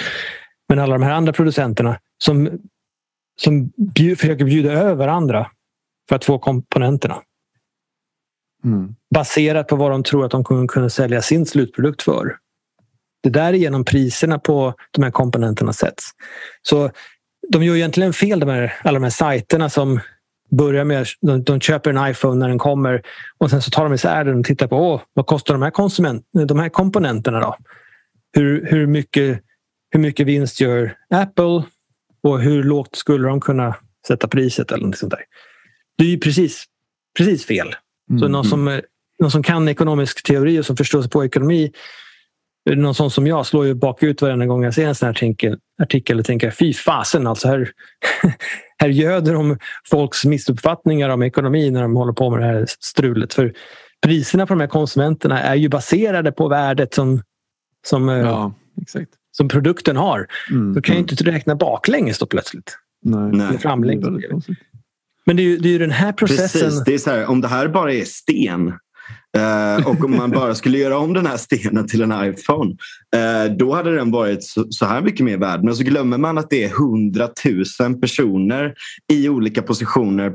men 0.69 0.79
alla 0.79 0.99
de 0.99 1.03
här 1.03 1.13
andra 1.13 1.33
producenterna 1.33 1.99
som, 2.19 2.61
som 3.41 3.73
bjud, 3.95 4.19
försöker 4.19 4.45
bjuda 4.45 4.73
över 4.73 4.95
varandra 4.95 5.51
för 6.09 6.17
att 6.17 6.25
få 6.25 6.39
komponenterna. 6.39 7.23
Mm. 8.65 8.95
Baserat 9.15 9.69
på 9.69 9.77
vad 9.77 9.91
de 9.91 10.03
tror 10.03 10.25
att 10.25 10.31
de 10.31 10.45
kommer 10.45 10.67
kunna 10.67 10.91
sälja 10.91 11.23
sin 11.23 11.47
slutprodukt 11.47 12.03
för. 12.03 12.37
Det 13.23 13.31
där 13.31 13.49
är 13.49 13.53
genom 13.53 13.85
priserna 13.85 14.39
på 14.39 14.75
de 14.91 15.03
här 15.03 15.11
komponenterna 15.11 15.73
sätts. 15.73 16.11
Så 16.63 16.91
de 17.49 17.63
gör 17.63 17.77
egentligen 17.77 18.13
fel, 18.13 18.41
de 18.41 18.49
här, 18.49 18.75
alla 18.85 18.95
de 18.99 19.03
här 19.03 19.11
sajterna 19.11 19.71
som 19.71 20.01
börjar 20.51 20.85
med 20.85 21.07
de, 21.21 21.43
de 21.43 21.61
köper 21.61 21.91
en 21.91 22.11
iPhone 22.11 22.35
när 22.35 22.49
den 22.49 22.59
kommer 22.59 23.03
och 23.39 23.51
sen 23.51 23.63
så 23.63 23.71
tar 23.71 23.85
de 23.85 23.93
isär 23.95 24.25
den 24.25 24.39
och 24.39 24.45
tittar 24.45 24.67
på 24.67 24.77
Åh, 24.77 25.01
vad 25.15 25.27
kostar 25.27 25.55
de 25.55 25.63
här, 25.63 25.71
konsument, 25.71 26.25
de 26.49 26.59
här 26.59 26.69
komponenterna. 26.69 27.41
då? 27.41 27.57
Hur, 28.33 28.67
hur, 28.71 28.87
mycket, 28.87 29.41
hur 29.91 30.01
mycket 30.01 30.27
vinst 30.27 30.61
gör 30.61 30.97
Apple 31.11 31.63
och 32.23 32.41
hur 32.41 32.63
lågt 32.63 32.97
skulle 32.97 33.29
de 33.29 33.41
kunna 33.41 33.75
sätta 34.07 34.29
priset 34.29 34.73
eller 34.73 34.87
något 34.87 34.99
sånt 34.99 35.11
där. 35.11 35.21
Det 35.99 36.05
är 36.05 36.09
ju 36.09 36.19
precis, 36.19 36.65
precis 37.19 37.47
fel. 37.47 37.75
Så 38.09 38.15
Mm. 38.17 38.33
någon 38.33 38.45
som, 38.45 38.81
någon 39.19 39.31
som 39.31 39.43
kan 39.43 39.69
ekonomisk 39.69 40.23
teori 40.27 40.61
och 40.61 40.67
som 40.67 40.77
förstår 40.77 41.03
sig 41.03 41.11
på 41.11 41.25
ekonomi 41.25 41.73
någon 42.75 42.95
sån 42.95 43.11
som 43.11 43.27
jag 43.27 43.47
slår 43.47 43.67
ju 43.67 43.75
bakut 43.75 44.23
varenda 44.23 44.47
gång 44.47 44.65
jag 44.65 44.75
ser 44.75 44.87
en 44.87 44.95
sån 44.95 45.07
här 45.07 45.11
artikel, 45.11 45.59
artikel 45.83 46.19
och 46.19 46.25
tänker 46.25 46.51
fy 46.51 46.73
fasen 46.73 47.27
alltså 47.27 47.49
här, 47.49 47.71
här 48.79 48.89
göder 48.89 49.33
de 49.33 49.59
folks 49.91 50.25
missuppfattningar 50.25 51.09
om 51.09 51.23
ekonomi 51.23 51.71
när 51.71 51.83
de 51.83 51.97
håller 51.97 52.13
på 52.13 52.31
med 52.31 52.41
det 52.41 52.47
här 52.47 52.67
strulet. 52.81 53.35
För 53.35 53.53
priserna 54.07 54.47
på 54.47 54.55
de 54.55 54.61
här 54.61 54.69
konsumenterna 54.69 55.43
är 55.43 55.55
ju 55.55 55.69
baserade 55.69 56.33
på 56.33 56.49
värdet 56.49 56.95
som, 56.95 57.23
som, 57.87 58.09
eh, 58.09 58.19
Ja, 58.19 58.55
exakt. 58.83 59.11
som 59.33 59.49
produkten 59.49 59.97
har. 59.97 60.27
Mm. 60.51 60.75
Då 60.75 60.83
kan 60.83 60.95
jag 60.95 61.03
inte 61.03 61.25
räkna 61.25 61.55
baklänges 61.55 62.19
då 62.19 62.27
plötsligt. 62.27 62.79
Nej. 63.03 63.29
Eller 63.29 63.59
framlänges. 63.59 64.47
Men 65.27 65.37
det 65.37 65.43
är 65.43 65.45
ju, 65.45 65.57
det 65.59 65.69
är 65.69 65.73
ju 65.73 65.79
den 65.79 65.91
här 65.91 66.13
processen. 66.13 66.61
Precis, 66.61 66.85
det 66.85 66.95
är 66.95 66.99
så 66.99 67.11
här, 67.11 67.27
om 67.27 67.41
det 67.41 67.49
här 67.49 67.69
bara 67.69 67.93
är 67.93 68.05
sten 68.05 68.73
Eh, 69.37 69.89
och 69.89 70.05
om 70.05 70.17
man 70.17 70.31
bara 70.31 70.55
skulle 70.55 70.79
göra 70.79 70.99
om 70.99 71.13
den 71.13 71.27
här 71.27 71.37
stenen 71.37 71.89
till 71.89 72.03
en 72.03 72.13
iPhone 72.25 72.77
eh, 73.17 73.53
då 73.53 73.75
hade 73.75 73.95
den 73.95 74.11
varit 74.11 74.45
så, 74.45 74.67
så 74.71 74.87
här 74.87 75.01
mycket 75.01 75.25
mer 75.25 75.39
värd. 75.39 75.65
Men 75.65 75.77
så 75.77 75.85
glömmer 75.85 76.19
man 76.19 76.39
att 76.39 76.51
det 76.51 76.65
är 76.65 76.69
hundratusen 76.69 78.01
personer 78.01 78.75
i 79.13 79.29
olika 79.29 79.63
positioner 79.63 80.33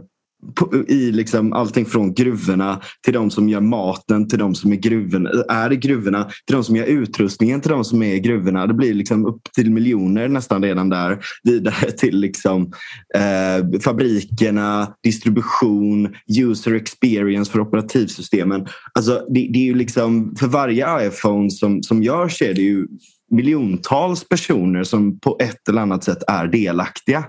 i 0.88 1.11
liksom 1.11 1.53
allting 1.53 1.85
från 1.85 2.13
gruvorna 2.13 2.81
till 3.05 3.13
de 3.13 3.31
som 3.31 3.49
gör 3.49 3.61
maten, 3.61 4.27
till 4.27 4.39
de 4.39 4.55
som 4.55 4.72
är, 4.72 4.76
gruvorna, 4.76 5.30
är 5.49 5.73
i 5.73 5.76
gruvorna, 5.76 6.23
till 6.23 6.55
de 6.55 6.63
som 6.63 6.76
gör 6.76 6.85
utrustningen, 6.85 7.61
till 7.61 7.72
de 7.72 7.84
som 7.84 8.03
är 8.03 8.13
i 8.13 8.19
gruvorna. 8.19 8.68
Det 8.68 8.73
blir 8.73 8.93
liksom 8.93 9.26
upp 9.26 9.41
till 9.55 9.72
miljoner 9.72 10.27
nästan 10.27 10.63
redan 10.63 10.89
där. 10.89 11.19
Vidare 11.43 11.91
till 11.91 12.19
liksom, 12.19 12.72
eh, 13.15 13.80
fabrikerna, 13.80 14.93
distribution, 15.03 16.15
user 16.39 16.73
experience 16.73 17.51
för 17.51 17.59
operativsystemen. 17.59 18.68
Alltså, 18.93 19.26
det, 19.30 19.49
det 19.53 19.59
är 19.59 19.65
ju 19.65 19.76
liksom, 19.76 20.35
för 20.39 20.47
varje 20.47 21.07
iPhone 21.07 21.51
som, 21.51 21.84
som 21.84 22.03
görs 22.03 22.41
är 22.41 22.53
det 22.53 22.61
ju 22.61 22.88
miljontals 23.31 24.30
personer 24.30 24.84
som 24.84 25.19
på 25.19 25.38
ett 25.41 25.69
eller 25.69 25.81
annat 25.81 26.03
sätt 26.03 26.23
är 26.27 26.47
delaktiga. 26.47 27.26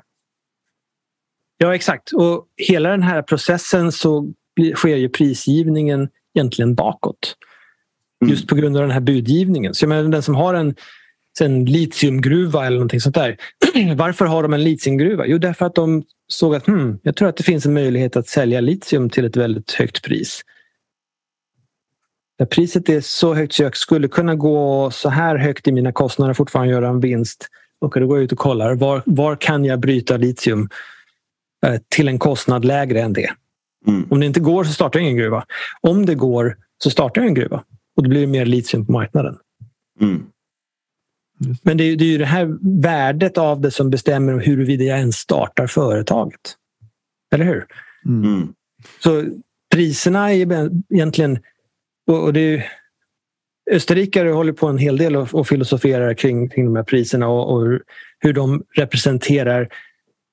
Ja, 1.62 1.74
exakt. 1.74 2.12
Och 2.12 2.46
hela 2.56 2.90
den 2.90 3.02
här 3.02 3.22
processen 3.22 3.92
så 3.92 4.32
sker 4.74 4.96
ju 4.96 5.08
prisgivningen 5.08 6.08
egentligen 6.34 6.74
bakåt. 6.74 7.36
Mm. 8.22 8.30
Just 8.30 8.48
på 8.48 8.54
grund 8.54 8.76
av 8.76 8.82
den 8.82 8.90
här 8.90 9.00
budgivningen. 9.00 9.74
Så 9.74 9.84
jag 9.84 9.88
menar, 9.88 10.08
den 10.08 10.22
som 10.22 10.34
har 10.34 10.54
en, 10.54 10.74
en 11.40 11.64
litiumgruva 11.64 12.66
eller 12.66 12.76
någonting 12.76 13.00
sånt 13.00 13.14
där. 13.14 13.36
Varför 13.96 14.24
har 14.24 14.42
de 14.42 14.52
en 14.52 14.64
litiumgruva? 14.64 15.26
Jo, 15.26 15.38
därför 15.38 15.66
att 15.66 15.74
de 15.74 16.04
såg 16.28 16.54
att 16.54 16.66
hmm, 16.66 16.98
jag 17.02 17.16
tror 17.16 17.28
att 17.28 17.36
det 17.36 17.42
finns 17.42 17.66
en 17.66 17.74
möjlighet 17.74 18.16
att 18.16 18.28
sälja 18.28 18.60
litium 18.60 19.10
till 19.10 19.24
ett 19.24 19.36
väldigt 19.36 19.72
högt 19.72 20.04
pris. 20.04 20.42
Där 22.38 22.46
priset 22.46 22.88
är 22.88 23.00
så 23.00 23.34
högt 23.34 23.54
så 23.54 23.62
jag 23.62 23.76
skulle 23.76 24.08
kunna 24.08 24.34
gå 24.34 24.90
så 24.90 25.08
här 25.08 25.36
högt 25.36 25.68
i 25.68 25.72
mina 25.72 25.92
kostnader 25.92 26.30
och 26.30 26.36
fortfarande 26.36 26.72
göra 26.72 26.88
en 26.88 27.00
vinst. 27.00 27.48
Och 27.80 28.00
då 28.00 28.06
går 28.06 28.16
jag 28.16 28.24
ut 28.24 28.32
och 28.32 28.38
kollar 28.38 28.74
var, 28.74 29.02
var 29.06 29.36
kan 29.36 29.64
jag 29.64 29.80
bryta 29.80 30.16
litium 30.16 30.68
till 31.88 32.08
en 32.08 32.18
kostnad 32.18 32.64
lägre 32.64 33.00
än 33.00 33.12
det. 33.12 33.30
Mm. 33.86 34.06
Om 34.10 34.20
det 34.20 34.26
inte 34.26 34.40
går 34.40 34.64
så 34.64 34.72
startar 34.72 35.00
jag 35.00 35.04
ingen 35.04 35.16
gruva. 35.18 35.44
Om 35.80 36.06
det 36.06 36.14
går 36.14 36.56
så 36.84 36.90
startar 36.90 37.20
jag 37.20 37.28
en 37.28 37.34
gruva 37.34 37.64
och 37.96 38.02
då 38.02 38.08
blir 38.08 38.20
det 38.20 38.26
mer 38.26 38.46
litium 38.46 38.86
på 38.86 38.92
marknaden. 38.92 39.36
Mm. 40.00 40.26
Men 41.62 41.76
det 41.76 41.84
är, 41.84 41.96
det 41.96 42.04
är 42.04 42.08
ju 42.08 42.18
det 42.18 42.26
här 42.26 42.58
värdet 42.82 43.38
av 43.38 43.60
det 43.60 43.70
som 43.70 43.90
bestämmer 43.90 44.38
huruvida 44.40 44.84
jag 44.84 44.98
ens 44.98 45.16
startar 45.16 45.66
företaget. 45.66 46.56
Eller 47.34 47.44
hur? 47.44 47.66
Mm. 48.06 48.34
Mm. 48.34 48.52
Så 48.98 49.24
priserna 49.74 50.32
är 50.32 50.70
egentligen... 50.90 51.38
Och, 52.06 52.24
och 52.24 52.32
det 52.32 52.40
är, 52.40 52.50
ju- 52.50 52.62
Österrikare 53.70 54.28
håller 54.28 54.52
på 54.52 54.66
en 54.66 54.78
hel 54.78 54.96
del 54.96 55.16
och, 55.16 55.34
och 55.34 55.48
filosoferar 55.48 56.14
kring, 56.14 56.48
kring 56.48 56.64
de 56.64 56.76
här 56.76 56.82
priserna 56.82 57.28
och, 57.28 57.54
och 57.54 57.62
hur- 57.62 57.82
hur 58.18 58.32
de 58.32 58.62
representerar 58.74 59.68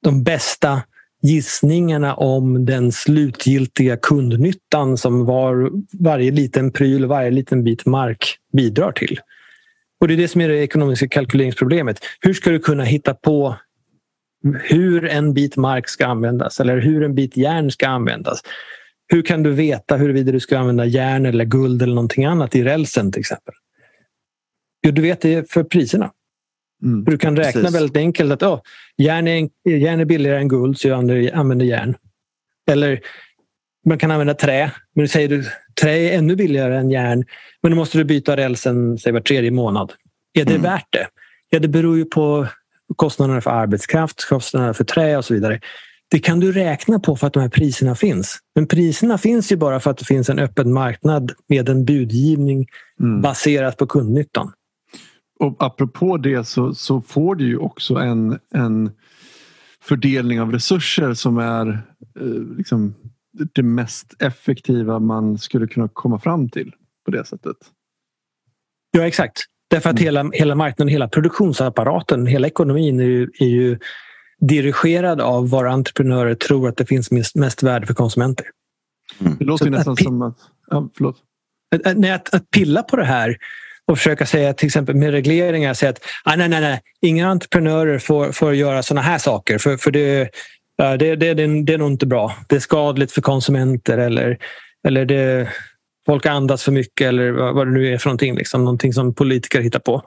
de 0.03 0.23
bästa 0.23 0.81
gissningarna 1.21 2.15
om 2.15 2.65
den 2.65 2.91
slutgiltiga 2.91 3.97
kundnyttan 3.97 4.97
som 4.97 5.25
var, 5.25 5.71
varje 5.99 6.31
liten 6.31 6.71
pryl 6.71 7.03
och 7.03 7.09
varje 7.09 7.31
liten 7.31 7.63
bit 7.63 7.85
mark 7.85 8.37
bidrar 8.53 8.91
till. 8.91 9.19
Och 10.01 10.07
Det 10.07 10.13
är 10.13 10.17
det 10.17 10.27
som 10.27 10.41
är 10.41 10.49
det 10.49 10.63
ekonomiska 10.63 11.07
kalkyleringsproblemet. 11.07 11.99
Hur 12.21 12.33
ska 12.33 12.49
du 12.49 12.59
kunna 12.59 12.83
hitta 12.83 13.13
på 13.13 13.55
hur 14.63 15.05
en 15.05 15.33
bit 15.33 15.57
mark 15.57 15.89
ska 15.89 16.05
användas 16.05 16.59
eller 16.59 16.77
hur 16.77 17.03
en 17.03 17.15
bit 17.15 17.37
järn 17.37 17.71
ska 17.71 17.87
användas? 17.87 18.41
Hur 19.07 19.21
kan 19.21 19.43
du 19.43 19.51
veta 19.51 19.97
huruvida 19.97 20.31
du 20.31 20.39
ska 20.39 20.57
använda 20.57 20.85
järn 20.85 21.25
eller 21.25 21.45
guld 21.45 21.81
eller 21.81 21.95
någonting 21.95 22.25
annat 22.25 22.55
i 22.55 22.63
rälsen 22.63 23.11
till 23.11 23.19
exempel? 23.19 23.53
Jo, 24.85 24.91
du 24.91 25.01
vet 25.01 25.21
det 25.21 25.51
för 25.51 25.63
priserna. 25.63 26.11
Mm, 26.83 27.03
du 27.03 27.17
kan 27.17 27.37
räkna 27.37 27.61
precis. 27.61 27.75
väldigt 27.75 27.97
enkelt 27.97 28.31
att 28.31 28.43
oh, 28.43 28.61
järn, 28.97 29.27
är, 29.27 29.49
järn 29.69 29.99
är 29.99 30.05
billigare 30.05 30.37
än 30.37 30.47
guld 30.47 30.79
så 30.79 30.87
jag 30.87 31.29
använder 31.33 31.65
järn. 31.65 31.95
Eller 32.71 32.99
man 33.85 33.97
kan 33.97 34.11
använda 34.11 34.33
trä. 34.33 34.71
Men 34.95 35.03
du 35.03 35.07
säger 35.07 35.29
du 35.29 35.45
trä 35.81 35.91
är 35.91 36.17
ännu 36.17 36.35
billigare 36.35 36.77
än 36.77 36.91
järn. 36.91 37.23
Men 37.61 37.71
då 37.71 37.75
måste 37.75 37.97
du 37.97 38.03
byta 38.03 38.37
rälsen 38.37 38.97
säg, 38.97 39.11
var 39.11 39.19
tredje 39.19 39.51
månad. 39.51 39.93
Är 40.33 40.45
det 40.45 40.55
mm. 40.55 40.61
värt 40.61 40.87
det? 40.89 41.07
Ja, 41.49 41.59
det 41.59 41.67
beror 41.67 41.97
ju 41.97 42.05
på 42.05 42.47
kostnaderna 42.95 43.41
för 43.41 43.51
arbetskraft, 43.51 44.29
kostnaderna 44.29 44.73
för 44.73 44.83
trä 44.83 45.17
och 45.17 45.25
så 45.25 45.33
vidare. 45.33 45.59
Det 46.11 46.19
kan 46.19 46.39
du 46.39 46.51
räkna 46.51 46.99
på 46.99 47.15
för 47.15 47.27
att 47.27 47.33
de 47.33 47.39
här 47.39 47.49
priserna 47.49 47.95
finns. 47.95 48.37
Men 48.55 48.67
priserna 48.67 49.17
finns 49.17 49.51
ju 49.51 49.55
bara 49.55 49.79
för 49.79 49.91
att 49.91 49.97
det 49.97 50.05
finns 50.05 50.29
en 50.29 50.39
öppen 50.39 50.73
marknad 50.73 51.31
med 51.47 51.69
en 51.69 51.85
budgivning 51.85 52.67
mm. 52.99 53.21
baserat 53.21 53.77
på 53.77 53.87
kundnyttan 53.87 54.51
och 55.39 55.55
apropå 55.59 56.17
det 56.17 56.47
så, 56.47 56.73
så 56.73 57.01
får 57.01 57.35
du 57.35 57.47
ju 57.47 57.57
också 57.57 57.95
en, 57.95 58.39
en 58.53 58.91
fördelning 59.81 60.41
av 60.41 60.51
resurser 60.51 61.13
som 61.13 61.37
är 61.37 61.67
eh, 62.19 62.57
liksom 62.57 62.95
det 63.55 63.63
mest 63.63 64.21
effektiva 64.21 64.99
man 64.99 65.37
skulle 65.37 65.67
kunna 65.67 65.87
komma 65.87 66.19
fram 66.19 66.49
till 66.49 66.73
på 67.05 67.11
det 67.11 67.25
sättet. 67.25 67.57
Ja 68.91 69.07
exakt. 69.07 69.37
Därför 69.69 69.89
att 69.89 69.99
mm. 69.99 70.03
hela, 70.03 70.29
hela 70.33 70.55
marknaden, 70.55 70.87
hela 70.87 71.07
produktionsapparaten, 71.07 72.25
hela 72.25 72.47
ekonomin 72.47 72.99
är 72.99 73.03
ju, 73.03 73.29
är 73.39 73.47
ju 73.47 73.79
dirigerad 74.39 75.21
av 75.21 75.49
var 75.49 75.65
entreprenörer 75.65 76.35
tror 76.35 76.69
att 76.69 76.77
det 76.77 76.85
finns 76.85 77.11
mest, 77.11 77.35
mest 77.35 77.63
värde 77.63 77.87
för 77.87 77.93
konsumenter. 77.93 78.45
Mm. 79.19 79.37
Det 79.37 79.45
låter 79.45 79.69
nästan 79.69 79.93
att, 79.93 80.03
som 80.03 80.21
att... 80.21 80.37
Ja, 80.67 80.89
förlåt. 80.95 81.17
Att, 81.75 82.05
att, 82.05 82.33
att 82.33 82.49
pilla 82.49 82.83
på 82.83 82.95
det 82.95 83.05
här 83.05 83.37
och 83.89 83.97
försöka 83.97 84.25
säga 84.25 84.53
till 84.53 84.65
exempel 84.65 84.95
med 84.95 85.11
regleringar 85.11 85.73
säga 85.73 85.89
att 85.89 86.05
ah, 86.23 86.35
nej, 86.35 86.49
nej, 86.49 86.61
nej, 86.61 86.81
inga 87.01 87.27
entreprenörer 87.27 87.99
får, 87.99 88.31
får 88.31 88.55
göra 88.55 88.83
sådana 88.83 89.01
här 89.01 89.17
saker 89.17 89.57
för, 89.57 89.77
för 89.77 89.91
det, 89.91 90.29
det, 90.77 90.97
det, 90.97 91.15
det, 91.15 91.33
det 91.63 91.73
är 91.73 91.77
nog 91.77 91.91
inte 91.91 92.05
bra. 92.05 92.35
Det 92.47 92.55
är 92.55 92.59
skadligt 92.59 93.11
för 93.11 93.21
konsumenter 93.21 93.97
eller, 93.97 94.37
eller 94.87 95.05
det, 95.05 95.49
folk 96.05 96.25
andas 96.25 96.63
för 96.63 96.71
mycket 96.71 97.07
eller 97.07 97.31
vad 97.31 97.67
det 97.67 97.71
nu 97.71 97.93
är 97.93 97.97
för 97.97 98.09
någonting. 98.09 98.35
Liksom, 98.35 98.63
någonting 98.63 98.93
som 98.93 99.13
politiker 99.13 99.61
hittar 99.61 99.79
på. 99.79 100.01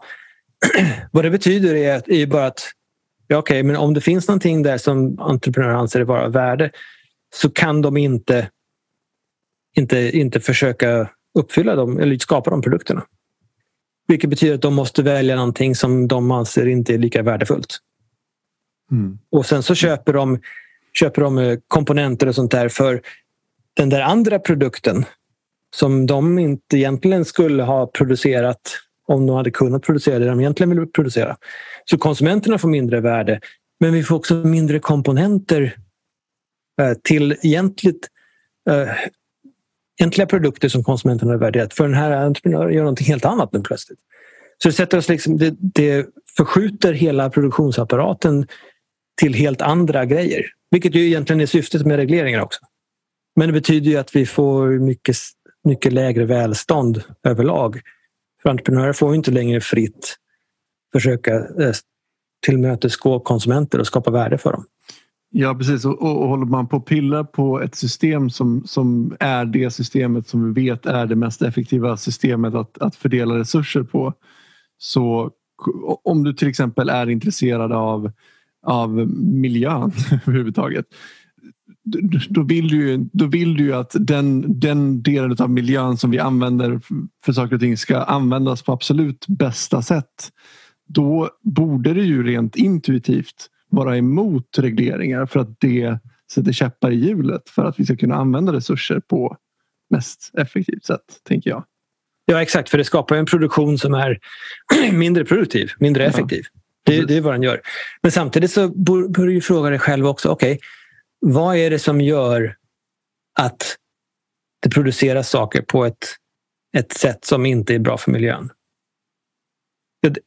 vad 1.10 1.24
det 1.24 1.30
betyder 1.30 1.74
är, 1.74 2.12
är 2.12 2.26
bara 2.26 2.46
att 2.46 2.70
ja, 3.26 3.38
okay, 3.38 3.62
men 3.62 3.76
om 3.76 3.94
det 3.94 4.00
finns 4.00 4.28
någonting 4.28 4.62
där 4.62 4.78
som 4.78 5.20
entreprenörer 5.20 5.74
anser 5.74 6.00
vara 6.00 6.28
värde 6.28 6.70
så 7.34 7.50
kan 7.50 7.82
de 7.82 7.96
inte, 7.96 8.48
inte, 9.76 10.18
inte 10.18 10.40
försöka 10.40 11.08
uppfylla 11.38 11.74
dem 11.74 11.98
eller 11.98 12.18
skapa 12.18 12.50
de 12.50 12.62
produkterna. 12.62 13.02
Vilket 14.08 14.30
betyder 14.30 14.54
att 14.54 14.62
de 14.62 14.74
måste 14.74 15.02
välja 15.02 15.36
någonting 15.36 15.74
som 15.74 16.08
de 16.08 16.30
anser 16.30 16.66
inte 16.66 16.94
är 16.94 16.98
lika 16.98 17.22
värdefullt. 17.22 17.78
Mm. 18.90 19.18
Och 19.30 19.46
sen 19.46 19.62
så 19.62 19.74
köper 19.74 20.12
de, 20.12 20.40
köper 20.92 21.22
de 21.22 21.38
eh, 21.38 21.58
komponenter 21.68 22.26
och 22.26 22.34
sånt 22.34 22.50
där 22.50 22.68
för 22.68 23.00
den 23.74 23.88
där 23.88 24.00
andra 24.00 24.38
produkten 24.38 25.04
som 25.74 26.06
de 26.06 26.38
inte 26.38 26.76
egentligen 26.76 27.24
skulle 27.24 27.62
ha 27.62 27.86
producerat 27.86 28.78
om 29.06 29.26
de 29.26 29.36
hade 29.36 29.50
kunnat 29.50 29.82
producera 29.82 30.18
det 30.18 30.26
de 30.26 30.40
egentligen 30.40 30.70
ville 30.70 30.86
producera. 30.86 31.36
Så 31.84 31.98
konsumenterna 31.98 32.58
får 32.58 32.68
mindre 32.68 33.00
värde 33.00 33.40
men 33.80 33.92
vi 33.92 34.02
får 34.02 34.16
också 34.16 34.34
mindre 34.34 34.78
komponenter 34.78 35.76
eh, 36.80 36.92
till 37.04 37.36
egentligt 37.42 38.08
egentliga 40.02 40.26
produkter 40.26 40.68
som 40.68 40.84
konsumenterna 40.84 41.32
har 41.32 41.38
värderat. 41.38 41.74
För 41.74 41.84
den 41.84 41.94
här 41.94 42.10
entreprenören 42.10 42.74
gör 42.74 42.84
något 42.84 43.00
helt 43.00 43.24
annat 43.24 43.52
nu 43.52 43.60
plötsligt. 43.60 43.98
Så 44.62 44.68
det, 44.68 44.72
sätter 44.72 44.98
oss 44.98 45.08
liksom, 45.08 45.38
det, 45.38 45.54
det 45.58 46.06
förskjuter 46.36 46.92
hela 46.92 47.30
produktionsapparaten 47.30 48.46
till 49.20 49.34
helt 49.34 49.62
andra 49.62 50.04
grejer. 50.04 50.44
Vilket 50.70 50.94
ju 50.94 51.06
egentligen 51.06 51.40
är 51.40 51.46
syftet 51.46 51.86
med 51.86 51.96
regleringar 51.96 52.40
också. 52.40 52.60
Men 53.36 53.48
det 53.48 53.52
betyder 53.52 53.90
ju 53.90 53.96
att 53.96 54.16
vi 54.16 54.26
får 54.26 54.66
mycket, 54.78 55.16
mycket 55.64 55.92
lägre 55.92 56.24
välstånd 56.24 57.02
överlag. 57.24 57.80
För 58.42 58.50
entreprenörer 58.50 58.92
får 58.92 59.14
inte 59.14 59.30
längre 59.30 59.60
fritt 59.60 60.16
försöka 60.92 61.34
eh, 61.34 61.72
tillmötesgå 62.46 63.20
konsumenter 63.20 63.78
och 63.78 63.86
skapa 63.86 64.10
värde 64.10 64.38
för 64.38 64.52
dem. 64.52 64.64
Ja 65.34 65.54
precis 65.54 65.84
och, 65.84 66.02
och, 66.02 66.22
och 66.22 66.28
håller 66.28 66.46
man 66.46 66.68
på 66.68 66.76
att 66.76 66.84
pilla 66.84 67.24
på 67.24 67.60
ett 67.60 67.74
system 67.74 68.30
som, 68.30 68.62
som 68.66 69.16
är 69.20 69.44
det 69.44 69.70
systemet 69.70 70.28
som 70.28 70.54
vi 70.54 70.64
vet 70.64 70.86
är 70.86 71.06
det 71.06 71.16
mest 71.16 71.42
effektiva 71.42 71.96
systemet 71.96 72.54
att, 72.54 72.78
att 72.78 72.96
fördela 72.96 73.38
resurser 73.38 73.82
på. 73.82 74.14
Så 74.78 75.30
om 76.04 76.22
du 76.22 76.32
till 76.32 76.48
exempel 76.48 76.88
är 76.88 77.10
intresserad 77.10 77.72
av, 77.72 78.12
av 78.66 78.90
miljön 79.16 79.92
överhuvudtaget 80.26 80.86
då 82.28 82.42
vill 82.42 82.68
du 82.68 82.76
ju, 82.76 83.08
då 83.12 83.26
vill 83.26 83.54
du 83.54 83.64
ju 83.64 83.74
att 83.74 83.96
den, 84.00 84.60
den 84.60 85.02
delen 85.02 85.36
av 85.40 85.50
miljön 85.50 85.96
som 85.96 86.10
vi 86.10 86.18
använder 86.18 86.80
för 87.24 87.32
saker 87.32 87.54
och 87.54 87.60
ting 87.60 87.76
ska 87.76 88.02
användas 88.02 88.62
på 88.62 88.72
absolut 88.72 89.26
bästa 89.28 89.82
sätt. 89.82 90.30
Då 90.88 91.30
borde 91.42 91.94
det 91.94 92.02
ju 92.02 92.22
rent 92.22 92.56
intuitivt 92.56 93.48
vara 93.72 93.96
emot 93.96 94.58
regleringar 94.58 95.26
för 95.26 95.40
att 95.40 95.60
det 95.60 95.98
sätter 96.32 96.52
käppar 96.52 96.90
i 96.90 96.94
hjulet 96.94 97.50
för 97.50 97.64
att 97.64 97.80
vi 97.80 97.84
ska 97.84 97.96
kunna 97.96 98.14
använda 98.14 98.52
resurser 98.52 99.00
på 99.00 99.36
mest 99.90 100.30
effektivt 100.38 100.84
sätt, 100.84 101.20
tänker 101.24 101.50
jag. 101.50 101.64
Ja 102.24 102.42
exakt, 102.42 102.68
för 102.68 102.78
det 102.78 102.84
skapar 102.84 103.16
en 103.16 103.26
produktion 103.26 103.78
som 103.78 103.94
är 103.94 104.18
mindre 104.92 105.24
produktiv, 105.24 105.70
mindre 105.78 106.06
effektiv. 106.06 106.44
Ja. 106.52 106.60
Det, 106.84 107.04
det, 107.04 107.16
är 107.16 107.20
vad 107.20 107.34
den 107.34 107.42
gör. 107.42 107.60
Men 108.02 108.12
samtidigt 108.12 108.50
så 108.50 108.68
bör 108.68 109.26
du 109.26 109.40
fråga 109.40 109.70
dig 109.70 109.78
själv 109.78 110.06
också, 110.06 110.28
okej, 110.28 110.52
okay, 110.52 110.60
vad 111.20 111.56
är 111.56 111.70
det 111.70 111.78
som 111.78 112.00
gör 112.00 112.56
att 113.40 113.76
det 114.62 114.70
produceras 114.70 115.30
saker 115.30 115.62
på 115.62 115.84
ett, 115.84 116.06
ett 116.76 116.92
sätt 116.92 117.24
som 117.24 117.46
inte 117.46 117.74
är 117.74 117.78
bra 117.78 117.98
för 117.98 118.10
miljön? 118.10 118.50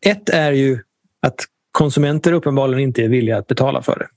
Ett 0.01 0.29
är 0.29 0.51
ju 0.51 0.79
att 1.21 1.45
konsumenter 1.75 2.33
uppenbarligen 2.33 2.83
inte 2.83 3.03
är 3.03 3.07
villiga 3.07 3.37
att 3.37 3.47
betala 3.47 3.81
för 3.81 3.99
det. 3.99 4.07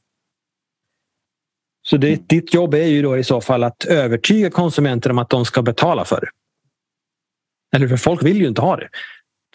Så 1.83 1.97
det, 1.97 2.29
ditt 2.29 2.55
jobb 2.55 2.75
är 2.75 2.87
ju 2.87 3.03
då 3.03 3.19
i 3.19 3.25
så 3.25 3.41
fall 3.41 3.65
att 3.65 3.85
övertyga 3.85 4.51
konsumenter 4.51 5.11
om 5.11 5.19
att 5.19 5.31
de 5.31 5.45
ska 5.45 5.63
betala 5.63 6.05
för 6.05 6.21
det. 6.21 6.31
Eller 7.77 7.89
för 7.89 7.97
folk 7.97 8.23
vill 8.23 8.37
ju 8.37 8.49
inte 8.49 8.61
ha 8.61 8.77
det. 8.77 8.89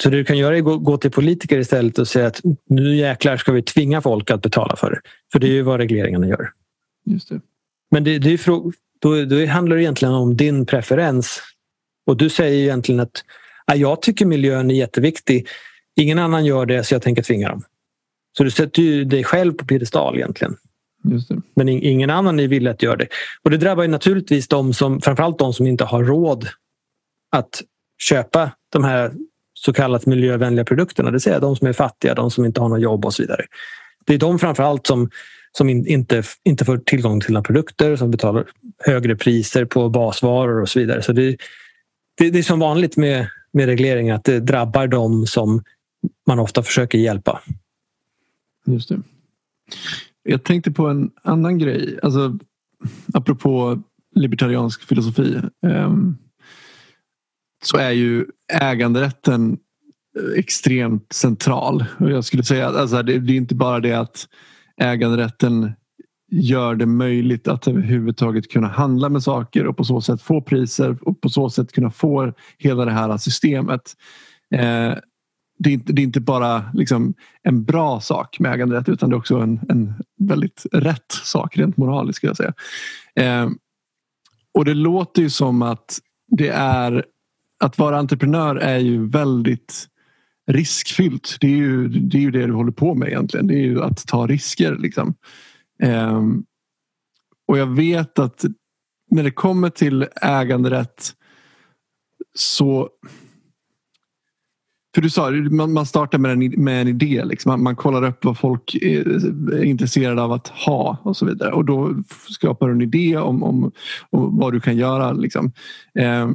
Så 0.01 0.09
det 0.09 0.17
du 0.17 0.25
kan 0.25 0.37
göra 0.37 0.57
är 0.57 0.75
att 0.75 0.83
gå 0.83 0.97
till 0.97 1.11
politiker 1.11 1.59
istället 1.59 1.99
och 1.99 2.07
säga 2.07 2.27
att 2.27 2.41
nu 2.69 2.95
jäklar 2.95 3.37
ska 3.37 3.51
vi 3.51 3.63
tvinga 3.63 4.01
folk 4.01 4.31
att 4.31 4.41
betala 4.41 4.75
för 4.75 4.91
det. 4.91 5.01
För 5.31 5.39
det 5.39 5.47
är 5.47 5.51
ju 5.51 5.61
vad 5.61 5.79
regleringarna 5.79 6.27
gör. 6.27 6.49
Just 7.05 7.29
det. 7.29 7.41
Men 7.91 8.03
det, 8.03 8.19
det 8.19 8.33
är, 8.33 8.39
då, 8.99 9.25
då 9.25 9.45
handlar 9.45 9.75
det 9.75 9.83
egentligen 9.83 10.13
om 10.13 10.37
din 10.37 10.65
preferens. 10.65 11.41
Och 12.05 12.17
du 12.17 12.29
säger 12.29 12.63
egentligen 12.63 12.99
att 12.99 13.23
jag 13.75 14.01
tycker 14.01 14.25
miljön 14.25 14.71
är 14.71 14.75
jätteviktig. 14.75 15.47
Ingen 15.95 16.19
annan 16.19 16.45
gör 16.45 16.65
det 16.65 16.83
så 16.83 16.95
jag 16.95 17.01
tänker 17.01 17.23
tvinga 17.23 17.49
dem. 17.49 17.63
Så 18.37 18.43
du 18.43 18.51
sätter 18.51 18.81
ju 18.81 19.05
dig 19.05 19.23
själv 19.23 19.53
på 19.53 19.65
piedestal 19.65 20.15
egentligen. 20.15 20.55
Men 21.55 21.69
ingen 21.69 22.09
annan 22.09 22.39
är 22.39 22.47
villig 22.47 22.71
att 22.71 22.83
göra 22.83 22.95
det. 22.95 23.07
Och 23.43 23.49
det 23.49 23.57
drabbar 23.57 23.83
ju 23.83 23.89
naturligtvis 23.89 24.47
de 24.47 24.73
som, 24.73 25.01
framförallt 25.01 25.39
de 25.39 25.53
som 25.53 25.67
inte 25.67 25.83
har 25.83 26.03
råd 26.03 26.47
att 27.31 27.61
köpa 28.01 28.51
de 28.71 28.83
här 28.83 29.11
så 29.53 29.73
kallat 29.73 30.05
miljövänliga 30.05 30.65
produkterna. 30.65 31.09
Det 31.09 31.11
vill 31.11 31.21
säga 31.21 31.39
de 31.39 31.55
som 31.55 31.67
är 31.67 31.73
fattiga, 31.73 32.13
de 32.13 32.31
som 32.31 32.45
inte 32.45 32.61
har 32.61 32.69
något 32.69 32.81
jobb 32.81 33.05
och 33.05 33.13
så 33.13 33.23
vidare. 33.23 33.45
Det 34.05 34.13
är 34.13 34.17
de 34.17 34.39
framförallt 34.39 34.87
som, 34.87 35.09
som 35.57 35.69
inte, 35.69 36.23
inte 36.43 36.65
får 36.65 36.77
tillgång 36.77 37.21
till 37.21 37.33
några 37.33 37.43
produkter, 37.43 37.95
som 37.95 38.11
betalar 38.11 38.45
högre 38.79 39.15
priser 39.15 39.65
på 39.65 39.89
basvaror 39.89 40.61
och 40.61 40.69
så 40.69 40.79
vidare. 40.79 41.01
Så 41.01 41.11
det, 41.11 41.37
det, 42.17 42.29
det 42.29 42.39
är 42.39 42.43
som 42.43 42.59
vanligt 42.59 42.97
med, 42.97 43.27
med 43.53 43.65
regleringar 43.65 44.15
att 44.15 44.23
det 44.23 44.39
drabbar 44.39 44.87
de 44.87 45.25
som 45.25 45.63
man 46.27 46.39
ofta 46.39 46.63
försöker 46.63 46.97
hjälpa. 46.97 47.41
Just 48.65 48.89
det. 48.89 49.01
Jag 50.23 50.43
tänkte 50.43 50.71
på 50.71 50.87
en 50.87 51.11
annan 51.23 51.57
grej. 51.57 51.99
Alltså, 52.03 52.37
apropå 53.13 53.83
libertariansk 54.15 54.83
filosofi. 54.83 55.41
Ehm, 55.65 56.17
så 57.63 57.77
är 57.77 57.91
ju 57.91 58.25
äganderätten 58.53 59.57
extremt 60.35 61.13
central. 61.13 61.85
Och 61.99 62.11
jag 62.11 62.25
skulle 62.25 62.43
säga 62.43 62.67
att 62.67 62.75
alltså, 62.75 63.03
det, 63.03 63.19
det 63.19 63.33
är 63.33 63.37
inte 63.37 63.55
bara 63.55 63.79
det 63.79 63.93
att 63.93 64.27
äganderätten 64.77 65.71
gör 66.31 66.75
det 66.75 66.85
möjligt 66.85 67.47
att 67.47 67.67
överhuvudtaget 67.67 68.51
kunna 68.51 68.67
handla 68.67 69.09
med 69.09 69.23
saker 69.23 69.67
och 69.67 69.77
på 69.77 69.83
så 69.83 70.01
sätt 70.01 70.21
få 70.21 70.41
priser 70.41 70.97
och 71.01 71.21
på 71.21 71.29
så 71.29 71.49
sätt 71.49 71.71
kunna 71.71 71.91
få 71.91 72.33
hela 72.57 72.85
det 72.85 72.91
här 72.91 73.17
systemet. 73.17 73.93
Eh, 74.55 74.93
det, 75.63 75.69
är 75.69 75.73
inte, 75.73 75.93
det 75.93 76.01
är 76.01 76.03
inte 76.03 76.19
bara 76.19 76.71
liksom 76.73 77.13
en 77.43 77.63
bra 77.63 77.99
sak 77.99 78.39
med 78.39 78.53
äganderätt 78.53 78.89
utan 78.89 79.09
det 79.09 79.13
är 79.13 79.17
också 79.17 79.37
en, 79.37 79.59
en 79.69 79.93
väldigt 80.19 80.65
rätt 80.71 81.11
sak 81.11 81.57
rent 81.57 81.77
moraliskt. 81.77 82.17
Skulle 82.17 82.29
jag 82.29 82.37
säga. 82.37 82.53
Eh, 83.15 83.49
och 84.53 84.65
det 84.65 84.73
låter 84.73 85.21
ju 85.21 85.29
som 85.29 85.61
att 85.61 85.99
det 86.37 86.49
är 86.49 87.05
att 87.63 87.77
vara 87.77 87.97
entreprenör 87.97 88.55
är 88.55 88.77
ju 88.77 89.07
väldigt 89.09 89.87
riskfyllt. 90.47 91.37
Det 91.39 91.47
är 91.47 91.57
ju 91.57 91.87
det, 91.87 92.17
är 92.17 92.21
ju 92.21 92.31
det 92.31 92.45
du 92.45 92.53
håller 92.53 92.71
på 92.71 92.95
med 92.95 93.07
egentligen. 93.07 93.47
Det 93.47 93.53
är 93.53 93.65
ju 93.65 93.81
att 93.81 94.07
ta 94.07 94.27
risker. 94.27 94.75
Liksom. 94.75 95.15
Eh, 95.83 96.21
och 97.47 97.57
jag 97.57 97.75
vet 97.75 98.19
att 98.19 98.45
när 99.11 99.23
det 99.23 99.31
kommer 99.31 99.69
till 99.69 100.07
äganderätt 100.21 101.13
så 102.33 102.89
för 104.95 105.01
du 105.01 105.09
sa 105.09 105.31
man, 105.31 105.73
man 105.73 105.85
startar 105.85 106.17
med 106.17 106.31
en, 106.31 106.63
med 106.63 106.81
en 106.81 106.87
idé. 106.87 107.25
Liksom. 107.25 107.49
Man, 107.49 107.63
man, 107.63 107.75
kollar 107.75 108.03
upp 108.03 108.25
vad 108.25 108.37
folk 108.37 108.75
är, 108.75 109.63
intresserade 109.63 110.21
av 110.21 110.31
att 110.31 110.47
ha 110.47 110.97
och 111.03 111.17
så 111.17 111.25
vidare. 111.25 111.51
Och 111.51 111.65
då 111.65 111.95
skapar 112.29 112.67
du 112.67 112.73
en 112.73 112.81
idé 112.81 113.17
om, 113.17 113.43
om, 113.43 113.71
om 114.09 114.39
vad 114.39 114.53
du 114.53 114.59
kan 114.59 114.77
göra. 114.77 115.11
Liksom. 115.11 115.51
Eh, 115.99 116.29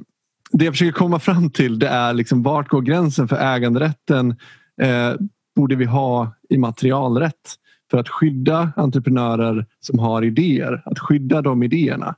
det 0.52 0.64
jag 0.64 0.74
försöker 0.74 0.92
komma 0.92 1.18
fram 1.18 1.50
till 1.50 1.78
det 1.78 1.88
är 1.88 2.14
liksom, 2.14 2.42
vart 2.42 2.68
går 2.68 2.82
gränsen 2.82 3.28
för 3.28 3.36
äganderätten? 3.36 4.36
Eh, 4.82 5.12
borde 5.56 5.76
vi 5.76 5.84
ha 5.84 6.32
i 6.48 6.58
materialrätt? 6.58 7.54
För 7.90 7.98
att 7.98 8.08
skydda 8.08 8.72
entreprenörer 8.76 9.66
som 9.80 9.98
har 9.98 10.24
idéer. 10.24 10.82
Att 10.84 10.98
skydda 10.98 11.42
de 11.42 11.62
idéerna. 11.62 12.14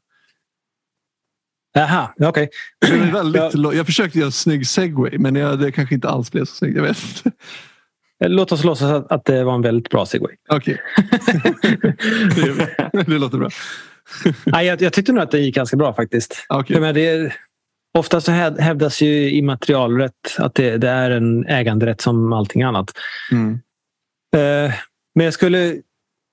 Jaha, 1.72 2.09
okej. 2.20 2.48
Okay. 2.84 3.10
väldigt, 3.12 3.55
jag 3.55 3.86
försökte 3.86 4.18
göra 4.18 4.26
en 4.26 4.32
snygg 4.32 4.66
segway 4.66 5.18
men 5.18 5.34
jag, 5.34 5.59
det 5.59 5.72
kanske 5.72 5.94
inte 5.94 6.09
alls 6.09 6.32
blev 6.32 6.44
så 6.44 6.55
snyggt. 6.55 6.76
Jag 6.76 6.82
vet 6.82 7.26
eh, 8.24 8.30
Låt 8.30 8.52
oss 8.52 8.64
låtsas 8.64 9.05
att 9.09 9.24
det 9.24 9.44
var 9.44 9.55
en 9.55 9.62
väldigt 9.62 9.90
bra 9.90 10.06
segway. 10.06 10.36
Okej. 10.48 10.80
Okay. 10.98 11.92
det, 12.92 13.05
det 13.06 13.18
låter 13.18 13.38
bra. 13.38 13.48
Nej, 14.44 14.66
jag, 14.66 14.82
jag 14.82 14.92
tyckte 14.92 15.12
nog 15.12 15.22
att 15.22 15.30
det 15.30 15.38
gick 15.38 15.55
ganska 15.55 15.76
bra 15.76 15.94
faktiskt. 15.94 16.47
Okay. 16.48 16.80
Men 16.80 16.94
det, 16.94 17.32
ofta 17.98 18.20
så 18.20 18.32
hävdas 18.32 19.01
ju 19.01 19.30
immaterialrätt 19.30 20.36
att 20.38 20.55
det, 20.55 20.76
det, 20.76 20.88
är 20.88 21.10
en 21.10 21.47
äganderätt 21.47 22.01
som 22.01 22.32
allting 22.32 22.62
annat. 22.62 22.92
Mm. 23.32 23.52
Uh, 24.36 24.72
men 25.14 25.24
jag 25.24 25.34
skulle 25.34 25.76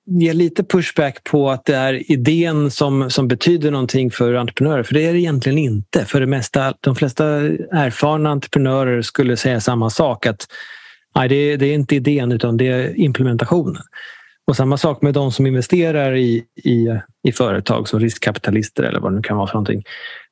ge 0.07 0.33
lite 0.33 0.63
pushback 0.63 1.23
på 1.23 1.49
att 1.49 1.65
det 1.65 1.75
är 1.75 2.11
idén 2.11 2.71
som, 2.71 3.09
som 3.09 3.27
betyder 3.27 3.71
någonting 3.71 4.11
för 4.11 4.33
entreprenörer. 4.33 4.83
För 4.83 4.93
det 4.93 5.05
är 5.05 5.13
det 5.13 5.19
egentligen 5.19 5.57
inte. 5.57 6.05
För 6.05 6.19
det 6.19 6.27
mesta, 6.27 6.73
de 6.79 6.95
flesta 6.95 7.25
erfarna 7.71 8.29
entreprenörer 8.29 9.01
skulle 9.01 9.37
säga 9.37 9.61
samma 9.61 9.89
sak. 9.89 10.25
att 10.25 10.47
nej, 11.15 11.29
det, 11.29 11.35
är, 11.35 11.57
det 11.57 11.65
är 11.65 11.73
inte 11.73 11.95
idén 11.95 12.31
utan 12.31 12.57
det 12.57 12.67
är 12.67 12.99
implementationen. 12.99 13.83
Och 14.47 14.55
samma 14.55 14.77
sak 14.77 15.01
med 15.01 15.13
de 15.13 15.31
som 15.31 15.47
investerar 15.47 16.15
i, 16.15 16.43
i, 16.63 16.99
i 17.27 17.31
företag 17.31 17.87
som 17.89 17.99
riskkapitalister 17.99 18.83
eller 18.83 18.99
vad 18.99 19.11
det 19.11 19.15
nu 19.15 19.21
kan 19.21 19.37
vara 19.37 19.47
för 19.47 19.53
någonting. 19.53 19.83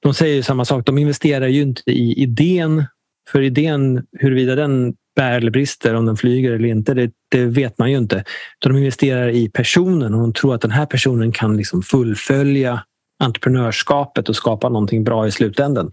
De 0.01 0.13
säger 0.13 0.41
samma 0.41 0.65
sak. 0.65 0.85
De 0.85 0.97
investerar 0.97 1.47
ju 1.47 1.61
inte 1.61 1.81
i 1.91 2.21
idén. 2.21 2.85
För 3.29 3.41
idén, 3.41 4.05
huruvida 4.19 4.55
den 4.55 4.93
bär 5.15 5.37
eller 5.37 5.51
brister, 5.51 5.93
om 5.93 6.05
den 6.05 6.17
flyger 6.17 6.51
eller 6.51 6.69
inte, 6.69 6.93
det, 6.93 7.11
det 7.35 7.45
vet 7.45 7.77
man 7.77 7.91
ju 7.91 7.97
inte. 7.97 8.23
de 8.59 8.77
investerar 8.77 9.29
i 9.29 9.49
personen 9.49 10.13
och 10.13 10.21
de 10.21 10.33
tror 10.33 10.55
att 10.55 10.61
den 10.61 10.71
här 10.71 10.85
personen 10.85 11.31
kan 11.31 11.57
liksom 11.57 11.81
fullfölja 11.81 12.83
entreprenörskapet 13.19 14.29
och 14.29 14.35
skapa 14.35 14.69
någonting 14.69 15.03
bra 15.03 15.27
i 15.27 15.31
slutändan. 15.31 15.91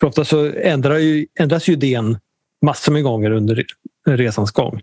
För 0.00 0.06
ofta 0.06 0.24
så 0.24 0.52
ändrar 0.52 0.98
ju, 0.98 1.26
ändras 1.38 1.68
ju 1.68 1.72
idén 1.72 2.18
massor 2.62 2.92
med 2.92 3.02
gånger 3.02 3.30
under 3.30 3.64
resans 4.06 4.50
gång. 4.50 4.80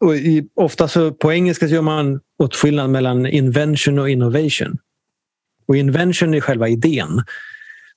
Och 0.00 0.16
i, 0.16 0.48
ofta 0.54 0.88
så 0.88 1.12
på 1.12 1.32
engelska 1.32 1.68
så 1.68 1.74
gör 1.74 1.82
man 1.82 2.20
åtskillnad 2.38 2.90
mellan 2.90 3.26
invention 3.26 3.98
och 3.98 4.10
innovation. 4.10 4.78
Och 5.66 5.76
invention 5.76 6.34
är 6.34 6.40
själva 6.40 6.68
idén. 6.68 7.22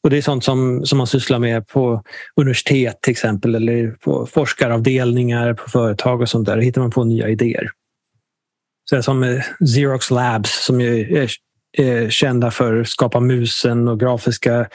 Och 0.04 0.10
det 0.10 0.18
är 0.18 0.22
sånt 0.22 0.44
som, 0.44 0.86
som 0.86 0.98
man 0.98 1.08
sysslar 1.08 1.40
med 1.40 1.68
på 1.68 2.04
universitet 2.36 3.02
till 3.02 3.12
exempel 3.12 3.56
eller 3.56 3.92
på 3.92 4.26
forskaravdelningar 4.26 5.54
på 5.54 5.70
företag 5.70 6.22
och 6.22 6.30
sånt 6.30 6.46
där. 6.46 6.56
Då 6.56 6.62
hittar 6.62 6.82
man 6.82 6.92
på 6.92 7.04
nya 7.04 7.30
idéer. 7.30 7.72
Så 8.90 9.04
som 9.04 9.24
eh, 9.24 9.44
Xerox 9.66 10.12
Labs 10.12 10.66
som 10.66 10.82
är, 10.82 11.30
är 11.78 12.10
kända 12.10 12.52
för 12.52 12.82
att 12.82 12.88
skapa 12.88 13.20
musen 13.20 13.88
och 13.88 14.00
grafiska 14.00 14.68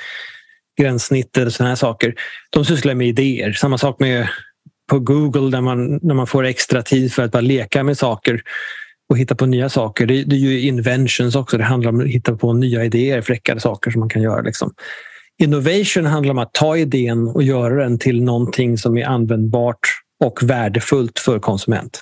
gränssnitt 0.80 1.36
och 1.36 1.52
sådana 1.52 1.68
här 1.68 1.76
saker. 1.76 2.14
De 2.50 2.64
sysslar 2.64 2.94
med 2.94 3.08
idéer. 3.08 3.52
Samma 3.52 3.78
sak 3.78 4.00
med 4.00 4.28
på 4.90 4.98
Google 4.98 5.50
där 5.50 5.60
man, 5.60 6.00
när 6.02 6.14
man 6.14 6.26
får 6.26 6.44
extra 6.44 6.82
tid 6.82 7.12
för 7.12 7.22
att 7.22 7.32
bara 7.32 7.40
leka 7.40 7.82
med 7.82 7.98
saker 7.98 8.42
och 9.08 9.18
hitta 9.18 9.34
på 9.34 9.46
nya 9.46 9.68
saker. 9.68 10.06
Det, 10.06 10.24
det 10.24 10.36
är 10.36 10.40
ju 10.40 10.60
inventions 10.60 11.36
också. 11.36 11.58
Det 11.58 11.64
handlar 11.64 11.90
om 11.90 12.00
att 12.00 12.06
hitta 12.06 12.36
på 12.36 12.52
nya 12.52 12.84
idéer, 12.84 13.22
fräckare 13.22 13.60
saker 13.60 13.90
som 13.90 14.00
man 14.00 14.08
kan 14.08 14.22
göra. 14.22 14.40
Liksom. 14.40 14.74
Innovation 15.38 16.06
handlar 16.06 16.30
om 16.30 16.38
att 16.38 16.54
ta 16.54 16.76
idén 16.76 17.28
och 17.28 17.42
göra 17.42 17.82
den 17.82 17.98
till 17.98 18.22
någonting 18.22 18.78
som 18.78 18.98
är 18.98 19.06
användbart 19.06 19.80
och 20.24 20.42
värdefullt 20.42 21.18
för 21.18 21.38
konsument. 21.38 22.00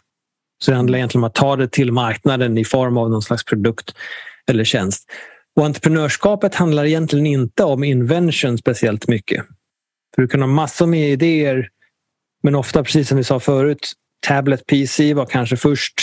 Så 0.65 0.70
det 0.70 0.77
handlar 0.77 0.98
egentligen 0.98 1.24
om 1.24 1.28
att 1.28 1.35
ta 1.35 1.56
det 1.56 1.73
till 1.73 1.93
marknaden 1.93 2.59
i 2.59 2.65
form 2.65 2.97
av 2.97 3.11
någon 3.11 3.23
slags 3.23 3.44
produkt 3.44 3.94
eller 4.51 4.65
tjänst. 4.65 5.11
Och 5.56 5.65
entreprenörskapet 5.65 6.55
handlar 6.55 6.85
egentligen 6.85 7.27
inte 7.27 7.65
om 7.65 7.85
invention 7.85 8.59
speciellt 8.59 9.09
mycket. 9.09 9.44
För 10.15 10.23
du 10.23 10.28
kan 10.28 10.40
ha 10.40 10.47
massor 10.48 10.86
med 10.86 11.11
idéer 11.11 11.69
men 12.43 12.55
ofta, 12.55 12.85
precis 12.85 13.09
som 13.09 13.16
vi 13.16 13.24
sa 13.24 13.40
förut, 13.40 13.93
Tablet 14.27 14.66
PC 14.66 15.15
var 15.15 15.27
kanske 15.27 15.56
först. 15.56 15.94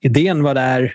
Idén 0.00 0.42
var 0.42 0.54
där. 0.54 0.94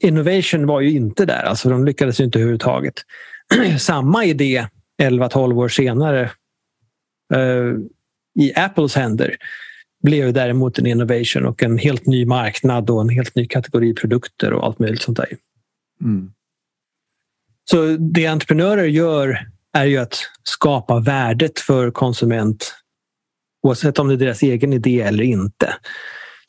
Innovation 0.00 0.66
var 0.66 0.80
ju 0.80 0.90
inte 0.90 1.24
där, 1.24 1.42
alltså 1.42 1.68
de 1.68 1.84
lyckades 1.84 2.20
inte 2.20 2.38
överhuvudtaget. 2.38 2.94
Samma 3.78 4.24
idé 4.24 4.66
11-12 5.02 5.58
år 5.58 5.68
senare 5.68 6.30
uh, 7.34 7.76
i 8.38 8.52
Apples 8.56 8.94
händer 8.94 9.36
blev 10.02 10.32
däremot 10.32 10.78
en 10.78 10.86
innovation 10.86 11.46
och 11.46 11.62
en 11.62 11.78
helt 11.78 12.06
ny 12.06 12.26
marknad 12.26 12.90
och 12.90 13.00
en 13.00 13.08
helt 13.08 13.34
ny 13.34 13.46
kategori 13.46 13.94
produkter 13.94 14.52
och 14.52 14.66
allt 14.66 14.78
möjligt 14.78 15.02
sånt 15.02 15.16
där. 15.16 15.28
Mm. 16.00 16.32
Så 17.70 17.96
det 17.96 18.26
entreprenörer 18.26 18.84
gör 18.84 19.46
är 19.72 19.84
ju 19.84 19.98
att 19.98 20.18
skapa 20.42 20.98
värdet 20.98 21.58
för 21.58 21.90
konsument 21.90 22.74
oavsett 23.62 23.98
om 23.98 24.08
det 24.08 24.14
är 24.14 24.18
deras 24.18 24.42
egen 24.42 24.72
idé 24.72 25.00
eller 25.00 25.24
inte. 25.24 25.74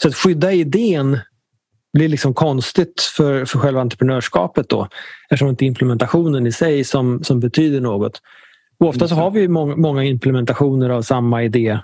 Så 0.01 0.07
att 0.07 0.15
skydda 0.15 0.51
idén 0.51 1.19
blir 1.99 2.09
liksom 2.09 2.33
konstigt 2.33 3.01
för, 3.01 3.45
för 3.45 3.59
själva 3.59 3.81
entreprenörskapet 3.81 4.69
då 4.69 4.87
eftersom 5.29 5.47
det 5.47 5.51
inte 5.51 5.65
är 5.65 5.67
implementationen 5.67 6.47
i 6.47 6.51
sig 6.51 6.83
som, 6.83 7.23
som 7.23 7.39
betyder 7.39 7.81
något. 7.81 8.21
Och 8.79 8.87
ofta 8.87 9.07
så 9.07 9.15
har 9.15 9.31
vi 9.31 9.47
många, 9.47 9.75
många 9.75 10.03
implementationer 10.03 10.89
av 10.89 11.01
samma 11.01 11.43
idé 11.43 11.79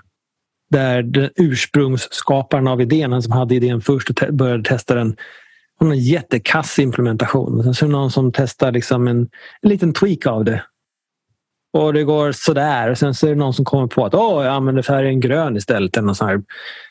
där 0.70 1.02
den 1.02 1.30
ursprungsskaparen 1.36 2.68
av 2.68 2.80
idén, 2.80 3.12
han 3.12 3.22
som 3.22 3.32
hade 3.32 3.54
idén 3.54 3.80
först 3.80 4.10
och 4.10 4.16
te 4.16 4.32
började 4.32 4.64
testa 4.64 4.94
den, 4.94 5.16
har 5.80 5.86
en 5.86 5.98
jättekass 5.98 6.78
implementation. 6.78 7.62
Sen 7.62 7.74
så 7.74 7.84
är 7.84 7.88
det 7.88 7.92
någon 7.92 8.10
som 8.10 8.32
testar 8.32 8.72
liksom 8.72 9.08
en, 9.08 9.18
en 9.62 9.70
liten 9.70 9.92
tweak 9.92 10.26
av 10.26 10.44
det 10.44 10.62
och 11.72 11.92
det 11.92 12.04
går 12.04 12.32
sådär. 12.32 12.90
Och 12.90 12.98
sen 12.98 13.14
så 13.14 13.26
är 13.26 13.30
det 13.30 13.36
någon 13.36 13.54
som 13.54 13.64
kommer 13.64 13.86
på 13.86 14.04
att 14.04 14.14
Åh, 14.14 14.44
jag 14.44 14.54
använder 14.54 14.82
färgen 14.82 15.20
grön 15.20 15.56
istället. 15.56 15.96
Eller 15.96 16.06
något 16.06 16.16
sånt 16.16 16.30
här, 16.30 16.42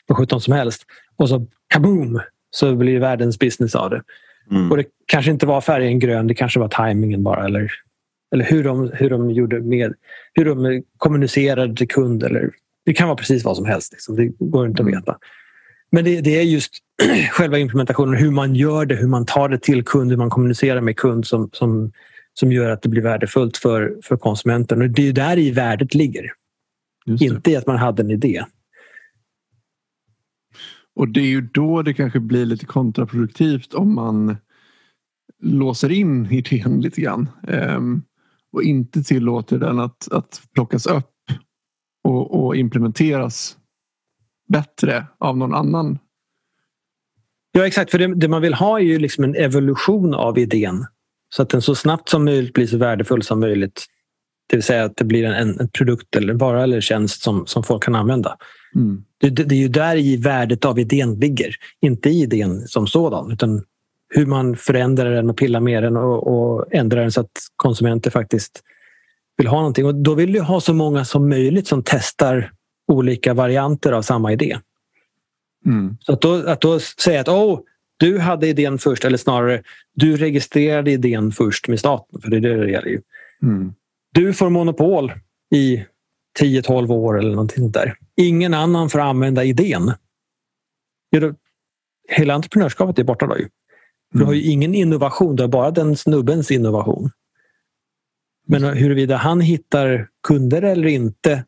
vad 0.06 0.18
sjutton 0.18 0.40
som 0.40 0.52
helst. 0.52 0.82
Och 1.16 1.28
så 1.28 1.46
kaboom! 1.68 2.20
Så 2.56 2.74
blir 2.74 3.00
världens 3.00 3.38
business 3.38 3.74
av 3.74 3.90
det. 3.90 4.02
Mm. 4.50 4.70
Och 4.70 4.76
det 4.76 4.84
kanske 5.06 5.30
inte 5.30 5.46
var 5.46 5.60
färgen 5.60 5.98
grön, 5.98 6.26
det 6.26 6.34
kanske 6.34 6.60
var 6.60 6.68
tajmingen 6.68 7.22
bara. 7.22 7.44
Eller, 7.44 7.72
eller 8.32 8.44
hur, 8.44 8.64
de, 8.64 8.90
hur 8.94 9.10
de 9.10 9.30
gjorde 9.30 9.60
med, 9.60 9.94
hur 10.34 10.44
de 10.44 10.82
kommunicerade 10.98 11.76
till 11.76 11.88
kund. 11.88 12.22
Eller, 12.22 12.50
det 12.84 12.92
kan 12.92 13.08
vara 13.08 13.16
precis 13.16 13.44
vad 13.44 13.56
som 13.56 13.66
helst. 13.66 13.92
Liksom. 13.92 14.16
Det 14.16 14.26
går 14.38 14.66
inte 14.66 14.82
att 14.82 14.88
mm. 14.88 15.00
veta. 15.00 15.16
Men 15.92 16.04
det, 16.04 16.20
det 16.20 16.38
är 16.38 16.42
just 16.42 16.72
själva 17.30 17.58
implementationen, 17.58 18.14
hur 18.14 18.30
man 18.30 18.54
gör 18.54 18.86
det, 18.86 18.94
hur 18.94 19.08
man 19.08 19.26
tar 19.26 19.48
det 19.48 19.58
till 19.58 19.84
kund, 19.84 20.10
hur 20.10 20.18
man 20.18 20.30
kommunicerar 20.30 20.80
med 20.80 20.96
kund 20.96 21.26
som, 21.26 21.50
som 21.52 21.92
som 22.38 22.52
gör 22.52 22.70
att 22.70 22.82
det 22.82 22.88
blir 22.88 23.02
värdefullt 23.02 23.56
för, 23.56 23.96
för 24.02 24.16
konsumenten. 24.16 24.82
Och 24.82 24.90
det 24.90 25.08
är 25.08 25.12
där 25.12 25.38
i 25.38 25.50
värdet 25.50 25.94
ligger. 25.94 26.32
Inte 27.20 27.50
i 27.50 27.56
att 27.56 27.66
man 27.66 27.76
hade 27.76 28.02
en 28.02 28.10
idé. 28.10 28.44
Och 30.96 31.08
det 31.08 31.20
är 31.20 31.26
ju 31.26 31.40
då 31.40 31.82
det 31.82 31.94
kanske 31.94 32.20
blir 32.20 32.46
lite 32.46 32.66
kontraproduktivt 32.66 33.74
om 33.74 33.94
man 33.94 34.36
låser 35.42 35.92
in 35.92 36.30
idén 36.30 36.80
lite 36.80 37.00
grann. 37.00 37.28
Um, 37.48 38.02
och 38.52 38.62
inte 38.62 39.02
tillåter 39.02 39.58
den 39.58 39.78
att, 39.78 40.12
att 40.12 40.42
plockas 40.54 40.86
upp 40.86 41.12
och, 42.04 42.44
och 42.44 42.56
implementeras 42.56 43.58
bättre 44.48 45.06
av 45.18 45.36
någon 45.36 45.54
annan 45.54 45.98
Ja 47.56 47.66
exakt, 47.66 47.90
för 47.90 47.98
det, 47.98 48.14
det, 48.14 48.28
man 48.28 48.42
vill 48.42 48.54
ha 48.54 48.78
är 48.78 48.84
ju 48.84 48.98
liksom 48.98 49.24
en 49.24 49.34
evolution 49.34 50.14
av 50.14 50.38
idén. 50.38 50.86
Så 51.34 51.42
att 51.42 51.48
den 51.48 51.62
så 51.62 51.74
snabbt 51.74 52.08
som 52.08 52.24
möjligt 52.24 52.52
blir 52.52 52.66
så 52.66 52.78
värdefull 52.78 53.22
som 53.22 53.40
möjligt. 53.40 53.86
Det 54.48 54.56
vill 54.56 54.62
säga 54.62 54.84
att 54.84 54.96
det 54.96 55.04
blir 55.04 55.24
en, 55.24 55.60
en 55.60 55.68
produkt 55.68 56.16
eller 56.16 56.34
vara 56.34 56.62
eller 56.62 56.80
tjänst 56.80 57.22
som, 57.22 57.46
som 57.46 57.62
folk 57.62 57.82
kan 57.82 57.94
använda. 57.94 58.36
Mm. 58.76 59.04
Det, 59.18 59.30
det, 59.30 59.54
är 59.54 59.58
ju 59.58 59.68
där 59.68 59.96
i 59.96 60.16
värdet 60.16 60.64
av 60.64 60.78
idén 60.78 61.14
ligger. 61.14 61.54
Inte 61.80 62.10
i 62.10 62.22
idén 62.22 62.68
som 62.68 62.86
sådan 62.86 63.32
utan 63.32 63.62
hur 64.08 64.26
man 64.26 64.56
förändrar 64.56 65.10
den 65.10 65.30
och 65.30 65.36
pillar 65.36 65.60
med 65.60 65.82
den 65.82 65.96
och, 65.96 66.26
och 66.26 66.74
ändrar 66.74 67.00
den 67.00 67.12
så 67.12 67.20
att 67.20 67.30
konsumenter 67.56 68.10
faktiskt 68.10 68.62
vill 69.36 69.46
ha 69.46 69.56
någonting. 69.56 69.86
Och 69.86 69.94
då 69.94 70.14
vill 70.14 70.32
du 70.32 70.40
ha 70.40 70.60
så 70.60 70.74
många 70.74 71.04
som 71.04 71.28
möjligt 71.28 71.66
som 71.66 71.82
testar 71.84 72.52
olika 72.88 73.34
varianter 73.34 73.92
av 73.92 74.02
samma 74.02 74.32
idé. 74.32 74.58
Mm. 75.66 75.96
Så 76.00 76.12
att 76.12 76.20
då, 76.20 76.34
att 76.34 76.60
då 76.60 76.80
säga 76.80 77.20
att 77.20 77.28
oh, 77.28 77.60
du 77.96 78.18
hade 78.18 78.46
idén 78.46 78.78
först, 78.78 79.04
eller 79.04 79.18
snarare 79.18 79.62
du 79.94 80.16
registrerade 80.16 80.90
idén 80.90 81.32
först 81.32 81.68
med 81.68 81.78
staten, 81.78 82.20
för 82.20 82.30
det 82.30 82.36
är 82.36 82.40
det 82.40 82.64
det 82.64 82.70
gäller. 82.70 82.88
Ju. 82.88 83.00
Mm. 83.42 83.72
Du 84.12 84.32
får 84.32 84.50
monopol 84.50 85.12
i 85.54 85.84
10-12 86.40 86.90
år 86.92 87.18
eller 87.18 87.30
någonting 87.30 87.58
sånt 87.58 87.74
där. 87.74 87.94
Ingen 88.16 88.54
annan 88.54 88.90
får 88.90 88.98
använda 89.00 89.44
idén. 89.44 89.92
Hela 92.08 92.34
entreprenörskapet 92.34 92.98
är 92.98 93.04
borta 93.04 93.26
då 93.26 93.38
ju. 93.38 93.48
Du 94.12 94.24
har 94.24 94.32
ju 94.32 94.40
mm. 94.40 94.52
ingen 94.52 94.74
innovation, 94.74 95.36
du 95.36 95.42
har 95.42 95.48
bara 95.48 95.70
den 95.70 95.96
snubbens 95.96 96.50
innovation. 96.50 97.10
Men 98.46 98.64
huruvida 98.64 99.16
han 99.16 99.40
hittar 99.40 100.08
kunder 100.28 100.62
eller 100.62 100.88
inte, 100.88 101.44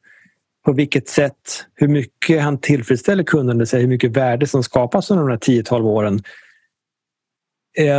på 0.64 0.72
vilket 0.72 1.08
sätt, 1.08 1.66
hur 1.74 1.88
mycket 1.88 2.42
han 2.42 2.60
tillfredsställer 2.60 3.24
kunden, 3.24 3.66
hur 3.72 3.86
mycket 3.86 4.16
värde 4.16 4.46
som 4.46 4.62
skapas 4.62 5.10
under 5.10 5.24
de 5.24 5.30
här 5.30 5.62
10-12 5.62 5.82
åren. 5.82 6.22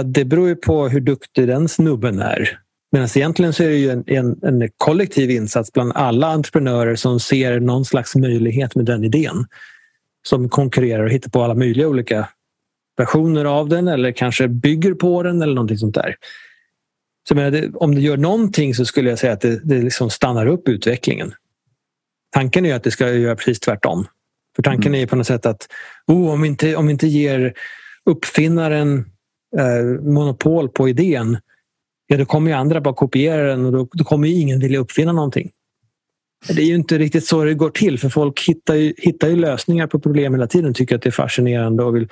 Det 0.05 0.25
beror 0.25 0.47
ju 0.47 0.55
på 0.55 0.87
hur 0.87 1.01
duktig 1.01 1.47
den 1.47 1.67
snubben 1.69 2.19
är. 2.19 2.59
Medan 2.91 3.09
egentligen 3.15 3.53
så 3.53 3.63
är 3.63 3.67
det 3.67 3.75
ju 3.75 3.89
en, 3.89 4.03
en, 4.07 4.39
en, 4.43 4.69
kollektiv 4.77 5.31
insats 5.31 5.73
bland 5.73 5.91
alla 5.95 6.27
entreprenörer 6.27 6.95
som 6.95 7.19
ser 7.19 7.59
någon 7.59 7.85
slags 7.85 8.15
möjlighet 8.15 8.75
med 8.75 8.85
den 8.85 9.03
idén. 9.03 9.45
Som 10.27 10.49
konkurrerar 10.49 11.03
och 11.03 11.09
hittar 11.09 11.29
på 11.29 11.43
alla 11.43 11.55
möjliga 11.55 11.87
olika 11.87 12.29
versioner 12.97 13.45
av 13.45 13.69
den 13.69 13.87
eller 13.87 14.11
kanske 14.11 14.47
bygger 14.47 14.93
på 14.93 15.23
den 15.23 15.41
eller 15.41 15.53
någonting 15.53 15.77
sånt 15.77 15.95
där. 15.95 16.15
Så 17.27 17.35
menar, 17.35 17.83
om 17.83 17.95
det 17.95 18.01
gör 18.01 18.17
någonting 18.17 18.75
så 18.75 18.85
skulle 18.85 19.09
jag 19.09 19.19
säga 19.19 19.33
att 19.33 19.41
det, 19.41 19.59
det 19.63 19.81
liksom 19.81 20.09
stannar 20.09 20.45
upp 20.45 20.69
utvecklingen. 20.69 21.33
Tanken 22.31 22.65
är 22.65 22.75
att 22.75 22.83
det 22.83 22.91
ska 22.91 23.09
göra 23.09 23.35
precis 23.35 23.59
tvärtom. 23.59 24.07
För 24.55 24.63
tanken 24.63 24.91
mm. 24.91 25.03
är 25.03 25.07
på 25.07 25.15
något 25.15 25.27
sätt 25.27 25.45
att 25.45 25.67
oh, 26.07 26.31
om, 26.31 26.41
vi 26.41 26.47
inte, 26.47 26.75
om 26.75 26.87
vi 26.87 26.91
inte 26.91 27.07
ger 27.07 27.53
uppfinnaren 28.05 29.05
eh, 29.57 30.01
monopol 30.01 30.69
på 30.69 30.89
idén 30.89 31.37
ja, 32.09 32.17
då 32.17 32.25
kommer 32.25 32.51
ju 32.51 32.57
andra 32.57 32.81
bara 32.81 32.93
kopiera 32.93 33.43
den 33.43 33.65
och 33.65 33.71
då, 33.71 33.87
då 33.91 34.03
kommer 34.03 34.27
ingen 34.27 34.59
vilja 34.59 34.79
uppfinna 34.79 35.11
någonting. 35.11 35.51
Det 36.47 36.61
är 36.61 36.65
ju 36.65 36.75
inte 36.75 36.97
riktigt 36.97 37.25
så 37.25 37.43
det 37.43 37.53
går 37.53 37.69
till 37.69 37.99
för 37.99 38.09
folk 38.09 38.47
hittar 38.47 38.75
ju, 38.75 38.93
hittar 38.97 39.27
ju 39.27 39.35
lösningar 39.35 39.87
på 39.87 39.99
problem 39.99 40.33
hela 40.33 40.47
tiden 40.47 40.73
tycker 40.73 40.95
att 40.95 41.01
det 41.01 41.09
är 41.09 41.11
fascinerande 41.11 41.83
och 41.83 41.95
vill, 41.95 42.07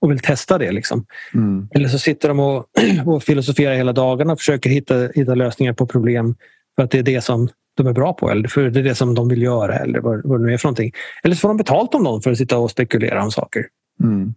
och 0.00 0.10
vill 0.10 0.18
testa 0.18 0.58
det. 0.58 0.72
Liksom. 0.72 1.06
Mm. 1.34 1.68
Eller 1.70 1.88
så 1.88 1.98
sitter 1.98 2.28
de 2.28 2.40
och, 2.40 2.66
och 3.06 3.22
filosoferar 3.22 3.74
hela 3.74 3.92
dagarna 3.92 4.32
och 4.32 4.38
försöker 4.38 4.70
hitta, 4.70 5.08
hitta 5.14 5.34
lösningar 5.34 5.72
på 5.72 5.86
problem 5.86 6.34
för 6.76 6.82
att 6.82 6.90
det 6.90 6.98
är 6.98 7.02
det 7.02 7.20
som 7.20 7.48
de 7.76 7.86
är 7.86 7.92
bra 7.92 8.12
på 8.12 8.30
eller 8.30 8.48
för 8.48 8.70
det 8.70 8.80
är 8.80 8.84
det 8.84 8.94
som 8.94 9.14
de 9.14 9.28
vill 9.28 9.42
göra 9.42 9.78
eller 9.78 10.00
vad, 10.00 10.20
vad 10.24 10.40
det 10.40 10.46
nu 10.46 10.52
är 10.52 10.58
för 10.58 10.68
någonting. 10.68 10.92
Eller 11.22 11.34
så 11.34 11.40
får 11.40 11.48
de 11.48 11.56
betalt 11.56 11.94
om 11.94 12.02
någon 12.02 12.22
för 12.22 12.30
att 12.30 12.38
sitta 12.38 12.58
och 12.58 12.70
spekulera 12.70 13.22
om 13.22 13.30
saker. 13.30 13.66
Mm. 14.02 14.34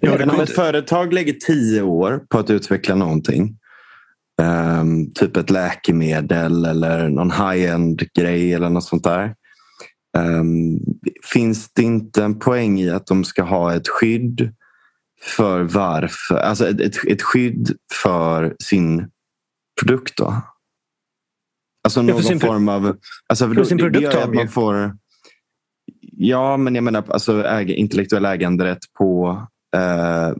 Ja, 0.00 0.32
om 0.32 0.40
ett 0.40 0.50
företag 0.50 1.12
lägger 1.12 1.32
tio 1.32 1.82
år 1.82 2.20
på 2.28 2.38
att 2.38 2.50
utveckla 2.50 2.94
någonting 2.94 3.56
Um, 4.42 5.12
typ 5.12 5.36
ett 5.36 5.50
läkemedel 5.50 6.64
eller 6.64 7.08
någon 7.08 7.30
high-end 7.30 8.02
grej 8.14 8.54
eller 8.54 8.68
något 8.68 8.84
sånt 8.84 9.04
där. 9.04 9.34
Um, 10.18 10.80
finns 11.32 11.72
det 11.72 11.82
inte 11.82 12.24
en 12.24 12.38
poäng 12.38 12.80
i 12.80 12.90
att 12.90 13.06
de 13.06 13.24
ska 13.24 13.42
ha 13.42 13.74
ett 13.74 13.88
skydd 13.88 14.54
för 15.36 15.62
varför, 15.62 16.36
alltså 16.36 16.68
ett, 16.68 16.80
ett, 16.80 16.96
ett 17.08 17.22
skydd 17.22 17.76
för 18.02 18.56
sin 18.58 19.10
produkt 19.80 20.16
då? 20.16 20.42
Alltså 21.84 22.02
någon 22.02 22.22
ja, 22.22 22.38
form 22.38 22.68
av... 22.68 22.96
Alltså, 23.26 23.54
för 23.54 23.64
sin 23.64 23.78
produkt 23.78 24.12
det, 24.12 24.34
man 24.34 24.48
får, 24.48 24.92
Ja, 26.18 26.56
men 26.56 26.74
jag 26.74 26.84
menar 26.84 27.04
alltså 27.08 27.44
äg, 27.44 27.72
intellektuell 27.72 28.24
äganderätt 28.24 28.92
på 28.98 29.42
eh, 29.76 30.32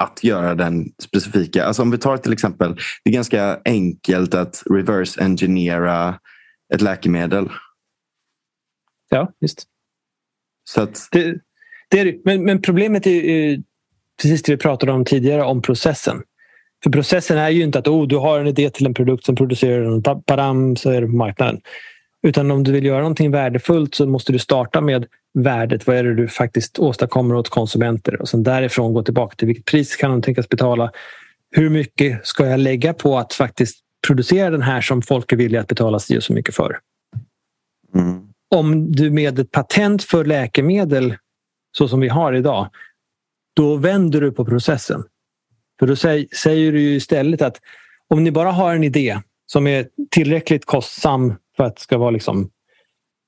att 0.00 0.24
göra 0.24 0.54
den 0.54 0.86
specifika. 1.02 1.64
Alltså 1.64 1.82
om 1.82 1.90
vi 1.90 1.98
tar 1.98 2.16
till 2.16 2.32
exempel, 2.32 2.74
det 3.04 3.10
är 3.10 3.14
ganska 3.14 3.60
enkelt 3.64 4.34
att 4.34 4.62
reverse 4.70 5.20
engineera 5.20 6.20
ett 6.74 6.80
läkemedel. 6.80 7.48
Ja, 9.08 9.32
visst. 9.40 9.64
Så 10.64 10.82
att... 10.82 11.08
det, 11.12 11.34
det 11.88 12.00
är, 12.00 12.16
men, 12.24 12.44
men 12.44 12.62
problemet 12.62 13.06
är 13.06 13.10
ju 13.10 13.62
precis 14.22 14.42
det 14.42 14.52
vi 14.52 14.58
pratade 14.58 14.92
om 14.92 15.04
tidigare, 15.04 15.42
om 15.42 15.62
processen. 15.62 16.22
För 16.82 16.90
processen 16.90 17.38
är 17.38 17.50
ju 17.50 17.62
inte 17.62 17.78
att 17.78 17.88
oh, 17.88 18.08
du 18.08 18.16
har 18.16 18.40
en 18.40 18.46
idé 18.46 18.70
till 18.70 18.86
en 18.86 18.94
produkt 18.94 19.24
som 19.24 19.36
producerar 19.36 19.80
den, 19.80 20.00
badam, 20.26 20.76
så 20.76 20.90
är 20.90 21.00
det 21.00 21.06
på 21.06 21.16
marknaden. 21.16 21.60
Utan 22.22 22.50
om 22.50 22.64
du 22.64 22.72
vill 22.72 22.84
göra 22.84 22.98
någonting 22.98 23.30
värdefullt 23.30 23.94
så 23.94 24.06
måste 24.06 24.32
du 24.32 24.38
starta 24.38 24.80
med 24.80 25.06
värdet. 25.34 25.86
Vad 25.86 25.96
är 25.96 26.04
det 26.04 26.14
du 26.14 26.28
faktiskt 26.28 26.78
åstadkommer 26.78 27.34
åt 27.34 27.48
konsumenter? 27.48 28.20
Och 28.22 28.28
sen 28.28 28.42
därifrån 28.42 28.94
gå 28.94 29.02
tillbaka 29.02 29.34
till 29.36 29.46
vilket 29.46 29.64
pris 29.64 29.96
kan 29.96 30.10
de 30.10 30.22
tänkas 30.22 30.48
betala? 30.48 30.92
Hur 31.50 31.70
mycket 31.70 32.26
ska 32.26 32.46
jag 32.46 32.60
lägga 32.60 32.94
på 32.94 33.18
att 33.18 33.34
faktiskt 33.34 33.78
producera 34.06 34.50
den 34.50 34.62
här 34.62 34.80
som 34.80 35.02
folk 35.02 35.32
är 35.32 35.36
villiga 35.36 35.60
att 35.60 35.68
betala 35.68 35.98
sig 35.98 36.22
så 36.22 36.32
mycket 36.32 36.54
för? 36.54 36.78
Mm. 37.94 38.28
Om 38.54 38.92
du 38.92 39.10
med 39.10 39.38
ett 39.38 39.50
patent 39.50 40.02
för 40.02 40.24
läkemedel 40.24 41.16
så 41.72 41.88
som 41.88 42.00
vi 42.00 42.08
har 42.08 42.32
idag, 42.32 42.68
då 43.54 43.76
vänder 43.76 44.20
du 44.20 44.32
på 44.32 44.44
processen. 44.44 45.04
För 45.78 45.86
då 45.86 45.96
säger 46.36 46.72
du 46.72 46.80
istället 46.80 47.42
att 47.42 47.56
om 48.08 48.24
ni 48.24 48.30
bara 48.30 48.50
har 48.50 48.74
en 48.74 48.84
idé 48.84 49.18
som 49.46 49.66
är 49.66 49.88
tillräckligt 50.10 50.64
kostsam 50.64 51.34
för 51.60 51.66
att 51.66 51.76
det 51.76 51.82
ska 51.82 51.98
vara 51.98 52.10
liksom 52.10 52.50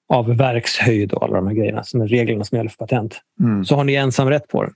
av 0.09 0.37
verkshöjd 0.37 1.13
och 1.13 1.25
alla 1.25 1.37
de 1.37 1.47
här 1.47 1.55
grejerna 1.55 1.85
som 1.85 2.01
är 2.01 2.07
reglerna 2.07 2.45
som 2.45 2.57
gäller 2.57 2.71
för 2.71 2.77
patent. 2.77 3.21
Mm. 3.41 3.65
Så 3.65 3.77
har 3.77 3.85
ni 3.85 3.95
ensam 3.95 4.31
rätt 4.31 4.49
på 4.49 4.63
den. 4.63 4.73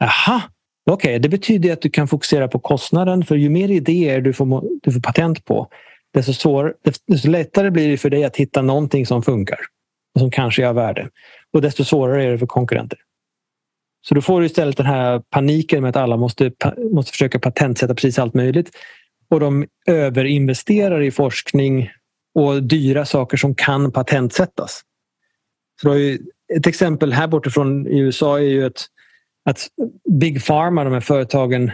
Aha, 0.00 0.42
okej, 0.90 1.08
okay. 1.08 1.18
det 1.18 1.28
betyder 1.28 1.72
att 1.72 1.82
du 1.82 1.90
kan 1.90 2.08
fokusera 2.08 2.48
på 2.48 2.58
kostnaden 2.58 3.24
för 3.24 3.36
ju 3.36 3.48
mer 3.48 3.70
idéer 3.70 4.20
du 4.20 4.32
får, 4.32 4.64
du 4.82 4.92
får 4.92 5.00
patent 5.00 5.44
på 5.44 5.68
desto, 6.14 6.32
svår, 6.32 6.74
desto 7.06 7.28
lättare 7.28 7.70
blir 7.70 7.90
det 7.90 7.96
för 7.96 8.10
dig 8.10 8.24
att 8.24 8.36
hitta 8.36 8.62
någonting 8.62 9.06
som 9.06 9.22
funkar 9.22 9.58
och 10.14 10.20
som 10.20 10.30
kanske 10.30 10.66
är 10.66 10.72
värde. 10.72 11.08
Och 11.52 11.62
desto 11.62 11.84
svårare 11.84 12.24
är 12.24 12.30
det 12.30 12.38
för 12.38 12.46
konkurrenter. 12.46 12.98
Så 14.02 14.14
då 14.14 14.20
får 14.20 14.40
du 14.40 14.46
istället 14.46 14.76
den 14.76 14.86
här 14.86 15.22
paniken 15.30 15.82
med 15.82 15.88
att 15.88 15.96
alla 15.96 16.16
måste, 16.16 16.52
måste 16.92 17.12
försöka 17.12 17.38
patentsätta 17.38 17.94
precis 17.94 18.18
allt 18.18 18.34
möjligt. 18.34 18.70
Och 19.30 19.40
de 19.40 19.66
överinvesterar 19.86 21.00
i 21.02 21.10
forskning 21.10 21.90
och 22.34 22.62
dyra 22.62 23.04
saker 23.04 23.36
som 23.36 23.54
kan 23.54 23.92
patentsättas. 23.92 24.82
Så 25.82 25.94
ett 26.56 26.66
exempel 26.66 27.12
här 27.12 27.26
bortifrån 27.26 27.86
i 27.86 27.98
USA 27.98 28.38
är 28.38 28.42
ju 28.42 28.66
att, 28.66 28.86
att 29.44 29.68
Big 30.20 30.44
Pharma, 30.44 30.84
de 30.84 30.92
här 30.92 31.00
företagen, 31.00 31.70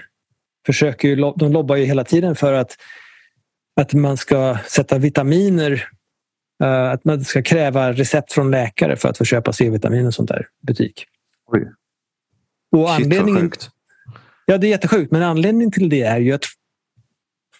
försöker 0.66 1.08
ju, 1.08 1.16
de 1.36 1.52
lobbar 1.52 1.76
ju 1.76 1.84
hela 1.84 2.04
tiden 2.04 2.36
för 2.36 2.52
att, 2.52 2.76
att 3.80 3.92
man 3.92 4.16
ska 4.16 4.58
sätta 4.68 4.98
vitaminer 4.98 5.88
uh, 6.64 6.90
att 6.90 7.04
man 7.04 7.24
ska 7.24 7.42
kräva 7.42 7.92
recept 7.92 8.32
från 8.32 8.50
läkare 8.50 8.96
för 8.96 9.08
att 9.08 9.18
få 9.18 9.24
köpa 9.24 9.52
C-vitamin 9.52 10.06
och 10.06 10.14
sånt 10.14 10.28
där 10.28 10.48
i 10.62 10.66
butik. 10.66 11.04
Oj. 11.46 11.72
Och 12.72 12.90
anledningen, 12.90 13.50
Shit, 13.50 13.70
ja, 14.46 14.58
det 14.58 14.66
är 14.66 14.68
jättesjukt. 14.68 15.12
Men 15.12 15.22
anledningen 15.22 15.70
till 15.70 15.88
det 15.88 16.02
är 16.02 16.18
ju 16.18 16.32
att 16.32 16.44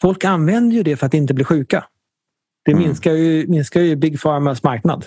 folk 0.00 0.24
använder 0.24 0.76
ju 0.76 0.82
det 0.82 0.96
för 0.96 1.06
att 1.06 1.14
inte 1.14 1.34
bli 1.34 1.44
sjuka. 1.44 1.84
Det 2.66 2.72
mm. 2.72 2.84
minskar, 2.84 3.12
ju, 3.12 3.46
minskar 3.46 3.80
ju 3.80 3.96
Big 3.96 4.20
Pharmas 4.20 4.62
marknad. 4.62 5.06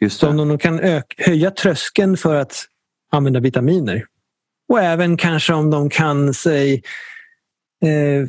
Just 0.00 0.20
Så 0.20 0.28
om 0.28 0.36
de 0.36 0.58
kan 0.58 0.80
höja 1.16 1.50
tröskeln 1.50 2.16
för 2.16 2.34
att 2.34 2.66
använda 3.12 3.40
vitaminer 3.40 4.06
och 4.68 4.80
även 4.80 5.16
kanske 5.16 5.52
om 5.52 5.70
de 5.70 5.90
kan 5.90 6.34
säg, 6.34 6.74
eh, 7.84 8.28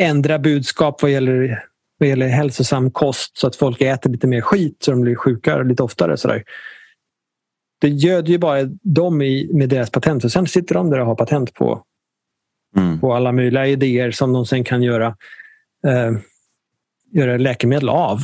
ändra 0.00 0.38
budskap 0.38 1.02
vad 1.02 1.10
gäller, 1.10 1.64
vad 1.98 2.08
gäller 2.08 2.28
hälsosam 2.28 2.90
kost 2.90 3.38
så 3.38 3.46
att 3.46 3.56
folk 3.56 3.80
äter 3.80 4.10
lite 4.10 4.26
mer 4.26 4.40
skit 4.40 4.76
så 4.80 4.90
de 4.90 5.00
blir 5.00 5.14
sjuka 5.14 5.58
lite 5.58 5.82
oftare. 5.82 6.16
Sådär. 6.16 6.44
Det 7.80 7.88
göder 7.88 8.28
ju 8.28 8.38
bara 8.38 8.64
dem 8.82 9.22
i, 9.22 9.50
med 9.52 9.68
deras 9.68 9.90
patent 9.90 10.24
och 10.24 10.32
sen 10.32 10.46
sitter 10.46 10.74
de 10.74 10.90
där 10.90 11.00
och 11.00 11.06
har 11.06 11.14
patent 11.14 11.54
på, 11.54 11.82
mm. 12.76 13.00
på 13.00 13.14
alla 13.14 13.32
möjliga 13.32 13.66
idéer 13.66 14.10
som 14.10 14.32
de 14.32 14.46
sen 14.46 14.64
kan 14.64 14.82
göra 14.82 15.16
eh, 15.86 16.12
göra 17.12 17.36
läkemedel 17.36 17.88
av. 17.88 18.22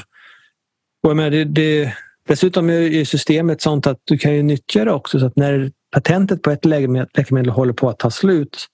Och 1.03 1.17
menar, 1.17 1.31
det, 1.31 1.45
det, 1.45 1.95
dessutom 2.29 2.71
är 2.71 3.05
systemet 3.05 3.63
sånt 3.63 3.87
att 3.87 4.01
du 4.05 4.19
kan 4.19 4.35
ju 4.35 4.43
nyttja 4.43 4.85
det 4.85 4.93
också 4.93 5.21
så 5.21 5.27
att 5.27 5.37
när 5.37 5.73
patentet 5.93 6.43
på 6.43 6.51
ett 6.51 6.65
läkemedel 6.65 7.49
håller 7.49 7.73
på 7.73 7.89
att 7.89 7.99
ta 7.99 8.11
slut 8.11 8.67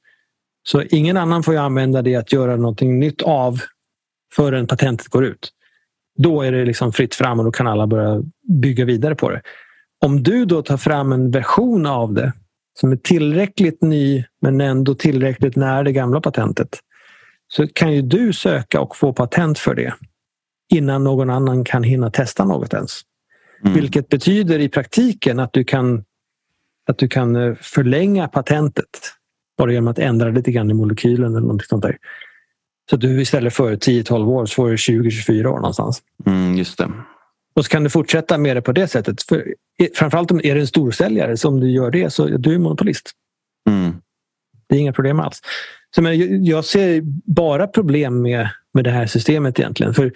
så 0.69 0.83
ingen 0.83 1.17
annan 1.17 1.43
får 1.43 1.57
använda 1.57 2.03
det 2.03 2.17
att 2.17 2.33
göra 2.33 2.57
någonting 2.57 2.99
nytt 2.99 3.23
av 3.23 3.61
förrän 4.35 4.67
patentet 4.67 5.09
går 5.09 5.25
ut. 5.25 5.51
Då 6.19 6.43
är 6.43 6.53
det 6.53 6.65
liksom 6.65 6.93
fritt 6.93 7.15
fram 7.15 7.39
och 7.39 7.45
då 7.45 7.51
kan 7.53 7.67
alla 7.67 7.87
börja 7.87 8.23
bygga 8.63 8.85
vidare 8.85 9.15
på 9.15 9.31
det. 9.31 9.43
Om 10.05 10.23
du 10.23 10.45
då 10.45 10.63
tar 10.63 10.77
fram 10.77 11.13
en 11.13 11.31
version 11.31 11.87
av 11.87 12.13
det 12.13 12.33
som 12.81 12.93
är 12.93 12.97
tillräckligt 12.97 13.83
ny 13.83 14.25
men 14.43 14.61
ändå 14.61 14.95
tillräckligt 14.95 15.57
nära 15.57 15.83
det 15.83 15.93
gamla 15.93 16.21
patentet 16.21 16.69
så 17.49 17.67
kan 17.67 17.93
ju 17.93 18.03
du 18.03 18.33
söka 18.33 18.81
och 18.81 18.97
få 18.97 19.13
patent 19.13 19.59
för 19.59 19.75
det 19.75 19.95
innan 20.71 21.05
någon 21.05 21.31
annan 21.31 21.65
kan 21.65 21.83
hinna 21.83 22.11
testa 22.11 22.45
något 22.45 22.75
ens. 22.75 23.01
Mm. 23.65 23.75
Vilket 23.75 24.09
betyder 24.09 24.59
i 24.59 24.69
praktiken 24.69 25.39
att 25.41 25.53
du 25.53 25.65
kan, 25.65 26.05
att 26.89 26.99
du 26.99 27.09
kan 27.09 27.37
eh, 27.37 27.55
förlänga 27.55 28.29
patentet 28.29 29.15
bara 29.59 29.73
genom 29.73 29.89
att 29.89 29.99
ändra 29.99 30.29
lite 30.29 30.53
grann 30.53 30.71
i 30.71 30.75
molekylen 30.75 31.37
eller 31.37 31.47
något 31.47 31.67
sånt 31.67 31.83
där. 31.83 31.97
Så 32.91 32.97
du 32.97 33.21
istället 33.21 33.55
för 33.55 33.77
10-12 33.77 34.27
år 34.27 34.47
så 34.47 34.55
får 34.55 34.69
du 34.69 34.77
20-24 34.77 35.47
år 35.47 35.57
någonstans. 35.57 36.03
Mm, 36.27 36.55
just 36.55 36.79
det. 36.79 36.93
Och 37.55 37.65
så 37.65 37.71
kan 37.71 37.85
du 37.85 37.91
fortsätta 37.91 38.39
med 38.39 38.57
det 38.57 38.63
på 38.63 38.73
det 38.73 38.89
sättet. 38.89 39.23
För, 39.23 39.55
framförallt 39.95 40.31
om 40.31 40.41
är 40.45 40.55
du 40.55 40.61
en 40.61 40.67
storsäljare, 40.67 41.37
så 41.37 41.49
om 41.49 41.61
du 41.61 41.71
gör 41.71 41.91
det 41.91 42.11
så 42.11 42.27
är 42.27 42.39
du 42.39 42.59
monopolist. 42.59 43.11
Mm. 43.69 43.93
Det 44.69 44.77
är 44.77 44.81
inga 44.81 44.93
problem 44.93 45.21
alls. 45.21 45.41
Så, 45.95 46.03
men, 46.03 46.45
jag 46.45 46.65
ser 46.65 47.01
bara 47.33 47.67
problem 47.67 48.23
med, 48.23 48.49
med 48.75 48.85
det 48.85 48.91
här 48.91 49.07
systemet 49.07 49.59
egentligen. 49.59 49.95
För 49.95 50.13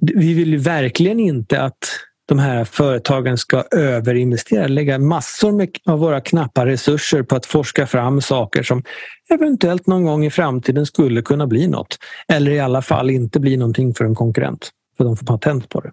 vi 0.00 0.34
vill 0.34 0.48
ju 0.48 0.58
verkligen 0.58 1.20
inte 1.20 1.62
att 1.62 2.00
de 2.26 2.38
här 2.38 2.64
företagen 2.64 3.38
ska 3.38 3.64
överinvestera, 3.70 4.66
lägga 4.66 4.98
massor 4.98 5.68
av 5.84 5.98
våra 5.98 6.20
knappa 6.20 6.66
resurser 6.66 7.22
på 7.22 7.36
att 7.36 7.46
forska 7.46 7.86
fram 7.86 8.20
saker 8.20 8.62
som 8.62 8.82
eventuellt 9.30 9.86
någon 9.86 10.04
gång 10.04 10.24
i 10.24 10.30
framtiden 10.30 10.86
skulle 10.86 11.22
kunna 11.22 11.46
bli 11.46 11.66
något. 11.66 11.98
Eller 12.28 12.50
i 12.50 12.60
alla 12.60 12.82
fall 12.82 13.10
inte 13.10 13.40
bli 13.40 13.56
någonting 13.56 13.94
för 13.94 14.04
en 14.04 14.14
konkurrent, 14.14 14.70
för 14.96 15.04
de 15.04 15.16
får 15.16 15.26
patent 15.26 15.68
på 15.68 15.80
det. 15.80 15.92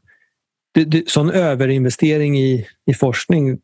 det, 0.74 0.84
det 0.84 1.10
sån 1.10 1.32
överinvestering 1.32 2.40
i, 2.40 2.68
i 2.86 2.94
forskning 2.94 3.60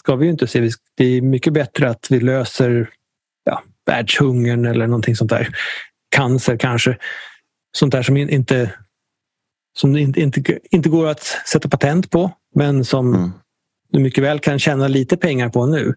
ska 0.00 0.16
vi 0.16 0.24
ju 0.24 0.32
inte 0.32 0.46
se. 0.46 0.70
Det 0.96 1.04
är 1.04 1.22
mycket 1.22 1.52
bättre 1.52 1.90
att 1.90 2.06
vi 2.10 2.20
löser 2.20 2.90
världshungern 3.88 4.66
eller 4.66 4.86
någonting 4.86 5.16
sånt 5.16 5.30
där. 5.30 5.48
Cancer 6.10 6.56
kanske. 6.56 6.96
Sånt 7.76 7.92
där 7.92 8.02
som 8.02 8.16
inte 8.16 8.70
som 9.78 9.96
inte, 9.96 10.20
inte, 10.20 10.58
inte 10.70 10.88
går 10.88 11.06
att 11.06 11.22
sätta 11.46 11.68
patent 11.68 12.10
på 12.10 12.30
men 12.54 12.84
som 12.84 13.14
mm. 13.14 13.30
du 13.92 14.00
mycket 14.00 14.24
väl 14.24 14.38
kan 14.38 14.58
tjäna 14.58 14.88
lite 14.88 15.16
pengar 15.16 15.48
på 15.48 15.66
nu. 15.66 15.94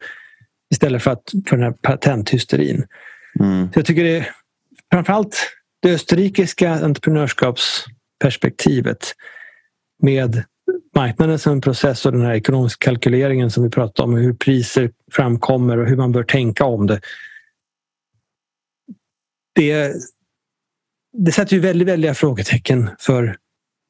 Istället 0.72 1.04
för, 1.04 1.12
att, 1.12 1.32
för 1.48 1.58
den 1.58 1.66
här 1.66 1.72
patenthysterin. 1.72 2.86
Mm. 3.40 3.70
Så 3.74 3.80
jag 3.80 3.86
tycker 3.86 4.04
det 4.04 4.18
är 4.18 4.30
framförallt 4.92 5.48
det 5.82 5.94
österrikiska 5.94 6.72
entreprenörskapsperspektivet 6.72 9.14
med 10.04 10.44
marknaden 10.96 11.40
som 11.40 11.52
en 11.52 11.62
process 11.62 12.06
och 12.06 12.12
den 12.12 12.22
här 12.22 12.34
ekonomiska 12.34 12.86
kalkyleringen 12.86 13.52
som 13.52 13.64
vi 13.64 13.70
pratade 13.70 14.08
om. 14.08 14.16
Hur 14.16 14.34
priser 14.34 14.92
framkommer 15.12 15.78
och 15.78 15.88
hur 15.88 15.98
man 15.98 16.12
bör 16.12 16.24
tänka 16.24 16.66
om 16.66 16.88
det. 16.88 17.00
Det, 19.54 19.94
det 21.18 21.32
sätter 21.32 21.54
ju 21.54 21.60
väldigt 21.60 21.88
väldiga 21.88 22.14
frågetecken 22.14 22.90
för 23.00 23.38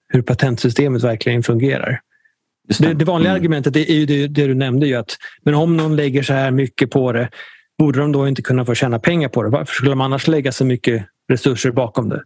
hur 0.10 0.22
patentsystemet 0.22 1.04
verkligen 1.04 1.44
fungerar. 1.44 2.02
Det, 2.80 2.94
det, 2.94 3.06
vanliga 3.06 3.32
mm. 3.32 3.42
argumentet 3.42 3.76
är 3.76 3.94
ju 3.94 4.06
det, 4.06 4.28
det, 4.28 4.48
du 4.48 4.56
nämnde. 4.56 4.88
Ju 4.88 4.96
att, 4.96 5.18
men 5.44 5.54
om 5.54 5.78
någon 5.78 5.96
lägger 5.96 6.24
så 6.24 6.34
här 6.34 6.52
mycket 6.52 6.92
på 6.92 7.12
det, 7.12 7.30
borde 7.78 8.00
de 8.00 8.12
då 8.12 8.28
inte 8.28 8.42
kunna 8.42 8.66
få 8.66 8.76
tjäna 8.76 9.00
pengar 9.00 9.30
på 9.30 9.44
det? 9.44 9.50
Varför 9.50 9.74
skulle 9.74 9.92
de 9.92 10.02
annars 10.02 10.28
lägga 10.28 10.52
så 10.52 10.66
mycket 10.66 11.06
resurser 11.30 11.72
bakom 11.72 12.10
det? 12.10 12.24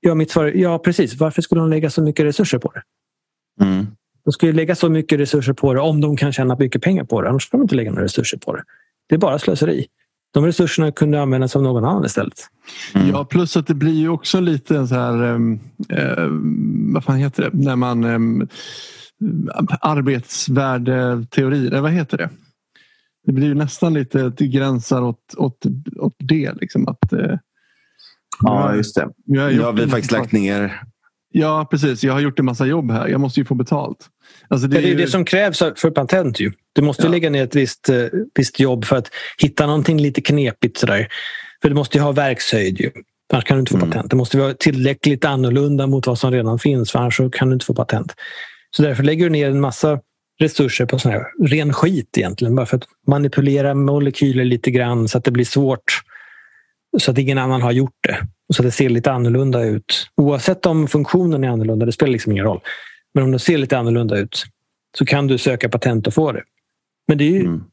Ja, 0.00 0.14
mitt 0.14 0.30
svar 0.30 0.52
ja 0.54 0.78
precis. 0.78 1.14
Varför 1.14 1.42
skulle 1.42 1.60
de 1.60 1.70
lägga 1.70 1.90
så 1.90 2.02
mycket 2.02 2.24
resurser 2.24 2.58
på 2.58 2.72
det? 2.72 2.82
Mm. 3.64 3.86
De 4.24 4.32
skulle 4.32 4.52
lägga 4.52 4.74
så 4.74 4.88
mycket 4.88 5.20
resurser 5.20 5.52
på 5.52 5.74
det 5.74 5.80
om 5.80 6.00
de 6.00 6.16
kan 6.16 6.32
tjäna 6.32 6.56
mycket 6.56 6.82
pengar 6.82 7.04
på 7.04 7.22
det. 7.22 7.28
Annars 7.28 7.42
ska 7.42 7.56
de 7.56 7.62
inte 7.62 7.74
lägga 7.74 7.90
några 7.90 8.04
resurser 8.04 8.38
på 8.38 8.56
det. 8.56 8.62
Det 9.08 9.14
är 9.14 9.18
bara 9.18 9.38
slöseri. 9.38 9.86
De 10.34 10.46
resurserna 10.46 10.92
kunde 10.92 11.22
användas 11.22 11.56
av 11.56 11.62
någon 11.62 11.84
annan 11.84 12.04
istället. 12.04 12.46
Mm. 12.94 13.08
Ja, 13.08 13.24
plus 13.24 13.56
att 13.56 13.66
det 13.66 13.74
blir 13.74 13.94
ju 13.94 14.08
också 14.08 14.40
lite 14.40 14.86
så 14.86 14.94
här... 14.94 15.34
Eh, 15.88 16.28
vad 16.92 17.04
fan 17.04 17.16
heter 17.16 17.42
det? 17.42 17.50
När 17.52 17.76
man... 17.76 18.04
Eh, 18.04 18.18
arbetsvärdeteori, 19.80 21.66
eller 21.66 21.80
vad 21.80 21.92
heter 21.92 22.18
det? 22.18 22.30
Det 23.26 23.32
blir 23.32 23.46
ju 23.46 23.54
nästan 23.54 23.94
lite 23.94 24.32
gränsar 24.38 25.02
åt, 25.02 25.34
åt, 25.36 25.66
åt 25.96 26.16
det. 26.18 26.52
Liksom, 26.60 26.88
att, 26.88 27.12
eh, 27.12 27.38
ja, 28.42 28.74
just 28.74 28.94
det. 28.94 29.08
Jag 29.24 29.54
nu 29.54 29.60
har 29.60 29.72
vi 29.72 29.88
faktiskt 29.88 30.12
lagt 30.12 30.32
ner 30.32 30.82
Ja, 31.38 31.66
precis. 31.70 32.04
Jag 32.04 32.12
har 32.12 32.20
gjort 32.20 32.38
en 32.38 32.44
massa 32.44 32.66
jobb 32.66 32.90
här. 32.90 33.08
Jag 33.08 33.20
måste 33.20 33.40
ju 33.40 33.46
få 33.46 33.54
betalt. 33.54 33.98
Alltså 34.48 34.68
det, 34.68 34.78
är 34.78 34.82
ju... 34.82 34.94
det, 34.94 35.06
som 35.06 35.24
krävs 35.24 35.58
för 35.58 35.90
patent. 35.90 36.40
Ju. 36.40 36.52
Du 36.72 36.82
måste 36.82 37.02
ja. 37.02 37.08
lägga 37.08 37.30
ner 37.30 37.44
ett 37.44 37.54
visst, 37.54 37.90
uh, 37.90 38.06
visst 38.34 38.60
jobb 38.60 38.84
för 38.84 38.96
att 38.96 39.08
hitta 39.38 39.66
någonting 39.66 40.00
lite 40.00 40.20
knepigt. 40.20 40.78
Sådär. 40.78 41.08
För 41.62 41.68
du 41.68 41.74
måste 41.74 41.98
ju 41.98 42.04
ha 42.04 42.12
verkshöjd. 42.12 42.80
Ju. 42.80 42.90
Annars 43.32 43.44
kan 43.44 43.56
du 43.56 43.60
inte 43.60 43.70
få 43.70 43.76
mm. 43.76 43.90
patent. 43.90 44.10
Det 44.10 44.16
måste 44.16 44.38
vara 44.38 44.54
tillräckligt 44.54 45.24
annorlunda 45.24 45.86
mot 45.86 46.06
vad 46.06 46.18
som 46.18 46.32
redan 46.32 46.58
finns. 46.58 46.92
För 46.92 46.98
annars 46.98 47.20
kan 47.32 47.48
du 47.48 47.54
inte 47.54 47.66
få 47.66 47.74
patent. 47.74 48.14
Så 48.76 48.82
därför 48.82 49.02
lägger 49.02 49.24
du 49.24 49.30
ner 49.30 49.50
en 49.50 49.60
massa 49.60 50.00
resurser 50.40 50.86
på 50.86 50.98
sån 50.98 51.12
här 51.12 51.24
ren 51.48 51.72
skit 51.72 52.18
egentligen. 52.18 52.54
Bara 52.54 52.66
för 52.66 52.76
att 52.76 52.84
manipulera 53.06 53.74
molekyler 53.74 54.44
lite 54.44 54.70
grann 54.70 55.08
så 55.08 55.18
att 55.18 55.24
det 55.24 55.30
blir 55.30 55.44
svårt. 55.44 56.00
Så 56.98 57.10
att 57.10 57.18
ingen 57.18 57.38
annan 57.38 57.62
har 57.62 57.72
gjort 57.72 57.96
det. 58.00 58.26
Och 58.48 58.54
så 58.54 58.62
att 58.62 58.66
det 58.66 58.70
ser 58.70 58.88
lite 58.88 59.12
annorlunda 59.12 59.64
ut. 59.64 60.10
Oavsett 60.16 60.66
om 60.66 60.88
funktionen 60.88 61.44
är 61.44 61.48
annorlunda, 61.48 61.86
det 61.86 61.92
spelar 61.92 62.12
liksom 62.12 62.32
ingen 62.32 62.44
roll. 62.44 62.60
Men 63.14 63.24
om 63.24 63.32
det 63.32 63.38
ser 63.38 63.58
lite 63.58 63.78
annorlunda 63.78 64.18
ut 64.18 64.44
så 64.98 65.06
kan 65.06 65.26
du 65.26 65.38
söka 65.38 65.68
patent 65.68 66.06
och 66.06 66.14
få 66.14 66.32
det. 66.32 66.42
Men 67.08 67.18
det 67.18 67.24
är 67.24 67.30
ju, 67.30 67.40
mm. 67.40 67.64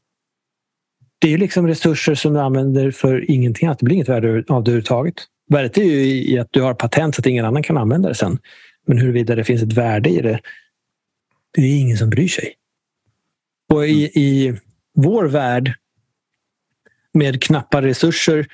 det 1.18 1.34
är 1.34 1.38
liksom 1.38 1.66
resurser 1.66 2.14
som 2.14 2.32
du 2.32 2.40
använder 2.40 2.90
för 2.90 3.30
ingenting 3.30 3.66
annat. 3.66 3.78
Det 3.78 3.84
blir 3.84 3.94
inget 3.94 4.08
värde 4.08 4.28
av 4.28 4.64
det 4.64 4.70
överhuvudtaget. 4.70 5.14
Värdet 5.50 5.78
är 5.78 5.82
ju 5.82 6.04
i 6.32 6.38
att 6.38 6.48
du 6.50 6.62
har 6.62 6.74
patent 6.74 7.14
så 7.14 7.20
att 7.20 7.26
ingen 7.26 7.44
annan 7.44 7.62
kan 7.62 7.76
använda 7.76 8.08
det 8.08 8.14
sen. 8.14 8.38
Men 8.86 8.98
huruvida 8.98 9.34
det 9.34 9.44
finns 9.44 9.62
ett 9.62 9.72
värde 9.72 10.10
i 10.10 10.20
det, 10.20 10.40
det 11.50 11.62
är 11.62 11.80
ingen 11.80 11.96
som 11.96 12.10
bryr 12.10 12.28
sig. 12.28 12.54
Och 13.72 13.86
i, 13.86 14.04
i 14.04 14.58
vår 14.94 15.24
värld 15.24 15.74
med 17.12 17.42
knappa 17.42 17.82
resurser 17.82 18.46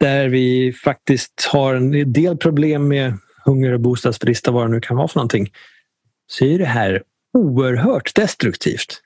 där 0.00 0.28
vi 0.28 0.72
faktiskt 0.72 1.48
har 1.52 1.74
en 1.74 2.12
del 2.12 2.36
problem 2.36 2.88
med 2.88 3.18
hunger 3.44 3.72
och 3.72 3.80
bostadsbrist 3.80 4.48
och 4.48 4.54
vad 4.54 4.66
det 4.66 4.72
nu 4.72 4.80
kan 4.80 4.96
vara 4.96 5.08
för 5.08 5.18
någonting. 5.18 5.48
Så 6.26 6.44
är 6.44 6.58
det 6.58 6.64
här 6.64 7.02
oerhört 7.38 8.14
destruktivt. 8.14 9.02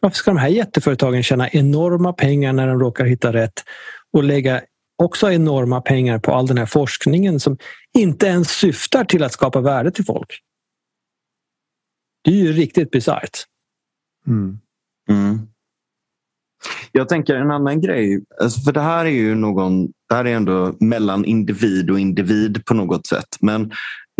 Varför 0.00 0.16
ska 0.16 0.30
de 0.30 0.36
här 0.36 0.48
jätteföretagen 0.48 1.22
tjäna 1.22 1.50
enorma 1.50 2.12
pengar 2.12 2.52
när 2.52 2.66
de 2.66 2.80
råkar 2.80 3.04
hitta 3.04 3.32
rätt 3.32 3.64
och 4.12 4.24
lägga 4.24 4.62
också 4.96 5.32
enorma 5.32 5.80
pengar 5.80 6.18
på 6.18 6.34
all 6.34 6.46
den 6.46 6.58
här 6.58 6.66
forskningen 6.66 7.40
som 7.40 7.58
inte 7.98 8.26
ens 8.26 8.50
syftar 8.50 9.04
till 9.04 9.22
att 9.22 9.32
skapa 9.32 9.60
värde 9.60 9.90
till 9.90 10.04
folk? 10.04 10.40
Det 12.24 12.30
är 12.30 12.34
ju 12.34 12.52
riktigt 12.52 12.90
bisarrt. 12.90 13.44
Mm. 14.26 14.58
Mm. 15.08 15.48
Jag 16.92 17.08
tänker 17.08 17.34
en 17.34 17.50
annan 17.50 17.80
grej, 17.80 18.24
alltså, 18.42 18.60
för 18.60 18.72
det 18.72 18.80
här 18.80 19.04
är 19.04 19.10
ju 19.10 19.34
någon, 19.34 19.86
det 20.08 20.14
här 20.14 20.24
är 20.24 20.34
ändå 20.34 20.74
mellan 20.80 21.24
individ 21.24 21.90
och 21.90 22.00
individ 22.00 22.64
på 22.64 22.74
något 22.74 23.06
sätt. 23.06 23.36
Men 23.40 23.72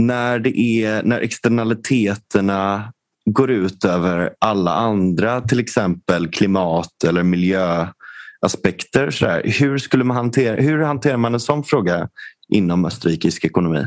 när, 0.02 0.38
det 0.38 0.58
är, 0.58 1.02
när 1.02 1.20
externaliteterna 1.20 2.92
går 3.30 3.50
ut 3.50 3.84
över 3.84 4.34
alla 4.38 4.74
andra, 4.74 5.40
till 5.40 5.60
exempel 5.60 6.28
klimat 6.28 7.04
eller 7.06 7.22
miljöaspekter. 7.22 9.10
Så 9.10 9.24
där, 9.24 9.42
hur, 9.44 9.78
skulle 9.78 10.04
man 10.04 10.16
hantera, 10.16 10.56
hur 10.56 10.82
hanterar 10.82 11.16
man 11.16 11.34
en 11.34 11.40
sån 11.40 11.64
fråga 11.64 12.08
inom 12.48 12.84
österrikisk 12.84 13.44
ekonomi? 13.44 13.86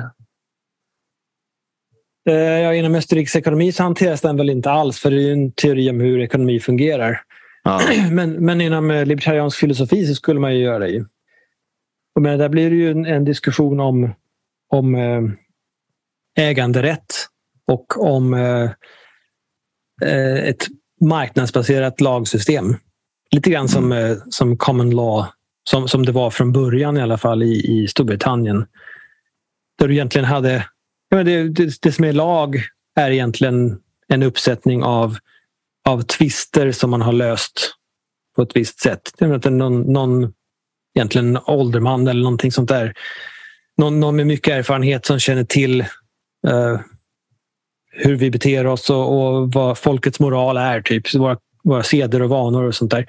Eh, 2.29 2.35
ja, 2.35 2.73
inom 2.73 2.95
österrikisk 2.95 3.35
ekonomi 3.35 3.71
så 3.71 3.83
hanteras 3.83 4.21
den 4.21 4.37
väl 4.37 4.49
inte 4.49 4.71
alls 4.71 4.99
för 4.99 5.11
det 5.11 5.29
är 5.29 5.33
en 5.33 5.51
teori 5.51 5.89
om 5.89 5.99
hur 5.99 6.19
ekonomi 6.19 6.59
fungerar. 6.59 7.21
Ja. 7.69 7.81
Men, 8.11 8.31
men 8.45 8.61
inom 8.61 8.91
eh, 8.91 9.05
libertariansk 9.05 9.57
filosofi 9.57 10.07
så 10.07 10.15
skulle 10.15 10.39
man 10.39 10.55
ju 10.55 10.61
göra 10.61 10.87
det. 10.87 11.05
Men 12.19 12.39
där 12.39 12.49
blir 12.49 12.69
det 12.69 12.75
ju 12.75 12.91
en, 12.91 13.05
en 13.05 13.25
diskussion 13.25 13.79
om, 13.79 14.13
om 14.69 14.95
eh, 14.95 15.21
äganderätt 16.37 17.13
och 17.67 18.03
om 18.03 18.33
eh, 18.33 18.71
ett 20.49 20.67
marknadsbaserat 21.01 22.01
lagsystem. 22.01 22.75
Lite 23.31 23.49
grann 23.49 23.69
som, 23.69 23.91
mm. 23.91 24.19
som 24.29 24.57
common 24.57 24.89
law, 24.89 25.25
som, 25.69 25.87
som 25.87 26.05
det 26.05 26.11
var 26.11 26.29
från 26.29 26.51
början 26.51 26.97
i 26.97 27.01
alla 27.01 27.17
fall 27.17 27.43
i, 27.43 27.81
i 27.81 27.87
Storbritannien. 27.87 28.65
Där 29.79 29.87
du 29.87 29.93
egentligen 29.93 30.25
hade... 30.25 30.65
Ja, 31.09 31.23
det, 31.23 31.49
det, 31.49 31.81
det 31.81 31.91
som 31.91 32.05
är 32.05 32.13
lag 32.13 32.61
är 32.95 33.11
egentligen 33.11 33.79
en 34.07 34.23
uppsättning 34.23 34.83
av 34.83 35.17
av 35.89 36.01
tvister 36.01 36.71
som 36.71 36.89
man 36.89 37.01
har 37.01 37.13
löst 37.13 37.73
på 38.35 38.41
ett 38.41 38.55
visst 38.55 38.79
sätt. 38.79 39.11
Det 39.17 39.25
är 39.25 39.49
någon, 39.49 39.81
någon 39.81 40.33
egentligen 40.95 41.39
ålderman 41.45 42.07
eller 42.07 42.21
någonting 42.23 42.51
sånt 42.51 42.69
där. 42.69 42.93
Någon, 43.77 43.99
någon 43.99 44.15
med 44.15 44.27
mycket 44.27 44.53
erfarenhet 44.53 45.05
som 45.05 45.19
känner 45.19 45.43
till 45.43 45.81
eh, 46.47 46.79
hur 47.91 48.15
vi 48.15 48.31
beter 48.31 48.67
oss 48.67 48.89
och, 48.89 49.19
och, 49.19 49.51
vad 49.51 49.77
folkets 49.77 50.19
moral 50.19 50.57
är. 50.57 50.81
Typ. 50.81 51.15
Våra, 51.15 51.37
våra 51.63 51.83
seder 51.83 52.21
och 52.21 52.29
vanor 52.29 52.63
och 52.63 52.75
sånt 52.75 52.91
där. 52.91 53.05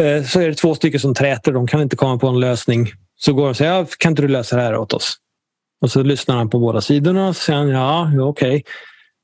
Eh, 0.00 0.24
så 0.24 0.40
är 0.40 0.48
det 0.48 0.54
två 0.54 0.74
stycken 0.74 1.00
som 1.00 1.14
träter. 1.14 1.52
De 1.52 1.66
kan 1.66 1.82
inte 1.82 1.96
komma 1.96 2.18
på 2.18 2.28
en 2.28 2.40
lösning. 2.40 2.92
Så 3.16 3.32
går 3.32 3.42
de 3.42 3.50
och 3.50 3.56
säger, 3.56 3.86
kan 3.98 4.12
inte 4.12 4.22
du 4.22 4.28
lösa 4.28 4.56
det 4.56 4.62
här 4.62 4.76
åt 4.76 4.92
oss? 4.92 5.16
Och 5.80 5.90
så 5.90 6.02
lyssnar 6.02 6.36
han 6.36 6.50
på 6.50 6.58
båda 6.58 6.80
sidorna 6.80 7.28
och 7.28 7.36
säger 7.36 7.66
ja, 7.66 8.12
ja 8.16 8.22
okej. 8.22 8.64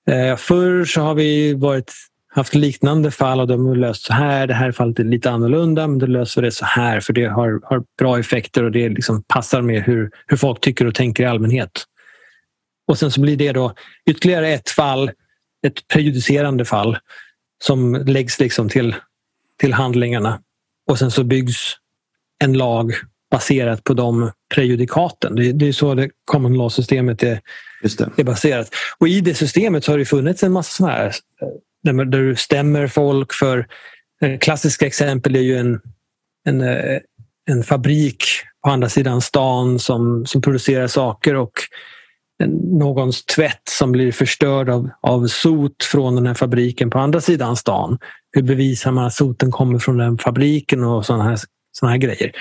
Okay. 0.06 0.18
Eh, 0.18 0.36
förr 0.36 0.84
så 0.84 1.00
har 1.00 1.14
vi 1.14 1.54
varit, 1.54 1.92
haft 2.34 2.54
liknande 2.54 3.10
fall 3.10 3.40
och 3.40 3.46
de 3.46 3.66
har 3.66 3.74
löst 3.74 4.04
så 4.04 4.12
här. 4.12 4.46
Det 4.46 4.54
här 4.54 4.72
fallet 4.72 4.98
är 4.98 5.04
lite 5.04 5.30
annorlunda 5.30 5.86
men 5.86 5.98
då 5.98 6.06
löser 6.06 6.42
det 6.42 6.50
så 6.50 6.64
här 6.64 7.00
för 7.00 7.12
det 7.12 7.26
har, 7.26 7.60
har 7.64 7.84
bra 7.98 8.18
effekter 8.18 8.64
och 8.64 8.72
det 8.72 8.88
liksom 8.88 9.22
passar 9.22 9.62
med 9.62 9.82
hur, 9.82 10.10
hur 10.26 10.36
folk 10.36 10.60
tycker 10.60 10.86
och 10.86 10.94
tänker 10.94 11.22
i 11.22 11.26
allmänhet. 11.26 11.84
Och 12.88 12.98
sen 12.98 13.10
så 13.10 13.20
blir 13.20 13.36
det 13.36 13.52
då 13.52 13.74
ytterligare 14.10 14.48
ett 14.48 14.70
fall, 14.70 15.10
ett 15.66 15.88
prejudicerande 15.88 16.64
fall 16.64 16.98
som 17.64 17.94
läggs 17.94 18.40
liksom 18.40 18.68
till, 18.68 18.94
till 19.60 19.72
handlingarna. 19.72 20.40
Och 20.86 20.98
sen 20.98 21.10
så 21.10 21.24
byggs 21.24 21.76
en 22.44 22.52
lag 22.52 22.92
baserat 23.30 23.84
på 23.84 23.94
de 23.94 24.30
prejudikaten. 24.54 25.34
Det, 25.34 25.52
det 25.52 25.68
är 25.68 25.72
så 25.72 25.94
det 25.94 26.10
common 26.24 26.54
law-systemet 26.54 27.22
är, 27.22 27.40
är, 28.16 28.24
baserat. 28.24 28.70
Och 28.98 29.08
i 29.08 29.20
det 29.20 29.34
systemet 29.34 29.84
så 29.84 29.92
har 29.92 29.98
det 29.98 30.04
funnits 30.04 30.42
en 30.42 30.52
massa 30.52 30.76
sådana 30.76 30.94
här 30.94 31.12
där, 31.82 31.92
där 31.92 32.18
du 32.18 32.36
stämmer 32.36 32.86
folk 32.86 33.32
för 33.32 33.66
eh, 34.22 34.38
klassiska 34.38 34.86
exempel 34.86 35.36
är 35.36 35.40
ju 35.40 35.56
en, 35.56 35.80
en, 36.44 36.60
eh, 36.60 37.00
en 37.50 37.62
fabrik 37.62 38.24
på 38.64 38.70
andra 38.70 38.88
sidan 38.88 39.20
stan 39.20 39.78
som, 39.78 40.26
som 40.26 40.42
producerar 40.42 40.86
saker 40.86 41.34
och 41.34 41.52
någons 42.78 43.24
tvätt 43.24 43.68
som 43.68 43.92
blir 43.92 44.12
förstörd 44.12 44.68
av, 44.68 44.90
av 45.00 45.26
sot 45.26 45.84
från 45.84 46.14
den 46.14 46.26
här 46.26 46.34
fabriken 46.34 46.90
på 46.90 46.98
andra 46.98 47.20
sidan 47.20 47.56
stan. 47.56 47.98
Hur 48.32 48.42
bevisar 48.42 48.92
man 48.92 49.04
att 49.04 49.14
soten 49.14 49.50
kommer 49.50 49.78
från 49.78 49.98
den 49.98 50.18
fabriken 50.18 50.84
och 50.84 51.06
sådana 51.06 51.24
här, 51.24 51.38
såna 51.72 51.92
här 51.92 51.98
grejer. 51.98 52.32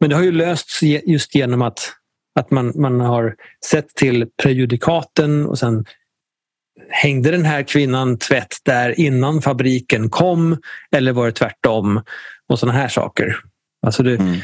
Men 0.00 0.10
det 0.10 0.16
har 0.16 0.22
ju 0.22 0.32
lösts 0.32 0.82
just 0.82 1.34
genom 1.34 1.62
att, 1.62 1.92
att 2.40 2.50
man, 2.50 2.72
man 2.74 3.00
har 3.00 3.34
sett 3.70 3.88
till 3.88 4.26
prejudikaten 4.42 5.46
och 5.46 5.58
sen 5.58 5.84
hängde 6.90 7.30
den 7.30 7.44
här 7.44 7.62
kvinnan 7.62 8.18
tvätt 8.18 8.56
där 8.62 9.00
innan 9.00 9.42
fabriken 9.42 10.10
kom 10.10 10.56
eller 10.96 11.12
var 11.12 11.26
det 11.26 11.32
tvärtom? 11.32 12.02
Och 12.48 12.58
sådana 12.58 12.78
här 12.78 12.88
saker. 12.88 13.36
Alltså 13.86 14.02
det, 14.02 14.14
mm. 14.14 14.40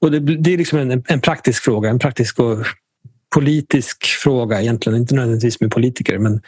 och 0.00 0.10
det, 0.10 0.18
det, 0.18 0.52
är 0.52 0.58
liksom 0.58 0.78
en, 0.78 1.04
en 1.08 1.20
praktisk 1.20 1.62
fråga, 1.62 1.90
en 1.90 1.98
praktisk 1.98 2.38
och 2.38 2.66
politisk 3.34 4.04
fråga 4.04 4.60
egentligen. 4.60 4.98
Inte 4.98 5.14
nödvändigtvis 5.14 5.60
med 5.60 5.70
politiker 5.70 6.18
men, 6.18 6.40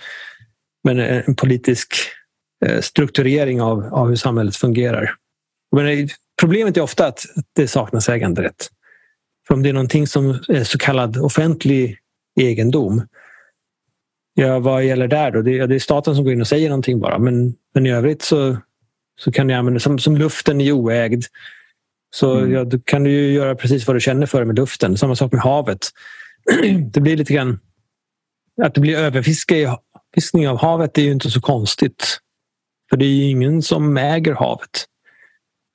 men 0.84 0.98
en 0.98 1.36
politisk 1.36 1.94
eh, 2.66 2.80
strukturering 2.80 3.62
av, 3.62 3.94
av 3.94 4.08
hur 4.08 4.16
samhället 4.16 4.56
fungerar. 4.56 5.14
Men 5.76 6.08
Problemet 6.42 6.76
är 6.76 6.80
ofta 6.80 7.06
att 7.06 7.26
det 7.52 7.68
saknas 7.68 8.08
äganderätt. 8.08 8.68
För 9.46 9.54
om 9.54 9.62
det 9.62 9.68
är 9.68 9.72
någonting 9.72 10.06
som 10.06 10.30
är 10.48 10.64
så 10.64 10.78
kallad 10.78 11.16
offentlig 11.16 11.98
egendom. 12.40 13.06
Ja, 14.34 14.58
vad 14.58 14.84
gäller 14.84 15.08
där 15.08 15.30
då? 15.30 15.42
Det 15.42 15.58
är, 15.58 15.66
det 15.66 15.74
är 15.74 15.78
staten 15.78 16.14
som 16.14 16.24
går 16.24 16.32
in 16.32 16.40
och 16.40 16.46
säger 16.46 16.68
någonting 16.68 17.00
bara. 17.00 17.18
Men, 17.18 17.54
men 17.74 17.86
i 17.86 17.90
övrigt 17.92 18.22
så, 18.22 18.56
så 19.20 19.32
kan 19.32 19.46
du 19.46 19.54
använda 19.54 19.80
som, 19.80 19.98
som 19.98 20.16
luften 20.16 20.60
är 20.60 20.72
oägd. 20.72 21.24
Så 22.14 22.38
mm. 22.38 22.52
ja, 22.52 22.64
då 22.64 22.78
kan 22.78 23.04
du 23.04 23.32
göra 23.32 23.54
precis 23.54 23.86
vad 23.86 23.96
du 23.96 24.00
känner 24.00 24.26
för 24.26 24.44
med 24.44 24.56
luften. 24.56 24.96
Samma 24.96 25.16
sak 25.16 25.32
med 25.32 25.42
havet. 25.42 25.88
Det 26.92 27.00
blir 27.00 27.16
lite 27.16 27.32
grann... 27.32 27.60
Att 28.62 28.74
det 28.74 28.80
blir 28.80 28.96
överfiskning 28.96 30.48
av 30.48 30.58
havet 30.58 30.98
är 30.98 31.02
ju 31.02 31.12
inte 31.12 31.30
så 31.30 31.40
konstigt. 31.40 32.18
För 32.90 32.96
det 32.96 33.04
är 33.04 33.08
ju 33.08 33.30
ingen 33.30 33.62
som 33.62 33.96
äger 33.96 34.34
havet. 34.34 34.86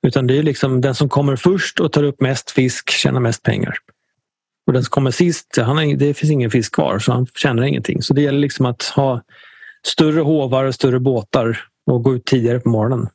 Utan 0.06 0.26
det 0.26 0.38
är 0.38 0.42
liksom 0.42 0.80
den 0.80 0.94
som 0.94 1.08
kommer 1.08 1.36
först 1.36 1.80
och 1.80 1.92
tar 1.92 2.02
upp 2.02 2.20
mest 2.20 2.50
fisk 2.50 2.90
tjänar 2.90 3.20
mest 3.20 3.42
pengar. 3.42 3.78
Och 4.68 4.74
den 4.74 4.82
som 4.82 4.90
kommer 4.90 5.10
sist, 5.10 5.56
han 5.56 5.76
har, 5.76 5.96
det 5.96 6.14
finns 6.14 6.32
ingen 6.32 6.50
fisk 6.50 6.74
kvar 6.74 6.98
så 6.98 7.12
han 7.12 7.26
tjänar 7.26 7.62
ingenting. 7.62 8.02
Så 8.02 8.14
det 8.14 8.22
gäller 8.22 8.38
liksom 8.38 8.66
att 8.66 8.82
ha 8.82 9.22
större 9.86 10.20
hovar 10.20 10.64
och 10.64 10.74
större 10.74 11.00
båtar 11.00 11.60
och 11.86 12.02
gå 12.02 12.14
ut 12.14 12.24
tidigare 12.24 12.60
på 12.60 12.68
morgonen. 12.68 13.08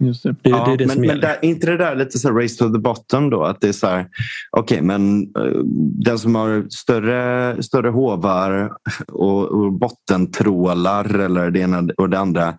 Just 0.00 0.22
det. 0.22 0.32
Det, 0.42 0.50
ja, 0.50 0.64
det 0.66 0.72
är 0.72 0.76
det 0.76 0.86
men, 0.86 0.96
som 0.96 1.06
men 1.06 1.20
där, 1.20 1.38
inte 1.42 1.66
det 1.66 1.76
där 1.76 1.96
lite 1.96 2.18
så 2.18 2.30
race 2.30 2.56
to 2.58 2.72
the 2.72 2.78
bottom 2.78 3.30
då? 3.30 3.44
Att 3.44 3.60
det 3.60 3.68
är 3.68 3.72
så 3.72 3.86
här, 3.86 4.06
okej 4.50 4.76
okay, 4.76 4.86
men 4.86 5.22
uh, 5.38 5.62
den 6.04 6.18
som 6.18 6.34
har 6.34 6.66
större, 6.70 7.62
större 7.62 7.88
hovar 7.88 8.72
och, 9.08 9.48
och 9.48 9.72
bottentrålar 9.72 11.18
eller 11.18 11.50
det 11.50 11.60
ena 11.60 11.88
och 11.96 12.10
det 12.10 12.18
andra 12.18 12.54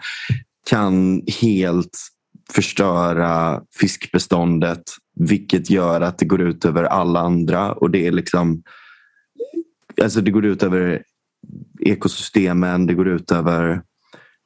kan 0.70 1.22
helt 1.42 1.98
förstöra 2.52 3.62
fiskbeståndet 3.80 4.84
vilket 5.16 5.70
gör 5.70 6.02
att 6.02 6.18
det 6.18 6.26
går 6.26 6.42
ut 6.42 6.66
över 6.66 6.84
alla 6.84 7.20
andra 7.20 7.72
och 7.72 7.92
det 7.92 8.08
är 8.08 8.12
liksom 8.12 8.64
alltså 10.02 10.22
det 10.22 10.32
går 10.32 10.46
ut 10.46 10.64
över 10.64 11.04
ekosystemen, 11.80 12.86
det 12.86 12.94
går 12.94 13.08
ut 13.08 13.32
över... 13.32 13.82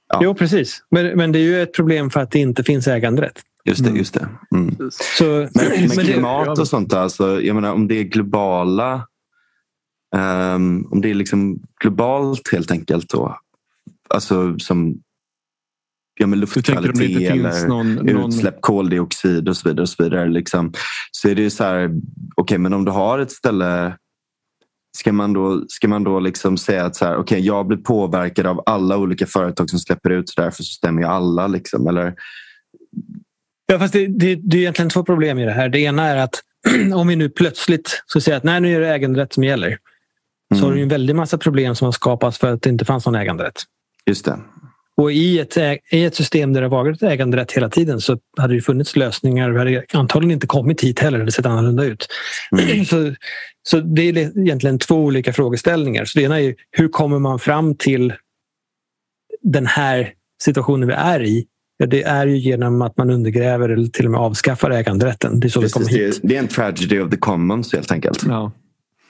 Ja. 0.07 0.19
Jo, 0.23 0.35
precis. 0.35 0.83
Men, 0.91 1.17
men 1.17 1.31
det 1.31 1.39
är 1.39 1.43
ju 1.43 1.61
ett 1.61 1.73
problem 1.73 2.09
för 2.09 2.19
att 2.19 2.31
det 2.31 2.39
inte 2.39 2.63
finns 2.63 2.87
äganderätt. 2.87 3.41
Just 3.65 3.83
det. 3.83 3.91
Just 3.91 4.13
det. 4.13 4.27
Mm. 4.55 4.75
Så, 5.17 5.25
men, 5.53 5.87
men 5.87 5.89
klimat 5.89 6.59
och 6.59 6.67
sånt, 6.67 6.93
alltså, 6.93 7.41
jag 7.41 7.55
menar, 7.55 7.73
om 7.73 7.87
det 7.87 7.95
är 7.95 8.03
globala 8.03 9.07
um, 10.15 10.87
om 10.91 11.01
det 11.01 11.09
är 11.09 11.13
liksom 11.13 11.59
globalt 11.81 12.51
helt 12.51 12.71
enkelt 12.71 13.09
då, 13.09 13.39
alltså 14.09 14.59
som 14.59 15.01
ja, 16.15 16.27
men 16.27 16.39
luftkvalitet 16.39 17.31
eller 17.31 17.67
någon, 17.67 18.09
utsläpp 18.09 18.53
någon... 18.53 18.61
koldioxid 18.61 19.49
och 19.49 19.57
så 19.57 19.69
vidare. 19.69 19.81
Och 19.81 19.89
så, 19.89 20.03
vidare 20.03 20.29
liksom. 20.29 20.73
så 21.11 21.29
är 21.29 21.35
det 21.35 21.49
så 21.49 21.63
här, 21.63 21.85
okej 21.85 22.01
okay, 22.37 22.57
men 22.57 22.73
om 22.73 22.85
du 22.85 22.91
har 22.91 23.19
ett 23.19 23.31
ställe 23.31 23.97
Ska 24.97 25.13
man 25.13 25.33
då, 25.33 25.65
ska 25.67 25.87
man 25.87 26.03
då 26.03 26.19
liksom 26.19 26.57
säga 26.57 26.85
att 26.85 26.95
så 26.95 27.05
här, 27.05 27.17
okay, 27.17 27.39
jag 27.39 27.67
blir 27.67 27.77
påverkad 27.77 28.47
av 28.47 28.63
alla 28.65 28.97
olika 28.97 29.25
företag 29.25 29.69
som 29.69 29.79
släpper 29.79 30.09
ut 30.09 30.29
så 30.29 30.41
därför 30.41 30.63
så 30.63 30.71
stämmer 30.71 31.01
ju 31.01 31.07
alla? 31.07 31.47
Liksom, 31.47 31.87
eller? 31.87 32.13
Ja, 33.65 33.79
fast 33.79 33.93
det, 33.93 34.07
det, 34.07 34.35
det 34.35 34.57
är 34.57 34.61
egentligen 34.61 34.89
två 34.89 35.03
problem 35.03 35.39
i 35.39 35.45
det 35.45 35.51
här. 35.51 35.69
Det 35.69 35.79
ena 35.79 36.03
är 36.03 36.17
att 36.17 36.41
om 36.93 37.07
vi 37.07 37.15
nu 37.15 37.29
plötsligt 37.29 38.03
ska 38.05 38.21
säga 38.21 38.37
att 38.37 38.43
nej, 38.43 38.61
nu 38.61 38.75
är 38.75 38.79
det 38.79 38.87
äganderätt 38.87 39.33
som 39.33 39.43
gäller. 39.43 39.67
Mm. 39.67 40.61
Så 40.61 40.67
har 40.67 40.75
du 40.75 40.81
en 40.81 40.89
väldig 40.89 41.15
massa 41.15 41.37
problem 41.37 41.75
som 41.75 41.85
har 41.85 41.91
skapats 41.91 42.37
för 42.37 42.53
att 42.53 42.61
det 42.61 42.69
inte 42.69 42.85
fanns 42.85 43.05
någon 43.05 43.15
äganderätt. 43.15 43.63
Just 44.05 44.25
det. 44.25 44.39
Och 44.97 45.11
i 45.11 45.39
ett, 45.39 45.57
i 45.91 46.03
ett 46.05 46.15
system 46.15 46.53
där 46.53 46.61
det 46.61 46.67
har 46.67 46.83
varit 46.83 47.03
äganderätt 47.03 47.51
hela 47.51 47.69
tiden 47.69 48.01
så 48.01 48.17
hade 48.37 48.53
det 48.53 48.61
funnits 48.61 48.95
lösningar. 48.95 49.49
Vi 49.49 49.57
hade 49.57 49.85
antagligen 49.93 50.31
inte 50.31 50.47
kommit 50.47 50.81
hit 50.81 50.99
heller. 50.99 51.17
Det 51.17 51.21
hade 51.21 51.31
sett 51.31 51.45
annorlunda 51.45 51.83
ut. 51.83 52.07
Mm. 52.51 52.85
Så, 52.85 53.13
så 53.63 53.79
det 53.79 54.01
är 54.01 54.39
egentligen 54.39 54.79
två 54.79 54.95
olika 54.95 55.33
frågeställningar. 55.33 56.05
Så 56.05 56.19
det 56.19 56.25
ena 56.25 56.41
är 56.41 56.55
hur 56.71 56.87
kommer 56.87 57.19
man 57.19 57.39
fram 57.39 57.75
till 57.75 58.13
den 59.41 59.65
här 59.65 60.13
situationen 60.43 60.87
vi 60.87 60.93
är 60.93 61.23
i? 61.23 61.45
Ja, 61.77 61.85
det 61.85 62.03
är 62.03 62.27
ju 62.27 62.37
genom 62.37 62.81
att 62.81 62.97
man 62.97 63.09
undergräver 63.09 63.69
eller 63.69 63.87
till 63.87 64.05
och 64.05 64.11
med 64.11 64.21
avskaffar 64.21 64.71
äganderätten. 64.71 65.39
Det 65.39 65.47
är 65.47 65.49
så 65.49 65.61
Precis, 65.61 65.81
vi 65.81 65.83
kommer 65.83 66.05
hit. 66.05 66.19
Det 66.23 66.35
är 66.35 66.39
en 66.39 66.47
tragedy 66.47 66.99
of 66.99 67.09
the 67.09 67.17
commons 67.17 67.73
helt 67.73 67.91
enkelt. 67.91 68.23
Ja. 68.27 68.51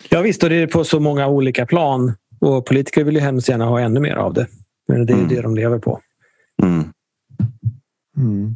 ja 0.10 0.22
visst, 0.22 0.44
och 0.44 0.49
det 0.49 0.56
är 0.56 0.68
på 0.68 0.84
så 0.84 0.99
många 0.99 1.28
olika 1.28 1.66
plan. 1.66 2.14
Och 2.41 2.66
politiker 2.66 3.03
vill 3.03 3.16
ju 3.16 3.22
hemskt 3.22 3.49
gärna 3.49 3.66
ha 3.66 3.80
ännu 3.80 3.99
mer 3.99 4.16
av 4.16 4.34
det. 4.34 4.48
Men 4.88 5.06
det 5.06 5.14
är 5.14 5.18
mm. 5.18 5.28
det 5.28 5.41
de 5.41 5.56
lever 5.56 5.80
på. 5.80 6.02
Mm. 6.64 6.84
Mm. 8.18 8.56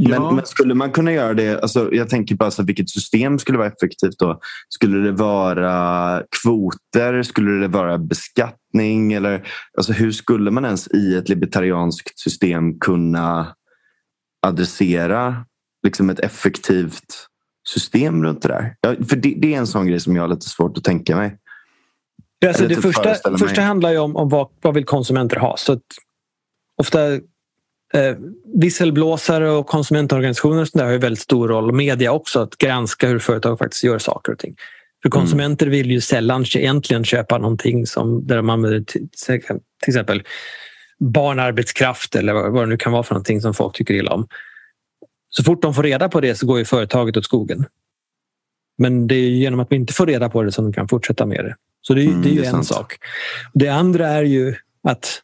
Ja. 0.00 0.20
Men, 0.20 0.36
men, 0.36 0.46
skulle 0.46 0.74
man 0.74 0.90
kunna 0.90 1.12
göra 1.12 1.34
det, 1.34 1.60
alltså, 1.62 1.94
jag 1.94 2.08
tänker 2.08 2.34
bara 2.34 2.50
så 2.50 2.62
vilket 2.62 2.90
system 2.90 3.38
skulle 3.38 3.58
vara 3.58 3.68
effektivt 3.68 4.18
då? 4.18 4.40
Skulle 4.68 4.98
det 4.98 5.12
vara 5.12 6.22
kvoter? 6.42 7.22
Skulle 7.22 7.60
det 7.60 7.68
vara 7.68 7.98
beskattning? 7.98 9.12
Eller, 9.12 9.48
alltså, 9.76 9.92
hur 9.92 10.12
skulle 10.12 10.50
man 10.50 10.64
ens 10.64 10.88
i 10.88 11.16
ett 11.16 11.28
libertarianskt 11.28 12.18
system 12.18 12.78
kunna 12.78 13.54
adressera 14.46 15.44
liksom 15.82 16.10
ett 16.10 16.20
effektivt 16.20 17.28
system 17.68 18.24
runt 18.24 18.42
det 18.42 18.48
där? 18.48 18.74
Ja, 18.80 18.94
för 19.08 19.16
det, 19.16 19.34
det, 19.38 19.54
är 19.54 19.58
en 19.58 19.66
sån 19.66 19.86
grej 19.86 20.00
som 20.00 20.16
jag 20.16 20.22
har 20.22 20.28
lite 20.28 20.48
svårt 20.48 20.78
att 20.78 20.84
tänka 20.84 21.16
mig. 21.16 21.36
Alltså 22.46 22.66
det 22.66 22.76
första, 22.76 23.38
första 23.38 23.60
handlar 23.60 23.90
ju 23.90 23.98
om, 23.98 24.16
om 24.16 24.28
vad, 24.28 24.48
vad 24.60 24.74
vill 24.74 24.84
konsumenter 24.84 25.36
ha. 25.36 25.56
Så 25.56 25.80
ofta 26.76 27.12
eh, 27.94 28.16
visselblåsare 28.54 29.50
och 29.50 29.66
konsumentorganisationer 29.66 30.62
och 30.62 30.68
där 30.72 30.84
har 30.84 30.92
ju 30.92 30.98
väldigt 30.98 31.22
stor 31.22 31.48
roll. 31.48 31.72
Media 31.72 32.12
också, 32.12 32.40
att 32.40 32.58
granska 32.58 33.08
hur 33.08 33.18
företag 33.18 33.58
faktiskt 33.58 33.84
gör 33.84 33.98
saker 33.98 34.32
och 34.32 34.38
ting. 34.38 34.56
För 35.02 35.10
konsumenter 35.10 35.66
vill 35.66 35.90
ju 35.90 36.00
sällan 36.00 36.44
egentligen 36.54 37.04
köpa 37.04 37.38
någonting 37.38 37.86
som, 37.86 38.26
där 38.26 38.36
de 38.36 38.50
använder 38.50 38.80
till, 38.80 39.08
till 39.82 39.88
exempel 39.88 40.22
barnarbetskraft 40.98 42.16
eller 42.16 42.32
vad 42.32 42.62
det 42.62 42.66
nu 42.66 42.76
kan 42.76 42.92
vara 42.92 43.02
för 43.02 43.14
någonting 43.14 43.40
som 43.40 43.54
folk 43.54 43.76
tycker 43.76 43.94
illa 43.94 44.12
om. 44.12 44.28
Så 45.30 45.44
fort 45.44 45.62
de 45.62 45.74
får 45.74 45.82
reda 45.82 46.08
på 46.08 46.20
det 46.20 46.34
så 46.34 46.46
går 46.46 46.58
ju 46.58 46.64
företaget 46.64 47.16
åt 47.16 47.24
skogen. 47.24 47.64
Men 48.78 49.06
det 49.06 49.14
är 49.14 49.28
genom 49.28 49.60
att 49.60 49.72
vi 49.72 49.76
inte 49.76 49.92
får 49.92 50.06
reda 50.06 50.28
på 50.28 50.42
det 50.42 50.52
som 50.52 50.64
de 50.64 50.72
kan 50.72 50.88
fortsätta 50.88 51.26
med 51.26 51.44
det. 51.44 51.56
Så 51.88 51.94
det 51.94 52.02
är, 52.02 52.06
mm, 52.06 52.22
det 52.22 52.28
är 52.28 52.32
ju 52.32 52.40
det 52.40 52.46
är 52.46 52.48
en 52.48 52.52
sant. 52.52 52.66
sak. 52.66 52.98
Det 53.54 53.68
andra 53.68 54.08
är 54.08 54.22
ju 54.22 54.54
att 54.82 55.22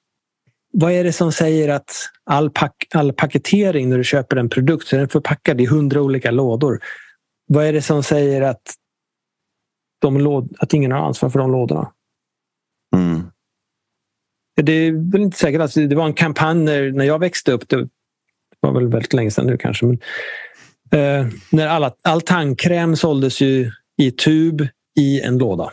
vad 0.73 0.93
är 0.93 1.05
det 1.05 1.13
som 1.13 1.33
säger 1.33 1.69
att 1.69 1.91
all, 2.25 2.51
pack, 2.51 2.87
all 2.95 3.13
paketering 3.13 3.89
när 3.89 3.99
du 3.99 4.05
köper 4.05 4.37
en 4.37 4.49
produkt 4.49 4.87
så 4.87 4.97
är 4.97 5.01
den 5.01 5.09
förpackad 5.09 5.61
i 5.61 5.67
hundra 5.67 6.03
olika 6.03 6.31
lådor. 6.31 6.81
Vad 7.47 7.67
är 7.67 7.73
det 7.73 7.83
som 7.83 8.03
säger 8.03 8.43
att, 8.43 8.75
de 10.01 10.19
låd, 10.19 10.57
att 10.59 10.75
ingen 10.75 10.93
har 10.93 10.99
ansvar 10.99 11.31
för 11.31 11.39
de 11.39 11.53
lådorna? 11.53 11.93
Mm. 12.97 13.23
Det 14.63 14.73
är 14.73 15.13
väl 15.13 15.23
inte 15.23 15.39
säkert. 15.39 15.61
Alltså, 15.61 15.81
det 15.81 15.97
var 15.97 16.07
en 16.07 16.15
kampanj 16.15 16.65
när, 16.65 16.93
när 16.93 17.05
jag 17.05 17.19
växte 17.19 17.53
upp. 17.53 17.69
Det 17.69 17.89
var 18.61 18.73
väl 18.73 18.89
väldigt 18.89 19.13
länge 19.13 19.31
sedan 19.31 19.47
nu 19.47 19.57
kanske. 19.57 19.87
Men, 19.87 19.99
eh, 20.91 21.33
när 21.51 21.69
alla, 21.69 21.95
all 22.03 22.21
tandkräm 22.21 22.97
såldes 22.97 23.41
ju 23.41 23.73
i 23.97 24.11
tub 24.11 24.69
i 24.99 25.21
en 25.21 25.39
låda. 25.39 25.73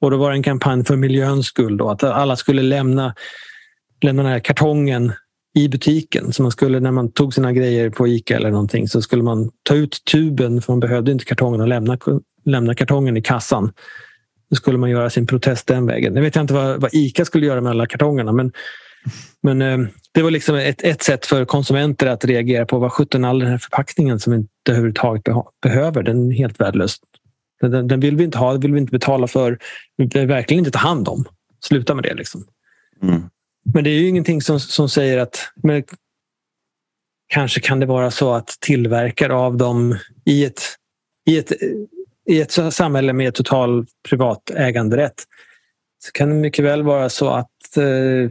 Och 0.00 0.10
då 0.10 0.16
var 0.16 0.30
det 0.30 0.36
en 0.36 0.42
kampanj 0.42 0.84
för 0.84 0.96
miljöns 0.96 1.46
skull. 1.46 1.76
Då, 1.76 1.90
att 1.90 2.02
alla 2.02 2.36
skulle 2.36 2.62
lämna, 2.62 3.14
lämna 4.02 4.22
den 4.22 4.32
här 4.32 4.40
kartongen 4.40 5.12
i 5.56 5.68
butiken. 5.68 6.32
Så 6.32 6.42
man 6.42 6.52
skulle 6.52 6.80
när 6.80 6.90
man 6.90 7.12
tog 7.12 7.34
sina 7.34 7.52
grejer 7.52 7.90
på 7.90 8.08
Ica 8.08 8.36
eller 8.36 8.50
någonting 8.50 8.88
så 8.88 9.02
skulle 9.02 9.22
man 9.22 9.50
ta 9.62 9.74
ut 9.74 10.04
tuben 10.12 10.62
för 10.62 10.72
man 10.72 10.80
behövde 10.80 11.12
inte 11.12 11.24
kartongen 11.24 11.60
och 11.60 11.68
lämna, 11.68 11.98
lämna 12.44 12.74
kartongen 12.74 13.16
i 13.16 13.22
kassan. 13.22 13.72
Då 14.50 14.56
skulle 14.56 14.78
man 14.78 14.90
göra 14.90 15.10
sin 15.10 15.26
protest 15.26 15.66
den 15.66 15.86
vägen. 15.86 16.12
Nu 16.12 16.20
vet 16.20 16.34
jag 16.34 16.42
inte 16.42 16.54
vad, 16.54 16.80
vad 16.80 16.94
Ica 16.94 17.24
skulle 17.24 17.46
göra 17.46 17.60
med 17.60 17.70
alla 17.70 17.86
kartongerna 17.86 18.32
men, 18.32 18.52
men 19.42 19.62
eh, 19.62 19.78
det 20.12 20.22
var 20.22 20.30
liksom 20.30 20.56
ett, 20.56 20.82
ett 20.82 21.02
sätt 21.02 21.26
för 21.26 21.44
konsumenter 21.44 22.06
att 22.06 22.24
reagera 22.24 22.66
på 22.66 22.78
vad 22.78 22.92
sjutton 22.92 23.24
all 23.24 23.38
den 23.38 23.48
här 23.48 23.58
förpackningen 23.58 24.20
som 24.20 24.32
vi 24.32 24.38
inte 24.38 24.50
överhuvudtaget 24.68 25.22
behöver, 25.62 26.02
den 26.02 26.30
är 26.30 26.34
helt 26.34 26.60
värdelös. 26.60 26.96
Den, 27.60 27.88
den, 27.88 28.00
vill 28.00 28.16
vi 28.16 28.24
inte 28.24 28.38
ha, 28.38 28.52
den 28.52 28.60
vill 28.60 28.72
vi 28.72 28.80
inte 28.80 28.90
betala 28.90 29.26
för. 29.26 29.58
Vi 29.96 30.06
vill 30.06 30.26
verkligen 30.26 30.58
inte 30.58 30.70
ta 30.70 30.78
hand 30.78 31.08
om. 31.08 31.24
Sluta 31.60 31.94
med 31.94 32.04
det. 32.04 32.14
Liksom. 32.14 32.46
Mm. 33.02 33.22
Men 33.74 33.84
det 33.84 33.90
är 33.90 34.00
ju 34.00 34.08
ingenting 34.08 34.42
som, 34.42 34.60
som 34.60 34.88
säger 34.88 35.18
att 35.18 35.38
men, 35.62 35.82
kanske 37.28 37.60
kan 37.60 37.80
det 37.80 37.86
vara 37.86 38.10
så 38.10 38.34
att 38.34 38.56
tillverkare 38.60 39.34
av 39.34 39.56
dem 39.56 39.98
i 40.24 40.44
ett, 40.44 40.62
i 41.26 41.38
ett, 41.38 41.52
i 42.28 42.40
ett 42.40 42.74
samhälle 42.74 43.12
med 43.12 43.34
total 43.34 43.86
privat 44.08 44.50
äganderätt 44.50 45.24
så 46.04 46.12
kan 46.12 46.28
det 46.28 46.34
mycket 46.34 46.64
väl 46.64 46.82
vara 46.82 47.08
så 47.08 47.28
att 47.28 47.76
eh, 47.76 48.30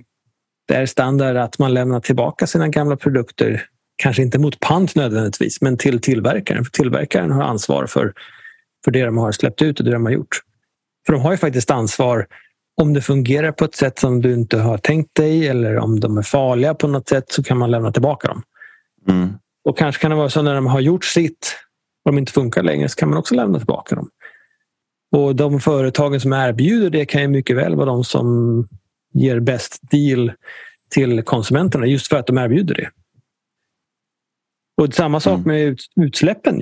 det 0.67 0.75
är 0.75 0.85
standard 0.85 1.37
att 1.37 1.59
man 1.59 1.73
lämnar 1.73 1.99
tillbaka 1.99 2.47
sina 2.47 2.67
gamla 2.67 2.97
produkter. 2.97 3.65
Kanske 3.95 4.21
inte 4.21 4.39
mot 4.39 4.59
pant 4.59 4.95
nödvändigtvis, 4.95 5.61
men 5.61 5.77
till 5.77 6.01
tillverkaren. 6.01 6.63
För 6.65 6.71
tillverkaren 6.71 7.31
har 7.31 7.43
ansvar 7.43 7.85
för 7.85 8.13
för 8.85 8.91
det 8.91 9.05
de 9.05 9.17
har 9.17 9.31
släppt 9.31 9.61
ut 9.61 9.79
och 9.79 9.85
det 9.85 9.91
de 9.91 10.05
har 10.05 10.11
gjort. 10.11 10.41
För 11.05 11.13
de 11.13 11.21
har 11.21 11.31
ju 11.31 11.37
faktiskt 11.37 11.71
ansvar 11.71 12.27
om 12.81 12.93
det 12.93 13.01
fungerar 13.01 13.51
på 13.51 13.65
ett 13.65 13.75
sätt 13.75 13.99
som 13.99 14.21
du 14.21 14.33
inte 14.33 14.57
har 14.57 14.77
tänkt 14.77 15.15
dig 15.15 15.47
eller 15.47 15.77
om 15.77 15.99
de 15.99 16.17
är 16.17 16.21
farliga 16.21 16.73
på 16.73 16.87
något 16.87 17.09
sätt 17.09 17.31
så 17.31 17.43
kan 17.43 17.57
man 17.57 17.71
lämna 17.71 17.91
tillbaka 17.91 18.27
dem. 18.27 18.43
Mm. 19.09 19.33
Och 19.65 19.77
kanske 19.77 20.01
kan 20.01 20.11
det 20.11 20.17
vara 20.17 20.29
så 20.29 20.41
när 20.41 20.55
de 20.55 20.65
har 20.65 20.79
gjort 20.79 21.05
sitt 21.05 21.55
och 22.05 22.11
de 22.11 22.17
inte 22.17 22.31
funkar 22.31 22.63
längre 22.63 22.89
så 22.89 22.95
kan 22.95 23.09
man 23.09 23.17
också 23.17 23.35
lämna 23.35 23.57
tillbaka 23.57 23.95
dem. 23.95 24.09
Och 25.11 25.35
de 25.35 25.59
företagen 25.59 26.19
som 26.19 26.33
erbjuder 26.33 26.89
det 26.89 27.05
kan 27.05 27.21
ju 27.21 27.27
mycket 27.27 27.57
väl 27.57 27.75
vara 27.75 27.85
de 27.85 28.03
som 28.03 28.67
ger 29.13 29.39
bäst 29.39 29.79
deal 29.91 30.31
till 30.89 31.23
konsumenterna 31.23 31.85
just 31.85 32.07
för 32.07 32.17
att 32.17 32.27
de 32.27 32.37
erbjuder 32.37 32.75
det. 32.75 32.89
Och 34.81 34.93
samma 34.93 35.19
sak 35.19 35.39
mm. 35.39 35.47
med 35.47 35.79
utsläppen. 35.95 36.61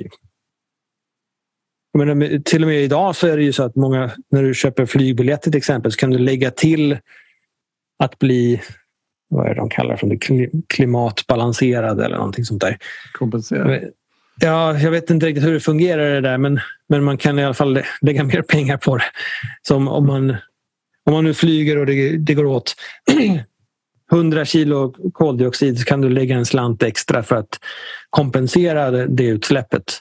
Menar, 1.98 2.42
till 2.42 2.62
och 2.62 2.68
med 2.68 2.82
idag 2.82 3.16
så 3.16 3.26
är 3.26 3.36
det 3.36 3.42
ju 3.42 3.52
så 3.52 3.62
att 3.62 3.76
många, 3.76 4.10
när 4.30 4.42
du 4.42 4.54
köper 4.54 4.86
flygbiljetter 4.86 5.50
till 5.50 5.58
exempel, 5.58 5.92
så 5.92 5.98
kan 5.98 6.10
du 6.10 6.18
lägga 6.18 6.50
till 6.50 6.98
att 7.98 8.18
bli 8.18 8.60
vad 9.28 9.46
är 9.46 9.48
det 9.48 9.60
de 9.60 9.68
kallar 9.68 9.96
för 9.96 10.06
det? 10.06 10.50
klimatbalanserad 10.68 12.00
eller 12.00 12.16
någonting 12.16 12.44
sånt 12.44 12.60
där. 12.60 12.78
Kompenserad? 13.12 13.80
Ja, 14.40 14.78
jag 14.78 14.90
vet 14.90 15.10
inte 15.10 15.26
riktigt 15.26 15.44
hur 15.44 15.52
det 15.52 15.60
fungerar 15.60 16.14
det 16.14 16.20
där 16.20 16.38
men, 16.38 16.60
men 16.88 17.04
man 17.04 17.18
kan 17.18 17.38
i 17.38 17.44
alla 17.44 17.54
fall 17.54 17.82
lägga 18.00 18.24
mer 18.24 18.42
pengar 18.42 18.76
på 18.76 18.96
det. 18.96 19.04
Som 19.62 19.88
om 19.88 20.06
man, 20.06 20.30
om 21.04 21.12
man 21.12 21.24
nu 21.24 21.34
flyger 21.34 21.78
och 21.78 21.86
det, 21.86 22.16
det 22.16 22.34
går 22.34 22.44
åt 22.44 22.74
100 24.12 24.44
kilo 24.44 24.94
koldioxid 25.12 25.78
så 25.78 25.84
kan 25.84 26.00
du 26.00 26.08
lägga 26.08 26.36
en 26.36 26.46
slant 26.46 26.82
extra 26.82 27.22
för 27.22 27.36
att 27.36 27.58
kompensera 28.10 28.90
det, 28.90 29.06
det 29.06 29.24
utsläppet 29.24 30.00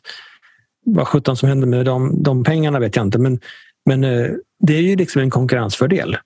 vad 0.85 1.07
sjutton 1.07 1.37
som 1.37 1.49
händer 1.49 1.67
med 1.67 1.85
de, 1.85 2.23
de 2.23 2.43
pengarna 2.43 2.79
vet 2.79 2.95
jag 2.95 3.05
inte. 3.05 3.19
Men, 3.19 3.39
men 3.85 4.03
eh, 4.03 4.31
det 4.59 4.73
är 4.73 4.81
ju 4.81 4.95
liksom 4.95 5.21
en 5.21 5.29
konkurrensfördel. 5.29 6.17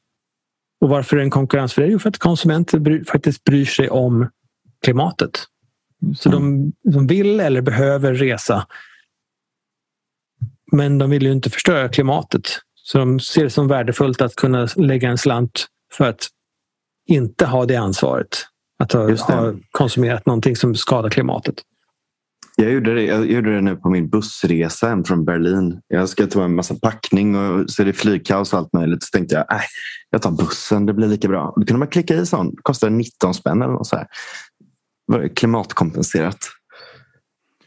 Och 0.81 0.89
varför 0.89 1.15
är 1.15 1.17
det 1.17 1.25
en 1.25 1.29
konkurrensfördel? 1.29 1.91
Jo, 1.91 1.99
för 1.99 2.09
att 2.09 2.17
konsumenter 2.17 2.79
bry, 2.79 3.03
faktiskt 3.03 3.43
bryr 3.43 3.65
sig 3.65 3.89
om 3.89 4.29
klimatet. 4.83 5.31
Så 6.17 6.29
de, 6.29 6.71
de 6.83 7.07
vill 7.07 7.39
eller 7.39 7.61
behöver 7.61 8.13
resa. 8.13 8.67
Men 10.71 10.97
de 10.97 11.09
vill 11.09 11.23
ju 11.23 11.31
inte 11.31 11.49
förstöra 11.49 11.89
klimatet. 11.89 12.49
Så 12.75 12.97
de 12.97 13.19
ser 13.19 13.43
det 13.43 13.49
som 13.49 13.67
värdefullt 13.67 14.21
att 14.21 14.35
kunna 14.35 14.67
lägga 14.75 15.09
en 15.09 15.17
slant 15.17 15.67
för 15.93 16.09
att 16.09 16.27
inte 17.07 17.45
ha 17.45 17.65
det 17.65 17.75
ansvaret. 17.75 18.37
Att 18.79 18.91
ha, 18.91 19.15
ha 19.15 19.53
konsumerat 19.71 20.25
någonting 20.25 20.55
som 20.55 20.75
skadar 20.75 21.09
klimatet. 21.09 21.55
Jag 22.61 22.71
gjorde, 22.71 22.93
det, 22.93 23.03
jag 23.03 23.31
gjorde 23.31 23.55
det 23.55 23.61
nu 23.61 23.75
på 23.75 23.89
min 23.89 24.09
bussresa 24.09 24.87
hem 24.87 25.03
från 25.03 25.25
Berlin. 25.25 25.81
Jag 25.87 26.09
ska 26.09 26.27
ta 26.27 26.43
en 26.43 26.55
massa 26.55 26.75
packning 26.75 27.35
och 27.35 27.69
så 27.69 27.81
är 27.81 27.85
det 27.85 27.93
flygkaos 27.93 28.53
och 28.53 28.59
allt 28.59 28.73
möjligt. 28.73 29.03
Så 29.03 29.09
tänkte 29.11 29.35
jag, 29.35 29.53
äh, 29.55 29.61
jag 30.09 30.21
tar 30.21 30.31
bussen, 30.31 30.85
det 30.85 30.93
blir 30.93 31.07
lika 31.07 31.27
bra. 31.27 31.53
Då 31.55 31.65
kunde 31.65 31.79
man 31.79 31.87
klicka 31.87 32.15
i 32.15 32.25
sån, 32.25 32.55
kostade 32.61 32.95
19 32.95 33.33
spänn 33.33 33.61
eller 33.61 33.73
något 33.73 33.87
så 33.87 33.95
här. 33.95 34.07
Klimatkompenserat. 35.35 36.37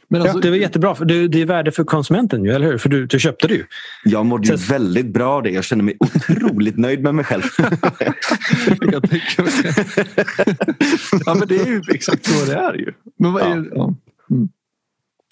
Men 0.08 0.22
alltså, 0.22 0.38
ja, 0.38 0.42
det 0.42 0.50
var 0.50 0.56
jättebra, 0.56 0.94
för 0.94 1.04
det, 1.04 1.28
det 1.28 1.42
är 1.42 1.46
värde 1.46 1.72
för 1.72 1.84
konsumenten, 1.84 2.46
eller 2.46 2.66
hur? 2.66 2.78
För 2.78 2.88
du, 2.88 3.06
du 3.06 3.18
köpte 3.18 3.46
det 3.46 3.54
ju. 3.54 3.64
Jag 4.04 4.26
mådde 4.26 4.48
ju 4.48 4.58
så... 4.58 4.72
väldigt 4.72 5.06
bra 5.06 5.32
av 5.32 5.42
det. 5.42 5.50
Jag 5.50 5.64
kände 5.64 5.84
mig 5.84 5.96
otroligt 6.00 6.78
nöjd 6.78 7.02
med 7.02 7.14
mig 7.14 7.24
själv. 7.24 7.42
ja, 11.26 11.34
men 11.34 11.48
det 11.48 11.56
är 11.56 11.66
ju 11.66 11.82
exakt 11.94 12.26
så 12.26 12.44
det 12.46 12.54
är 12.54 12.74
ju. 12.74 12.92
Men 13.18 13.32
vad 13.32 13.42
är, 13.42 13.68
ja. 13.72 13.94
Mm. 14.30 14.48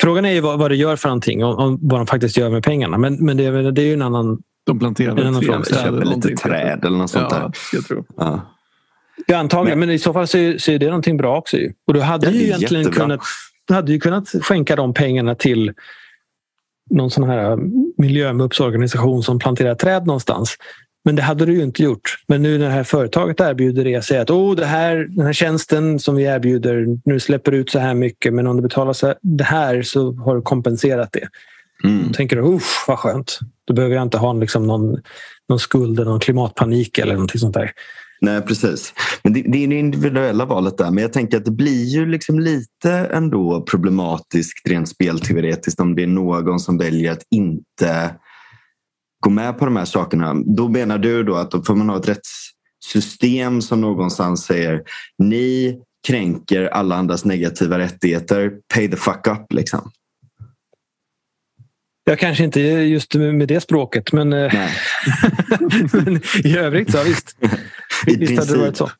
Frågan 0.03 0.25
är 0.25 0.33
ju 0.33 0.41
vad, 0.41 0.59
vad 0.59 0.70
det 0.70 0.77
gör 0.77 0.97
för 0.97 1.09
någonting 1.09 1.45
och, 1.45 1.65
och 1.65 1.79
vad 1.81 2.01
de 2.01 2.07
faktiskt 2.07 2.37
gör 2.37 2.51
med 2.51 2.62
pengarna. 2.62 2.99
Men, 2.99 3.25
men 3.25 3.37
det, 3.37 3.70
det 3.70 3.83
är 3.83 3.87
ju 3.87 3.93
en 3.93 4.03
annan 4.03 4.39
De 4.66 4.79
planterar 4.79 5.16
en 5.16 5.27
annan 5.27 5.43
fråga. 5.43 5.65
Köper 5.65 6.05
lite 6.05 6.29
träd 6.29 6.85
eller 6.85 6.99
något 6.99 7.11
sånt 7.11 7.27
ja, 7.31 7.39
där. 7.39 7.53
Jag 7.73 7.85
tror. 7.85 8.05
Ja. 8.16 8.55
Ja, 9.27 9.37
antagligen, 9.37 9.79
men, 9.79 9.89
men 9.89 9.97
i 9.97 9.99
så 9.99 10.12
fall 10.12 10.27
så 10.27 10.39
är, 10.39 10.59
så 10.59 10.70
är 10.70 10.79
det 10.79 10.87
någonting 10.87 11.16
bra 11.16 11.39
också. 11.39 11.57
Ju. 11.57 11.73
Och 11.87 11.95
du 11.95 12.01
hade 12.01 12.31
ju 12.31 12.43
egentligen 12.43 12.83
jättebra. 12.83 13.03
kunnat, 13.03 13.20
du 13.66 13.75
hade 13.75 13.93
ju 13.93 14.01
kunnat 14.01 14.29
skänka 14.29 14.77
de 14.77 14.95
pengarna 14.95 15.35
till 15.35 15.73
någon 16.91 17.11
sån 17.11 17.25
här 17.25 17.59
miljömuppsorganisation 17.97 19.23
som 19.23 19.39
planterar 19.39 19.75
träd 19.75 20.07
någonstans. 20.07 20.57
Men 21.05 21.16
det 21.16 21.23
hade 21.23 21.47
du 21.47 21.53
ju 21.53 21.62
inte 21.62 21.83
gjort. 21.83 22.16
Men 22.29 22.43
nu 22.43 22.59
när 22.59 22.66
det 22.66 22.73
här 22.73 22.85
företaget 22.85 23.41
erbjuder 23.41 23.85
det, 23.85 24.05
säger 24.05 24.23
att 24.23 24.31
oh, 24.31 24.57
det 24.57 24.66
här, 24.66 24.97
den 24.97 25.27
här 25.27 25.33
tjänsten 25.33 25.99
som 25.99 26.16
vi 26.16 26.23
erbjuder, 26.23 26.87
nu 27.05 27.20
släpper 27.20 27.53
ut 27.53 27.70
så 27.70 27.79
här 27.79 27.95
mycket 27.95 28.35
men 28.35 28.47
om 28.47 28.57
du 28.57 28.62
betalar 28.62 29.15
det 29.23 29.45
här 29.45 29.83
så 29.83 30.12
har 30.12 30.37
du 30.37 30.43
kompenserat 30.43 31.12
det. 31.12 31.29
Mm. 31.85 32.09
Då 32.09 32.12
tänker 32.15 32.37
du, 32.37 32.59
vad 32.87 32.99
skönt. 32.99 33.39
Då 33.65 33.75
behöver 33.75 33.95
jag 33.95 34.03
inte 34.03 34.19
ha 34.19 34.33
liksom 34.33 34.66
någon, 34.66 34.97
någon 35.49 35.59
skuld 35.59 36.01
eller 36.01 36.11
någon 36.11 36.20
klimatpanik 36.20 36.99
eller 36.99 37.12
någonting 37.12 37.41
sånt 37.41 37.55
där. 37.55 37.73
Nej, 38.20 38.43
precis. 38.43 38.95
Men 39.23 39.33
det, 39.33 39.43
det 39.43 39.65
är 39.65 39.69
det 39.69 39.79
individuella 39.79 40.45
valet 40.45 40.79
där. 40.79 40.91
Men 40.91 41.03
jag 41.03 41.12
tänker 41.12 41.37
att 41.37 41.45
det 41.45 41.51
blir 41.51 41.85
ju 41.85 42.07
liksom 42.07 42.41
lite 42.41 42.93
ändå 42.93 43.62
problematiskt 43.70 44.69
rent 44.69 44.89
spelteoretiskt 44.89 45.81
om 45.81 45.95
det 45.95 46.03
är 46.03 46.07
någon 46.07 46.61
som 46.61 46.79
väljer 46.79 47.12
att 47.12 47.23
inte 47.31 48.11
gå 49.20 49.31
med 49.31 49.59
på 49.59 49.65
de 49.65 49.77
här 49.77 49.85
sakerna. 49.85 50.35
Då 50.35 50.69
menar 50.69 50.99
du 50.99 51.23
då 51.23 51.35
att 51.35 51.51
då 51.51 51.62
får 51.62 51.74
man 51.74 51.89
ha 51.89 51.97
ett 51.97 52.09
rättssystem 52.09 53.62
som 53.62 53.81
någonstans 53.81 54.45
säger 54.45 54.82
ni 55.19 55.78
kränker 56.07 56.65
alla 56.65 56.97
andras 56.97 57.24
negativa 57.24 57.78
rättigheter, 57.78 58.53
pay 58.74 58.89
the 58.89 58.97
fuck 58.97 59.27
up 59.27 59.53
liksom. 59.53 59.90
Jag 62.05 62.19
kanske 62.19 62.45
inte 62.45 62.61
just 62.61 63.15
med 63.15 63.49
det 63.49 63.61
språket 63.61 64.12
men, 64.12 64.32
eh, 64.32 64.53
men 65.93 66.20
i 66.45 66.57
övrigt 66.57 66.93
så 66.93 67.03
visst. 67.05 67.36
I 68.07 68.16
visst 68.16 68.39
hade 68.39 68.53
det 68.53 68.59
varit 68.59 68.77
så. 68.77 68.90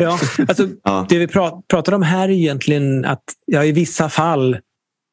Ja, 0.00 0.18
alltså, 0.48 0.68
ja. 0.84 1.06
Det 1.08 1.18
vi 1.18 1.26
pratar 1.26 1.92
om 1.92 2.02
här 2.02 2.28
är 2.28 2.32
egentligen 2.32 3.04
att 3.04 3.24
ja, 3.46 3.64
i 3.64 3.72
vissa 3.72 4.08
fall 4.08 4.58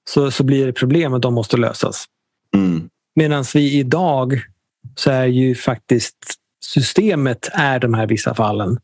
så, 0.09 0.31
så 0.31 0.43
blir 0.43 0.65
det 0.65 0.73
problem 0.73 1.13
och 1.13 1.21
de 1.21 1.33
måste 1.33 1.57
lösas. 1.57 2.05
Mm. 2.55 2.89
Medan 3.17 3.43
vi 3.53 3.73
idag 3.79 4.41
så 4.95 5.11
är 5.11 5.25
ju 5.25 5.55
faktiskt 5.55 6.15
systemet 6.65 7.49
är 7.53 7.79
de 7.79 7.93
här 7.93 8.07
vissa 8.07 8.35
fallen. 8.35 8.79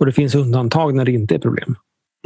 Och 0.00 0.06
det 0.06 0.12
finns 0.12 0.34
undantag 0.34 0.94
när 0.94 1.04
det 1.04 1.12
inte 1.12 1.34
är 1.34 1.38
problem. 1.38 1.76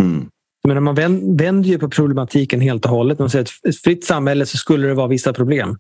Mm. 0.01 0.31
Men 0.69 0.83
man 0.83 0.95
vänder 1.37 1.69
ju 1.69 1.79
på 1.79 1.91
problematiken 1.91 2.61
helt 2.61 2.85
och 2.85 2.91
hållet. 2.91 3.19
Man 3.19 3.31
säger 3.31 3.45
att 3.45 3.67
ett 3.69 3.81
fritt 3.81 4.05
samhälle 4.05 4.47
så 4.47 4.57
skulle 4.57 4.89
det 4.89 4.95
vara 4.95 5.07
vissa 5.07 5.33
problem. 5.33 5.79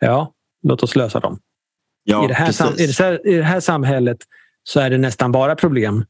Ja, 0.00 0.32
låt 0.62 0.82
oss 0.82 0.96
lösa 0.96 1.20
dem. 1.20 1.38
Ja, 2.04 2.24
I, 2.24 2.28
det 2.28 2.34
här 2.34 2.52
sam- 2.52 2.78
i, 2.78 2.86
det 2.86 2.98
här, 2.98 3.26
I 3.26 3.34
det 3.36 3.42
här 3.42 3.60
samhället 3.60 4.18
så 4.62 4.80
är 4.80 4.90
det 4.90 4.98
nästan 4.98 5.32
bara 5.32 5.56
problem. 5.56 6.04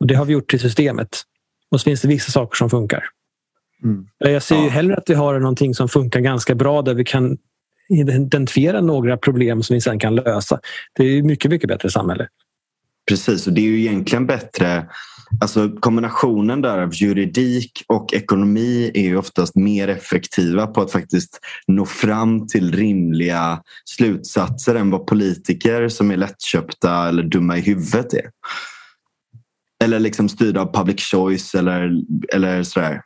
Och 0.00 0.06
Det 0.06 0.14
har 0.14 0.24
vi 0.24 0.32
gjort 0.32 0.50
till 0.50 0.60
systemet. 0.60 1.22
Och 1.70 1.80
så 1.80 1.84
finns 1.84 2.00
det 2.00 2.08
vissa 2.08 2.32
saker 2.32 2.56
som 2.56 2.70
funkar. 2.70 3.04
Mm. 3.84 4.06
Jag 4.18 4.42
ser 4.42 4.56
ju 4.56 4.64
Ja. 4.64 4.70
hellre 4.70 4.96
att 4.96 5.10
vi 5.10 5.14
har 5.14 5.38
någonting 5.40 5.74
som 5.74 5.88
funkar 5.88 6.20
ganska 6.20 6.54
bra 6.54 6.82
där 6.82 6.94
vi 6.94 7.04
kan 7.04 7.38
identifiera 7.88 8.80
några 8.80 9.16
problem 9.16 9.62
som 9.62 9.74
vi 9.74 9.80
sen 9.80 9.98
kan 9.98 10.14
lösa. 10.14 10.60
Det 10.92 11.02
är 11.02 11.08
ju 11.08 11.22
mycket, 11.22 11.50
mycket 11.50 11.68
bättre 11.68 11.90
samhälle. 11.90 12.28
Precis, 13.08 13.46
och 13.46 13.52
det 13.52 13.60
är 13.60 13.64
ju 13.64 13.80
egentligen 13.80 14.26
bättre 14.26 14.86
Alltså 15.40 15.68
kombinationen 15.80 16.62
där 16.62 16.78
av 16.78 16.94
juridik 16.94 17.84
och 17.88 18.14
ekonomi 18.14 18.90
är 18.94 19.02
ju 19.02 19.16
oftast 19.16 19.56
mer 19.56 19.88
effektiva 19.88 20.66
på 20.66 20.80
att 20.80 20.92
faktiskt 20.92 21.40
nå 21.66 21.86
fram 21.86 22.46
till 22.46 22.72
rimliga 22.72 23.62
slutsatser 23.84 24.74
än 24.74 24.90
vad 24.90 25.06
politiker 25.06 25.88
som 25.88 26.10
är 26.10 26.16
lättköpta 26.16 27.08
eller 27.08 27.22
dumma 27.22 27.58
i 27.58 27.60
huvudet 27.60 28.14
är. 28.14 28.30
Eller 29.84 30.00
liksom 30.00 30.28
styrda 30.28 30.60
av 30.60 30.74
public 30.74 31.00
choice 31.00 31.54
eller, 31.54 31.90
eller 32.32 32.62
sådär. 32.62 33.02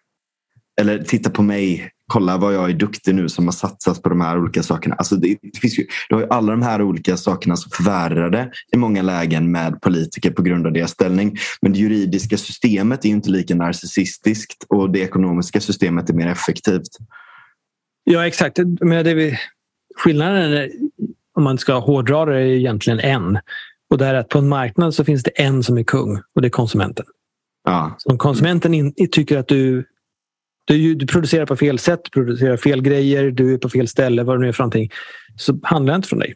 Eller 0.80 0.98
titta 0.98 1.30
på 1.30 1.42
mig, 1.42 1.90
kolla 2.08 2.36
vad 2.36 2.54
jag 2.54 2.70
är 2.70 2.74
duktig 2.74 3.14
nu 3.14 3.28
som 3.28 3.44
har 3.44 3.52
satsat 3.52 4.02
på 4.02 4.08
de 4.08 4.20
här 4.20 4.38
olika 4.38 4.62
sakerna. 4.62 4.94
Alltså 4.94 5.16
det, 5.16 5.38
det 5.42 5.58
finns 5.58 5.78
ju, 5.78 5.86
du 6.08 6.14
har 6.14 6.22
ju 6.22 6.28
alla 6.30 6.52
de 6.52 6.62
här 6.62 6.82
olika 6.82 7.16
sakerna 7.16 7.56
som 7.56 7.70
förvärrade 7.70 8.50
i 8.72 8.76
många 8.76 9.02
lägen 9.02 9.52
med 9.52 9.80
politiker 9.80 10.30
på 10.30 10.42
grund 10.42 10.66
av 10.66 10.72
deras 10.72 10.90
ställning. 10.90 11.36
Men 11.62 11.72
det 11.72 11.78
juridiska 11.78 12.36
systemet 12.36 13.04
är 13.04 13.08
ju 13.08 13.14
inte 13.14 13.30
lika 13.30 13.54
narcissistiskt 13.54 14.64
och 14.68 14.90
det 14.90 14.98
ekonomiska 14.98 15.60
systemet 15.60 16.10
är 16.10 16.14
mer 16.14 16.28
effektivt. 16.28 16.98
Ja, 18.04 18.26
exakt. 18.26 18.58
Men 18.80 19.04
det 19.04 19.14
vi, 19.14 19.38
skillnaden, 19.96 20.52
är, 20.52 20.70
om 21.34 21.44
man 21.44 21.58
ska 21.58 21.78
hårdra 21.78 22.24
det, 22.24 22.36
är 22.36 22.46
egentligen 22.46 23.00
en. 23.00 23.38
Och 23.90 23.98
det 23.98 24.06
är 24.06 24.14
att 24.14 24.28
på 24.28 24.38
en 24.38 24.48
marknad 24.48 24.94
så 24.94 25.04
finns 25.04 25.22
det 25.22 25.30
en 25.30 25.62
som 25.62 25.78
är 25.78 25.82
kung 25.82 26.22
och 26.34 26.42
det 26.42 26.48
är 26.48 26.50
konsumenten. 26.50 27.06
Ja, 27.64 27.94
Så 27.98 28.10
om 28.10 28.18
konsumenten 28.18 28.74
in, 28.74 28.94
tycker 29.12 29.38
att 29.38 29.48
du, 29.48 29.84
du, 30.68 30.94
du 30.94 31.06
producerar 31.06 31.46
på 31.46 31.56
fel 31.56 31.78
sätt, 31.78 32.00
producerar 32.12 32.56
fel 32.56 32.82
grejer, 32.82 33.30
du 33.30 33.54
är 33.54 33.58
på 33.58 33.68
fel 33.68 33.88
ställe, 33.88 34.22
vad 34.22 34.36
det 34.36 34.40
nu 34.40 34.48
är 34.48 34.52
för 34.52 34.62
någonting, 34.62 34.90
så 35.36 35.58
handlar 35.62 35.94
inte 35.96 36.08
från 36.08 36.18
dig. 36.18 36.34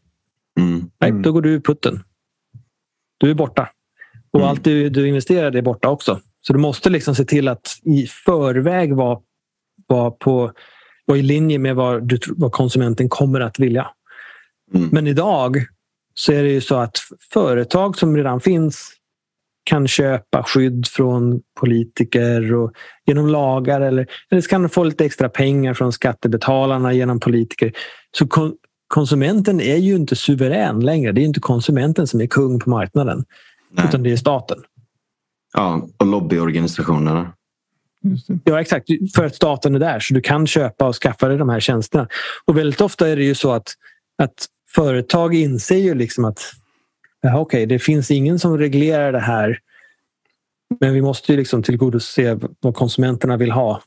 mm, 0.61 0.91
Nej, 1.01 1.11
Mm. 1.11 1.23
Då 1.23 1.33
går 1.33 1.43
du 1.43 1.51
ur 1.51 1.61
putten. 1.61 2.03
Du 3.19 3.31
är 3.31 3.35
borta. 3.35 3.69
Och 4.31 4.41
Mm. 4.41 4.51
allt 4.51 4.65
du, 4.65 4.89
du 4.91 5.09
investerade 5.09 5.59
är 5.59 5.63
borta 5.63 5.89
också. 5.89 6.21
Så 6.41 6.53
du 6.53 6.59
måste 6.59 6.91
liksom 6.91 7.15
se 7.15 7.25
till 7.25 7.49
att 7.49 7.77
i 7.83 8.07
förväg 8.07 8.95
vara, 8.95 9.19
vara, 9.87 10.11
på, 10.11 10.53
vara 11.07 11.19
i 11.19 11.23
linje 11.23 11.59
med 11.59 11.77
vad, 11.77 12.09
du, 12.09 12.19
vad 12.29 12.53
konsumenten 12.53 13.09
kommer 13.09 13.41
att 13.41 13.59
vilja. 13.59 13.87
mm, 14.75 14.89
Men 14.93 15.07
idag 15.07 15.57
så 16.15 16.33
är 16.33 16.43
det 16.43 16.51
ju 16.51 16.61
så 16.61 16.75
att 16.77 16.99
företag 17.33 17.99
som 17.99 18.17
redan 18.17 18.41
finns 18.41 18.93
kan 19.65 19.89
köpa 19.89 20.43
skydd 20.43 20.87
från 20.87 21.41
politiker 21.61 22.55
och 22.55 22.73
genom 23.07 23.27
lagar 23.27 23.81
eller, 23.81 24.07
eller 24.31 24.41
så 24.41 24.49
kan 24.49 24.63
de 24.63 24.69
få 24.69 24.85
lite 24.85 25.05
extra 25.05 25.29
pengar 25.29 25.75
från 25.75 25.93
skattebetalarna 25.93 26.93
genom 26.93 27.21
politiker. 27.21 27.73
Så 28.17 28.27
kon, 28.27 28.55
konsumenten 28.89 29.61
är 29.61 29.77
ju 29.77 29.95
inte 29.95 30.17
suverän 30.17 30.81
längre. 30.81 31.13
Det 31.13 31.21
är 31.21 31.25
inte 31.25 31.41
konsumenten 31.41 32.07
som 32.07 32.21
är 32.21 32.27
kung 32.27 32.61
på 32.61 32.71
marknaden 32.71 33.25
nej. 33.71 33.85
utan 33.89 34.03
det 34.03 34.13
är 34.13 34.17
staten. 34.17 34.59
ja, 35.53 35.89
och 35.97 36.07
lobbyorganisationerna. 36.07 37.33
Ja, 38.45 38.61
exakt. 38.61 38.87
För 39.15 39.25
att 39.25 39.35
staten 39.35 39.75
är 39.75 39.79
där 39.79 40.01
så 40.01 40.15
du 40.15 40.21
kan 40.21 40.47
köpa 40.47 40.89
och 40.89 40.97
skaffa 40.97 41.29
dig 41.29 41.39
de 41.39 41.49
här 41.49 41.61
tjänsterna. 41.61 42.09
Och 42.45 42.59
väldigt 42.59 42.81
ofta 42.81 43.09
är 43.09 43.17
det 43.17 43.25
ju 43.25 43.35
så 43.35 43.53
att, 43.53 43.69
att 44.23 44.47
företag 44.75 45.35
inser 45.35 45.77
ju 45.77 45.95
liksom 45.95 46.25
att 46.25 46.53
Okej, 47.27 47.41
okej, 47.41 47.67
det 47.67 47.79
finns 47.79 48.11
ingen 48.11 48.39
som 48.39 48.59
reglerar 48.59 49.13
det 49.13 49.21
här. 49.21 49.59
Men 50.81 50.95
vi 50.95 51.03
måste 51.03 51.33
ju 51.33 51.39
liksom 51.39 51.63
tillgodose 51.63 52.39
vad 52.61 52.75
konsumenterna 52.75 53.37
vill 53.37 53.51
ha. 53.51 53.83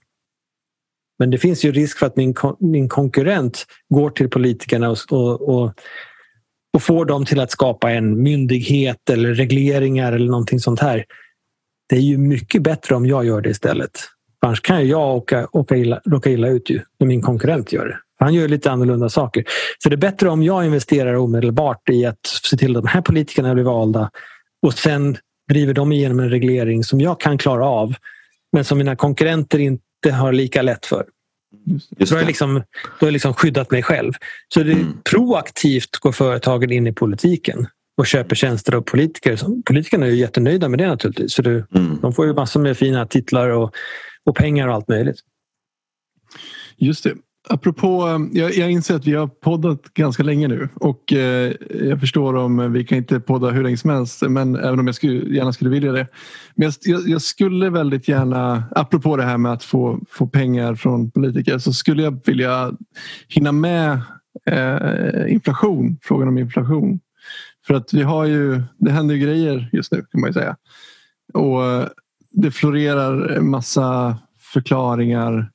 Men 1.19 1.29
det 1.29 1.37
finns 1.37 1.65
ju 1.65 1.71
risk 1.71 1.97
för 1.97 2.05
att 2.05 2.15
min, 2.15 2.35
min 2.59 2.89
konkurrent 2.89 3.65
går 3.89 4.09
till 4.09 4.29
politikerna 4.29 4.89
och, 4.89 4.97
och, 5.11 5.49
och, 5.49 5.73
och 6.73 6.83
får 6.83 7.05
dem 7.05 7.25
till 7.25 7.39
att 7.39 7.51
skapa 7.51 7.91
en 7.91 8.23
myndighet 8.23 9.09
eller 9.09 9.33
regleringar 9.33 10.13
eller 10.13 10.27
någonting 10.27 10.59
sånt 10.59 10.79
här. 10.79 11.05
Det 11.89 11.95
är 11.95 12.01
ju 12.01 12.17
mycket 12.17 12.61
bättre 12.61 12.95
om 12.95 13.05
jag 13.05 13.25
gör 13.25 13.41
det 13.41 13.49
istället. 13.49 13.99
Annars 14.39 14.61
kan 14.61 14.87
jag 14.87 15.15
åka, 15.15 15.47
åka 15.51 15.77
illa, 15.77 16.01
råka 16.05 16.29
illa 16.29 16.47
ut 16.47 16.69
ju, 16.69 16.81
när 16.99 17.07
min 17.07 17.21
konkurrent 17.21 17.71
gör 17.71 17.85
det. 17.85 17.99
Han 18.19 18.33
gör 18.33 18.47
lite 18.47 18.71
annorlunda 18.71 19.09
saker. 19.09 19.43
Så 19.83 19.89
det 19.89 19.95
är 19.95 19.97
bättre 19.97 20.29
om 20.29 20.43
jag 20.43 20.65
investerar 20.65 21.15
omedelbart 21.15 21.89
i 21.89 22.05
att 22.05 22.25
se 22.25 22.57
till 22.57 22.77
att 22.77 22.83
de 22.83 22.87
här 22.89 23.01
politikerna 23.01 23.53
blir 23.53 23.63
valda 23.63 24.11
och 24.61 24.73
sen 24.73 25.17
driver 25.49 25.73
de 25.73 25.91
igenom 25.91 26.19
en 26.19 26.29
reglering 26.29 26.83
som 26.83 27.01
jag 27.01 27.19
kan 27.19 27.37
klara 27.37 27.65
av 27.65 27.93
men 28.51 28.65
som 28.65 28.77
mina 28.77 28.95
konkurrenter 28.95 29.59
inte 29.59 30.11
har 30.11 30.33
lika 30.33 30.61
lätt 30.61 30.85
för. 30.85 31.05
Just 31.97 32.09
Då 32.11 32.15
har 32.15 32.21
jag 32.21 32.27
liksom, 32.27 32.63
då 32.99 33.05
har 33.05 33.11
liksom 33.11 33.33
skyddat 33.33 33.71
mig 33.71 33.83
själv. 33.83 34.13
Så 34.53 34.63
det 34.63 34.71
Mm. 34.71 34.97
proaktivt 35.11 35.95
går 35.97 36.11
företagen 36.11 36.71
in 36.71 36.87
i 36.87 36.93
politiken 36.93 37.67
och 37.97 38.07
köper 38.07 38.35
tjänster 38.35 38.75
av 38.75 38.81
politiker. 38.81 39.39
Politikerna 39.65 40.05
är 40.05 40.09
ju 40.09 40.15
jättenöjda 40.15 40.69
med 40.69 40.79
det 40.79 40.87
naturligtvis. 40.87 41.35
För 41.35 41.43
det, 41.43 41.65
Mm. 41.75 41.97
de 42.01 42.13
får 42.13 42.25
ju 42.25 42.33
massor 42.33 42.59
med 42.59 42.77
fina 42.77 43.05
titlar 43.05 43.49
och, 43.49 43.75
och 44.25 44.35
pengar 44.35 44.67
och 44.67 44.73
allt 44.73 44.87
möjligt. 44.87 45.19
Just 46.77 47.03
det. 47.03 47.13
Apropå, 47.49 48.07
eh, 48.07 48.39
jag, 48.39 48.53
jag 48.53 48.71
inser 48.71 48.95
att 48.95 49.07
vi 49.07 49.13
har 49.13 49.27
poddat 49.27 49.83
ganska 49.93 50.23
länge 50.23 50.47
nu 50.47 50.69
och 50.75 51.13
eh, 51.13 51.53
jag 51.81 51.99
förstår 51.99 52.35
om 52.35 52.73
vi 52.73 52.85
kan 52.85 52.97
inte 52.97 53.19
podda 53.19 53.49
hur 53.49 53.63
länge 53.63 53.77
som 53.77 53.89
helst 53.89 54.21
men 54.21 54.55
även 54.55 54.79
om 54.79 54.87
jag 54.87 54.95
skulle, 54.95 55.35
gärna 55.35 55.53
skulle 55.53 55.69
vilja 55.69 55.91
det. 55.91 56.07
Men 56.55 56.71
jag, 56.81 57.07
jag, 57.07 57.21
skulle 57.21 57.69
väldigt 57.69 58.07
gärna, 58.07 58.63
apropå 58.75 59.17
det 59.17 59.23
här 59.23 59.37
med 59.37 59.51
att 59.51 59.63
få, 59.63 59.99
få 60.09 60.27
pengar 60.27 60.75
från 60.75 61.11
politiker 61.11 61.57
så 61.57 61.73
skulle 61.73 62.03
jag 62.03 62.19
vilja 62.25 62.73
hinna 63.27 63.51
med 63.51 64.01
eh, 64.45 65.33
inflation, 65.33 65.97
frågan 66.01 66.27
om 66.27 66.37
inflation. 66.37 66.99
För 67.67 67.73
att 67.73 67.93
vi 67.93 68.01
har 68.01 68.25
ju, 68.25 68.61
det 68.77 68.91
händer 68.91 69.15
ju 69.15 69.21
grejer 69.21 69.69
just 69.73 69.91
nu 69.91 70.05
kan 70.11 70.21
man 70.21 70.29
ju 70.29 70.33
säga. 70.33 70.55
Och 71.33 71.65
eh, 71.65 71.87
det 72.31 72.51
florerar 72.51 73.27
en 73.27 73.49
massa 73.49 74.17
förklaringar 74.53 75.49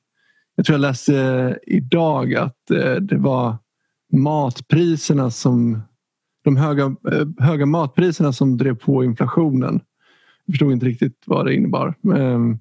jag 0.61 0.65
tror 0.65 0.73
jag 0.73 0.81
läste 0.81 1.15
eh, 1.17 1.75
idag 1.75 2.35
att 2.35 2.71
eh, 2.71 2.95
det 2.95 3.17
var 3.17 3.57
matpriserna 4.13 5.31
som 5.31 5.81
de 6.43 6.57
höga, 6.57 6.83
eh, 6.83 7.27
höga 7.45 7.65
matpriserna 7.65 8.33
som 8.33 8.57
drev 8.57 8.75
på 8.75 9.03
inflationen. 9.03 9.81
Jag 10.45 10.53
förstod 10.53 10.71
inte 10.71 10.85
riktigt 10.85 11.23
vad 11.25 11.45
det 11.45 11.55
innebar. 11.55 11.95
Ehm, 12.15 12.59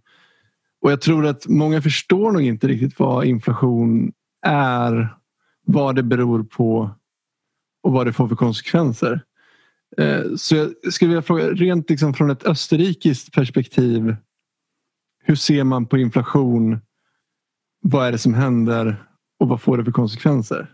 och 0.81 0.93
jag 0.93 1.01
tror 1.01 1.27
att 1.27 1.49
många 1.49 1.83
förstår 1.83 2.33
nog 2.33 2.43
inte 2.43 2.69
riktigt 2.69 2.99
vad 2.99 3.25
inflation 3.25 4.13
är, 4.47 5.17
vad 5.67 5.97
det 5.97 6.03
beror 6.03 6.45
på 6.45 6.91
och 7.83 7.93
vad 7.93 8.07
det 8.07 8.13
får 8.13 8.29
för 8.29 8.37
konsekvenser. 8.37 9.25
Så 10.37 10.57
jag 10.57 10.93
skulle 10.93 11.09
vilja 11.09 11.23
fråga, 11.23 11.51
rent 11.51 11.91
liksom 11.91 12.15
från 12.15 12.31
ett 12.31 12.47
österrikiskt 12.47 13.35
perspektiv. 13.35 14.17
Hur 15.23 15.35
ser 15.35 15.65
man 15.65 15.87
på 15.87 15.99
inflation? 15.99 16.81
Vad 17.83 18.07
är 18.07 18.13
det 18.13 18.19
som 18.19 18.35
händer 18.35 19.05
och 19.41 19.49
vad 19.49 19.63
får 19.63 19.79
det 19.79 19.85
för 19.85 19.93
konsekvenser? 19.93 20.71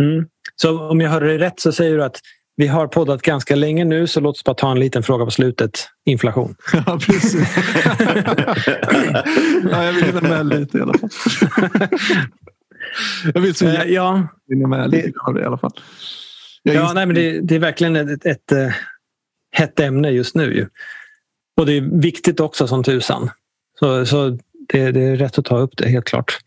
Mm. 0.00 0.26
Så 0.56 0.88
om 0.88 1.00
jag 1.00 1.10
hörde 1.10 1.26
dig 1.26 1.38
rätt 1.38 1.60
så 1.60 1.72
säger 1.72 1.96
du 1.96 2.04
att 2.04 2.20
vi 2.56 2.66
har 2.66 2.86
poddat 2.86 3.22
ganska 3.22 3.56
länge 3.56 3.84
nu 3.84 4.06
så 4.06 4.20
låt 4.20 4.36
oss 4.36 4.44
bara 4.44 4.54
ta 4.54 4.70
en 4.70 4.80
liten 4.80 5.02
fråga 5.02 5.24
på 5.24 5.30
slutet. 5.30 5.88
Inflation. 6.04 6.54
Ja, 6.72 6.98
precis. 7.06 7.34
ja, 9.70 9.84
jag 9.84 9.92
vill 9.92 10.04
hinna 10.04 10.20
med 10.20 10.46
lite 10.46 10.78
i 10.78 10.80
alla 10.80 10.98
fall. 10.98 11.10
jag 13.34 13.40
vill 13.40 13.54
så 13.54 13.66
Eh, 13.66 13.72
gärna 13.72 13.86
ja, 13.86 14.28
hinna 14.48 14.68
med 14.68 14.90
lite 14.90 15.20
av 15.20 15.34
det 15.34 15.40
i 15.40 15.44
alla 15.44 15.58
fall. 15.58 15.72
Jag 16.62 16.74
ja 16.74 16.92
nej, 16.92 17.06
men 17.06 17.14
det, 17.14 17.40
det 17.40 17.54
är 17.54 17.58
verkligen 17.58 17.96
ett, 17.96 18.08
ett, 18.08 18.26
ett 18.26 18.52
eh, 18.52 18.72
hett 19.52 19.80
ämne 19.80 20.10
just 20.10 20.34
nu. 20.34 20.54
Ju. 20.54 20.68
Och 21.56 21.66
det 21.66 21.72
är 21.72 22.00
viktigt 22.00 22.40
också 22.40 22.66
som 22.66 22.84
tusan. 22.84 23.30
Så, 23.78 24.06
så 24.06 24.38
det, 24.68 24.92
det 24.92 25.00
är 25.00 25.16
rätt 25.16 25.38
att 25.38 25.44
ta 25.44 25.58
upp 25.58 25.76
det 25.76 25.88
helt 25.88 26.04
klart. 26.04 26.38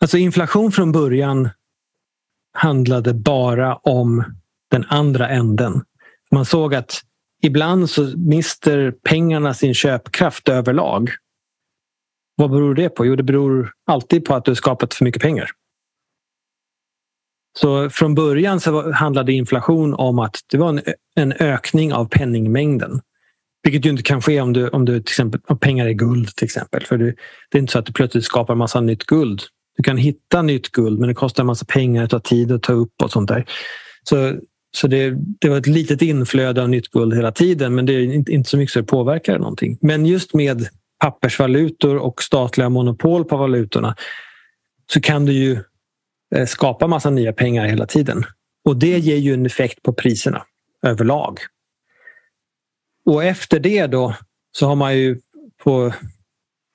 Alltså 0.00 0.18
inflation 0.18 0.72
från 0.72 0.92
början 0.92 1.48
handlade 2.52 3.14
bara 3.14 3.74
om 3.74 4.24
den 4.70 4.84
andra 4.88 5.28
änden. 5.28 5.82
Man 6.30 6.44
såg 6.44 6.74
att 6.74 7.00
ibland 7.42 7.90
så 7.90 8.02
mister 8.16 8.90
pengarna 8.90 9.54
sin 9.54 9.74
köpkraft 9.74 10.48
överlag. 10.48 11.10
Vad 12.36 12.50
beror 12.50 12.74
det 12.74 12.88
på? 12.88 13.06
Jo, 13.06 13.16
det 13.16 13.22
beror 13.22 13.72
alltid 13.86 14.24
på 14.24 14.34
att 14.34 14.44
du 14.44 14.50
har 14.50 14.56
skapat 14.56 14.94
för 14.94 15.04
mycket 15.04 15.22
pengar. 15.22 15.50
Så 17.58 17.90
från 17.90 18.14
början 18.14 18.60
så 18.60 18.92
handlade 18.92 19.32
inflation 19.32 19.94
om 19.94 20.18
att 20.18 20.36
det 20.50 20.58
var 20.58 20.68
en, 20.68 20.82
en 21.14 21.32
ökning 21.32 21.92
av 21.92 22.04
penningmängden. 22.04 23.00
Vilket 23.62 23.86
ju 23.86 23.90
inte 23.90 24.02
kan 24.02 24.22
ske 24.22 24.40
om 24.40 24.52
du, 24.52 24.68
om 24.68 24.84
du 24.84 24.92
till 24.92 25.12
exempel 25.12 25.40
har 25.46 25.56
pengar 25.56 25.88
i 25.88 25.94
guld 25.94 26.36
till 26.36 26.44
exempel. 26.44 26.86
För 26.86 26.98
det, 26.98 27.14
det 27.50 27.58
är 27.58 27.60
inte 27.60 27.72
så 27.72 27.78
att 27.78 27.86
du 27.86 27.92
plötsligt 27.92 28.24
skapar 28.24 28.54
massa 28.54 28.80
nytt 28.80 29.04
guld. 29.04 29.42
Du 29.76 29.82
kan 29.82 29.96
hitta 29.96 30.42
nytt 30.42 30.68
guld 30.72 30.98
men 30.98 31.08
det 31.08 31.14
kostar 31.14 31.42
en 31.42 31.46
massa 31.46 31.64
pengar, 31.64 32.02
det 32.02 32.08
tar 32.08 32.18
tid 32.18 32.52
att 32.52 32.62
ta 32.62 32.72
upp 32.72 33.02
och 33.02 33.10
sånt 33.10 33.28
där. 33.28 33.44
Så, 34.02 34.36
så 34.76 34.86
det, 34.86 35.14
det 35.40 35.48
var 35.48 35.58
ett 35.58 35.66
litet 35.66 36.02
inflöde 36.02 36.62
av 36.62 36.68
nytt 36.68 36.88
guld 36.88 37.14
hela 37.14 37.32
tiden 37.32 37.74
men 37.74 37.86
det 37.86 37.92
är 37.92 38.00
inte, 38.00 38.32
inte 38.32 38.50
så 38.50 38.56
mycket 38.56 38.72
så 38.72 38.80
det 38.80 38.86
påverkar 38.86 39.38
någonting. 39.38 39.78
Men 39.80 40.06
just 40.06 40.34
med 40.34 40.68
pappersvalutor 41.00 41.96
och 41.96 42.22
statliga 42.22 42.68
monopol 42.68 43.24
på 43.24 43.36
valutorna 43.36 43.96
så 44.92 45.00
kan 45.00 45.26
du 45.26 45.32
ju 45.32 45.58
eh, 46.34 46.46
skapa 46.46 46.86
massa 46.86 47.10
nya 47.10 47.32
pengar 47.32 47.66
hela 47.66 47.86
tiden. 47.86 48.24
Och 48.64 48.76
det 48.76 48.98
ger 48.98 49.16
ju 49.16 49.34
en 49.34 49.46
effekt 49.46 49.82
på 49.82 49.92
priserna 49.92 50.42
överlag. 50.86 51.38
Och 53.06 53.24
efter 53.24 53.60
det 53.60 53.86
då 53.86 54.14
så 54.52 54.66
har 54.66 54.76
man 54.76 54.98
ju 54.98 55.20
på, 55.64 55.92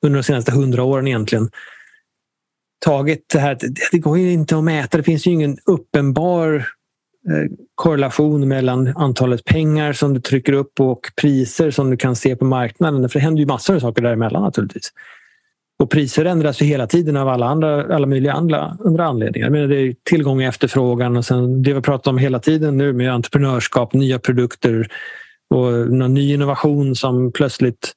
under 0.06 0.20
de 0.20 0.24
senaste 0.24 0.52
hundra 0.52 0.84
åren 0.84 1.08
egentligen 1.08 1.50
tagit 2.86 3.26
det 3.34 3.40
här. 3.40 3.58
Det 3.92 4.00
går 4.00 4.18
ju 4.18 4.32
inte 4.32 4.58
att 4.58 4.64
mäta. 4.64 4.98
Det 4.98 5.04
finns 5.04 5.28
ju 5.28 5.32
ingen 5.32 5.58
uppenbar 5.66 6.56
eh, 7.30 7.52
korrelation 7.76 8.48
mellan 8.48 8.88
antalet 8.98 9.46
pengar 9.46 9.94
som 9.94 10.14
du 10.14 10.20
trycker 10.20 10.54
upp 10.54 10.80
och 10.80 11.12
priser 11.22 11.72
som 11.72 11.90
du 11.90 11.98
kan 11.98 12.16
se 12.16 12.36
på 12.36 12.46
marknaden. 12.46 13.10
För 13.10 13.20
det 13.20 13.24
händer 13.24 13.40
ju 13.40 13.46
massor 13.46 13.76
av 13.76 13.80
saker 13.80 14.02
däremellan 14.02 14.44
naturligtvis. 14.44 14.92
Och 15.80 15.90
priser 15.90 16.26
ändras 16.26 16.62
ju 16.62 16.66
hela 16.66 16.88
tiden 16.88 17.18
av 17.18 17.28
alla, 17.28 17.46
andra, 17.46 17.96
alla 17.96 18.08
möjliga 18.08 18.34
andra, 18.34 18.78
andra 18.86 19.06
anledningar. 19.06 19.50
Men 19.50 19.70
det 19.70 19.78
är 19.78 19.96
tillgång 20.04 20.38
och 20.38 20.44
efterfrågan 20.44 21.18
och 21.18 21.26
sen 21.26 21.64
det 21.64 21.74
vi 21.74 21.82
pratar 21.82 22.12
om 22.12 22.18
hela 22.18 22.40
tiden 22.40 22.78
nu 22.78 22.94
med 22.94 23.14
entreprenörskap, 23.14 23.94
nya 23.94 24.20
produkter 24.20 24.88
och 25.50 25.92
någon 25.92 26.14
ny 26.14 26.34
innovation 26.34 26.96
som 26.96 27.32
plötsligt 27.32 27.94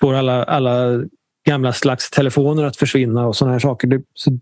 får 0.00 0.14
alla, 0.14 0.44
alla 0.44 1.04
gamla 1.46 1.72
slags 1.72 2.10
telefoner 2.10 2.64
att 2.64 2.76
försvinna 2.76 3.26
och 3.26 3.36
sådana 3.36 3.52
här 3.52 3.60
saker. 3.60 3.88
Det, 3.88 4.02
så 4.14 4.38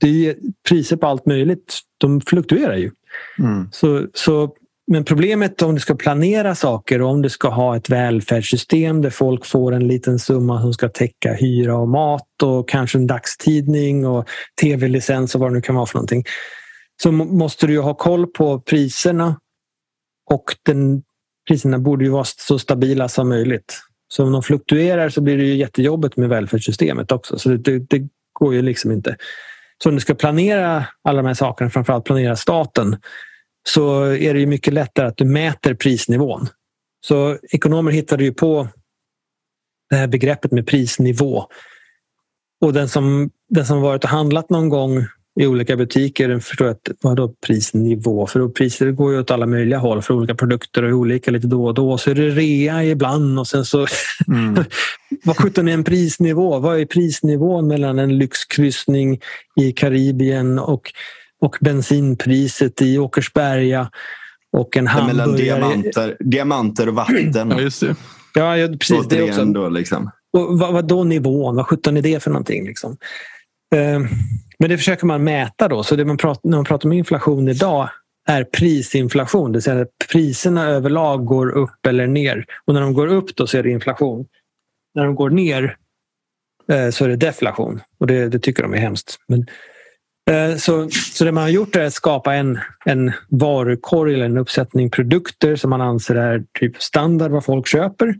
det 0.00 0.28
är 0.28 0.36
priser 0.68 0.96
på 0.96 1.06
allt 1.06 1.26
möjligt. 1.26 1.80
De 1.98 2.20
fluktuerar 2.20 2.76
ju. 2.76 2.90
Mm. 3.38 3.68
Så, 3.72 4.06
så, 4.14 4.54
men 4.86 5.04
problemet 5.04 5.62
om 5.62 5.74
du 5.74 5.80
ska 5.80 5.94
planera 5.94 6.54
saker 6.54 7.02
och 7.02 7.10
om 7.10 7.22
du 7.22 7.30
ska 7.30 7.48
ha 7.48 7.76
ett 7.76 7.90
välfärdssystem 7.90 9.02
där 9.02 9.10
folk 9.10 9.46
får 9.46 9.72
en 9.72 9.88
liten 9.88 10.18
summa 10.18 10.60
som 10.60 10.72
ska 10.72 10.88
täcka 10.88 11.32
hyra 11.32 11.76
och 11.76 11.88
mat 11.88 12.42
och 12.42 12.68
kanske 12.68 12.98
en 12.98 13.06
dagstidning 13.06 14.06
och 14.06 14.28
tv-licens 14.60 15.34
och 15.34 15.40
vad 15.40 15.50
det 15.50 15.54
nu 15.54 15.60
kan 15.60 15.74
vara 15.74 15.86
för 15.86 15.94
någonting. 15.94 16.24
Så 17.02 17.12
måste 17.12 17.66
du 17.66 17.80
ha 17.80 17.94
koll 17.94 18.26
på 18.26 18.60
priserna 18.60 19.40
och 20.30 20.56
den, 20.62 21.02
priserna 21.48 21.78
borde 21.78 22.04
ju 22.04 22.10
vara 22.10 22.24
så 22.24 22.58
stabila 22.58 23.08
som 23.08 23.28
möjligt. 23.28 23.80
Så 24.08 24.24
om 24.24 24.32
de 24.32 24.42
fluktuerar 24.42 25.08
så 25.08 25.20
blir 25.20 25.36
det 25.36 25.44
ju 25.44 25.54
jättejobbigt 25.54 26.16
med 26.16 26.28
välfärdssystemet 26.28 27.12
också. 27.12 27.38
Så 27.38 27.48
det, 27.48 27.56
det, 27.56 27.78
det 27.78 28.08
går 28.32 28.54
ju 28.54 28.62
liksom 28.62 28.92
inte. 28.92 29.16
Så 29.82 29.88
om 29.88 29.94
du 29.94 30.00
ska 30.00 30.14
planera 30.14 30.86
alla 31.02 31.22
de 31.22 31.26
här 31.26 31.34
sakerna, 31.34 31.70
framförallt 31.70 32.04
planera 32.04 32.36
staten, 32.36 32.96
så 33.68 34.02
är 34.02 34.34
det 34.34 34.40
ju 34.40 34.46
mycket 34.46 34.74
lättare 34.74 35.06
att 35.06 35.16
du 35.16 35.24
mäter 35.24 35.74
prisnivån. 35.74 36.48
Så 37.06 37.38
ekonomer 37.50 37.90
hittade 37.90 38.24
ju 38.24 38.32
på 38.32 38.68
det 39.90 39.96
här 39.96 40.06
begreppet 40.06 40.52
med 40.52 40.66
prisnivå. 40.66 41.46
Och 42.60 42.72
den 42.72 42.88
som, 42.88 43.30
den 43.48 43.66
som 43.66 43.80
varit 43.80 44.04
och 44.04 44.10
handlat 44.10 44.50
någon 44.50 44.68
gång 44.68 45.06
i 45.40 45.46
olika 45.46 45.76
butiker 45.76 46.38
förstår 46.38 46.68
att 46.68 46.88
vad 47.00 47.16
då 47.16 47.34
prisnivå? 47.46 48.26
För 48.26 48.40
då 48.40 48.48
priser 48.48 48.90
går 48.90 49.12
ju 49.12 49.20
åt 49.20 49.30
alla 49.30 49.46
möjliga 49.46 49.78
håll 49.78 50.02
för 50.02 50.14
olika 50.14 50.34
produkter 50.34 50.82
och 50.82 50.98
olika 50.98 51.30
lite 51.30 51.46
då 51.46 51.66
och 51.66 51.74
då. 51.74 51.98
Så 51.98 52.10
är 52.10 52.14
det 52.14 52.28
rea 52.30 52.84
ibland 52.84 53.38
och 53.38 53.46
sen 53.46 53.64
så... 53.64 53.86
Mm. 54.28 54.64
vad 55.24 55.36
sjutton 55.36 55.68
är 55.68 55.72
en 55.72 55.84
prisnivå? 55.84 56.58
Vad 56.58 56.80
är 56.80 56.86
prisnivån 56.86 57.68
mellan 57.68 57.98
en 57.98 58.18
lyxkryssning 58.18 59.20
i 59.60 59.72
Karibien 59.72 60.58
och, 60.58 60.92
och 61.40 61.56
bensinpriset 61.60 62.82
i 62.82 62.98
Åkersberga 62.98 63.90
och 64.52 64.76
en 64.76 64.86
hamburgare? 64.86 65.26
Mellan 65.26 65.36
diamanter, 65.36 66.16
diamanter 66.20 66.88
och 66.88 66.94
vatten. 66.94 67.50
ja, 67.50 67.60
just 67.60 67.80
det. 67.80 67.96
Ja, 68.34 68.58
ja 68.58 68.68
precis. 68.68 69.06
Återigen 69.06 69.26
det 69.26 69.32
också. 69.32 69.44
Då, 69.44 69.68
liksom. 69.68 70.10
och 70.32 70.58
vad, 70.58 70.72
vad 70.72 70.88
då 70.88 71.04
nivån? 71.04 71.56
Vad 71.56 71.66
sjutton 71.66 71.96
är 71.96 72.02
det 72.02 72.22
för 72.22 72.30
någonting? 72.30 72.66
Liksom? 72.66 72.96
Eh, 73.74 74.00
men 74.58 74.70
det 74.70 74.78
försöker 74.78 75.06
man 75.06 75.24
mäta 75.24 75.68
då. 75.68 75.82
Så 75.82 75.96
det 75.96 76.04
man 76.04 76.16
pratar, 76.16 76.48
när 76.48 76.58
man 76.58 76.64
pratar 76.64 76.88
om 76.88 76.92
inflation 76.92 77.48
idag 77.48 77.88
är 78.28 78.44
prisinflation. 78.44 79.52
Det 79.52 79.56
vill 79.56 79.62
säga 79.62 79.82
att 79.82 80.08
priserna 80.12 80.68
överlag 80.68 81.24
går 81.24 81.50
upp 81.50 81.86
eller 81.86 82.06
ner. 82.06 82.44
Och 82.64 82.74
när 82.74 82.80
de 82.80 82.92
går 82.94 83.06
upp 83.06 83.36
då 83.36 83.46
så 83.46 83.58
är 83.58 83.62
det 83.62 83.70
inflation. 83.70 84.26
När 84.94 85.04
de 85.04 85.14
går 85.14 85.30
ner 85.30 85.76
eh, 86.72 86.90
så 86.90 87.04
är 87.04 87.08
det 87.08 87.16
deflation. 87.16 87.80
Och 87.98 88.06
det, 88.06 88.28
det 88.28 88.38
tycker 88.38 88.62
de 88.62 88.74
är 88.74 88.78
hemskt. 88.78 89.18
Men, 89.28 89.46
eh, 90.30 90.56
så, 90.56 90.88
så 90.90 91.24
det 91.24 91.32
man 91.32 91.42
har 91.42 91.50
gjort 91.50 91.76
är 91.76 91.84
att 91.84 91.94
skapa 91.94 92.34
en, 92.34 92.58
en 92.84 93.12
varukorg 93.28 94.14
eller 94.14 94.24
en 94.24 94.38
uppsättning 94.38 94.90
produkter 94.90 95.56
som 95.56 95.70
man 95.70 95.80
anser 95.80 96.14
är 96.14 96.44
typ 96.58 96.82
standard 96.82 97.30
vad 97.30 97.44
folk 97.44 97.68
köper. 97.68 98.14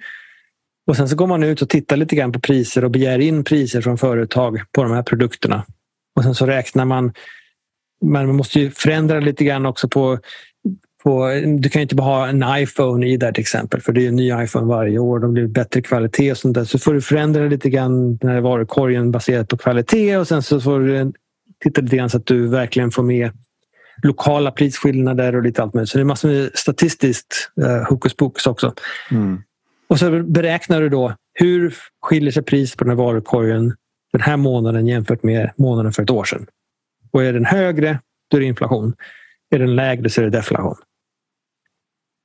Och 0.87 0.97
sen 0.97 1.09
så 1.09 1.17
går 1.17 1.27
man 1.27 1.43
ut 1.43 1.63
och 1.63 1.69
tittar 1.69 1.97
lite 1.97 2.17
grann 2.17 2.33
på 2.33 2.41
priser 2.41 2.85
och 2.85 2.91
begär 2.91 3.19
in 3.19 3.45
priser 3.45 3.81
från 3.81 3.99
företag 3.99 4.61
på 4.73 4.83
de 4.83 4.93
här 4.93 5.03
produkterna. 5.03 5.65
Och 6.15 6.23
sen 6.23 6.35
så 6.35 6.47
räknar 6.47 6.85
man. 6.85 7.13
Man 8.05 8.37
måste 8.37 8.61
ju 8.61 8.71
förändra 8.71 9.21
lite 9.21 9.45
grann 9.45 9.67
också 9.67 9.89
på, 9.89 10.19
på 11.05 11.29
du 11.59 11.69
kan 11.69 11.81
ju 11.81 11.83
inte 11.83 11.95
bara 11.95 12.07
ha 12.07 12.29
en 12.29 12.45
iPhone 12.63 13.07
i 13.07 13.17
där 13.17 13.33
till 13.33 13.41
exempel 13.41 13.81
för 13.81 13.93
det 13.93 14.05
är 14.05 14.09
en 14.09 14.17
ny 14.17 14.33
iPhone 14.45 14.67
varje 14.67 14.99
år. 14.99 15.19
De 15.19 15.33
blir 15.33 15.47
bättre 15.47 15.83
kvalitet 15.83 16.31
och 16.31 16.39
sånt 16.39 16.55
där. 16.55 16.65
Så 16.65 16.79
får 16.79 16.95
du 16.95 17.01
förändra 17.01 17.45
lite 17.45 17.71
grann 17.71 18.17
den 18.17 18.31
här 18.31 18.41
varukorgen 18.41 19.11
baserat 19.11 19.49
på 19.49 19.57
kvalitet 19.57 20.17
och 20.17 20.29
sen 20.29 20.43
så 20.43 20.61
får 20.61 20.81
du 20.81 21.13
titta 21.65 21.81
lite 21.81 21.97
grann 21.97 22.11
så 22.11 22.17
att 22.17 22.27
du 22.27 22.47
verkligen 22.47 22.91
får 22.91 23.03
med 23.03 23.31
lokala 24.03 24.51
prisskillnader 24.51 25.37
och 25.37 25.43
lite 25.43 25.63
allt 25.63 25.75
möjligt. 25.75 25.91
Så 25.91 25.99
det 25.99 26.03
är 26.03 26.05
massor 26.05 26.29
med 26.29 26.51
statistiskt 26.55 27.51
uh, 27.63 27.89
hokus 27.89 28.17
pokus 28.17 28.47
också. 28.47 28.75
Mm. 29.11 29.43
Och 29.89 29.99
så 29.99 30.23
beräknar 30.23 30.81
du 30.81 30.89
då 30.89 31.15
hur 31.33 31.75
skiljer 32.03 32.33
sig 32.33 32.43
pris 32.43 32.77
på 32.77 32.85
den 32.85 32.91
här 32.91 33.05
varukorgen 33.05 33.75
den 34.15 34.21
här 34.21 34.37
månaden 34.37 34.87
jämfört 34.87 35.23
med 35.23 35.51
månaden 35.57 35.93
för 35.93 36.03
ett 36.03 36.11
år 36.11 36.25
sedan. 36.25 36.47
Och 37.11 37.25
är 37.25 37.33
den 37.33 37.45
högre, 37.45 37.99
då 38.31 38.37
är 38.37 38.41
det 38.41 38.47
inflation. 38.47 38.95
Är 39.51 39.59
den 39.59 39.77
lägre 39.77 40.11
så 40.11 40.21
är 40.21 40.25
det 40.25 40.31
deflation. 40.31 40.77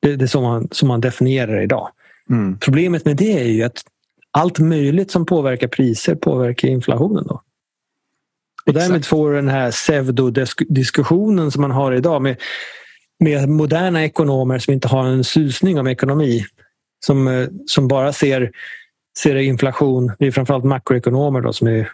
Det, 0.02 0.16
det 0.16 0.26
är 0.26 0.28
så 0.28 0.42
man, 0.42 0.68
som 0.72 0.88
man 0.88 1.02
definierar 1.02 1.62
idag. 1.62 1.90
Mm. 2.30 2.58
Problemet 2.60 3.06
med 3.06 3.18
det 3.18 3.40
är 3.40 3.46
ju 3.46 3.64
att 3.64 3.84
allt 4.32 4.60
möjligt 4.60 5.12
som 5.12 5.26
påverkar 5.26 5.68
priser 5.68 6.16
påverkar 6.16 6.68
inflationen. 6.68 7.28
Då. 7.28 7.42
Och 8.66 8.74
därmed 8.74 9.06
får 9.06 9.34
den 9.34 9.50
här 9.50 9.72
pseudodiskussionen 9.72 11.52
som 11.52 11.62
man 11.62 11.72
har 11.72 11.92
idag 11.92 12.22
med, 12.22 12.42
med 13.20 13.50
moderna 13.50 14.04
ekonomer 14.04 14.60
som 14.60 14.74
inte 14.74 14.88
har 14.88 15.06
en 15.06 15.24
susning 15.24 15.80
om 15.80 15.88
ekonomi 15.88 16.46
som, 17.06 17.28
eh, 17.28 17.48
som 17.66 17.88
bara 17.88 18.14
ser, 18.14 18.52
ser 19.24 19.36
inflation. 19.36 20.12
Det 20.20 20.28
är 20.28 20.32
framförallt 20.32 20.66
makroekonomer 20.66 21.42
då 21.42 21.54
som 21.54 21.68
är... 21.68 21.92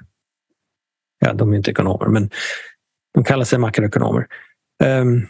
Ja, 1.19 1.33
de 1.33 1.53
är 1.53 1.57
inte 1.57 1.71
ekonomer, 1.71 2.07
men 2.07 2.29
de 3.13 3.23
kallar 3.23 3.45
sig 3.45 3.59
makroekonomer. 3.59 4.27
Ehm, 4.83 5.07
um, 5.07 5.27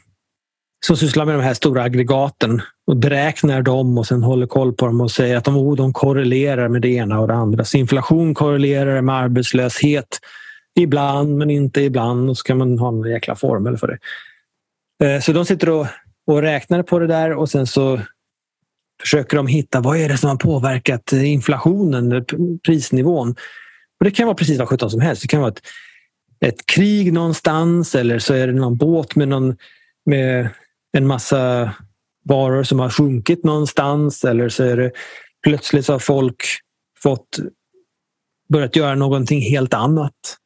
som 0.85 0.97
sysslar 0.97 1.25
med 1.25 1.35
de 1.35 1.41
här 1.41 1.53
stora 1.53 1.83
aggregaten 1.83 2.61
och 2.87 2.97
beräknar 2.97 3.61
dem 3.61 3.97
och 3.97 4.07
sen 4.07 4.23
håller 4.23 4.47
koll 4.47 4.73
på 4.73 4.85
dem 4.85 5.01
och 5.01 5.11
säger 5.11 5.37
att 5.37 5.43
de, 5.43 5.57
oh, 5.57 5.75
de 5.75 5.93
korrelerar 5.93 6.67
med 6.67 6.81
det 6.81 6.87
ena 6.87 7.19
och 7.19 7.27
det 7.27 7.33
andra. 7.33 7.65
Så 7.65 7.77
inflation 7.77 8.33
korrelerar 8.33 9.01
med 9.01 9.15
arbetslöshet 9.15 10.19
ibland 10.79 11.37
men 11.37 11.49
inte 11.49 11.81
ibland 11.81 12.29
och 12.29 12.37
så 12.37 12.43
kan 12.43 12.57
man 12.57 12.79
ha 12.79 12.89
en 12.89 13.11
jäkla 13.11 13.35
formel 13.35 13.77
för 13.77 13.87
det. 13.87 13.97
Ehm, 15.05 15.21
så 15.21 15.33
de 15.33 15.45
sitter 15.45 15.69
och, 15.69 15.87
och 16.27 16.41
räknar 16.41 16.83
på 16.83 16.99
det 16.99 17.07
där 17.07 17.33
och 17.33 17.49
sen 17.49 17.67
så 17.67 17.99
försöker 19.01 19.37
de 19.37 19.47
hitta 19.47 19.79
vad 19.79 19.97
är 19.97 20.09
det 20.09 20.17
som 20.17 20.29
har 20.29 20.37
påverkat 20.37 21.11
inflationen, 21.11 22.25
prisnivån. 22.65 23.35
Och 23.99 24.05
Det 24.05 24.11
kan 24.11 24.25
vara 24.27 24.35
precis 24.35 24.59
vad 24.59 24.69
sjutton 24.69 24.91
som 24.91 25.01
helst. 25.01 25.21
Det 25.21 25.27
kan 25.27 25.41
vara 25.41 25.51
ett, 25.51 25.61
ett 26.45 26.65
krig 26.65 27.13
någonstans 27.13 27.95
eller 27.95 28.19
så 28.19 28.33
är 28.33 28.47
det 28.47 28.53
någon 28.53 28.77
båt 28.77 29.15
med, 29.15 29.27
någon, 29.27 29.55
med 30.05 30.49
en 30.97 31.07
massa 31.07 31.71
varor 32.25 32.63
som 32.63 32.79
har 32.79 32.89
sjunkit 32.89 33.43
någonstans 33.43 34.23
eller 34.23 34.49
så 34.49 34.63
är 34.63 34.77
det 34.77 34.91
plötsligt 35.43 35.85
så 35.85 35.93
har 35.93 35.99
folk 35.99 36.43
fått 37.03 37.39
börjat 38.49 38.75
göra 38.75 38.95
någonting 38.95 39.41
helt 39.41 39.73
annat. 39.73 40.37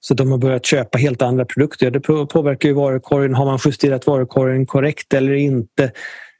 Så 0.00 0.14
de 0.14 0.30
har 0.30 0.38
börjat 0.38 0.66
köpa 0.66 0.98
helt 0.98 1.22
andra 1.22 1.44
produkter. 1.44 1.90
Det 1.90 2.00
påverkar 2.00 2.68
ju 2.68 2.74
varukorgen. 2.74 3.34
Har 3.34 3.44
man 3.44 3.58
justerat 3.64 4.06
varukorgen 4.06 4.66
korrekt 4.66 5.14
eller 5.14 5.32
inte? 5.32 5.92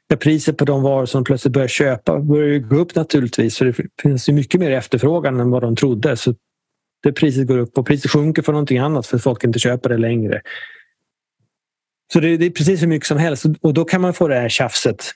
När 0.09 0.17
priset 0.17 0.57
på 0.57 0.65
de 0.65 0.83
varor 0.83 1.05
som 1.05 1.23
plötsligt 1.23 1.53
börjar 1.53 1.67
köpa 1.67 2.19
börjar 2.19 2.59
gå 2.59 2.75
upp 2.75 2.95
naturligtvis. 2.95 3.57
För 3.57 3.65
det 3.65 3.73
finns 4.01 4.29
ju 4.29 4.33
mycket 4.33 4.59
mer 4.59 4.71
efterfrågan 4.71 5.39
än 5.39 5.51
vad 5.51 5.61
de 5.61 5.75
trodde. 5.75 6.17
Så 6.17 6.35
det 7.03 7.13
priset 7.13 7.47
går 7.47 7.57
upp 7.57 7.77
och 7.77 7.87
priset 7.87 8.11
sjunker 8.11 8.41
för 8.41 8.51
någonting 8.51 8.77
annat 8.77 9.07
för 9.07 9.17
att 9.17 9.23
folk 9.23 9.43
inte 9.43 9.59
köper 9.59 9.89
det 9.89 9.97
längre. 9.97 10.41
Så 12.13 12.19
det, 12.19 12.37
det, 12.37 12.45
är 12.45 12.49
precis 12.49 12.81
hur 12.81 12.87
mycket 12.87 13.07
som 13.07 13.17
helst 13.17 13.45
och 13.61 13.73
då 13.73 13.85
kan 13.85 14.01
man 14.01 14.13
få 14.13 14.27
det 14.27 14.35
här 14.35 14.49
tjafset 14.49 15.11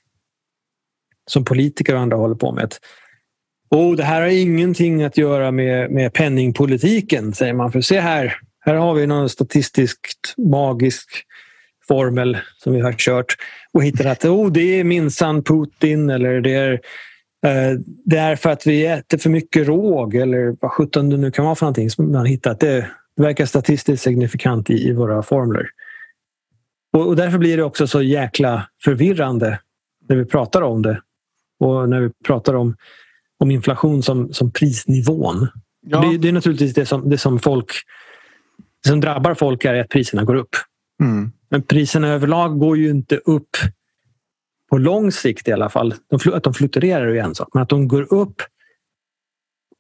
som 1.32 1.46
politiker 1.46 1.96
och 1.96 2.02
andra 2.02 2.18
håller 2.18 2.36
på 2.36 2.52
med. 2.52 2.76
Och 3.70 3.98
det 3.98 4.04
här 4.04 4.22
har 4.22 4.28
ingenting 4.28 5.04
att 5.04 5.18
göra 5.18 5.52
med, 5.52 5.92
med 5.92 6.14
penningpolitiken, 6.14 7.34
säger 7.34 7.54
man. 7.54 7.72
För 7.72 7.82
se 7.82 8.00
här, 8.00 8.36
här 8.60 8.76
har 8.76 8.94
vi 8.94 9.08
någon 9.08 9.30
statistiskt 9.30 10.34
magisk 10.38 11.10
formel 11.90 12.38
som 12.58 12.74
vi 12.74 12.82
har 12.82 12.94
kört 12.94 13.36
och 13.74 13.84
hittat 13.84 14.06
att 14.06 14.26
oh, 14.26 14.52
det 14.52 14.80
är 14.80 14.84
minsann 14.84 15.44
Putin 15.44 16.10
eller 16.10 16.42
det 16.42 16.54
är, 16.54 16.72
eh, 17.46 17.80
det 18.06 18.18
är 18.18 18.36
för 18.36 18.50
att 18.50 18.68
vi 18.68 18.86
äter 18.86 19.18
för 19.18 19.30
mycket 19.30 19.68
råg 19.68 20.16
eller 20.16 20.56
vad 20.62 20.72
sjutton 20.72 21.10
det 21.10 21.18
nu 21.18 21.32
kan 21.32 21.46
vara 21.46 21.56
för 21.56 21.66
någonting 21.66 21.90
som 21.90 22.12
man 22.12 22.26
hittat. 22.26 22.60
Det, 22.60 22.90
det 23.18 23.24
verkar 23.24 23.46
statistiskt 23.46 24.04
signifikant 24.04 24.70
i, 24.70 24.88
i 24.88 24.94
våra 24.94 25.24
formler. 25.24 25.70
Och, 26.94 27.08
och, 27.08 27.16
därför 27.16 27.38
blir 27.38 27.58
det 27.58 27.64
också 27.64 27.88
så 27.88 28.02
jäkla 28.02 28.70
förvirrande 28.84 29.60
när 30.10 30.16
vi 30.16 30.26
pratar 30.26 30.62
om 30.62 30.82
det 30.82 31.02
och 31.60 31.90
när 31.90 32.02
vi 32.02 32.10
pratar 32.26 32.54
om, 32.54 32.76
om 33.40 33.52
inflation 33.52 34.04
som, 34.04 34.34
som 34.34 34.52
prisnivån. 34.52 35.48
Ja. 35.82 36.02
Det, 36.02 36.18
det, 36.18 36.28
är 36.28 36.34
naturligtvis 36.34 36.74
det 36.74 36.86
som, 36.86 37.10
det 37.10 37.18
som 37.18 37.40
folk 37.40 37.72
det 38.84 38.90
som 38.90 39.00
drabbar 39.00 39.34
folk 39.34 39.66
är 39.66 39.74
att 39.74 39.90
priserna 39.90 40.24
går 40.24 40.36
upp. 40.36 40.56
Mm. 41.00 41.32
Men 41.50 41.62
priserna 41.62 42.08
överlag 42.08 42.60
går 42.60 42.78
ju 42.78 42.90
inte 42.90 43.18
upp 43.18 43.58
på 44.70 44.78
lång 44.78 45.12
sikt 45.12 45.48
i 45.48 45.52
alla 45.52 45.70
fall. 45.70 45.94
De, 46.10 46.34
att 46.34 46.44
de 46.44 46.54
fluktuerar 46.54 47.08
är 47.08 47.24
en 47.24 47.36
sak, 47.36 47.50
men 47.54 47.64
att 47.64 47.70
de 47.70 47.88
går 47.88 48.14
upp 48.14 48.42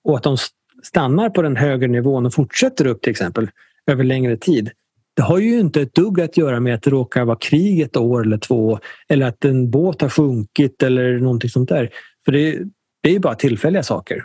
och 0.03 0.17
att 0.17 0.23
de 0.23 0.37
stannar 0.83 1.29
på 1.29 1.41
den 1.41 1.55
högre 1.55 1.87
nivån 1.87 2.25
och 2.25 2.33
fortsätter 2.33 2.87
upp 2.87 3.01
till 3.01 3.11
exempel 3.11 3.49
över 3.87 4.03
längre 4.03 4.37
tid. 4.37 4.71
Det 5.13 5.21
har 5.21 5.37
ju 5.37 5.59
inte 5.59 5.81
ett 5.81 5.93
dugg 5.93 6.21
att 6.21 6.37
göra 6.37 6.59
med 6.59 6.75
att 6.75 6.81
det 6.81 6.89
råkar 6.89 7.25
vara 7.25 7.37
krig 7.37 7.81
ett 7.81 7.97
år 7.97 8.25
eller 8.25 8.37
två 8.37 8.79
eller 9.07 9.25
att 9.25 9.45
en 9.45 9.71
båt 9.71 10.01
har 10.01 10.09
sjunkit 10.09 10.83
eller 10.83 11.19
någonting 11.19 11.49
sånt 11.49 11.69
där. 11.69 11.89
För 12.25 12.31
det, 12.31 12.59
det 13.03 13.09
är 13.09 13.13
ju 13.13 13.19
bara 13.19 13.35
tillfälliga 13.35 13.83
saker. 13.83 14.23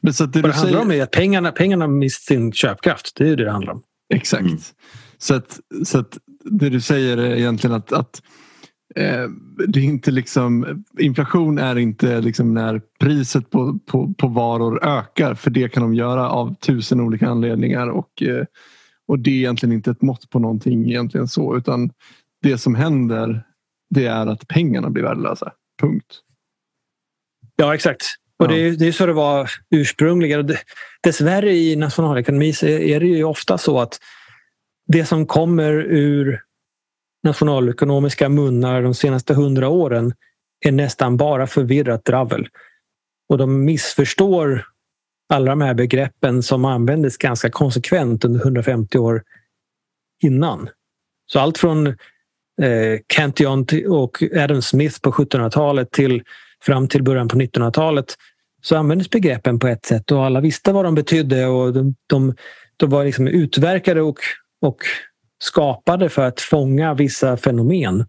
Men 0.00 0.14
så 0.14 0.26
det 0.26 0.42
Vad 0.42 0.50
det 0.50 0.54
handlar 0.54 0.72
säger... 0.72 0.84
om 0.84 0.92
är 0.92 1.02
att 1.02 1.10
pengarna, 1.10 1.52
pengarna 1.52 1.86
mist 1.86 2.22
sin 2.22 2.52
köpkraft. 2.52 3.16
Det 3.16 3.28
är 3.28 3.36
det 3.36 3.44
det 3.44 3.50
handlar 3.50 3.72
om. 3.72 3.82
Exakt. 4.14 4.42
Mm. 4.42 4.58
Så, 5.18 5.34
att, 5.34 5.60
så 5.84 5.98
att 5.98 6.18
det 6.44 6.68
du 6.68 6.80
säger 6.80 7.16
är 7.16 7.36
egentligen 7.36 7.76
att, 7.76 7.92
att 7.92 8.22
eh, 8.94 9.28
det 9.68 9.80
är 9.80 9.84
inte 9.84 10.10
liksom, 10.10 10.84
inflation 10.98 11.58
är 11.58 11.78
inte 11.78 12.20
liksom 12.20 12.54
när 12.54 12.80
priset 13.00 13.50
på, 13.50 13.78
på, 13.86 14.14
på 14.18 14.28
varor 14.28 14.84
ökar 14.84 15.34
för 15.34 15.50
det 15.50 15.68
kan 15.68 15.82
de 15.82 15.94
göra 15.94 16.30
av 16.30 16.54
tusen 16.54 17.00
olika 17.00 17.28
anledningar 17.28 17.88
och, 17.88 18.22
eh, 18.22 18.44
och 19.06 19.18
det 19.18 19.30
är 19.30 19.34
egentligen 19.34 19.72
inte 19.72 19.90
ett 19.90 20.02
mått 20.02 20.30
på 20.30 20.38
någonting 20.38 20.88
egentligen 20.90 21.28
så 21.28 21.56
utan 21.56 21.90
det 22.42 22.58
som 22.58 22.74
händer 22.74 23.44
det 23.90 24.06
är 24.06 24.26
att 24.26 24.48
pengarna 24.48 24.90
blir 24.90 25.02
värdelösa. 25.02 25.52
Punkt. 25.80 26.20
Ja 27.56 27.74
exakt. 27.74 28.02
Och 28.38 28.48
det, 28.48 28.54
är, 28.54 28.72
det 28.72 28.86
är 28.86 28.92
så 28.92 29.06
det 29.06 29.12
var 29.12 29.50
ursprungligen. 29.70 30.56
Dessvärre 31.02 31.52
i 31.52 31.76
nationalekonomi 31.76 32.52
så 32.52 32.66
är 32.66 33.00
det 33.00 33.06
ju 33.06 33.24
ofta 33.24 33.58
så 33.58 33.80
att 33.80 33.98
det 34.88 35.04
som 35.04 35.26
kommer 35.26 35.72
ur 35.72 36.42
nationalekonomiska 37.24 38.28
munnar 38.28 38.82
de 38.82 38.94
senaste 38.94 39.34
hundra 39.34 39.68
åren 39.68 40.14
är 40.66 40.72
nästan 40.72 41.16
bara 41.16 41.46
förvirrat 41.46 42.04
dravel. 42.04 42.48
Och 43.28 43.38
de 43.38 43.64
missförstår 43.64 44.66
alla 45.28 45.50
de 45.50 45.60
här 45.60 45.74
begreppen 45.74 46.42
som 46.42 46.64
användes 46.64 47.16
ganska 47.16 47.50
konsekvent 47.50 48.24
under 48.24 48.40
150 48.40 48.98
år 48.98 49.22
innan. 50.22 50.68
Så 51.26 51.40
allt 51.40 51.58
från 51.58 51.86
eh, 51.86 51.94
Cantillon 53.06 53.66
och 53.88 54.22
Adam 54.36 54.62
Smith 54.62 55.00
på 55.00 55.12
1700-talet 55.12 55.90
till 55.90 56.22
fram 56.62 56.88
till 56.88 57.02
början 57.02 57.28
på 57.28 57.36
1900-talet 57.36 58.14
så 58.62 58.76
användes 58.76 59.10
begreppen 59.10 59.58
på 59.58 59.68
ett 59.68 59.86
sätt 59.86 60.10
och 60.12 60.24
alla 60.24 60.40
visste 60.40 60.72
vad 60.72 60.84
de 60.84 60.94
betydde 60.94 61.46
och 61.46 61.72
de, 61.72 61.94
de, 62.06 62.34
de 62.76 62.90
var 62.90 63.04
liksom 63.04 63.28
utverkade 63.28 64.02
och, 64.02 64.18
och 64.60 64.76
skapade 65.38 66.08
för 66.08 66.26
att 66.26 66.40
fånga 66.40 66.94
vissa 66.94 67.36
fenomen 67.36 68.06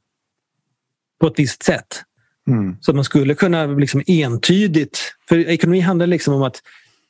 på 1.22 1.28
ett 1.28 1.40
visst 1.40 1.64
sätt. 1.64 2.04
Mm. 2.48 2.78
Så 2.82 2.94
man 2.94 3.04
skulle 3.04 3.36
kunna 3.36 3.66
liksom 3.66 4.04
entydigt... 4.08 5.16
För 5.30 5.38
ekonomi 5.38 5.80
handlar 5.80 6.08
liksom 6.08 6.34
om 6.34 6.44
att 6.44 6.62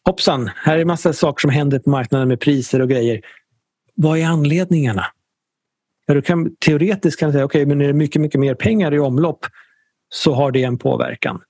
hoppsan, 0.05 0.49
här 0.55 0.77
är 0.77 0.85
massa 0.85 1.13
saker 1.13 1.41
som 1.41 1.49
händer 1.49 1.79
på 1.79 1.89
marknaden 1.89 2.27
med 2.27 2.39
priser 2.39 2.81
och 2.81 2.89
grejer. 2.89 3.21
Vad 3.95 4.19
är 4.19 4.25
anledningarna? 4.25 5.05
Ja, 6.05 6.13
du 6.13 6.21
kan, 6.21 6.55
teoretiskt 6.55 7.19
kan 7.19 7.29
du 7.29 7.33
säga 7.33 7.45
okej, 7.45 7.61
okay, 7.61 7.65
men 7.65 7.81
är 7.81 7.87
det 7.87 7.93
mycket, 7.93 8.21
mycket 8.21 8.39
mer 8.39 8.55
pengar 8.55 8.93
i 8.93 8.99
omlopp 8.99 9.45
så 10.09 10.33
har 10.33 10.51
det 10.51 10.63
en 10.63 10.77
påverkan. 10.77 11.41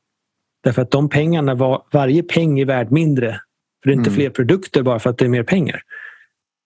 Därför 0.63 0.81
att 0.81 0.91
de 0.91 1.09
pengarna, 1.09 1.55
var, 1.55 1.83
varje 1.91 2.23
peng 2.23 2.59
är 2.59 2.65
värd 2.65 2.91
mindre. 2.91 3.41
För 3.83 3.89
det 3.89 3.93
är 3.93 3.97
inte 3.97 4.09
mm. 4.09 4.19
fler 4.19 4.29
produkter 4.29 4.83
bara 4.83 4.99
för 4.99 5.09
att 5.09 5.17
det 5.17 5.25
är 5.25 5.29
mer 5.29 5.43
pengar. 5.43 5.81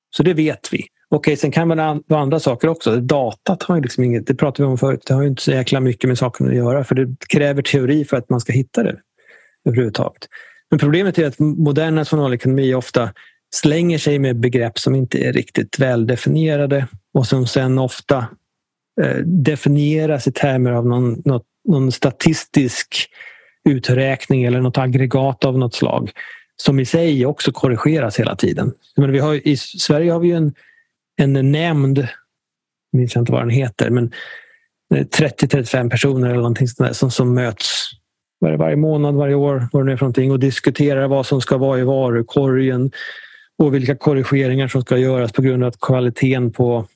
Så 0.09 0.23
det 0.23 0.33
vet 0.33 0.73
vi. 0.73 0.87
Okej, 1.15 1.37
sen 1.37 1.51
kan 1.51 1.67
det 1.67 1.75
vara 2.07 2.21
andra 2.21 2.39
saker 2.39 2.67
också. 2.67 2.95
Datat 2.95 3.63
har 3.63 3.75
ju 3.75 3.81
liksom 3.81 4.03
inget, 4.03 4.27
det 4.27 4.35
pratade 4.35 4.63
vi 4.63 4.71
om 4.71 4.77
förut, 4.77 5.03
det 5.05 5.13
har 5.13 5.23
inte 5.23 5.41
så 5.41 5.51
jäkla 5.51 5.79
mycket 5.79 6.07
med 6.07 6.17
saken 6.17 6.47
att 6.47 6.55
göra 6.55 6.83
för 6.83 6.95
det 6.95 7.15
kräver 7.29 7.61
teori 7.61 8.05
för 8.05 8.17
att 8.17 8.29
man 8.29 8.39
ska 8.39 8.53
hitta 8.53 8.83
det 8.83 8.95
överhuvudtaget. 9.65 10.27
Men 10.69 10.79
problemet 10.79 11.19
är 11.19 11.27
att 11.27 11.39
modern 11.39 11.95
nationalekonomi 11.95 12.73
ofta 12.73 13.09
slänger 13.55 13.97
sig 13.97 14.19
med 14.19 14.39
begrepp 14.39 14.79
som 14.79 14.95
inte 14.95 15.17
är 15.17 15.33
riktigt 15.33 15.79
väldefinierade 15.79 16.87
och 17.13 17.27
som 17.27 17.47
sen 17.47 17.79
ofta 17.79 18.17
eh, 19.01 19.17
definieras 19.25 20.27
i 20.27 20.31
termer 20.31 20.71
av 20.71 20.85
någon, 20.85 21.21
något, 21.25 21.45
någon 21.67 21.91
statistisk 21.91 23.09
uträkning 23.69 24.43
eller 24.43 24.61
något 24.61 24.77
aggregat 24.77 25.45
av 25.45 25.57
något 25.57 25.75
slag 25.75 26.11
som 26.55 26.79
i 26.79 26.85
sig 26.85 27.25
också 27.25 27.51
korrigeras 27.51 28.19
hela 28.19 28.35
tiden. 28.35 28.71
Men 28.95 29.11
vi 29.11 29.19
har, 29.19 29.47
I 29.47 29.57
Sverige 29.57 30.11
har 30.11 30.19
vi 30.19 30.31
en, 30.31 30.53
en 31.17 31.51
nämnd, 31.51 32.07
minns 32.91 33.15
jag 33.15 33.21
inte 33.21 33.31
vad 33.31 33.41
den 33.41 33.49
heter, 33.49 33.89
men 33.89 34.13
eh, 34.95 35.05
30-35 35.05 35.89
personer 35.89 36.27
eller 36.27 36.35
någonting 36.37 36.67
sånt 36.67 36.95
som, 36.95 37.11
som 37.11 37.33
möts 37.33 37.89
varje, 38.41 38.57
varje 38.57 38.75
månad, 38.75 39.15
varje 39.15 39.35
år 39.35 39.67
vad 39.71 39.85
det 39.85 39.91
är 39.91 39.97
för 39.97 40.05
någonting, 40.05 40.31
och 40.31 40.39
diskuterar 40.39 41.07
vad 41.07 41.25
som 41.25 41.41
ska 41.41 41.57
vara 41.57 41.79
i 41.79 41.83
varukorgen 41.83 42.91
och 43.57 43.73
vilka 43.73 43.95
korrigeringar 43.95 44.67
som 44.67 44.81
ska 44.81 44.97
göras 44.97 45.31
på 45.31 45.41
grund 45.41 45.63
av 45.63 45.69
att 45.69 45.79
kvaliteten 45.79 46.51
på 46.51 46.87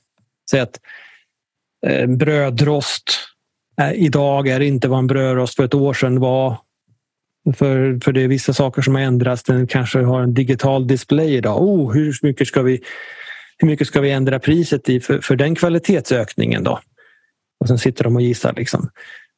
säg 0.50 0.60
att 0.60 0.80
eh, 1.86 2.06
brödrost 2.06 3.18
eh, 3.80 3.92
idag 3.92 4.48
är 4.48 4.60
inte 4.60 4.88
vad 4.88 4.98
en 4.98 5.06
brödrost 5.06 5.56
för 5.56 5.64
ett 5.64 5.74
år 5.74 5.94
sedan 5.94 6.20
var. 6.20 6.56
För, 7.56 8.00
för 8.04 8.12
det 8.12 8.22
är 8.22 8.28
vissa 8.28 8.52
saker 8.52 8.82
som 8.82 8.94
har 8.94 9.02
ändrats. 9.02 9.42
Den 9.42 9.66
kanske 9.66 9.98
har 9.98 10.22
en 10.22 10.34
digital 10.34 10.86
display 10.86 11.34
idag. 11.34 11.62
Oh, 11.62 11.92
hur, 11.92 12.18
mycket 12.22 12.48
ska 12.48 12.62
vi, 12.62 12.80
hur 13.58 13.68
mycket 13.68 13.86
ska 13.86 14.00
vi 14.00 14.10
ändra 14.10 14.38
priset 14.38 14.88
i 14.88 15.00
för, 15.00 15.20
för 15.20 15.36
den 15.36 15.54
kvalitetsökningen 15.54 16.64
då? 16.64 16.80
Och 17.60 17.68
sen 17.68 17.78
sitter 17.78 18.04
de 18.04 18.16
och 18.16 18.22
gissar. 18.22 18.52
Liksom. 18.52 18.90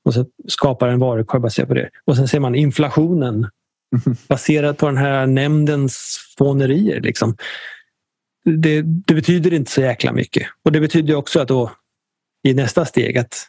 Och 0.05 0.15
så 0.15 0.27
skapar 0.49 0.89
en 0.89 0.99
varukorg 0.99 1.41
baserat 1.41 1.69
på 1.69 1.75
det. 1.75 1.91
Och 2.05 2.17
sen 2.17 2.29
ser 2.29 2.41
man 2.41 2.55
inflationen 2.55 3.35
mm. 3.35 4.17
baserat 4.29 4.79
på 4.79 4.87
den 4.87 4.97
här 4.97 5.27
nämndens 5.27 6.19
fånerier. 6.39 7.01
Liksom. 7.01 7.37
Det, 8.45 8.83
det, 8.83 9.15
betyder 9.15 9.53
inte 9.53 9.71
så 9.71 9.81
jäkla 9.81 10.13
mycket. 10.13 10.47
Och 10.65 10.73
det 10.73 10.81
betyder 10.81 11.15
också 11.15 11.41
att 11.41 11.49
då 11.49 11.71
i 12.49 12.55
nästa 12.55 12.85
steg 12.85 13.19
att 13.19 13.47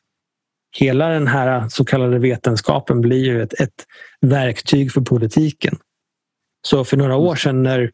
hela 0.78 1.08
den 1.08 1.28
här 1.28 1.70
så 1.70 1.86
kallade 1.86 2.20
vetenskapen 2.20 3.02
blir 3.02 3.24
ju 3.26 3.42
ett, 3.42 3.54
ett 3.54 3.86
verktyg 4.22 4.92
för 4.92 5.02
politiken. 5.02 5.78
Så 6.68 6.86
för 6.86 6.98
några 6.98 7.16
år 7.16 7.36
sedan 7.36 7.64
när, 7.64 7.92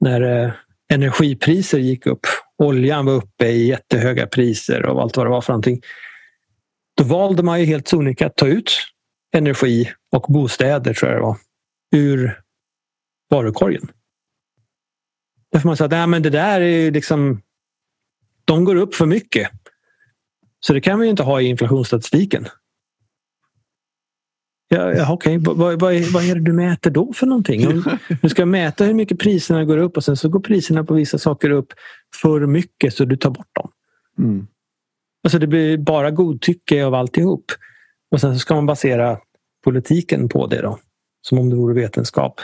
när 0.00 0.20
eh, 0.20 0.52
energipriser 0.92 1.78
gick 1.78 2.06
upp, 2.06 2.26
oljan 2.58 3.06
var 3.06 3.12
uppe 3.12 3.46
i 3.46 3.68
jättehöga 3.68 4.26
priser 4.26 4.86
och 4.86 5.02
allt 5.02 5.16
vad 5.16 5.26
det 5.26 5.30
var 5.30 5.40
för 5.40 5.52
någonting. 5.52 5.80
Då 6.96 7.04
valde 7.04 7.42
man 7.42 7.60
ju 7.60 7.66
helt 7.66 7.88
sonika 7.88 8.26
att 8.26 8.36
ta 8.36 8.46
ut 8.46 8.72
energi 9.36 9.92
och 10.12 10.32
bostäder, 10.32 10.94
tror 10.94 11.10
jag 11.10 11.20
det 11.20 11.24
var, 11.24 11.36
ur 11.96 12.40
varukorgen. 13.30 13.88
Därför 15.52 15.68
man 15.68 15.76
sa 15.76 15.84
att 15.84 15.90
Nej, 15.90 16.06
men 16.06 16.22
det 16.22 16.30
där 16.30 16.60
är 16.60 16.90
liksom, 16.90 17.42
de 18.44 18.64
går 18.64 18.76
upp 18.76 18.94
för 18.94 19.06
mycket. 19.06 19.50
Så 20.60 20.72
det 20.72 20.80
kan 20.80 21.00
vi 21.00 21.08
inte 21.08 21.22
ha 21.22 21.40
i 21.40 21.46
inflationsstatistiken. 21.46 22.48
Ja, 24.68 24.94
ja, 24.94 25.12
Okej, 25.12 25.38
okay. 25.38 25.54
vad, 25.54 25.80
vad, 25.80 25.94
vad, 26.12 26.24
är 26.24 26.34
det 26.34 26.40
du 26.40 26.52
mäter 26.52 26.90
då 26.90 27.12
för 27.12 27.26
någonting? 27.26 27.68
Om 27.68 27.98
du 28.22 28.28
ska 28.28 28.46
mäta 28.46 28.84
hur 28.84 28.94
mycket 28.94 29.18
priserna 29.18 29.64
går 29.64 29.78
upp 29.78 29.96
och 29.96 30.04
sen 30.04 30.16
så 30.16 30.28
går 30.28 30.40
priserna 30.40 30.84
på 30.84 30.94
vissa 30.94 31.18
saker 31.18 31.50
upp 31.50 31.72
för 32.22 32.46
mycket 32.46 32.94
så 32.94 33.04
du 33.04 33.16
tar 33.16 33.30
bort 33.30 33.48
dem. 33.52 33.70
Mm. 34.18 34.46
Alltså 35.24 35.38
det 35.38 35.46
blir 35.46 35.78
bara 35.78 36.10
godtycke 36.10 36.84
av 36.84 36.94
alltihop. 36.94 37.52
Och 38.10 38.20
sen 38.20 38.34
så 38.34 38.38
ska 38.38 38.54
man 38.54 38.66
basera 38.66 39.18
politiken 39.64 40.28
på 40.28 40.46
det 40.46 40.62
då. 40.62 40.78
Som 41.22 41.38
om 41.38 41.50
det 41.50 41.56
vore 41.56 41.74
vetenskap. 41.74 42.40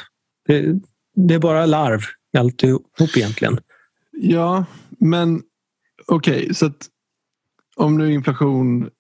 Det, 0.47 0.81
det 1.17 1.35
är 1.35 1.39
bara 1.39 1.67
larv 1.67 2.01
alltihop 2.39 3.17
egentligen. 3.17 3.61
Ja, 4.13 4.65
men 4.99 5.43
okej, 6.07 6.43
okay, 6.43 6.55
så 6.55 6.67
att 6.67 6.89
om 7.77 7.99
nu 7.99 8.13
inflation 8.13 8.91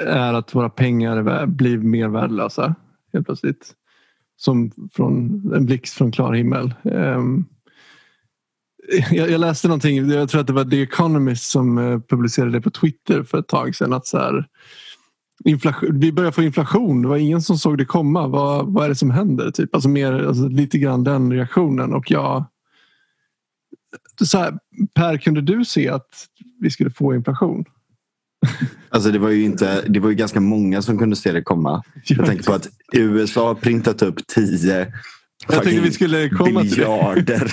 är 0.00 0.34
att 0.34 0.54
våra 0.54 0.68
pengar 0.68 1.46
blir 1.46 1.78
mer 1.78 2.08
värdelösa 2.08 2.74
helt 3.12 3.26
plötsligt. 3.26 3.74
Som 4.36 4.70
från 4.92 5.42
en 5.54 5.66
blixt 5.66 5.94
från 5.94 6.12
klar 6.12 6.32
himmel. 6.32 6.74
Ehm, 6.84 7.44
jag, 9.10 9.40
läste 9.40 9.68
någonting, 9.68 10.10
jag 10.10 10.28
tror 10.28 10.40
att 10.40 10.46
det 10.46 10.52
var 10.52 10.64
The 10.64 10.82
Economist 10.82 11.50
som 11.50 11.78
eh, 11.78 12.00
publicerade 12.00 12.52
det 12.52 12.60
på 12.60 12.70
Twitter 12.70 13.22
för 13.22 13.38
ett 13.38 13.48
tag 13.48 13.74
sedan. 13.74 13.92
Att 13.92 14.06
så 14.06 14.18
här, 14.18 14.46
inflation, 15.44 16.00
vi 16.00 16.12
börjar 16.12 16.30
få 16.30 16.42
inflation, 16.42 17.02
det 17.02 17.08
var 17.08 17.16
ingen 17.16 17.42
som 17.42 17.58
såg 17.58 17.78
det 17.78 17.84
komma. 17.84 18.26
Vad, 18.26 18.72
vad 18.72 18.84
är 18.84 18.88
det 18.88 18.94
som 18.94 19.10
händer? 19.10 19.50
Typ. 19.50 19.74
Alltså 19.74 19.88
mer, 19.88 20.12
alltså 20.12 20.48
lite 20.48 20.78
grann 20.78 21.04
den 21.04 21.32
reaktionen. 21.32 21.94
Och 21.94 22.10
jag, 22.10 22.44
så 24.24 24.38
här, 24.38 24.58
per, 24.94 25.16
kunde 25.16 25.40
du 25.40 25.64
se 25.64 25.88
att 25.88 26.08
vi 26.60 26.70
skulle 26.70 26.90
få 26.90 27.14
inflation? 27.14 27.64
Alltså 28.88 29.10
det 29.10 29.18
var 29.18 29.30
ju 29.30 29.42
inte, 29.42 29.82
det 29.88 30.00
var 30.00 30.08
ju 30.08 30.14
ganska 30.14 30.40
många 30.40 30.82
som 30.82 30.98
kunde 30.98 31.16
se 31.16 31.32
det 31.32 31.42
komma. 31.42 31.82
Jag 32.04 32.26
tänker 32.26 32.44
på 32.44 32.52
att 32.52 32.68
USA 32.92 33.46
har 33.46 33.54
printat 33.54 34.02
upp 34.02 34.26
10 34.26 34.92
jag 35.48 35.62
tänkte 35.62 35.80
vi 35.80 35.92
skulle 35.92 36.28
komma 36.28 36.62
biljarder. 36.62 37.52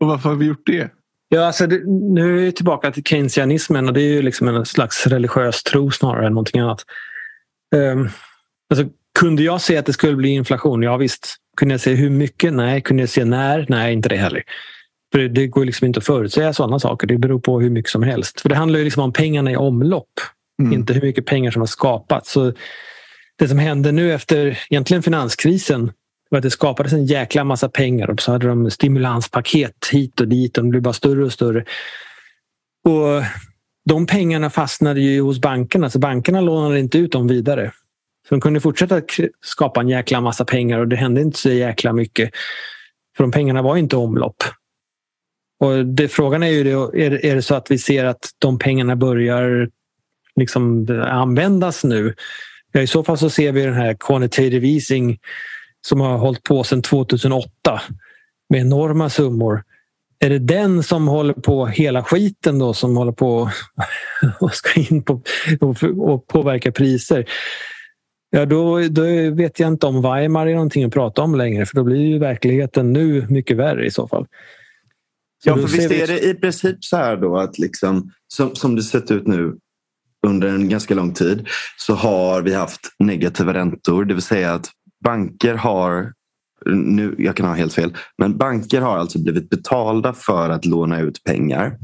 och 0.00 0.06
varför 0.06 0.28
har 0.28 0.36
vi 0.36 0.46
gjort 0.46 0.66
det? 0.66 0.90
Ja, 1.28 1.46
alltså 1.46 1.66
det, 1.66 1.82
nu 1.86 2.38
är 2.38 2.42
vi 2.42 2.52
tillbaka 2.52 2.90
till 2.90 3.04
keynesianismen 3.04 3.88
och 3.88 3.94
det 3.94 4.00
är 4.00 4.12
ju 4.12 4.22
liksom 4.22 4.48
en 4.48 4.66
slags 4.66 5.06
religiös 5.06 5.62
tro 5.62 5.90
snarare 5.90 6.26
än 6.26 6.32
någonting 6.32 6.60
annat. 6.60 6.84
Um, 7.76 8.08
alltså, 8.70 8.86
kunde 9.18 9.42
jag 9.42 9.60
se 9.60 9.76
att 9.76 9.86
det 9.86 9.92
skulle 9.92 10.16
bli 10.16 10.28
inflation? 10.28 10.82
Ja 10.82 10.96
visst. 10.96 11.36
Kunde 11.56 11.74
jag 11.74 11.80
se 11.80 11.94
hur 11.94 12.10
mycket? 12.10 12.52
Nej. 12.52 12.80
Kunde 12.80 13.02
jag 13.02 13.10
se 13.10 13.24
när? 13.24 13.66
Nej, 13.68 13.92
inte 13.92 14.08
det 14.08 14.16
heller. 14.16 14.42
För 15.12 15.18
det 15.18 15.46
går 15.46 15.64
liksom 15.64 15.86
inte 15.86 15.98
att 15.98 16.06
förutsäga 16.06 16.52
sådana 16.52 16.78
saker. 16.78 17.06
Det 17.06 17.18
beror 17.18 17.40
på 17.40 17.60
hur 17.60 17.70
mycket 17.70 17.90
som 17.90 18.02
helst. 18.02 18.40
För 18.40 18.48
det 18.48 18.54
handlar 18.54 18.78
ju 18.78 18.84
liksom 18.84 19.02
om 19.02 19.12
pengarna 19.12 19.50
i 19.52 19.56
omlopp. 19.56 20.12
Mm. 20.62 20.72
Inte 20.72 20.92
hur 20.92 21.02
mycket 21.02 21.26
pengar 21.26 21.50
som 21.50 21.62
har 21.62 21.66
skapats. 21.66 22.32
Så 22.32 22.52
det 23.38 23.48
som 23.48 23.58
hände 23.58 23.92
nu 23.92 24.12
efter 24.12 24.58
egentligen 24.70 25.02
finanskrisen 25.02 25.92
var 26.30 26.38
att 26.38 26.42
det 26.42 26.50
skapades 26.50 26.92
en 26.92 27.06
jäkla 27.06 27.44
massa 27.44 27.68
pengar 27.68 28.10
och 28.10 28.22
så 28.22 28.32
hade 28.32 28.46
de 28.48 28.70
stimulanspaket 28.70 29.88
hit 29.92 30.20
och 30.20 30.28
dit 30.28 30.58
och 30.58 30.64
de 30.64 30.70
blev 30.70 30.82
bara 30.82 30.94
större 30.94 31.24
och 31.24 31.32
större. 31.32 31.64
Och 32.84 33.22
de 33.88 34.06
pengarna 34.06 34.50
fastnade 34.50 35.00
ju 35.00 35.20
hos 35.20 35.40
bankerna 35.40 35.90
så 35.90 35.98
bankerna 35.98 36.40
lånade 36.40 36.80
inte 36.80 36.98
ut 36.98 37.12
dem 37.12 37.28
vidare. 37.28 37.72
Så 38.28 38.34
de 38.34 38.40
kunde 38.40 38.60
fortsätta 38.60 39.02
skapa 39.40 39.80
en 39.80 39.88
jäkla 39.88 40.20
massa 40.20 40.44
pengar 40.44 40.78
och 40.78 40.88
det 40.88 40.96
hände 40.96 41.20
inte 41.20 41.38
så 41.38 41.50
jäkla 41.50 41.92
mycket. 41.92 42.30
För 43.16 43.24
de 43.24 43.30
pengarna 43.30 43.62
var 43.62 43.76
inte 43.76 43.96
omlopp. 43.96 44.44
Och 45.60 45.86
det, 45.86 46.08
frågan 46.08 46.42
är 46.42 46.48
ju 46.48 46.64
det, 46.64 46.70
är, 46.70 47.24
är 47.24 47.34
det 47.34 47.42
så 47.42 47.54
att 47.54 47.70
vi 47.70 47.78
ser 47.78 48.04
att 48.04 48.30
de 48.38 48.58
pengarna 48.58 48.96
börjar 48.96 49.68
liksom 50.36 50.86
användas 51.04 51.84
nu? 51.84 52.14
Ja, 52.72 52.80
I 52.80 52.86
så 52.86 53.04
fall 53.04 53.18
så 53.18 53.30
ser 53.30 53.52
vi 53.52 53.62
den 53.62 53.74
här 53.74 53.96
quantitative 54.00 54.68
easing 54.68 55.18
som 55.86 56.00
har 56.00 56.18
hållit 56.18 56.42
på 56.42 56.64
sedan 56.64 56.82
2008 56.82 57.80
med 58.48 58.60
enorma 58.60 59.10
summor. 59.10 59.62
Är 60.20 60.30
det 60.30 60.38
den 60.38 60.82
som 60.82 61.08
håller 61.08 61.34
på 61.34 61.66
hela 61.66 62.04
skiten 62.04 62.58
då 62.58 62.74
som 62.74 62.96
håller 62.96 63.12
på 63.12 63.50
och 64.40 64.54
ska 64.54 64.80
in 64.80 65.02
på 65.02 65.22
och 65.98 66.26
påverka 66.26 66.72
priser? 66.72 67.24
Ja, 68.30 68.44
då, 68.44 68.80
då 68.80 69.02
vet 69.30 69.60
jag 69.60 69.68
inte 69.68 69.86
om 69.86 70.02
Weimar 70.02 70.46
är 70.46 70.54
någonting 70.54 70.84
att 70.84 70.92
prata 70.92 71.22
om 71.22 71.34
längre 71.34 71.66
för 71.66 71.76
då 71.76 71.84
blir 71.84 72.06
ju 72.06 72.18
verkligheten 72.18 72.92
nu 72.92 73.26
mycket 73.28 73.56
värre 73.56 73.86
i 73.86 73.90
så 73.90 74.08
fall. 74.08 74.26
Så 75.44 75.50
ja, 75.50 75.54
för 75.54 75.62
visst 75.62 75.90
är 75.90 76.06
det 76.06 76.24
i 76.24 76.34
princip 76.34 76.84
så 76.84 76.96
här 76.96 77.16
då 77.16 77.38
att 77.38 77.58
liksom, 77.58 78.10
som, 78.28 78.54
som 78.54 78.76
det 78.76 78.82
sett 78.82 79.10
ut 79.10 79.26
nu 79.26 79.56
under 80.26 80.48
en 80.48 80.68
ganska 80.68 80.94
lång 80.94 81.14
tid 81.14 81.48
så 81.76 81.94
har 81.94 82.42
vi 82.42 82.54
haft 82.54 82.80
negativa 82.98 83.54
räntor. 83.54 84.04
Det 84.04 84.14
vill 84.14 84.22
säga 84.22 84.54
att 84.54 84.70
banker 85.04 85.54
har, 85.54 86.12
nu, 86.66 87.14
jag 87.18 87.36
kan 87.36 87.46
ha 87.46 87.54
helt 87.54 87.74
fel, 87.74 87.96
men 88.18 88.38
banker 88.38 88.80
har 88.80 88.98
alltså 88.98 89.22
blivit 89.22 89.50
betalda 89.50 90.12
för 90.12 90.50
att 90.50 90.64
låna 90.64 91.00
ut 91.00 91.24
pengar. 91.24 91.76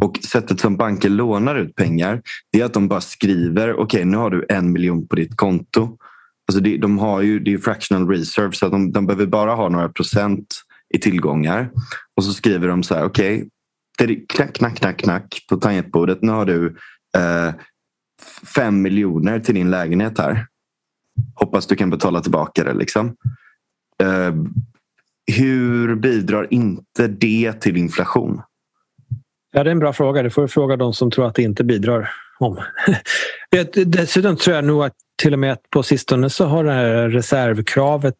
Och 0.00 0.18
sättet 0.22 0.60
som 0.60 0.76
banker 0.76 1.08
lånar 1.08 1.56
ut 1.56 1.74
pengar 1.74 2.22
det 2.52 2.60
är 2.60 2.64
att 2.64 2.74
de 2.74 2.88
bara 2.88 3.00
skriver, 3.00 3.72
okej 3.72 3.82
okay, 3.82 4.04
nu 4.04 4.16
har 4.16 4.30
du 4.30 4.46
en 4.48 4.72
miljon 4.72 5.08
på 5.08 5.16
ditt 5.16 5.36
konto. 5.36 5.96
Alltså 6.48 6.62
det, 6.62 6.76
de 6.76 6.98
har 6.98 7.22
ju, 7.22 7.40
det 7.40 7.52
är 7.52 7.58
fractional 7.58 8.08
reserve 8.08 8.52
så 8.52 8.66
att 8.66 8.72
de, 8.72 8.92
de 8.92 9.06
behöver 9.06 9.26
bara 9.26 9.54
ha 9.54 9.68
några 9.68 9.88
procent 9.88 10.46
i 10.92 10.98
tillgångar. 10.98 11.70
Och 12.16 12.24
så 12.24 12.32
skriver 12.32 12.68
de 12.68 12.82
så 12.82 12.94
här, 12.94 13.04
okej, 13.04 13.48
okay, 14.02 14.26
knack, 14.28 14.54
knack, 14.54 14.76
knack, 14.76 14.98
knack 14.98 15.46
på 15.48 15.56
tangentbordet. 15.56 16.22
Nu 16.22 16.32
har 16.32 16.44
du 16.44 16.76
eh, 17.16 17.54
fem 18.54 18.82
miljoner 18.82 19.40
till 19.40 19.54
din 19.54 19.70
lägenhet 19.70 20.18
här. 20.18 20.46
Hoppas 21.34 21.66
du 21.66 21.76
kan 21.76 21.90
betala 21.90 22.20
tillbaka 22.20 22.64
det. 22.64 22.74
Liksom. 22.74 23.16
Eh, 24.02 24.34
hur 25.36 25.94
bidrar 25.94 26.46
inte 26.50 27.06
det 27.08 27.52
till 27.52 27.76
inflation? 27.76 28.42
Ja, 29.52 29.64
det 29.64 29.70
är 29.70 29.72
en 29.72 29.78
bra 29.78 29.92
fråga. 29.92 30.22
Det 30.22 30.30
får 30.30 30.42
du 30.42 30.48
fråga 30.48 30.76
de 30.76 30.94
som 30.94 31.10
tror 31.10 31.26
att 31.26 31.34
det 31.34 31.42
inte 31.42 31.64
bidrar 31.64 32.10
om. 32.38 32.60
Eh, 33.56 33.66
dessutom 33.86 34.36
tror 34.36 34.56
jag 34.56 34.64
nog 34.64 34.84
att 34.84 34.92
till 35.22 35.32
och 35.32 35.38
med 35.38 35.58
på 35.70 35.82
sistone 35.82 36.30
så 36.30 36.44
har 36.44 36.64
det 36.64 36.72
här 36.72 37.08
reservkravet 37.08 38.14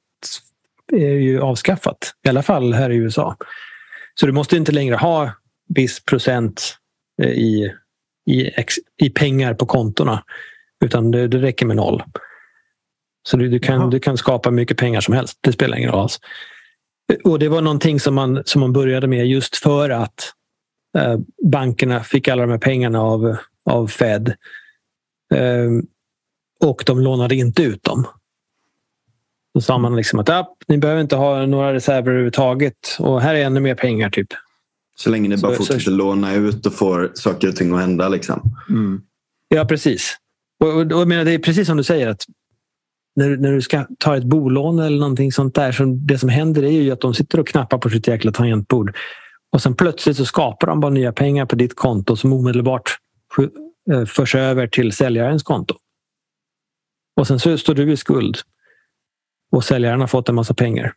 är 0.93 1.15
ju 1.15 1.41
avskaffat. 1.41 2.15
I 2.27 2.29
alla 2.29 2.43
fall 2.43 2.73
här 2.73 2.91
i 2.91 2.97
USA. 2.97 3.37
Så 4.15 4.27
du 4.27 4.33
måste 4.33 4.57
inte 4.57 4.73
längre 4.73 4.97
ha 4.97 5.33
viss 5.69 6.05
procent 6.05 6.77
eh, 7.23 7.31
i, 7.31 7.73
i, 8.31 8.51
i 9.03 9.11
pengar 9.11 9.55
på 9.55 9.67
kontona. 9.67 10.25
Utan 10.85 11.11
det, 11.11 11.29
det 11.29 11.39
räcker 11.39 11.67
med 11.67 11.77
noll. 11.77 12.03
Så 13.29 13.37
du, 13.37 13.49
du, 13.49 13.59
kan, 13.59 13.91
du 13.91 14.01
kan 14.01 14.17
skapa 14.17 14.51
mycket 14.51 14.77
pengar 14.77 15.01
som 15.01 15.15
helst. 15.15 15.39
Det 15.41 15.53
spelar 15.53 15.77
ingen 15.77 15.91
roll 15.91 16.01
alls. 16.01 16.21
Och 17.25 17.39
det 17.39 17.49
var 17.49 17.61
någonting 17.63 18.01
som 18.01 18.15
man, 18.15 18.43
som 18.45 18.61
man 18.61 18.73
började 18.73 19.07
med 19.07 19.27
just 19.27 19.57
för 19.57 19.91
att 19.91 20.33
eh, 20.99 21.19
bankerna 21.51 22.01
fick 22.01 22.29
alla 22.29 22.43
de 22.43 22.51
här 22.51 22.59
pengarna 22.59 23.01
av, 23.01 23.37
av 23.71 23.87
Fed. 23.87 24.29
Eh, 25.35 25.71
och 26.61 26.83
de 26.87 27.01
lånade 27.01 27.35
inte 27.35 27.63
ut 27.63 27.83
dem. 27.83 28.07
Då 29.55 29.61
sa 29.61 29.79
man 29.79 29.97
liksom 29.97 30.19
att 30.19 30.29
ja, 30.29 30.57
ni 30.69 30.79
behöver 30.79 31.01
inte 31.01 31.17
ha 31.17 31.47
några 31.47 31.75
reserver 31.75 32.11
överhuvudtaget 32.11 32.97
och 32.99 33.21
här 33.21 33.35
är 33.35 33.45
ännu 33.45 33.61
mer 33.61 33.75
pengar. 33.75 34.11
typ. 34.11 34.29
Så 34.97 35.11
länge 35.11 35.29
ni 35.29 35.37
bara 35.37 35.53
så, 35.53 35.57
fortsätter 35.57 35.81
så... 35.81 35.91
låna 35.91 36.35
ut 36.35 36.67
och 36.67 36.73
får 36.73 37.13
saker 37.15 37.49
och 37.49 37.57
ting 37.57 37.75
att 37.75 37.81
hända. 37.81 38.09
Liksom. 38.09 38.43
Mm. 38.69 39.03
Ja, 39.49 39.65
precis. 39.65 40.17
Och, 40.61 40.69
och, 40.69 40.93
och 40.93 41.09
menar, 41.09 41.25
det 41.25 41.33
är 41.33 41.39
precis 41.39 41.67
som 41.67 41.77
du 41.77 41.85
säger. 41.85 42.09
att 42.09 42.25
när, 43.17 43.37
när 43.37 43.53
du 43.53 43.63
ska 43.63 43.87
ta 43.99 44.17
ett 44.17 44.25
bolån 44.25 44.79
eller 44.79 44.99
någonting 44.99 45.33
sånt 45.33 45.55
där. 45.55 45.73
Så 45.73 45.85
det 45.85 46.19
som 46.19 46.29
händer 46.29 46.63
är 46.63 46.71
ju 46.71 46.91
att 46.91 47.01
de 47.01 47.15
sitter 47.15 47.41
och 47.41 47.49
knappar 47.49 47.79
på 47.79 47.91
sitt 47.91 48.09
jäkla 48.09 48.33
tangentbord. 48.33 48.97
Och 49.53 49.63
sen 49.63 49.75
plötsligt 49.75 50.17
så 50.17 50.25
skapar 50.25 50.67
de 50.67 50.81
bara 50.81 50.91
nya 50.91 51.13
pengar 51.13 51.47
på 51.47 51.57
ditt 51.57 51.77
konto 51.77 52.17
som 52.17 52.33
omedelbart 52.33 52.97
eh, 53.91 54.05
förs 54.05 54.35
över 54.35 54.67
till 54.67 54.93
säljarens 54.93 55.43
konto. 55.43 55.75
Och 57.17 57.27
sen 57.27 57.41
så 57.41 57.59
står 57.59 57.75
du 57.75 57.93
i 57.93 57.97
skuld. 57.97 58.39
Och 59.53 59.65
säljaren 59.65 60.01
har 60.01 60.07
fått 60.07 60.29
en 60.29 60.35
massa 60.35 60.55
pengar. 60.55 60.93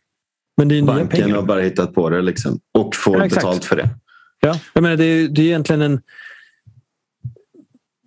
Men 0.56 0.68
det 0.68 0.78
är 0.78 0.82
Banken 0.82 1.08
pengar. 1.08 1.36
har 1.36 1.42
bara 1.42 1.60
hittat 1.60 1.94
på 1.94 2.10
det 2.10 2.22
liksom. 2.22 2.60
och 2.74 2.94
får 2.94 3.18
ja, 3.18 3.28
betalt 3.28 3.64
för 3.64 3.76
det. 3.76 3.88
Ja, 4.40 4.60
jag 4.72 4.82
menar, 4.82 4.96
det, 4.96 5.04
är, 5.04 5.28
det 5.28 5.42
är 5.42 5.46
egentligen 5.46 5.82
en... 5.82 6.00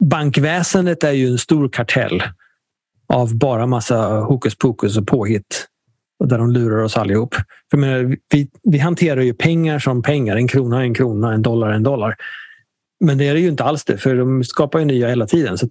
Bankväsendet 0.09 1.03
är 1.03 1.11
ju 1.11 1.27
en 1.27 1.37
stor 1.37 1.69
kartell 1.69 2.23
av 3.13 3.37
bara 3.37 3.65
massa 3.65 4.19
hokus 4.19 4.55
pokus 4.55 4.97
och 4.97 5.07
påhitt. 5.07 5.67
Där 6.25 6.37
de 6.37 6.51
lurar 6.51 6.83
oss 6.83 6.97
allihop. 6.97 7.35
För 7.71 7.77
menar, 7.77 8.17
vi, 8.33 8.49
vi 8.63 8.77
hanterar 8.77 9.21
ju 9.21 9.33
pengar 9.33 9.79
som 9.79 10.01
pengar. 10.01 10.35
En 10.35 10.47
krona 10.47 10.81
en 10.81 10.93
krona, 10.93 11.33
en 11.33 11.41
dollar 11.41 11.71
en 11.71 11.83
dollar. 11.83 12.15
Men 12.99 13.17
det 13.17 13.27
är 13.27 13.33
det 13.33 13.39
ju 13.39 13.47
inte 13.47 13.63
alls 13.63 13.85
det, 13.85 13.97
för 13.97 14.15
de 14.15 14.43
skapar 14.43 14.79
ju 14.79 14.85
nya 14.85 15.09
hela 15.09 15.27
tiden. 15.27 15.57
Så 15.57 15.67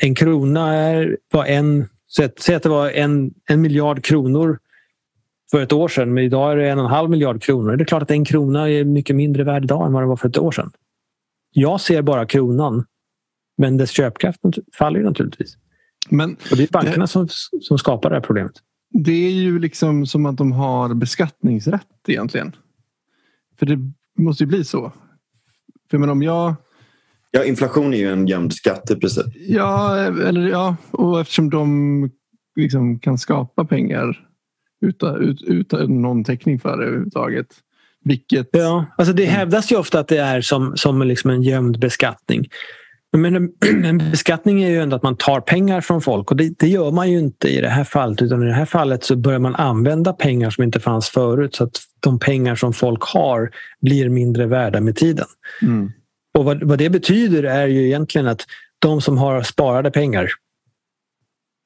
en 0.00 0.14
krona 0.14 0.74
är, 0.74 1.16
var 1.32 1.44
en... 1.44 1.88
Säg 2.16 2.54
att 2.54 2.62
det 2.62 2.68
var 2.68 2.90
en, 2.90 3.34
en 3.48 3.60
miljard 3.60 4.04
kronor 4.04 4.58
för 5.50 5.62
ett 5.62 5.72
år 5.72 5.88
sedan, 5.88 6.14
men 6.14 6.24
idag 6.24 6.52
är 6.52 6.56
det 6.56 6.70
en 6.70 6.78
och 6.78 6.84
en 6.84 6.90
halv 6.90 7.10
miljard 7.10 7.42
kronor. 7.42 7.76
Det 7.76 7.82
är 7.82 7.86
klart 7.86 8.02
att 8.02 8.10
en 8.10 8.24
krona 8.24 8.70
är 8.70 8.84
mycket 8.84 9.16
mindre 9.16 9.44
värd 9.44 9.64
idag 9.64 9.86
än 9.86 9.92
vad 9.92 10.02
det 10.02 10.06
var 10.06 10.16
för 10.16 10.28
ett 10.28 10.38
år 10.38 10.52
sedan. 10.52 10.72
Jag 11.52 11.80
ser 11.80 12.02
bara 12.02 12.26
kronan, 12.26 12.84
men 13.58 13.76
dess 13.76 13.90
köpkraft 13.90 14.40
faller 14.78 15.00
naturligtvis. 15.00 15.56
Men, 16.08 16.36
och 16.50 16.56
det 16.56 16.62
är 16.62 16.68
bankerna 16.68 17.04
det, 17.04 17.08
som, 17.08 17.28
som 17.60 17.78
skapar 17.78 18.10
det 18.10 18.16
här 18.16 18.22
problemet. 18.22 18.52
Det 18.90 19.26
är 19.26 19.30
ju 19.30 19.58
liksom 19.58 20.06
som 20.06 20.26
att 20.26 20.36
de 20.36 20.52
har 20.52 20.94
beskattningsrätt 20.94 21.86
egentligen. 22.08 22.56
För 23.58 23.66
det 23.66 23.78
måste 24.18 24.44
ju 24.44 24.48
bli 24.48 24.64
så. 24.64 24.92
För 25.90 25.98
men 25.98 26.10
om 26.10 26.22
jag... 26.22 26.54
Ja, 27.30 27.44
inflation 27.44 27.94
är 27.94 27.98
ju 27.98 28.12
en 28.12 28.26
gömd 28.26 28.52
skatt 28.52 28.90
i 28.90 28.96
princip. 28.96 29.26
Ja, 29.48 29.98
eller, 29.98 30.48
ja, 30.48 30.76
och 30.90 31.20
eftersom 31.20 31.50
de 31.50 32.10
liksom 32.56 32.98
kan 32.98 33.18
skapa 33.18 33.64
pengar 33.64 34.26
utan, 34.86 35.16
ut, 35.16 35.42
utan 35.42 36.02
någon 36.02 36.24
täckning 36.24 36.60
för 36.60 36.78
det 36.78 36.84
överhuvudtaget. 36.84 37.46
Vilket... 38.04 38.48
Ja, 38.52 38.84
alltså 38.98 39.14
det 39.14 39.24
hävdas 39.24 39.72
ju 39.72 39.76
ofta 39.76 40.00
att 40.00 40.08
det 40.08 40.18
är 40.18 40.40
som, 40.40 40.76
som 40.76 41.02
liksom 41.02 41.30
en 41.30 41.42
gömd 41.42 41.78
beskattning. 41.78 42.48
Men 43.16 43.34
en 43.84 43.98
beskattning 43.98 44.62
är 44.62 44.70
ju 44.70 44.80
ändå 44.80 44.96
att 44.96 45.02
man 45.02 45.16
tar 45.16 45.40
pengar 45.40 45.80
från 45.80 46.02
folk 46.02 46.30
och 46.30 46.36
det, 46.36 46.58
det, 46.58 46.68
gör 46.68 46.90
man 46.90 47.10
ju 47.10 47.18
inte 47.18 47.48
i 47.48 47.60
det 47.60 47.68
här 47.68 47.84
fallet 47.84 48.22
utan 48.22 48.42
i 48.42 48.46
det 48.46 48.52
här 48.52 48.64
fallet 48.64 49.04
så 49.04 49.16
börjar 49.16 49.38
man 49.38 49.54
använda 49.54 50.12
pengar 50.12 50.50
som 50.50 50.64
inte 50.64 50.80
fanns 50.80 51.08
förut 51.08 51.54
så 51.54 51.64
att 51.64 51.76
de 52.00 52.18
pengar 52.18 52.54
som 52.54 52.72
folk 52.72 53.02
har 53.02 53.50
blir 53.80 54.08
mindre 54.08 54.46
värda 54.46 54.80
med 54.80 54.96
tiden. 54.96 55.26
Mm. 55.62 55.92
Och 56.38 56.44
vad, 56.44 56.62
vad, 56.62 56.78
det 56.78 56.90
betyder 56.90 57.42
är 57.42 57.66
ju 57.66 57.86
egentligen 57.86 58.26
att 58.26 58.46
de 58.78 59.00
som 59.00 59.18
har 59.18 59.42
sparade 59.42 59.90
pengar 59.90 60.30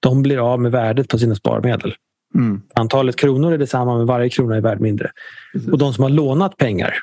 de 0.01 0.23
blir 0.23 0.53
av 0.53 0.61
med 0.61 0.73
värdet 0.73 1.09
på 1.09 1.19
sina 1.19 1.35
sparmedel. 1.35 1.95
Mm. 2.35 2.62
Antalet 2.74 3.16
kronor 3.16 3.53
är 3.53 3.59
detsamma 3.59 3.97
men 3.97 4.07
varje 4.07 4.31
krona 4.31 4.57
är 4.57 4.61
värd 4.61 4.81
mindre. 4.81 5.11
Precis. 5.53 5.69
Och 5.69 5.78
de 5.78 5.95
som 5.95 6.03
har 6.03 6.11
lånat 6.11 6.57
pengar 6.57 6.95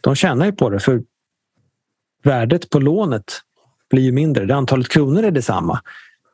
de 0.00 0.14
tjänar 0.14 0.46
ju 0.46 0.52
på 0.52 0.70
det 0.70 0.80
för 0.80 1.02
värdet 2.22 2.70
på 2.70 2.78
lånet 2.78 3.40
blir 3.90 4.02
ju 4.02 4.12
mindre. 4.12 4.44
Det 4.44 4.54
antalet 4.54 4.88
kronor 4.88 5.22
är 5.22 5.30
detsamma. 5.30 5.80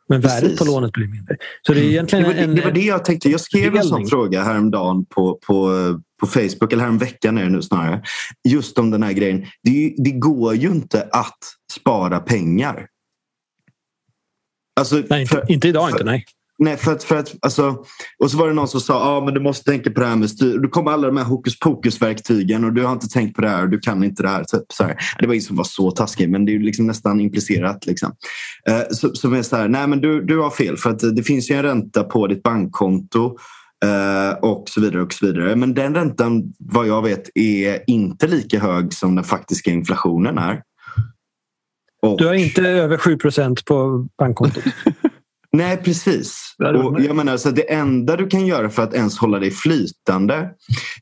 Men 0.08 0.22
Precis. 0.22 0.42
värdet 0.42 0.58
på 0.58 0.64
lånet 0.64 0.92
blir 0.92 1.06
mindre. 1.06 1.36
Så 1.66 1.72
det, 1.72 1.80
är 1.80 1.84
egentligen 1.84 2.24
det, 2.24 2.34
var, 2.34 2.42
en, 2.42 2.54
det 2.54 2.64
var 2.64 2.70
det 2.70 2.80
jag 2.80 3.04
tänkte. 3.04 3.30
Jag 3.30 3.40
skrev 3.40 3.76
en 3.76 3.84
sån 3.84 4.06
fråga 4.06 4.42
häromdagen 4.44 5.06
på, 5.06 5.38
på, 5.46 5.70
på 6.20 6.26
Facebook, 6.26 6.72
eller 6.72 6.82
häromveckan 6.82 7.38
är 7.38 7.44
det 7.44 7.50
nu 7.50 7.62
snarare. 7.62 8.02
Just 8.48 8.78
om 8.78 8.90
den 8.90 9.02
här 9.02 9.12
grejen. 9.12 9.46
Det, 9.62 9.94
det 9.98 10.10
går 10.10 10.54
ju 10.54 10.68
inte 10.68 11.08
att 11.12 11.38
spara 11.72 12.20
pengar. 12.20 12.86
Alltså, 14.80 15.02
nej, 15.10 15.20
inte, 15.20 15.34
för, 15.34 15.52
inte 15.52 15.68
idag 15.68 15.90
för, 15.90 15.96
inte. 15.96 16.04
Nej. 16.04 16.24
Nej, 16.58 16.76
för 16.76 16.92
att, 16.92 17.04
för 17.04 17.16
att, 17.16 17.34
alltså, 17.40 17.84
och 18.18 18.30
så 18.30 18.38
var 18.38 18.48
det 18.48 18.54
någon 18.54 18.68
som 18.68 18.80
sa 18.80 18.94
ah, 18.94 19.24
men 19.24 19.34
du 19.34 19.40
måste 19.40 19.70
tänka 19.70 19.90
på 19.90 20.00
det 20.00 20.06
här 20.06 20.16
med 20.16 20.30
styr. 20.30 20.58
Du 20.58 20.68
kommer 20.68 20.90
alla 20.90 21.06
de 21.06 21.16
här 21.16 21.24
hokus 21.24 21.58
pokus-verktygen 21.58 22.64
och 22.64 22.72
du 22.72 22.84
har 22.84 22.92
inte 22.92 23.08
tänkt 23.08 23.36
på 23.36 23.42
det 23.42 23.48
här 23.48 23.62
och 23.62 23.68
du 23.68 23.78
kan 23.78 24.04
inte 24.04 24.22
det 24.22 24.28
här. 24.28 24.44
Typ, 24.44 24.72
så 24.72 24.84
här. 24.84 24.96
Det 25.18 25.26
var 25.26 25.34
ingen 25.34 25.44
som 25.44 25.56
var 25.56 25.64
så 25.64 25.90
taskig 25.90 26.30
men 26.30 26.44
det 26.44 26.54
är 26.54 26.58
liksom 26.58 26.86
nästan 26.86 27.20
implicerat. 27.20 27.86
Liksom. 27.86 28.12
Eh, 28.68 28.82
så, 28.90 29.14
som 29.14 29.34
är 29.34 29.42
så 29.42 29.56
här, 29.56 29.68
nej 29.68 29.86
men 29.86 30.00
du, 30.00 30.24
du 30.24 30.38
har 30.38 30.50
fel 30.50 30.76
för 30.76 30.90
att 30.90 31.16
det 31.16 31.22
finns 31.22 31.50
ju 31.50 31.54
en 31.54 31.62
ränta 31.62 32.04
på 32.04 32.26
ditt 32.26 32.42
bankkonto 32.42 33.36
eh, 33.84 34.38
och 34.38 34.64
så 34.68 34.80
vidare 34.80 35.02
och 35.02 35.12
så 35.12 35.26
vidare. 35.26 35.56
Men 35.56 35.74
den 35.74 35.94
räntan 35.94 36.42
vad 36.58 36.86
jag 36.86 37.02
vet 37.02 37.30
är 37.34 37.80
inte 37.86 38.26
lika 38.26 38.60
hög 38.60 38.92
som 38.92 39.14
den 39.14 39.24
faktiska 39.24 39.70
inflationen 39.70 40.38
är. 40.38 40.62
Och... 42.02 42.18
Du 42.18 42.26
har 42.26 42.34
inte 42.34 42.62
över 42.62 42.96
7% 42.96 43.66
på 43.66 44.08
bankkontot? 44.18 44.64
Nej, 45.56 45.76
precis. 45.76 46.54
Och 46.58 47.00
jag 47.00 47.16
menar, 47.16 47.36
så 47.36 47.50
det 47.50 47.72
enda 47.72 48.16
du 48.16 48.26
kan 48.26 48.46
göra 48.46 48.70
för 48.70 48.82
att 48.82 48.94
ens 48.94 49.18
hålla 49.18 49.38
dig 49.38 49.50
flytande 49.50 50.50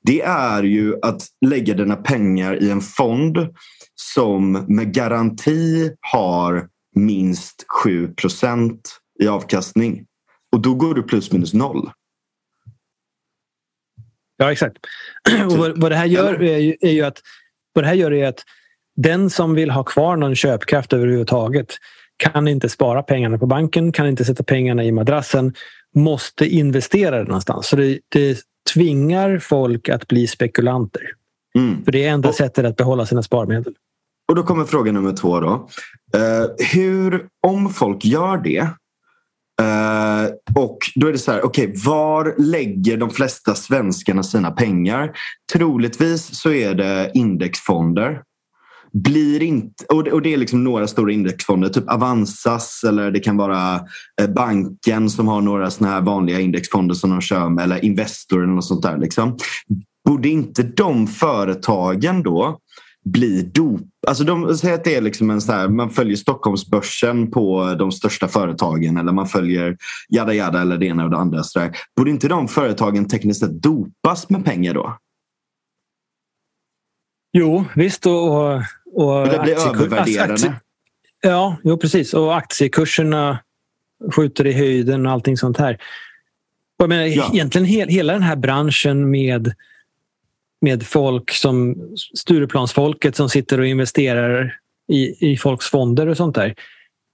det 0.03 0.23
är 0.23 0.63
ju 0.63 0.95
att 1.03 1.23
lägga 1.47 1.75
dina 1.75 1.97
pengar 1.97 2.63
i 2.63 2.71
en 2.71 2.81
fond 2.81 3.39
som 3.95 4.53
med 4.53 4.95
garanti 4.95 5.91
har 6.01 6.69
minst 6.95 7.65
7% 7.85 8.79
i 9.23 9.29
avkastning. 9.29 10.07
Och 10.53 10.61
då 10.61 10.75
går 10.75 10.95
du 10.95 11.03
plus 11.03 11.33
minus 11.33 11.55
noll. 11.55 11.91
Ja, 14.37 14.53
exakt. 14.53 14.79
Och 15.47 15.59
vad, 15.59 15.81
vad 15.81 15.93
det 15.93 15.97
här 15.97 16.07
gör 16.07 16.43
är 16.43 16.59
ju, 16.59 16.77
är 16.81 16.93
ju 16.93 17.03
att 17.03 17.21
vad 17.73 17.85
det 17.85 17.89
här 17.89 17.95
gör 17.95 18.13
är 18.13 18.29
att 18.29 18.45
den 18.97 19.31
som 19.31 19.55
vill 19.55 19.71
ha 19.71 19.85
kvar 19.85 20.17
någon 20.17 20.35
köpkraft 20.35 20.93
överhuvudtaget 20.93 21.77
kan 22.17 22.49
inte 22.49 22.69
spara 22.69 23.03
pengarna 23.03 23.39
på 23.39 23.47
banken, 23.47 23.93
kan 23.93 24.07
inte 24.07 24.25
sätta 24.25 24.45
pengarna 24.45 24.85
i 24.85 24.93
madrassen, 24.93 25.55
måste 25.95 26.47
investera 26.47 27.19
det 27.19 27.25
någonstans. 27.25 27.67
Så 27.67 27.77
det, 27.77 27.99
det 28.09 28.39
tvingar 28.75 29.39
folk 29.39 29.89
att 29.89 30.09
bli 30.09 30.27
spekulanter. 30.27 31.03
Mm. 31.59 31.85
För 31.85 31.93
det 31.93 32.05
är 32.05 32.11
enda 32.11 32.29
och, 32.29 32.35
sättet 32.35 32.65
att 32.65 32.77
behålla 32.77 33.07
sina 33.07 33.23
sparmedel. 33.23 33.75
Och 34.29 34.35
då 34.35 34.43
kommer 34.43 34.65
fråga 34.65 34.93
nummer 34.93 35.13
två. 35.13 35.41
Då. 35.41 35.69
Uh, 36.17 36.67
hur, 36.73 37.27
om 37.47 37.71
folk 37.71 38.05
gör 38.05 38.37
det 38.37 38.61
uh, 39.63 40.63
och 40.65 40.79
då 40.95 41.07
är 41.07 41.13
det 41.13 41.19
så 41.19 41.33
här, 41.33 41.45
okej, 41.45 41.69
okay, 41.69 41.83
var 41.85 42.35
lägger 42.39 42.97
de 42.97 43.11
flesta 43.11 43.55
svenskarna 43.55 44.23
sina 44.23 44.51
pengar? 44.51 45.13
Troligtvis 45.53 46.39
så 46.39 46.53
är 46.53 46.75
det 46.75 47.11
indexfonder 47.15 48.23
blir 48.95 49.43
inte, 49.43 49.85
och 49.85 50.23
det 50.23 50.33
är 50.33 50.37
liksom 50.37 50.65
några 50.65 50.87
stora 50.87 51.13
indexfonder, 51.13 51.69
typ 51.69 51.91
Avanzas 51.91 52.85
eller 52.89 53.11
det 53.11 53.21
kan 53.21 53.37
vara 53.37 53.81
eh, 54.21 54.31
banken 54.31 55.11
som 55.11 55.29
har 55.29 55.41
några 55.41 55.71
såna 55.71 55.91
här 55.91 56.01
vanliga 56.01 56.41
indexfonder 56.41 56.95
som 56.95 57.11
de 57.11 57.21
kör 57.21 57.49
med 57.49 57.65
eller 57.65 57.85
Investor 57.85 58.43
eller 58.43 58.53
något 58.53 58.65
sånt 58.65 58.83
där. 58.83 58.99
Liksom. 58.99 59.37
Borde 60.09 60.29
inte 60.29 60.63
de 60.63 61.07
företagen 61.07 62.23
då 62.23 62.59
bli 63.05 63.43
dop... 63.43 63.81
Alltså 64.07 64.25
de 64.25 64.57
säger 64.57 64.75
att 64.75 64.85
det 64.85 64.95
är 64.95 65.01
liksom 65.01 65.31
en 65.31 65.41
så 65.41 65.53
här, 65.53 65.69
man 65.69 65.91
följer 65.91 66.17
Stockholmsbörsen 66.17 67.31
på 67.31 67.75
de 67.79 67.93
största 67.93 68.29
företagen 68.29 68.97
eller 68.97 69.13
man 69.13 69.27
följer 69.27 69.77
jada 70.09 70.35
jada 70.35 70.61
eller 70.61 70.79
det 70.79 70.87
ena 70.87 71.05
och 71.05 71.11
det 71.11 71.17
andra. 71.17 71.43
Så 71.43 71.59
där. 71.59 71.77
Borde 71.97 72.11
inte 72.11 72.29
de 72.29 72.49
företagen 72.49 73.09
tekniskt 73.09 73.41
sett 73.41 73.63
dopas 73.63 74.31
med 74.31 74.45
pengar 74.45 74.75
då? 74.75 74.97
Jo, 77.33 77.65
visst. 77.75 78.07
Och, 78.07 78.63
och 78.95 79.29
det 79.29 79.39
blir 79.39 79.69
övervärderande. 79.69 80.35
Aktie, 80.35 80.55
ja, 81.23 81.57
jo, 81.65 81.79
precis. 81.79 82.15
Och 82.15 82.37
aktiekurserna 82.37 83.39
skjuter 84.13 84.47
i 84.47 84.53
höjden 84.53 85.07
och 85.07 85.13
allting 85.13 85.37
sånt 85.37 85.57
här. 85.57 85.79
Jag 86.77 86.89
menar, 86.89 87.05
ja. 87.05 87.31
Egentligen 87.33 87.65
he, 87.65 87.87
hela 87.87 88.13
den 88.13 88.23
här 88.23 88.37
branschen 88.37 89.11
med, 89.11 89.55
med 90.61 90.87
folk 90.87 91.31
som 91.31 91.77
Stureplansfolket 92.15 93.17
som 93.17 93.29
sitter 93.29 93.61
och 93.61 93.67
investerar 93.67 94.59
i, 94.93 95.33
i 95.33 95.37
folks 95.37 95.67
fonder 95.67 96.07
och 96.07 96.17
sånt 96.17 96.35
där. 96.35 96.55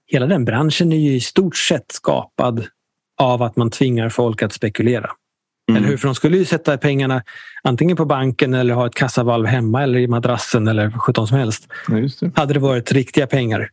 Hela 0.07 0.25
den 0.25 0.45
branschen 0.45 0.91
är 0.91 0.97
ju 0.97 1.15
i 1.15 1.19
stort 1.19 1.57
sett 1.57 1.91
skapad 1.91 2.67
av 3.17 3.41
att 3.41 3.55
man 3.55 3.69
tvingar 3.69 4.09
folk 4.09 4.43
att 4.43 4.53
spekulera. 4.53 5.11
Mm. 5.69 5.77
Eller 5.77 5.89
hur? 5.89 5.97
För 5.97 6.07
de 6.07 6.15
skulle 6.15 6.37
ju 6.37 6.45
sätta 6.45 6.77
pengarna 6.77 7.23
antingen 7.63 7.97
på 7.97 8.05
banken 8.05 8.53
eller 8.53 8.73
ha 8.73 8.87
ett 8.87 8.95
kassavalv 8.95 9.45
hemma 9.45 9.83
eller 9.83 9.99
i 9.99 10.07
madrassen 10.07 10.67
eller 10.67 10.91
sjutton 10.91 11.27
som 11.27 11.37
helst. 11.37 11.67
Ja, 11.87 11.95
det. 12.19 12.31
Hade 12.35 12.53
det 12.53 12.59
varit 12.59 12.91
riktiga 12.91 13.27
pengar. 13.27 13.69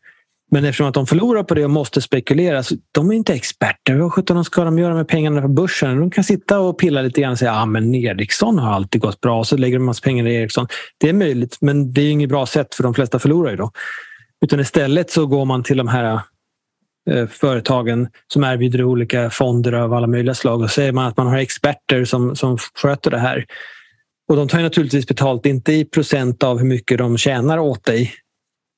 Men 0.51 0.65
eftersom 0.65 0.87
att 0.87 0.95
de 0.95 1.07
förlorar 1.07 1.43
på 1.43 1.55
det 1.55 1.65
och 1.65 1.71
måste 1.71 2.03
spekulera, 2.03 2.63
så 2.63 2.75
de 2.93 3.11
är 3.11 3.15
inte 3.15 3.35
experter. 3.35 3.95
Vad 3.95 4.13
sjutton 4.13 4.45
ska 4.45 4.65
de 4.65 4.79
göra 4.79 4.95
med 4.95 5.09
pengarna 5.09 5.43
på 5.43 5.49
börsen? 5.49 6.01
De 6.01 6.11
kan 6.11 6.25
sitta 6.25 6.61
och 6.61 6.79
pilla 6.79 7.03
lite 7.03 7.21
grann 7.21 7.33
och 7.33 7.39
säga 7.39 7.53
att 7.53 7.69
ah, 7.69 7.79
Ericsson 7.79 8.59
har 8.59 8.73
alltid 8.73 9.01
gått 9.01 9.21
bra 9.21 9.45
så 9.45 9.57
lägger 9.57 9.79
de 9.79 9.85
massa 9.85 10.03
pengar 10.03 10.27
i 10.27 10.35
Ericsson. 10.35 10.67
Det 10.99 11.09
är 11.09 11.13
möjligt, 11.13 11.59
men 11.61 11.93
det 11.93 12.01
är 12.01 12.11
inget 12.11 12.29
bra 12.29 12.47
sätt 12.47 12.75
för 12.75 12.83
de 12.83 12.95
flesta 12.95 13.19
förlorar 13.19 13.51
ju 13.51 13.57
då. 13.57 13.71
Utan 14.45 14.61
istället 14.61 15.11
så 15.11 15.27
går 15.27 15.45
man 15.45 15.63
till 15.63 15.77
de 15.77 15.89
här 15.89 16.21
företagen 17.31 18.09
som 18.33 18.45
erbjuder 18.45 18.85
olika 18.85 19.31
fonder 19.31 19.73
av 19.73 19.95
alla 19.95 20.07
möjliga 20.07 20.35
slag 20.35 20.61
och 20.61 20.71
säger 20.71 20.93
man 20.93 21.07
att 21.07 21.17
man 21.17 21.27
har 21.27 21.39
experter 21.39 22.05
som, 22.05 22.37
som 22.37 22.59
sköter 22.59 23.11
det 23.11 23.19
här. 23.19 23.47
Och 24.29 24.37
de 24.37 24.49
tar 24.49 24.61
naturligtvis 24.61 25.07
betalt, 25.07 25.47
inte 25.47 25.73
i 25.73 25.85
procent 25.85 26.43
av 26.43 26.59
hur 26.59 26.67
mycket 26.67 26.99
de 26.99 27.19
tjänar 27.19 27.59
åt 27.59 27.85
dig, 27.85 28.13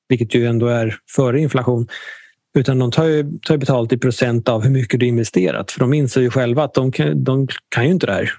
vilket 0.09 0.35
ju 0.35 0.47
ändå 0.47 0.67
är 0.67 0.97
före 1.15 1.39
inflation, 1.39 1.87
utan 2.57 2.79
de 2.79 2.91
tar 2.91 3.05
ju, 3.05 3.39
tar 3.39 3.57
betalt 3.57 3.93
i 3.93 3.97
procent 3.97 4.49
av 4.49 4.63
hur 4.63 4.69
mycket 4.69 4.99
du 4.99 5.05
investerat. 5.05 5.71
För 5.71 5.79
de 5.79 5.93
inser 5.93 6.21
ju 6.21 6.29
själva 6.29 6.63
att 6.63 6.73
de 6.73 6.91
kan, 6.91 7.23
de 7.23 7.47
kan 7.69 7.85
ju 7.85 7.91
inte 7.91 8.05
det 8.05 8.13
här. 8.13 8.33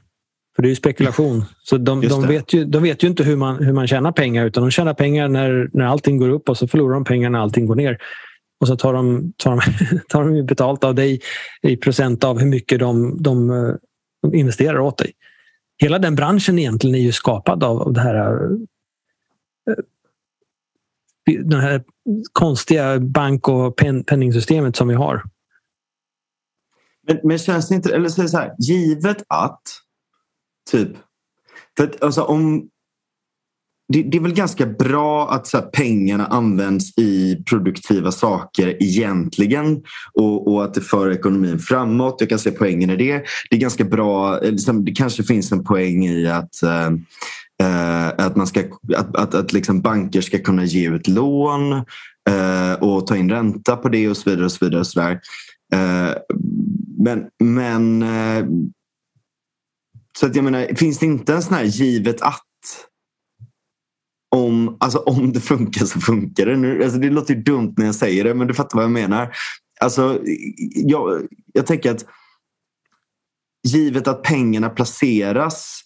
För 0.56 0.62
det 0.62 0.66
är 0.66 0.70
ju 0.70 0.76
spekulation. 0.76 1.44
Så 1.62 1.78
de, 1.78 2.00
de, 2.00 2.26
vet, 2.26 2.52
ju, 2.52 2.64
de 2.64 2.82
vet 2.82 3.04
ju 3.04 3.08
inte 3.08 3.24
hur 3.24 3.36
man, 3.36 3.64
hur 3.64 3.72
man 3.72 3.88
tjänar 3.88 4.12
pengar 4.12 4.46
utan 4.46 4.62
de 4.62 4.70
tjänar 4.70 4.94
pengar 4.94 5.28
när, 5.28 5.70
när 5.72 5.84
allting 5.84 6.18
går 6.18 6.28
upp 6.28 6.48
och 6.48 6.58
så 6.58 6.68
förlorar 6.68 6.94
de 6.94 7.04
pengar 7.04 7.30
när 7.30 7.38
allting 7.38 7.66
går 7.66 7.74
ner. 7.74 7.98
Och 8.62 8.68
så 8.68 8.76
tar 8.76 8.92
de, 8.92 9.32
tar 9.36 9.50
de, 9.50 9.60
tar 10.08 10.24
de 10.24 10.46
betalt 10.46 10.84
av 10.84 10.94
dig 10.94 11.20
i 11.62 11.76
procent 11.76 12.24
av 12.24 12.38
hur 12.38 12.46
mycket 12.46 12.78
de, 12.78 13.22
de, 13.22 13.48
de 14.22 14.34
investerar 14.34 14.78
åt 14.78 14.98
dig. 14.98 15.12
Hela 15.78 15.98
den 15.98 16.14
branschen 16.14 16.58
egentligen 16.58 16.96
är 16.96 17.00
ju 17.00 17.12
skapad 17.12 17.64
av, 17.64 17.82
av 17.82 17.92
det 17.92 18.00
här 18.00 18.42
eh, 19.68 19.74
det 21.44 21.56
här 21.56 21.84
konstiga 22.32 23.00
bank 23.00 23.48
och 23.48 23.76
pen, 23.76 24.04
penningsystemet 24.04 24.76
som 24.76 24.88
vi 24.88 24.94
har. 24.94 25.22
Men, 27.06 27.20
men 27.22 27.38
känns 27.38 27.68
det 27.68 27.74
inte, 27.74 27.94
eller 27.94 28.08
så 28.08 28.38
här, 28.38 28.54
givet 28.58 29.22
att 29.28 29.62
typ, 30.70 30.90
för 31.76 31.84
att, 31.84 32.02
alltså, 32.02 32.22
om, 32.22 32.70
det, 33.88 34.02
det, 34.02 34.16
är 34.16 34.20
väl 34.22 34.34
ganska 34.34 34.66
bra 34.66 35.30
att 35.30 35.46
så 35.46 35.56
här, 35.56 35.64
pengarna 35.64 36.26
används 36.26 36.98
i 36.98 37.44
produktiva 37.50 38.12
saker 38.12 38.82
egentligen 38.82 39.82
och, 40.12 40.48
och, 40.48 40.64
att 40.64 40.74
det 40.74 40.80
för 40.80 41.10
ekonomin 41.10 41.58
framåt. 41.58 42.16
Jag 42.18 42.28
kan 42.28 42.38
se 42.38 42.50
poängen 42.50 42.90
i 42.90 42.96
det. 42.96 43.22
Det 43.50 43.56
är 43.56 43.60
ganska 43.60 43.84
bra. 43.84 44.44
Eh, 44.44 44.50
liksom, 44.50 44.84
det 44.84 44.92
kanske 44.92 45.22
finns 45.22 45.52
en 45.52 45.64
poäng 45.64 46.06
i 46.06 46.26
att 46.26 46.62
eh, 46.62 46.86
eh, 47.62 48.08
att, 48.08 48.36
man 48.36 48.46
ska, 48.46 48.60
att, 48.96 49.16
att, 49.16 49.34
att 49.34 49.52
liksom 49.52 49.80
banker 49.80 50.20
ska 50.20 50.38
kunna 50.38 50.64
ge 50.64 50.90
ut 50.90 51.08
lån 51.08 51.72
eh, 52.30 52.72
och 52.80 53.06
ta 53.06 53.16
in 53.16 53.30
ränta 53.30 53.76
på 53.76 53.88
det 53.88 54.08
och 54.08 54.16
så 54.16 54.30
vidare. 54.30 54.44
Och 54.44 54.52
så 54.52 54.64
vidare, 54.64 54.80
och 54.80 54.86
så 54.86 55.00
där. 55.00 55.20
Eh, 55.74 56.14
men 56.98 57.24
men 57.44 58.02
eh, 58.02 58.46
så 60.18 60.26
att 60.26 60.36
jag 60.36 60.44
menar, 60.44 60.74
finns 60.74 60.98
det 60.98 61.06
inte 61.06 61.34
en 61.34 61.42
sån 61.42 61.54
här 61.54 61.64
givet 61.64 62.22
att 62.22 62.40
om, 64.36 64.76
alltså, 64.80 64.98
om 64.98 65.32
det 65.32 65.40
funkar 65.40 65.84
så 65.84 66.00
funkar 66.00 66.46
det. 66.46 66.56
Nu, 66.56 66.84
alltså, 66.84 66.98
det 66.98 67.10
låter 67.10 67.34
ju 67.34 67.42
dumt 67.42 67.74
när 67.76 67.86
jag 67.86 67.94
säger 67.94 68.24
det 68.24 68.34
men 68.34 68.46
du 68.46 68.54
fattar 68.54 68.76
vad 68.76 68.84
jag 68.84 68.90
menar. 68.90 69.34
Alltså, 69.80 70.20
jag, 70.74 71.26
jag 71.52 71.66
tänker 71.66 71.90
att 71.90 72.04
givet 73.68 74.08
att 74.08 74.22
pengarna 74.22 74.70
placeras 74.70 75.80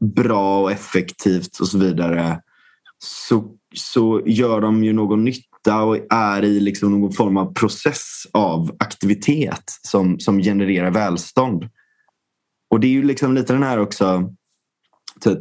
bra 0.00 0.62
och 0.62 0.72
effektivt 0.72 1.58
och 1.60 1.68
så 1.68 1.78
vidare 1.78 2.40
så, 2.98 3.56
så 3.74 4.22
gör 4.26 4.60
de 4.60 4.84
ju 4.84 4.92
någon 4.92 5.24
nytta 5.24 5.82
och 5.82 5.98
är 6.10 6.44
i 6.44 6.60
liksom 6.60 7.00
någon 7.00 7.12
form 7.12 7.36
av 7.36 7.54
process 7.54 8.26
av 8.32 8.76
aktivitet 8.78 9.64
som, 9.82 10.20
som 10.20 10.38
genererar 10.38 10.90
välstånd. 10.90 11.68
Och 12.70 12.80
det 12.80 12.86
är 12.86 12.90
ju 12.90 13.02
liksom 13.02 13.34
lite 13.34 13.52
den 13.52 13.62
här 13.62 13.78
också, 13.78 14.32
typ, 15.20 15.38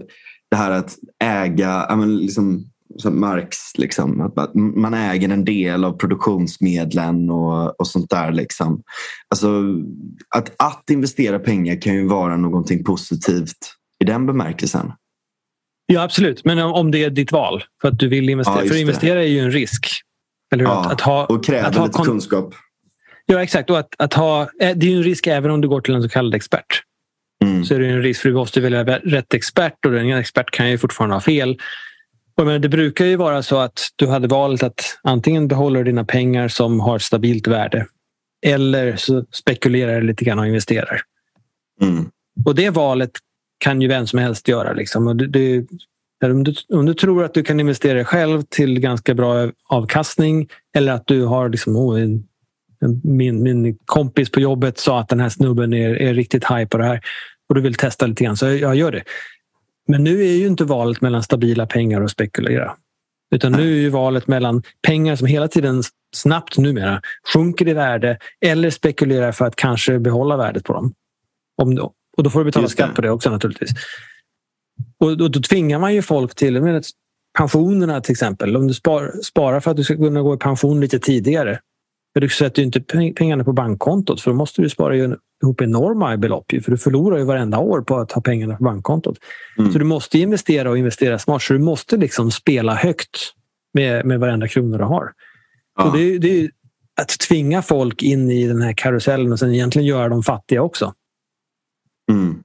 det 0.51 0.55
här 0.55 0.72
att 0.72 0.95
äga, 1.23 1.95
men 1.95 2.17
liksom, 2.17 2.65
som 2.97 3.19
Marx, 3.19 3.57
liksom, 3.77 4.22
att 4.35 4.55
man 4.55 4.93
äger 4.93 5.30
en 5.30 5.45
del 5.45 5.84
av 5.84 5.97
produktionsmedlen 5.97 7.30
och, 7.30 7.80
och 7.80 7.88
sånt 7.88 8.09
där. 8.09 8.31
Liksom. 8.31 8.84
Alltså, 9.30 9.63
att, 10.35 10.53
att 10.57 10.89
investera 10.89 11.39
pengar 11.39 11.81
kan 11.81 11.93
ju 11.93 12.07
vara 12.07 12.38
någonting 12.38 12.84
positivt 12.84 13.57
i 13.99 14.05
den 14.05 14.26
bemärkelsen. 14.26 14.91
Ja 15.85 16.03
absolut, 16.03 16.45
men 16.45 16.59
om 16.59 16.91
det 16.91 17.03
är 17.03 17.09
ditt 17.09 17.31
val 17.31 17.63
för 17.81 17.88
att 17.88 17.99
du 17.99 18.07
vill 18.07 18.30
investera. 18.30 18.55
Ja, 18.55 18.67
för 18.67 18.76
att 18.76 18.81
investera 18.81 19.23
är 19.23 19.27
ju 19.27 19.39
en 19.39 19.51
risk. 19.51 19.88
Eller 20.53 20.63
Ja, 20.63 20.91
att 20.91 21.01
ha, 21.01 21.26
och 21.26 21.45
kräver 21.45 21.67
att 21.67 21.76
ha 21.76 21.85
lite 21.85 22.01
kunskap. 22.01 22.53
Ja 23.26 23.43
exakt, 23.43 23.69
och 23.69 23.80
att, 23.80 23.95
att 23.97 24.13
ha, 24.13 24.41
eh, 24.41 24.77
det 24.77 24.85
är 24.85 24.89
ju 24.89 24.97
en 24.97 25.03
risk 25.03 25.27
även 25.27 25.51
om 25.51 25.61
du 25.61 25.67
går 25.67 25.81
till 25.81 25.95
en 25.95 26.01
så 26.01 26.09
kallad 26.09 26.35
expert. 26.35 26.81
Mm. 27.44 27.66
Så 27.66 27.76
är 27.76 27.80
det 27.80 27.88
en 27.88 28.02
risk 28.02 28.22
för 28.22 28.30
du 28.30 28.36
måste 28.36 28.62
välja 28.62 28.84
rätt 28.84 29.34
expert 29.34 29.86
och 29.86 29.91
den 29.91 30.12
expert 30.12 30.52
kan 30.52 30.70
ju 30.70 30.78
fortfarande 30.78 31.16
ha 31.16 31.22
fel. 31.22 31.57
Och 32.38 32.45
men 32.45 32.62
det 32.62 32.70
brukar 32.70 33.06
ju 33.06 33.16
vara 33.16 33.44
så 33.44 33.57
att 33.57 33.80
du 33.95 34.07
hade 34.07 34.28
valet 34.28 34.64
att 34.64 34.99
antingen 35.03 35.48
behålla 35.48 35.84
dina 35.84 36.06
pengar 36.06 36.48
som 36.48 36.80
har 36.80 36.99
stabilt 36.99 37.48
värde 37.48 37.86
eller 38.45 38.95
så 38.95 39.26
spekulerar 39.32 40.02
lite 40.02 40.26
grann 40.26 40.40
och 40.40 40.48
investerar. 40.48 41.02
Mm. 41.82 42.10
Och 42.45 42.56
det 42.56 42.70
valet 42.70 43.12
kan 43.57 43.82
ju 43.82 43.88
vem 43.88 44.07
som 44.07 44.20
helst 44.20 44.48
göra. 44.48 44.74
Liksom. 44.74 45.07
Och 45.07 45.16
det, 45.16 45.28
det, 45.28 45.66
om, 46.24 46.44
du, 46.44 46.53
om 46.70 46.86
du 46.86 46.94
tror 46.94 47.24
att 47.24 47.34
du 47.34 47.44
kan 47.44 47.60
investera 47.60 48.06
själv 48.06 48.41
till 48.49 48.80
ganska 48.80 49.14
bra 49.14 49.52
avkastning 49.70 50.48
eller 50.76 50.94
att 50.94 51.07
du 51.07 51.26
har 51.26 51.49
liksom, 51.49 51.76
oh, 51.76 51.99
min, 53.03 53.44
min 53.44 53.78
kompis 53.86 54.32
på 54.32 54.40
jobbet 54.40 54.80
sa 54.80 54.99
att 54.99 55.10
den 55.10 55.20
här 55.20 55.30
snubben 55.30 55.74
är, 55.74 55.90
är 55.90 56.14
riktigt 56.14 56.45
high 56.45 56.66
på 56.66 56.78
det 56.78 56.86
här 56.86 57.02
och 57.49 57.56
du 57.56 57.62
vill 57.62 57.76
testa 57.76 58.06
lite 58.06 58.24
grann, 58.24 58.38
så 58.38 58.45
jag 58.45 58.76
gör 58.76 58.91
det. 58.91 59.03
Men 59.88 60.03
nu 60.03 60.22
är 60.22 60.34
ju 60.34 60.48
inte 60.48 60.64
valet 60.64 61.02
mellan 61.02 61.24
stabila 61.24 61.66
pengar 61.66 62.02
och 62.02 62.12
spekulera. 62.12 62.76
Utan 63.36 63.52
nu 63.52 63.62
är 63.62 63.82
ju 63.82 63.90
valet 63.90 64.28
mellan 64.28 64.64
pengar 64.88 65.16
som 65.16 65.28
hela 65.28 65.48
tiden 65.48 65.84
snabbt 66.16 66.57
numera 66.57 67.02
sjunker 67.34 67.68
i 67.68 67.74
värde 67.74 68.18
eller 68.41 68.70
spekulerar 68.70 69.32
för 69.32 69.45
att 69.45 69.56
kanske 69.56 69.99
behålla 69.99 70.38
värdet 70.38 70.64
på 70.64 70.74
dem. 70.74 70.94
Om, 71.62 71.78
och 72.18 72.24
då 72.24 72.30
får 72.30 72.40
du 72.40 72.45
betala 72.45 72.68
skatt 72.68 72.95
på 72.95 73.02
det 73.02 73.12
också 73.12 73.30
naturligtvis. 73.30 73.72
Och 74.99 75.18
då, 75.18 75.28
då 75.28 75.41
tvingar 75.41 75.80
man 75.80 75.94
ju 75.94 76.02
folk 76.02 76.36
till 76.36 76.62
med 76.62 76.86
pensionerna 77.38 78.02
till 78.02 78.12
exempel. 78.12 78.57
Om 78.57 78.68
du 78.68 78.74
spar, 78.74 79.12
sparar 79.24 79.60
för 79.60 79.72
att 79.72 79.78
du 79.78 79.84
ska 79.84 79.95
kunna 79.95 80.22
gå 80.22 80.34
i 80.34 80.38
pension 80.38 80.82
lite 80.82 80.99
tidigare. 80.99 81.60
Men 82.15 82.21
du 82.21 82.29
sätter 82.29 82.61
ju 82.61 82.65
inte 82.65 82.81
pengarna 83.13 83.43
på 83.43 83.53
bankkontot 83.53 84.21
för 84.21 84.31
då 84.31 84.37
måste 84.37 84.61
du 84.61 84.69
spara 84.69 84.95
ihop 84.95 85.61
enorma 85.61 86.17
belopp. 86.17 86.51
För 86.63 86.71
du 86.71 86.77
förlorar 86.77 87.17
ju 87.17 87.23
varenda 87.23 87.57
år 87.57 87.81
på 87.81 87.97
att 87.97 88.11
ha 88.11 88.21
pengarna 88.21 88.57
på 88.57 88.63
bankkontot. 88.63 89.17
Mm. 89.57 89.71
Så 89.71 89.79
du 89.79 89.85
måste 89.85 90.19
investera 90.19 90.69
och 90.69 90.77
investera 90.77 91.19
smart. 91.19 91.41
Så 91.41 91.53
du 91.53 91.59
måste 91.59 91.97
liksom 91.97 92.31
spela 92.31 92.75
högt 92.75 93.33
med, 93.73 94.05
med 94.05 94.19
varenda 94.19 94.47
krona 94.47 94.77
du 94.77 94.83
har. 94.83 95.11
Ja. 95.77 95.85
Och 95.85 95.97
det, 95.97 96.17
det 96.17 96.39
är 96.39 96.51
att 97.01 97.19
tvinga 97.19 97.61
folk 97.61 98.03
in 98.03 98.29
i 98.31 98.47
den 98.47 98.61
här 98.61 98.73
karusellen 98.73 99.31
och 99.31 99.39
sen 99.39 99.53
egentligen 99.53 99.85
göra 99.85 100.09
dem 100.09 100.23
fattiga 100.23 100.61
också. 100.61 100.93
Mm. 102.11 102.43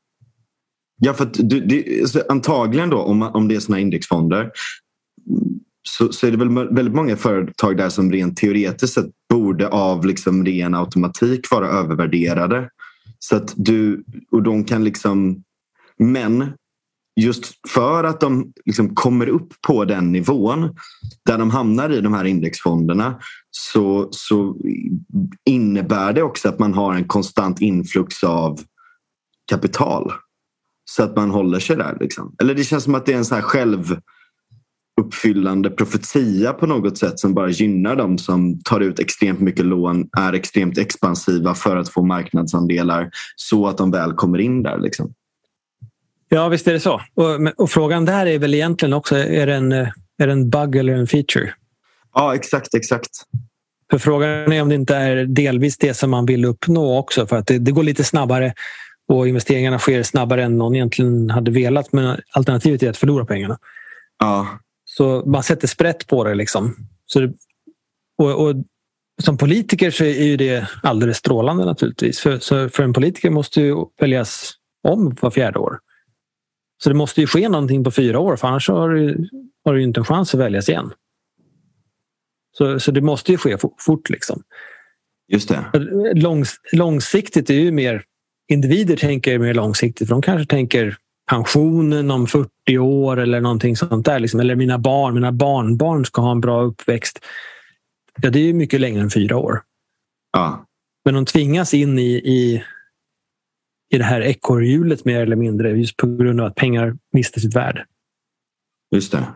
Ja, 0.97 1.15
för 1.15 1.31
du, 1.33 1.61
det, 1.61 2.31
antagligen 2.31 2.91
då 2.91 2.99
om, 2.99 3.23
om 3.23 3.49
det 3.49 3.55
är 3.55 3.61
såna 3.61 3.79
indexfonder 3.79 4.51
så, 5.83 6.13
så 6.13 6.27
är 6.27 6.31
det 6.31 6.37
väl 6.37 6.75
väldigt 6.75 6.95
många 6.95 7.17
företag 7.17 7.77
där 7.77 7.89
som 7.89 8.13
rent 8.13 8.37
teoretiskt 8.37 8.95
sett 8.95 9.11
borde 9.29 9.69
av 9.69 10.07
liksom 10.07 10.45
ren 10.45 10.75
automatik 10.75 11.51
vara 11.51 11.69
övervärderade. 11.69 12.71
Så 13.19 13.37
att 13.37 13.55
du, 13.57 14.05
och 14.31 14.43
de 14.43 14.65
kan 14.65 14.85
liksom, 14.85 15.43
men 15.99 16.53
just 17.21 17.69
för 17.69 18.05
att 18.05 18.21
de 18.21 18.53
liksom 18.65 18.95
kommer 18.95 19.29
upp 19.29 19.53
på 19.67 19.85
den 19.85 20.13
nivån 20.13 20.77
där 21.27 21.39
de 21.39 21.51
hamnar 21.51 21.91
i 21.91 22.01
de 22.01 22.15
här 22.15 22.25
indexfonderna 22.25 23.19
så, 23.51 24.09
så 24.11 24.57
innebär 25.45 26.13
det 26.13 26.23
också 26.23 26.49
att 26.49 26.59
man 26.59 26.75
har 26.75 26.95
en 26.95 27.05
konstant 27.05 27.61
influx 27.61 28.25
av 28.25 28.61
kapital. 29.51 30.13
Så 30.91 31.03
att 31.03 31.17
man 31.17 31.31
håller 31.31 31.61
sig 31.61 31.77
där. 31.77 31.97
Liksom. 32.01 32.35
Eller 32.43 32.55
det 32.55 32.65
känns 32.65 32.85
som 32.85 32.95
att 32.95 33.07
det 33.07 33.13
är 33.13 33.17
en 33.17 33.25
så 33.25 33.35
här 33.35 33.43
självuppfyllande 35.01 35.71
profetia 35.71 36.53
på 36.53 36.67
något 36.67 36.99
sätt 36.99 37.19
som 37.19 37.35
bara 37.35 37.51
gynnar 37.51 37.97
dem 37.97 38.19
som 38.19 38.61
tar 38.65 38.81
ut 38.81 38.99
extremt 38.99 39.41
mycket 39.41 39.65
lån, 39.65 40.09
är 40.19 40.33
extremt 40.33 40.79
expansiva 40.79 41.55
för 41.55 41.77
att 41.77 41.89
få 41.89 42.03
marknadsandelar 42.03 43.11
så 43.37 43.67
att 43.67 43.79
de 43.79 43.91
väl 43.91 44.13
kommer 44.13 44.39
in 44.39 44.63
där. 44.63 44.79
Liksom. 44.79 45.15
Ja, 46.29 46.49
visst 46.49 46.69
är 46.69 46.73
det 46.73 46.81
så. 46.81 47.01
Och, 47.15 47.27
och, 47.57 47.71
frågan 47.71 48.05
där 48.05 48.27
är 48.27 48.39
väl 48.39 48.55
egentligen 48.55 48.93
också, 48.93 49.17
är 49.17 49.47
det, 49.47 49.55
en, 49.55 49.73
är 49.73 50.27
det 50.27 50.33
en 50.33 50.51
bug 50.51 50.77
eller 50.77 50.93
en 50.93 51.07
feature? 51.07 51.55
Ja, 52.15 52.35
exakt, 52.35 52.75
exakt. 52.75 53.11
För 53.91 53.99
frågan 53.99 54.53
är 54.53 54.63
om 54.63 54.69
det 54.69 54.75
inte 54.75 54.97
är 54.97 55.25
delvis 55.25 55.79
det 55.79 55.95
som 55.95 56.11
man 56.11 56.27
vill 56.27 56.45
uppnå 56.45 56.99
också 56.99 57.27
för 57.27 57.37
att 57.37 57.47
det, 57.47 57.59
det 57.59 57.73
går 57.73 57.83
lite 57.83 58.05
snabbare 58.05 58.55
och 59.09 59.29
investeringarna 59.29 59.79
sker 59.79 60.03
snabbare 60.03 60.45
än 60.45 60.59
någon 60.59 60.75
egentligen 60.75 61.31
hade 61.31 61.51
velat. 61.51 61.93
Men 61.93 62.21
alternativet 62.33 62.83
är 62.83 62.91
att 62.91 62.97
förlora 62.97 63.25
pengarna. 63.25 63.59
Ja. 64.19 64.49
Så 64.97 65.23
man 65.27 65.43
sätter 65.43 65.69
sprätt 65.69 66.07
på 66.07 66.25
det. 66.25 66.35
Liksom. 66.35 66.77
Så 67.07 67.21
det, 67.21 67.33
och, 68.19 68.47
och, 68.47 68.57
som 69.23 69.39
politiker 69.39 69.91
så 69.91 70.05
är 70.05 70.25
ju 70.25 70.37
det 70.37 70.69
alldeles 70.83 71.17
strålande 71.17 71.65
naturligtvis. 71.65 72.21
För, 72.21 72.69
för 72.69 72.83
en 72.83 72.93
politiker 72.93 73.31
måste 73.31 73.61
ju 73.61 73.77
väljas 74.01 74.53
om 74.89 75.17
var 75.21 75.31
fjärde 75.31 75.59
år. 75.59 75.79
Så 76.83 76.89
det 76.89 76.95
måste 76.95 77.21
ju 77.21 77.27
ske 77.27 77.49
någonting 77.49 77.85
på 77.85 77.91
fyra 77.91 78.19
år 78.19 78.37
för 78.37 78.49
annars 78.49 78.69
har 78.69 78.89
du, 78.91 79.29
har 79.65 79.75
du 79.75 79.83
inte 79.83 80.01
en 80.01 80.05
chans 80.05 80.35
att 80.35 80.41
väljas 80.41 80.69
igen. 80.69 80.93
Så, 82.59 82.81
så 82.81 82.91
det 82.91 83.01
måste 83.01 83.33
ju 83.33 83.39
ske 83.39 83.57
fort. 83.79 84.11
Liksom. 84.11 84.43
Just 85.29 85.49
det. 85.49 85.65
Långs, 86.15 86.61
långsiktigt 86.73 87.51
är 87.51 87.55
ju 87.55 87.73
mer 87.73 88.05
individer 88.49 88.97
tänker 88.97 89.39
mer 89.39 89.55
långsiktigt. 89.55 90.09
För 90.09 90.15
de 90.15 90.23
kanske 90.23 90.47
tänker 90.47 90.97
pensionen 91.31 92.11
om 92.11 92.27
40 92.27 92.79
år 92.79 93.17
eller 93.17 93.41
någonting 93.41 93.77
sånt 93.77 94.07
där. 94.07 94.19
Liksom. 94.19 94.41
Eller 94.41 94.57
mina 94.57 94.79
barn, 94.79 95.15
mina 95.15 95.33
barnbarn 95.33 96.05
ska 96.05 96.23
ha 96.23 96.31
en 96.31 96.41
bra 96.41 96.63
uppväxt. 96.63 97.19
Ja, 98.23 98.31
det 98.31 98.39
är 98.39 98.53
mycket 98.53 98.81
längre 98.81 99.01
än 99.01 99.11
fyra 99.11 99.37
år. 99.37 99.63
Ja. 100.33 100.67
Men 101.05 101.15
de 101.15 101.27
tvingas 101.27 101.75
in 101.75 101.99
i, 101.99 102.13
i, 102.13 102.65
i 103.91 103.99
det 103.99 104.05
här 104.05 104.21
ekorrhjulet 104.21 105.05
mer 105.05 105.21
eller 105.21 105.37
mindre 105.37 105.71
just 105.71 105.97
på 105.97 106.07
grund 106.07 106.41
av 106.41 106.47
att 106.47 106.55
pengar 106.55 106.97
mister 107.13 107.41
sitt 107.41 107.57
värde. 107.57 107.87
Just 108.95 109.13
det. 109.13 109.27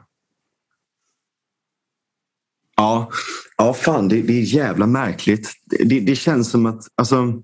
Ja, 2.77 3.11
ja 3.57 3.75
fan 3.75 4.09
det, 4.09 4.23
det 4.23 4.33
är 4.33 4.55
jävla 4.55 4.87
märkligt. 4.87 5.53
Det, 5.65 6.01
det 6.01 6.17
känns 6.17 6.51
som 6.51 6.67
att 6.67 6.83
alltså, 6.95 7.43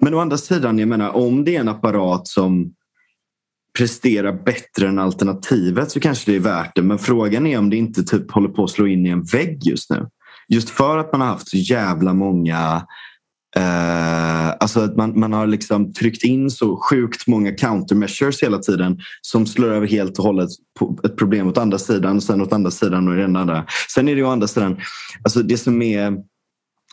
men 0.00 0.14
å 0.14 0.18
andra 0.18 0.38
sidan, 0.38 0.78
jag 0.78 0.88
menar 0.88 1.10
om 1.10 1.44
det 1.44 1.56
är 1.56 1.60
en 1.60 1.68
apparat 1.68 2.28
som 2.28 2.74
presterar 3.78 4.44
bättre 4.44 4.88
än 4.88 4.98
alternativet 4.98 5.90
så 5.90 6.00
kanske 6.00 6.30
det 6.30 6.36
är 6.36 6.40
värt 6.40 6.72
det. 6.74 6.82
Men 6.82 6.98
frågan 6.98 7.46
är 7.46 7.58
om 7.58 7.70
det 7.70 7.76
inte 7.76 8.02
typ 8.02 8.30
håller 8.30 8.48
på 8.48 8.64
att 8.64 8.70
slå 8.70 8.86
in 8.86 9.06
i 9.06 9.08
en 9.08 9.22
vägg 9.22 9.66
just 9.66 9.90
nu. 9.90 10.08
Just 10.48 10.70
för 10.70 10.98
att 10.98 11.12
man 11.12 11.20
har 11.20 11.28
haft 11.28 11.48
så 11.48 11.56
jävla 11.56 12.14
många 12.14 12.86
Eh, 13.56 14.48
alltså 14.60 14.80
att 14.80 14.96
man, 14.96 15.20
man 15.20 15.32
har 15.32 15.46
liksom 15.46 15.92
tryckt 15.92 16.24
in 16.24 16.50
så 16.50 16.76
sjukt 16.90 17.26
många 17.26 17.52
countermeasures 17.52 18.42
hela 18.42 18.58
tiden 18.58 18.98
som 19.20 19.46
slår 19.46 19.68
över 19.68 19.86
helt 19.86 20.18
och 20.18 20.24
hållet 20.24 20.48
på 20.78 20.98
ett 21.04 21.16
problem 21.16 21.48
åt 21.48 21.58
andra 21.58 21.78
sidan, 21.78 22.20
sen 22.20 22.40
åt 22.40 22.52
andra 22.52 22.70
sidan 22.70 23.08
och 23.08 23.16
den 23.16 23.36
andra. 23.36 23.66
Sen 23.94 24.08
är 24.08 24.16
det 24.16 24.22
å 24.22 24.30
andra 24.30 24.46
sidan, 24.46 24.80
alltså 25.24 25.42
det 25.42 25.58
som 25.58 25.82
är 25.82 26.16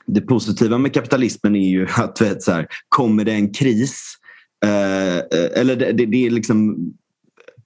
det 0.08 0.22
positiva 0.22 0.78
med 0.78 0.94
kapitalismen 0.94 1.56
är 1.56 1.70
ju 1.70 1.88
att 1.98 2.22
vet, 2.22 2.44
så 2.44 2.52
här, 2.52 2.68
kommer 2.90 3.26
det 3.26 3.32
en 3.32 3.54
kris 3.54 4.18
Eh, 4.66 5.18
eh, 5.18 5.60
eller 5.62 5.76
det, 5.76 5.92
det, 5.92 6.06
det, 6.06 6.26
är 6.26 6.30
liksom 6.30 6.76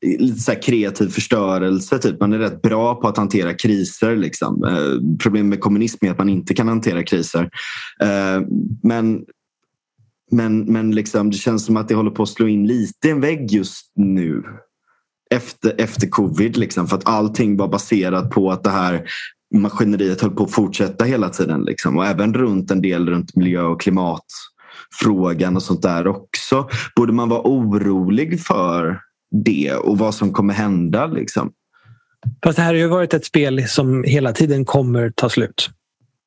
eh, 0.02 0.20
lite 0.20 0.40
så 0.40 0.56
kreativ 0.56 1.10
förstörelse. 1.10 2.00
Typ. 2.00 2.20
Man 2.20 2.34
är 2.34 2.40
rätt 2.40 2.62
bra 2.62 2.96
på 2.96 3.08
att 3.08 3.18
hantera 3.18 3.54
kriser. 3.54 4.16
Liksom. 4.16 4.64
Eh, 4.64 5.18
problemet 5.24 5.50
med 5.50 5.60
kommunism 5.60 6.06
är 6.06 6.12
att 6.12 6.18
man 6.18 6.30
inte 6.30 6.54
kan 6.54 6.68
hantera 6.68 7.04
kriser. 7.04 7.50
Eh, 8.02 8.42
men 8.84 9.26
men, 10.32 10.74
men 10.74 10.92
liksom, 10.92 11.32
det 11.32 11.38
känns 11.38 11.66
som 11.66 11.78
att 11.78 11.88
det 11.88 11.96
håller 11.96 12.12
på 12.12 12.24
att 12.24 12.30
slå 12.30 12.48
in 12.48 12.68
lite 12.68 13.08
i 13.08 13.12
en 13.12 13.22
vägg 13.22 13.52
just 13.52 13.92
nu. 13.96 14.44
efter, 15.30 15.76
efter 15.78 16.08
covid. 16.08 16.58
Liksom, 16.58 16.88
för 16.88 16.98
att 16.98 17.08
allting 17.08 17.58
var 17.58 17.68
baserat 17.68 18.30
på 18.30 18.52
att 18.52 18.64
det 18.64 18.70
här 18.70 19.08
maskineriet 19.56 20.22
höll 20.22 20.32
på 20.32 20.44
att 20.44 20.52
fortsätta 20.52 21.06
hela 21.06 21.30
tiden. 21.30 21.64
Liksom. 21.64 21.98
Och 21.98 22.06
även 22.06 22.34
runt 22.34 22.72
en 22.72 22.82
del 22.82 23.10
runt 23.10 23.36
miljö 23.36 23.62
och 23.62 23.82
klimat 23.82 24.26
klimatfrågan 25.00 25.56
och 25.56 25.64
sånt 25.64 25.82
där 25.82 26.08
också. 26.08 26.70
Borde 26.96 27.14
man 27.14 27.30
vara 27.30 27.42
orolig 27.42 28.42
för 28.42 29.00
det 29.32 29.74
och 29.74 29.98
vad 29.98 30.16
som 30.16 30.34
kommer 30.34 30.54
hända? 30.54 31.08
Liksom? 31.08 31.52
Fast 32.44 32.56
det 32.56 32.62
här 32.62 32.74
har 32.74 32.80
ju 32.80 32.88
varit 32.88 33.14
ett 33.14 33.26
spel 33.26 33.68
som 33.68 34.04
hela 34.04 34.34
tiden 34.34 34.66
kommer 34.66 35.10
ta 35.10 35.30
slut. 35.30 35.70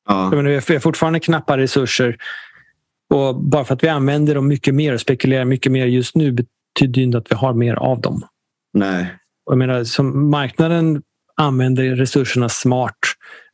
Ja. 0.08 0.30
Vi 0.30 0.54
har 0.54 0.78
fortfarande 0.78 1.20
knappa 1.20 1.58
resurser. 1.58 2.16
Och 3.14 3.42
bara 3.42 3.64
för 3.64 3.74
att 3.74 3.84
vi 3.84 3.88
använder 3.88 4.34
dem 4.34 4.48
mycket 4.48 4.74
mer 4.74 4.94
och 4.94 5.00
spekulerar 5.00 5.44
mycket 5.44 5.72
mer 5.72 5.86
just 5.86 6.16
nu 6.16 6.32
betyder 6.32 7.02
inte 7.02 7.18
att 7.18 7.30
vi 7.30 7.36
har 7.36 7.54
mer 7.54 7.74
av 7.74 8.00
dem. 8.00 8.22
Nej. 8.72 9.14
Jag 9.50 9.58
menar, 9.58 9.84
som 9.84 10.30
marknaden 10.30 11.02
använder 11.36 11.84
resurserna 11.96 12.48
smart 12.48 12.98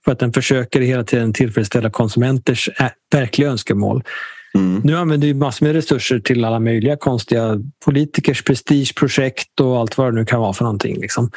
för 0.04 0.12
att 0.12 0.18
den 0.18 0.32
försöker 0.32 0.80
hela 0.80 1.04
tiden 1.04 1.32
tillfredsställa 1.32 1.90
konsumenters 1.90 2.70
verkliga 3.12 3.50
önskemål. 3.50 4.02
Mm. 4.54 4.80
Nu 4.84 4.96
använder 4.96 5.26
vi 5.26 5.34
massor 5.34 5.66
med 5.66 5.74
resurser 5.74 6.18
till 6.18 6.44
alla 6.44 6.60
möjliga 6.60 6.96
konstiga 6.96 7.60
politikers 7.84 8.44
prestigeprojekt 8.44 9.60
och 9.60 9.78
allt 9.78 9.98
vad 9.98 10.12
det 10.12 10.18
nu 10.20 10.24
kan 10.24 10.40
vara 10.40 10.52
för 10.52 10.64
någonting. 10.64 11.00
Liksom. 11.00 11.30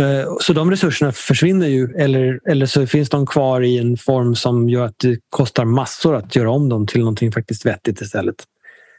Eh, 0.00 0.36
så 0.40 0.52
de 0.52 0.70
resurserna 0.70 1.12
försvinner 1.12 1.66
ju 1.66 1.94
eller, 1.96 2.40
eller 2.48 2.66
så 2.66 2.86
finns 2.86 3.10
de 3.10 3.26
kvar 3.26 3.60
i 3.60 3.78
en 3.78 3.96
form 3.96 4.34
som 4.34 4.68
gör 4.68 4.86
att 4.86 4.98
det 4.98 5.18
kostar 5.30 5.64
massor 5.64 6.16
att 6.16 6.36
göra 6.36 6.50
om 6.50 6.68
dem 6.68 6.86
till 6.86 7.00
någonting 7.00 7.32
faktiskt 7.32 7.66
vettigt 7.66 8.00
istället. 8.00 8.36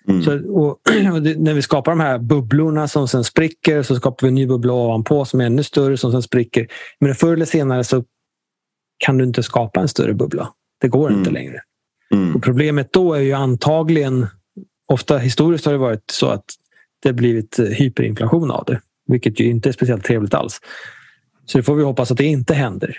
Mm. 0.08 0.24
Så, 0.24 0.52
och, 0.52 0.80
och 1.14 1.22
det, 1.22 1.40
när 1.40 1.54
vi 1.54 1.62
skapar 1.62 1.92
de 1.92 2.00
här 2.00 2.20
bubblorna 2.20 2.88
som 2.88 3.08
sen 3.08 3.24
spricker 3.24 3.84
så 3.84 3.96
skapar 3.96 4.28
vi 4.28 4.30
en 4.30 4.36
ny 4.36 4.48
bubbla 4.48 4.74
ovanpå 4.74 5.26
som 5.26 5.42
är 5.42 5.46
ännu 5.46 5.64
större 5.64 5.98
som 5.98 6.12
sen 6.12 6.22
spricker. 6.22 6.68
Men 7.00 7.16
förr 7.16 7.34
eller 7.34 7.46
senare 7.46 7.84
så 7.84 8.04
kan 9.06 9.18
du 9.18 9.24
inte 9.24 9.44
skapa 9.44 9.80
en 9.82 9.88
större 9.88 10.14
bubbla. 10.14 10.50
Det 10.82 10.88
går 10.88 11.08
mm. 11.08 11.20
inte 11.20 11.32
längre. 11.32 11.62
Mm. 12.14 12.36
Och 12.36 12.44
problemet 12.44 12.94
då 12.94 13.14
är 13.14 13.20
ju 13.20 13.34
antagligen, 13.34 14.28
ofta 14.88 15.18
historiskt 15.18 15.66
har 15.66 15.72
det 15.72 15.78
varit 15.78 16.12
så 16.12 16.28
att 16.28 16.46
det 17.02 17.10
har 17.10 17.14
blivit 17.14 17.60
hyperinflation 17.60 18.52
av 18.52 18.64
det. 18.66 18.82
Vilket 19.08 19.40
ju 19.40 19.46
inte 19.46 19.70
är 19.70 19.74
speciellt 19.74 20.04
trevligt 20.04 20.34
alls. 20.34 20.60
Så 21.46 21.58
det 21.58 21.64
får 21.64 21.76
vi 21.76 21.84
hoppas 21.84 22.12
att 22.12 22.18
det 22.18 22.26
inte 22.26 22.54
händer. 22.54 22.98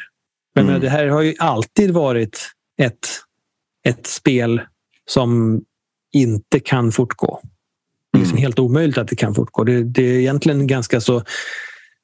Men 0.54 0.68
mm. 0.68 0.80
det 0.80 0.88
här 0.88 1.06
har 1.06 1.22
ju 1.22 1.34
alltid 1.38 1.90
varit 1.90 2.50
ett, 2.78 3.08
ett 3.84 4.06
spel 4.06 4.60
som 5.06 5.60
inte 6.12 6.60
kan 6.60 6.92
fortgå. 6.92 7.40
Det 8.12 8.18
är 8.18 8.20
liksom 8.20 8.36
mm. 8.36 8.42
helt 8.42 8.58
omöjligt 8.58 8.98
att 8.98 9.08
det 9.08 9.16
kan 9.16 9.34
fortgå. 9.34 9.64
Det, 9.64 9.84
det 9.84 10.02
är 10.02 10.18
egentligen 10.18 10.66
ganska 10.66 11.00
så... 11.00 11.22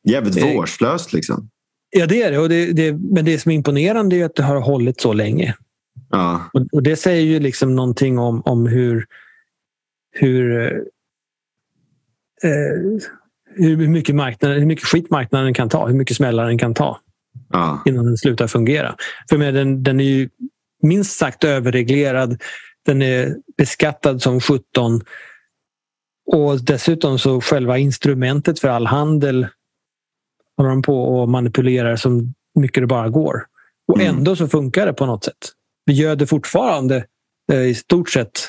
Jävligt 0.08 0.36
eh, 0.36 0.54
vårdslöst 0.54 1.12
liksom. 1.12 1.50
Ja, 1.90 2.06
det 2.06 2.22
är 2.22 2.30
det. 2.30 2.38
Och 2.38 2.48
det, 2.48 2.72
det. 2.72 2.92
Men 2.92 3.24
det 3.24 3.38
som 3.38 3.52
är 3.52 3.56
imponerande 3.56 4.16
är 4.16 4.24
att 4.24 4.34
det 4.34 4.42
har 4.42 4.60
hållit 4.60 5.00
så 5.00 5.12
länge. 5.12 5.54
Ja. 6.10 6.50
Och, 6.52 6.66
och, 6.72 6.82
det 6.82 6.96
säger 6.96 7.22
ju 7.22 7.40
liksom 7.40 7.76
någonting 7.76 8.18
om, 8.18 8.42
om 8.44 8.66
hur, 8.66 9.06
hur 10.12 10.72
eh, 12.42 13.02
hur 13.54 13.88
mycket, 13.88 14.14
marknaden, 14.14 14.58
hur 14.58 14.66
mycket 14.66 14.84
skit 14.84 15.10
marknaden 15.10 15.54
kan 15.54 15.68
ta, 15.68 15.86
hur 15.86 15.94
mycket 15.94 16.16
smällar 16.16 16.46
den 16.46 16.58
kan 16.58 16.74
ta 16.74 17.00
ja. 17.52 17.82
innan 17.86 18.04
den 18.04 18.16
slutar 18.16 18.46
fungera. 18.46 18.96
För 19.28 19.38
med 19.38 19.54
den, 19.54 19.82
den 19.82 20.00
är 20.00 20.04
ju 20.04 20.28
minst 20.82 21.18
sagt 21.18 21.44
överreglerad. 21.44 22.42
Den 22.86 23.02
är 23.02 23.36
beskattad 23.56 24.22
som 24.22 24.40
17 24.40 25.00
och 26.32 26.64
dessutom 26.64 27.18
så 27.18 27.40
själva 27.40 27.78
instrumentet 27.78 28.60
för 28.60 28.68
all 28.68 28.86
handel 28.86 29.46
håller 30.56 30.70
de 30.70 30.82
på 30.82 31.02
och 31.02 31.28
manipulerar 31.28 31.96
så 31.96 32.22
mycket 32.54 32.82
det 32.82 32.86
bara 32.86 33.08
går. 33.08 33.46
Och 33.88 34.00
mm. 34.00 34.16
ändå 34.16 34.36
så 34.36 34.48
funkar 34.48 34.86
det 34.86 34.92
på 34.92 35.06
något 35.06 35.24
sätt. 35.24 35.52
Vi 35.90 35.96
göder 35.96 36.26
fortfarande 36.26 37.04
eh, 37.52 37.62
i 37.62 37.74
stort 37.74 38.10
sett 38.10 38.48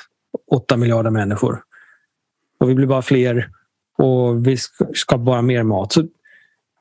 8 0.51 0.77
miljarder 0.77 1.09
människor. 1.09 1.63
Och 2.59 2.69
vi 2.69 2.75
blir 2.75 2.87
bara 2.87 3.01
fler 3.01 3.49
och 3.97 4.47
vi 4.47 4.57
ska 4.93 5.17
bara 5.17 5.41
mer 5.41 5.63
mat. 5.63 5.93
Så, 5.93 6.07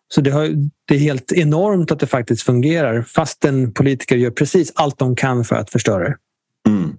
så 0.09 0.21
det, 0.21 0.31
har, 0.31 0.49
det 0.85 0.95
är 0.95 0.99
helt 0.99 1.33
enormt 1.33 1.91
att 1.91 1.99
det 1.99 2.07
faktiskt 2.07 2.43
fungerar 2.43 3.03
fastän 3.03 3.73
politiker 3.73 4.17
gör 4.17 4.31
precis 4.31 4.73
allt 4.75 4.99
de 4.99 5.17
kan 5.17 5.45
för 5.45 5.57
att 5.57 5.71
förstöra 5.71 6.09
det. 6.09 6.17
Mm. 6.67 6.97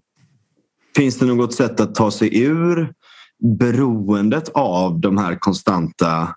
Finns 0.96 1.20
det 1.20 1.26
något 1.26 1.54
sätt 1.54 1.80
att 1.80 1.96
ta 1.96 2.12
sig 2.12 2.44
ur 2.44 2.94
beroendet 3.40 4.50
av 4.50 5.00
de 5.00 5.18
här 5.18 5.36
konstanta 5.36 6.36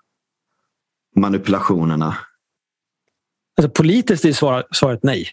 manipulationerna? 1.15 2.17
Alltså 3.57 3.69
politiskt 3.69 4.25
är 4.25 4.33
svaret, 4.33 4.65
svaret 4.71 4.99
nej. 5.03 5.27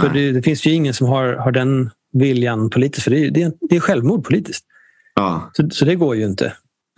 För 0.00 0.08
det, 0.08 0.32
det, 0.32 0.42
finns 0.42 0.66
ju 0.66 0.70
ingen 0.70 0.94
som 0.94 1.06
har, 1.06 1.34
har 1.34 1.52
den 1.52 1.90
viljan 2.12 2.70
politiskt. 2.70 3.04
För 3.04 3.10
det, 3.10 3.30
det, 3.30 3.56
det 3.60 3.76
är 3.76 3.80
självmord 3.80 4.24
politiskt. 4.24 4.64
Ja. 5.14 5.50
Så, 5.52 5.70
så 5.70 5.84
det 5.84 5.94
går 5.94 6.16
ju 6.16 6.24
inte. 6.24 6.46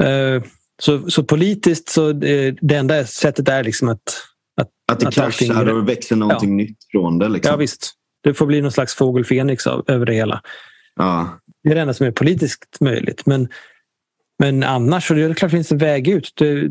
Eh, 0.02 0.42
så, 0.82 1.10
så 1.10 1.24
politiskt 1.24 1.89
så 1.89 2.12
det, 2.12 2.56
det 2.60 2.74
enda 2.74 3.05
sättet 3.06 3.48
är 3.48 3.64
liksom 3.64 3.89
att... 3.89 4.00
Att, 4.60 4.70
att 4.92 5.00
det 5.00 5.10
kraschar 5.10 5.68
och 5.68 5.89
växer 5.89 6.16
någonting 6.16 6.50
ja. 6.50 6.56
nytt 6.56 6.78
från 6.90 7.18
det. 7.18 7.28
Liksom. 7.28 7.50
Ja 7.50 7.56
visst. 7.56 7.92
Det 8.23 8.34
får 8.34 8.47
bli 8.47 8.60
någon 8.60 8.73
slags 8.73 8.94
fågel 8.94 9.24
Fenix 9.24 9.66
över 9.66 10.06
det 10.06 10.14
hela. 10.14 10.42
Ja. 10.97 11.40
Det 11.62 11.70
är 11.70 11.74
det 11.74 11.81
enda 11.81 11.94
som 11.94 12.06
är 12.06 12.10
politiskt 12.10 12.81
möjligt. 12.81 13.26
Men, 13.26 13.48
men 14.39 14.62
annars 14.62 15.08
så 15.08 15.14
är 15.14 15.28
det 15.28 15.34
klart 15.34 15.50
finns 15.50 15.73
en 15.73 15.78
väg 15.78 16.08
ut. 16.08 16.32
Det, 16.36 16.70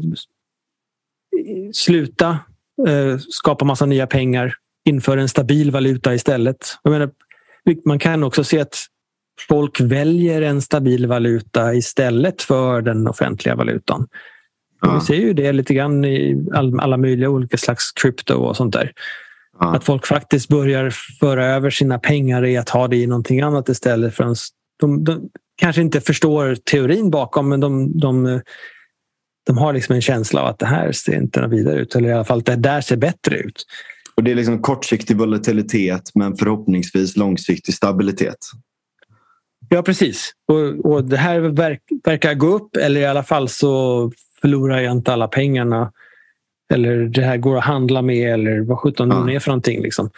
sluta 1.74 2.40
eh, 2.88 3.18
skapa 3.18 3.66
massa 3.66 3.86
nya 3.86 4.08
pengar. 4.08 4.56
Inför 4.86 5.18
en 5.18 5.30
stabil 5.30 5.72
valuta 5.72 6.14
istället. 6.14 6.58
Jag 6.84 6.92
menar, 6.92 7.10
man 7.86 8.00
kan 8.00 8.24
också 8.24 8.44
se 8.44 8.60
att 8.60 8.86
folk 9.48 9.80
väljer 9.82 10.42
en 10.42 10.62
stabil 10.62 11.08
valuta 11.08 11.74
istället 11.74 12.42
för 12.42 12.82
den 12.82 13.08
offentliga 13.08 13.56
valutan. 13.56 14.08
Ja. 14.82 14.96
Vi 14.96 15.02
ser 15.02 15.16
ju 15.16 15.34
det 15.34 15.52
lite 15.52 15.74
grann 15.74 16.06
i 16.06 16.46
alla 16.56 16.98
möjliga 16.98 17.30
olika 17.30 17.58
slags 17.58 17.92
krypto 17.92 18.36
och 18.36 18.58
sånt 18.58 18.74
där. 18.74 18.92
Ja. 19.60 19.76
Att 19.76 19.84
folk 19.84 20.08
faktiskt 20.08 20.50
börjar 20.50 20.90
föra 21.20 21.46
över 21.46 21.70
sina 21.70 22.00
pengar 22.00 22.46
i 22.46 22.58
att 22.58 22.70
ha 22.70 22.88
det 22.88 22.98
i 22.98 23.08
någonting 23.08 23.42
annat 23.42 23.70
istället. 23.70 24.16
För 24.16 24.36
de, 24.80 25.04
de 25.04 25.30
kanske 25.56 25.82
inte 25.82 26.02
förstår 26.02 26.56
teorin 26.56 27.10
bakom 27.10 27.50
men 27.50 27.60
de, 27.60 28.00
de, 28.00 28.42
de 29.46 29.58
har 29.58 29.74
liksom 29.74 29.96
en 29.96 30.02
känsla 30.02 30.42
av 30.42 30.48
att 30.48 30.60
det 30.60 30.66
här 30.66 30.92
ser 30.92 31.16
inte 31.16 31.48
vidare 31.48 31.80
ut. 31.80 31.96
Eller 31.96 32.10
i 32.10 32.14
alla 32.14 32.24
fall 32.24 32.42
det 32.42 32.56
där 32.56 32.82
ser 32.82 32.98
bättre 32.98 33.38
ut. 33.38 33.66
Och 34.16 34.24
Det 34.24 34.32
är 34.32 34.36
liksom 34.36 34.62
kortsiktig 34.62 35.18
volatilitet 35.18 36.12
men 36.16 36.36
förhoppningsvis 36.36 37.18
långsiktig 37.18 37.74
stabilitet. 37.74 38.38
Ja, 39.70 39.82
precis. 39.84 40.32
Och, 40.48 40.92
och 40.92 41.04
det 41.04 41.18
här 41.18 41.40
verk, 41.40 41.82
verkar 42.04 42.34
gå 42.34 42.48
upp 42.48 42.76
eller 42.76 43.02
i 43.02 43.06
alla 43.06 43.24
fall 43.24 43.50
så 43.50 44.12
förlorar 44.42 44.80
jag 44.80 44.92
inte 44.92 45.14
alla 45.14 45.28
pengarna. 45.28 45.92
Eller 46.74 46.98
det 46.98 47.22
här 47.22 47.38
går 47.38 47.58
att 47.58 47.64
handla 47.64 48.02
med 48.02 48.34
eller 48.34 48.62
vad 48.62 48.80
sjutton 48.80 49.10
ja. 49.12 49.16
det 49.16 49.36
är 49.36 49.40
för 49.40 49.52
någonting. 49.52 49.82
Liksom. 49.82 50.10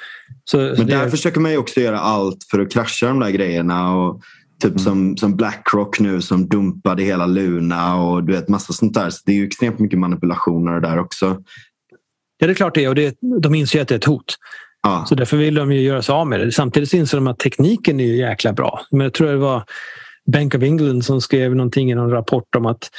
Så, 0.45 0.57
Men 0.57 0.87
där 0.87 1.05
det... 1.05 1.11
försöker 1.11 1.39
man 1.39 1.51
ju 1.51 1.57
också 1.57 1.79
göra 1.79 1.99
allt 1.99 2.43
för 2.51 2.59
att 2.59 2.71
krascha 2.71 3.07
de 3.07 3.19
där 3.19 3.29
grejerna. 3.29 3.95
Och 3.95 4.21
typ 4.61 4.71
mm. 4.71 4.79
som, 4.79 5.17
som 5.17 5.35
Blackrock 5.35 5.99
nu 5.99 6.21
som 6.21 6.47
dumpade 6.47 7.03
hela 7.03 7.25
Luna 7.25 7.95
och 7.95 8.23
du 8.23 8.33
vet 8.33 8.49
massa 8.49 8.73
sånt 8.73 8.93
där. 8.93 9.09
Så 9.09 9.21
det 9.25 9.31
är 9.31 9.35
ju 9.35 9.47
extremt 9.47 9.79
mycket 9.79 9.99
manipulationer 9.99 10.79
där 10.79 10.99
också. 10.99 11.43
Ja, 12.45 12.47
det 12.47 12.53
är 12.53 12.55
klart 12.55 12.75
det 12.75 12.83
är. 12.83 12.89
Och 12.89 12.95
det, 12.95 13.17
de 13.41 13.55
inser 13.55 13.81
att 13.81 13.87
det 13.87 13.95
är 13.95 13.97
ett 13.97 14.05
hot. 14.05 14.35
Ja. 14.83 15.05
Så 15.09 15.15
därför 15.15 15.37
vill 15.37 15.55
de 15.55 15.71
ju 15.71 15.81
göra 15.81 16.01
sig 16.01 16.13
av 16.13 16.27
med 16.27 16.39
det. 16.39 16.51
Samtidigt 16.51 16.93
inser 16.93 17.17
de 17.17 17.27
att 17.27 17.39
tekniken 17.39 17.99
är 17.99 18.05
jäkla 18.05 18.53
bra. 18.53 18.81
Men 18.91 19.01
jag 19.01 19.13
tror 19.13 19.27
det 19.27 19.37
var 19.37 19.63
Bank 20.25 20.55
of 20.55 20.63
England 20.63 21.05
som 21.05 21.21
skrev 21.21 21.55
någonting 21.55 21.91
i 21.91 21.95
någon 21.95 22.09
rapport 22.09 22.55
om 22.55 22.65
att 22.65 22.89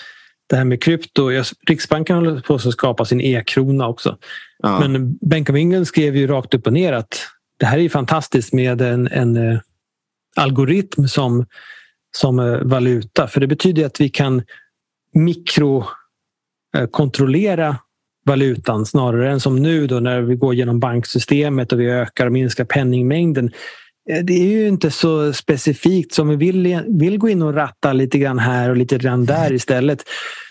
det 0.46 0.56
här 0.56 0.64
med 0.64 0.82
krypto. 0.82 1.30
Riksbanken 1.68 2.16
håller 2.16 2.40
på 2.40 2.54
att 2.54 2.72
skapa 2.72 3.04
sin 3.04 3.20
e-krona 3.20 3.88
också. 3.88 4.16
Ja. 4.62 4.80
Men 4.80 5.18
Bank 5.20 5.50
of 5.50 5.56
England 5.56 5.86
skrev 5.86 6.16
ju 6.16 6.26
rakt 6.26 6.54
upp 6.54 6.66
och 6.66 6.72
ner 6.72 6.92
att 6.92 7.26
det 7.56 7.66
här 7.66 7.78
är 7.78 7.88
fantastiskt 7.88 8.52
med 8.52 8.80
en, 8.80 9.06
en 9.06 9.36
uh, 9.36 9.58
algoritm 10.36 11.08
som, 11.08 11.46
som 12.16 12.38
uh, 12.38 12.62
valuta. 12.62 13.28
För 13.28 13.40
det 13.40 13.46
betyder 13.46 13.86
att 13.86 14.00
vi 14.00 14.08
kan 14.08 14.42
mikrokontrollera 15.14 17.76
valutan 18.26 18.86
snarare 18.86 19.30
än 19.30 19.40
som 19.40 19.62
nu 19.62 19.86
då 19.86 20.00
när 20.00 20.20
vi 20.20 20.36
går 20.36 20.54
genom 20.54 20.80
banksystemet 20.80 21.72
och 21.72 21.80
vi 21.80 21.90
ökar 21.90 22.26
och 22.26 22.32
minskar 22.32 22.64
penningmängden. 22.64 23.50
Eh, 24.10 24.24
det 24.24 24.32
är 24.32 24.46
ju 24.46 24.68
inte 24.68 24.90
så 24.90 25.32
specifikt 25.32 26.14
som 26.14 26.28
vi 26.28 26.36
vill, 26.36 26.82
vill 26.86 27.18
gå 27.18 27.28
in 27.28 27.42
och 27.42 27.54
ratta 27.54 27.92
lite 27.92 28.18
grann 28.18 28.38
här 28.38 28.70
och 28.70 28.76
lite 28.76 28.98
grann 28.98 29.24
där 29.24 29.52
istället. 29.52 30.04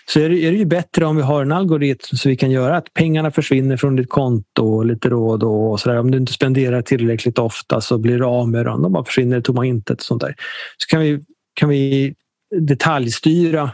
Så 0.08 0.20
är 0.20 0.28
det, 0.28 0.38
är 0.38 0.52
det 0.52 0.58
ju 0.58 0.64
bättre 0.64 1.06
om 1.06 1.16
vi 1.16 1.22
har 1.22 1.42
en 1.42 1.52
algoritm 1.52 2.16
så 2.16 2.28
vi 2.28 2.36
kan 2.36 2.50
göra 2.50 2.76
att 2.76 2.94
pengarna 2.94 3.30
försvinner 3.30 3.76
från 3.76 3.96
ditt 3.96 4.10
konto 4.10 4.82
lite 4.82 5.08
då 5.08 5.28
och 5.28 5.38
då. 5.38 5.70
Och 5.70 5.80
så 5.80 5.88
där. 5.88 5.98
Om 5.98 6.10
du 6.10 6.18
inte 6.18 6.32
spenderar 6.32 6.82
tillräckligt 6.82 7.38
ofta 7.38 7.80
så 7.80 7.98
blir 7.98 8.18
du 8.18 8.24
av 8.24 8.48
med 8.48 8.64
dem. 8.64 8.82
De 8.82 8.92
bara 8.92 9.04
försvinner 9.04 9.38
i 9.38 9.42
tomma 9.42 9.66
intet. 9.66 9.98
Och 9.98 10.04
sånt 10.04 10.22
där. 10.22 10.34
Så 10.76 10.86
kan 10.86 11.00
vi, 11.00 11.20
kan 11.54 11.68
vi 11.68 12.14
detaljstyra 12.60 13.70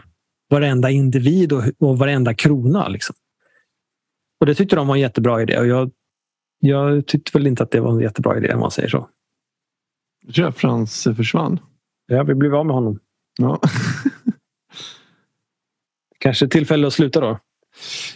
varenda 0.49 0.89
individ 0.89 1.53
och, 1.53 1.63
och 1.79 1.97
varenda 1.97 2.33
krona. 2.33 2.87
Liksom. 2.87 3.15
Och 4.39 4.45
det 4.45 4.55
tyckte 4.55 4.75
de 4.75 4.87
var 4.87 4.95
en 4.95 5.01
jättebra 5.01 5.41
idé. 5.41 5.59
Och 5.59 5.67
jag, 5.67 5.91
jag 6.59 7.07
tyckte 7.07 7.37
väl 7.37 7.47
inte 7.47 7.63
att 7.63 7.71
det 7.71 7.79
var 7.79 7.91
en 7.91 7.99
jättebra 7.99 8.37
idé 8.37 8.53
om 8.53 8.59
man 8.59 8.71
säger 8.71 8.89
så. 8.89 9.09
Jag 10.25 10.35
tror 10.35 10.47
att 10.47 10.57
Frans 10.57 11.07
försvann. 11.15 11.59
Ja, 12.07 12.23
vi 12.23 12.35
blev 12.35 12.55
av 12.55 12.65
med 12.65 12.75
honom. 12.75 12.99
Ja. 13.39 13.61
Kanske 16.19 16.47
tillfälle 16.47 16.87
att 16.87 16.93
sluta 16.93 17.19
då. 17.19 17.39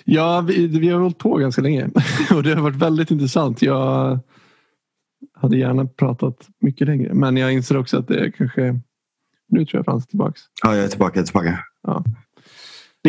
Ja, 0.05 0.41
vi, 0.41 0.67
vi 0.67 0.89
har 0.89 0.99
hållit 0.99 1.17
på 1.17 1.37
ganska 1.37 1.61
länge 1.61 1.89
och 2.35 2.43
det 2.43 2.55
har 2.55 2.61
varit 2.61 2.75
väldigt 2.75 3.11
intressant. 3.11 3.61
Jag 3.61 4.19
hade 5.33 5.57
gärna 5.57 5.85
pratat 5.85 6.47
mycket 6.61 6.87
längre, 6.87 7.13
men 7.13 7.37
jag 7.37 7.53
inser 7.53 7.77
också 7.77 7.97
att 7.97 8.07
det 8.07 8.19
är 8.19 8.31
kanske... 8.31 8.79
Nu 9.49 9.65
tror 9.65 9.79
jag 9.79 9.85
Frans 9.85 10.05
är 10.05 10.09
tillbaka. 10.09 10.39
Ja, 10.63 10.75
jag 10.75 10.85
är 10.85 10.87
tillbaka. 10.87 11.19
Jag 11.19 11.23
är 11.23 11.25
tillbaka. 11.25 11.59
Ja, 11.83 12.03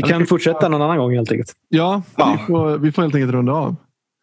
Vi 0.02 0.10
kan 0.12 0.26
fortsätta 0.26 0.68
någon 0.68 0.82
annan 0.82 0.98
gång 0.98 1.14
helt 1.14 1.32
enkelt. 1.32 1.52
ja, 1.68 2.02
Ja. 2.16 2.36
Vi, 2.40 2.46
får, 2.46 2.78
vi 2.78 2.92
får 2.92 3.02
helt 3.02 3.14
enkelt 3.14 3.32
runda 3.32 3.52
av. 3.52 3.76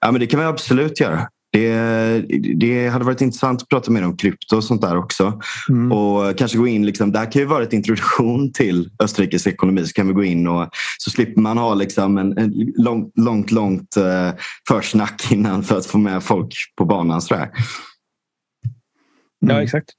Ja, 0.06 0.12
men 0.12 0.20
det 0.22 0.28
kan 0.28 0.40
vi 0.40 0.46
absolut 0.46 1.00
göra. 1.00 1.28
Det, 1.52 2.20
det 2.56 2.88
hade 2.88 3.06
varit 3.06 3.22
intressant 3.22 3.62
att 3.62 3.70
prata 3.70 3.92
mer 3.92 4.06
om 4.06 4.18
krypto 4.18 4.56
och 4.56 4.64
sånt 4.64 4.82
där 4.82 4.98
också. 4.98 5.42
Mm. 5.70 5.92
Och 5.92 6.38
kanske 6.38 6.58
gå 6.58 6.68
in, 6.68 6.86
liksom, 6.86 7.12
det 7.12 7.20
här 7.20 7.32
kan 7.32 7.42
ju 7.42 7.46
vara 7.46 7.64
ett 7.64 7.74
introduktion 7.74 8.54
till 8.54 8.90
Österrikes 9.00 9.48
ekonomi. 9.48 9.86
Så 9.86 9.94
kan 9.94 10.08
vi 10.08 10.14
gå 10.14 10.24
in 10.24 10.48
och 10.48 10.70
så 11.00 11.12
slipper 11.12 11.42
man 11.42 11.58
ha 11.58 11.74
liksom 11.74 12.18
en, 12.18 12.38
en 12.38 12.74
långt, 12.78 13.12
långt, 13.16 13.52
långt 13.52 13.98
eh, 13.98 14.30
försnack 14.68 15.32
innan 15.32 15.64
för 15.64 15.78
att 15.78 15.86
få 15.86 15.98
med 15.98 16.24
folk 16.24 16.54
på 16.78 16.86
banan. 16.86 17.22
Sådär. 17.22 17.50
Ja, 19.40 19.52
Mm. 19.52 19.64
exakt. 19.64 19.90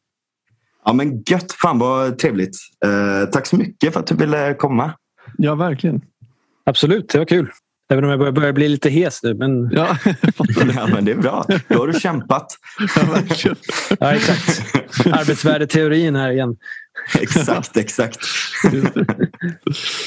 Ja, 0.85 0.93
men 0.93 1.23
gött. 1.27 1.53
Fan 1.53 1.79
vad 1.79 2.19
trevligt. 2.19 2.57
Eh, 2.85 3.29
tack 3.31 3.47
så 3.47 3.57
mycket 3.57 3.93
för 3.93 4.01
att 4.01 4.07
du 4.07 4.15
ville 4.17 4.55
komma. 4.55 4.93
Ja, 5.39 5.55
verkligen. 5.55 6.01
Absolut, 6.65 7.09
det 7.09 7.19
var 7.19 7.25
kul. 7.25 7.51
Även 7.89 8.05
om 8.05 8.11
jag 8.11 8.19
börjar, 8.19 8.33
börjar 8.33 8.53
bli 8.53 8.69
lite 8.69 8.91
hes 8.91 9.23
nu. 9.23 9.35
Men... 9.35 9.71
Ja. 9.71 9.97
Ja, 10.75 10.87
men 10.87 11.05
det 11.05 11.13
är 11.13 11.17
bra. 11.17 11.45
Då 11.69 11.79
har 11.79 11.87
du 11.87 12.01
kämpat. 12.01 12.47
Ja, 14.01 14.13
exakt. 14.13 14.77
Arbetsvärdeteorin 15.07 16.17
här 16.17 16.31
igen. 16.31 16.57
exakt, 17.21 17.77
exakt. 17.77 18.19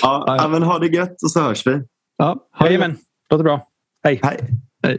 Ja, 0.02 0.38
ja, 0.42 0.48
men 0.48 0.64
ha 0.64 0.80
det 0.80 0.88
gött 0.88 1.24
och 1.24 1.32
så 1.32 1.42
hörs 1.42 1.68
vi. 1.68 1.82
Ja, 2.18 2.48
Jajamän, 2.60 2.98
låter 3.30 3.44
bra. 3.44 3.68
Hej. 4.04 4.20
Hej. 4.24 4.40
Hej. 4.84 4.98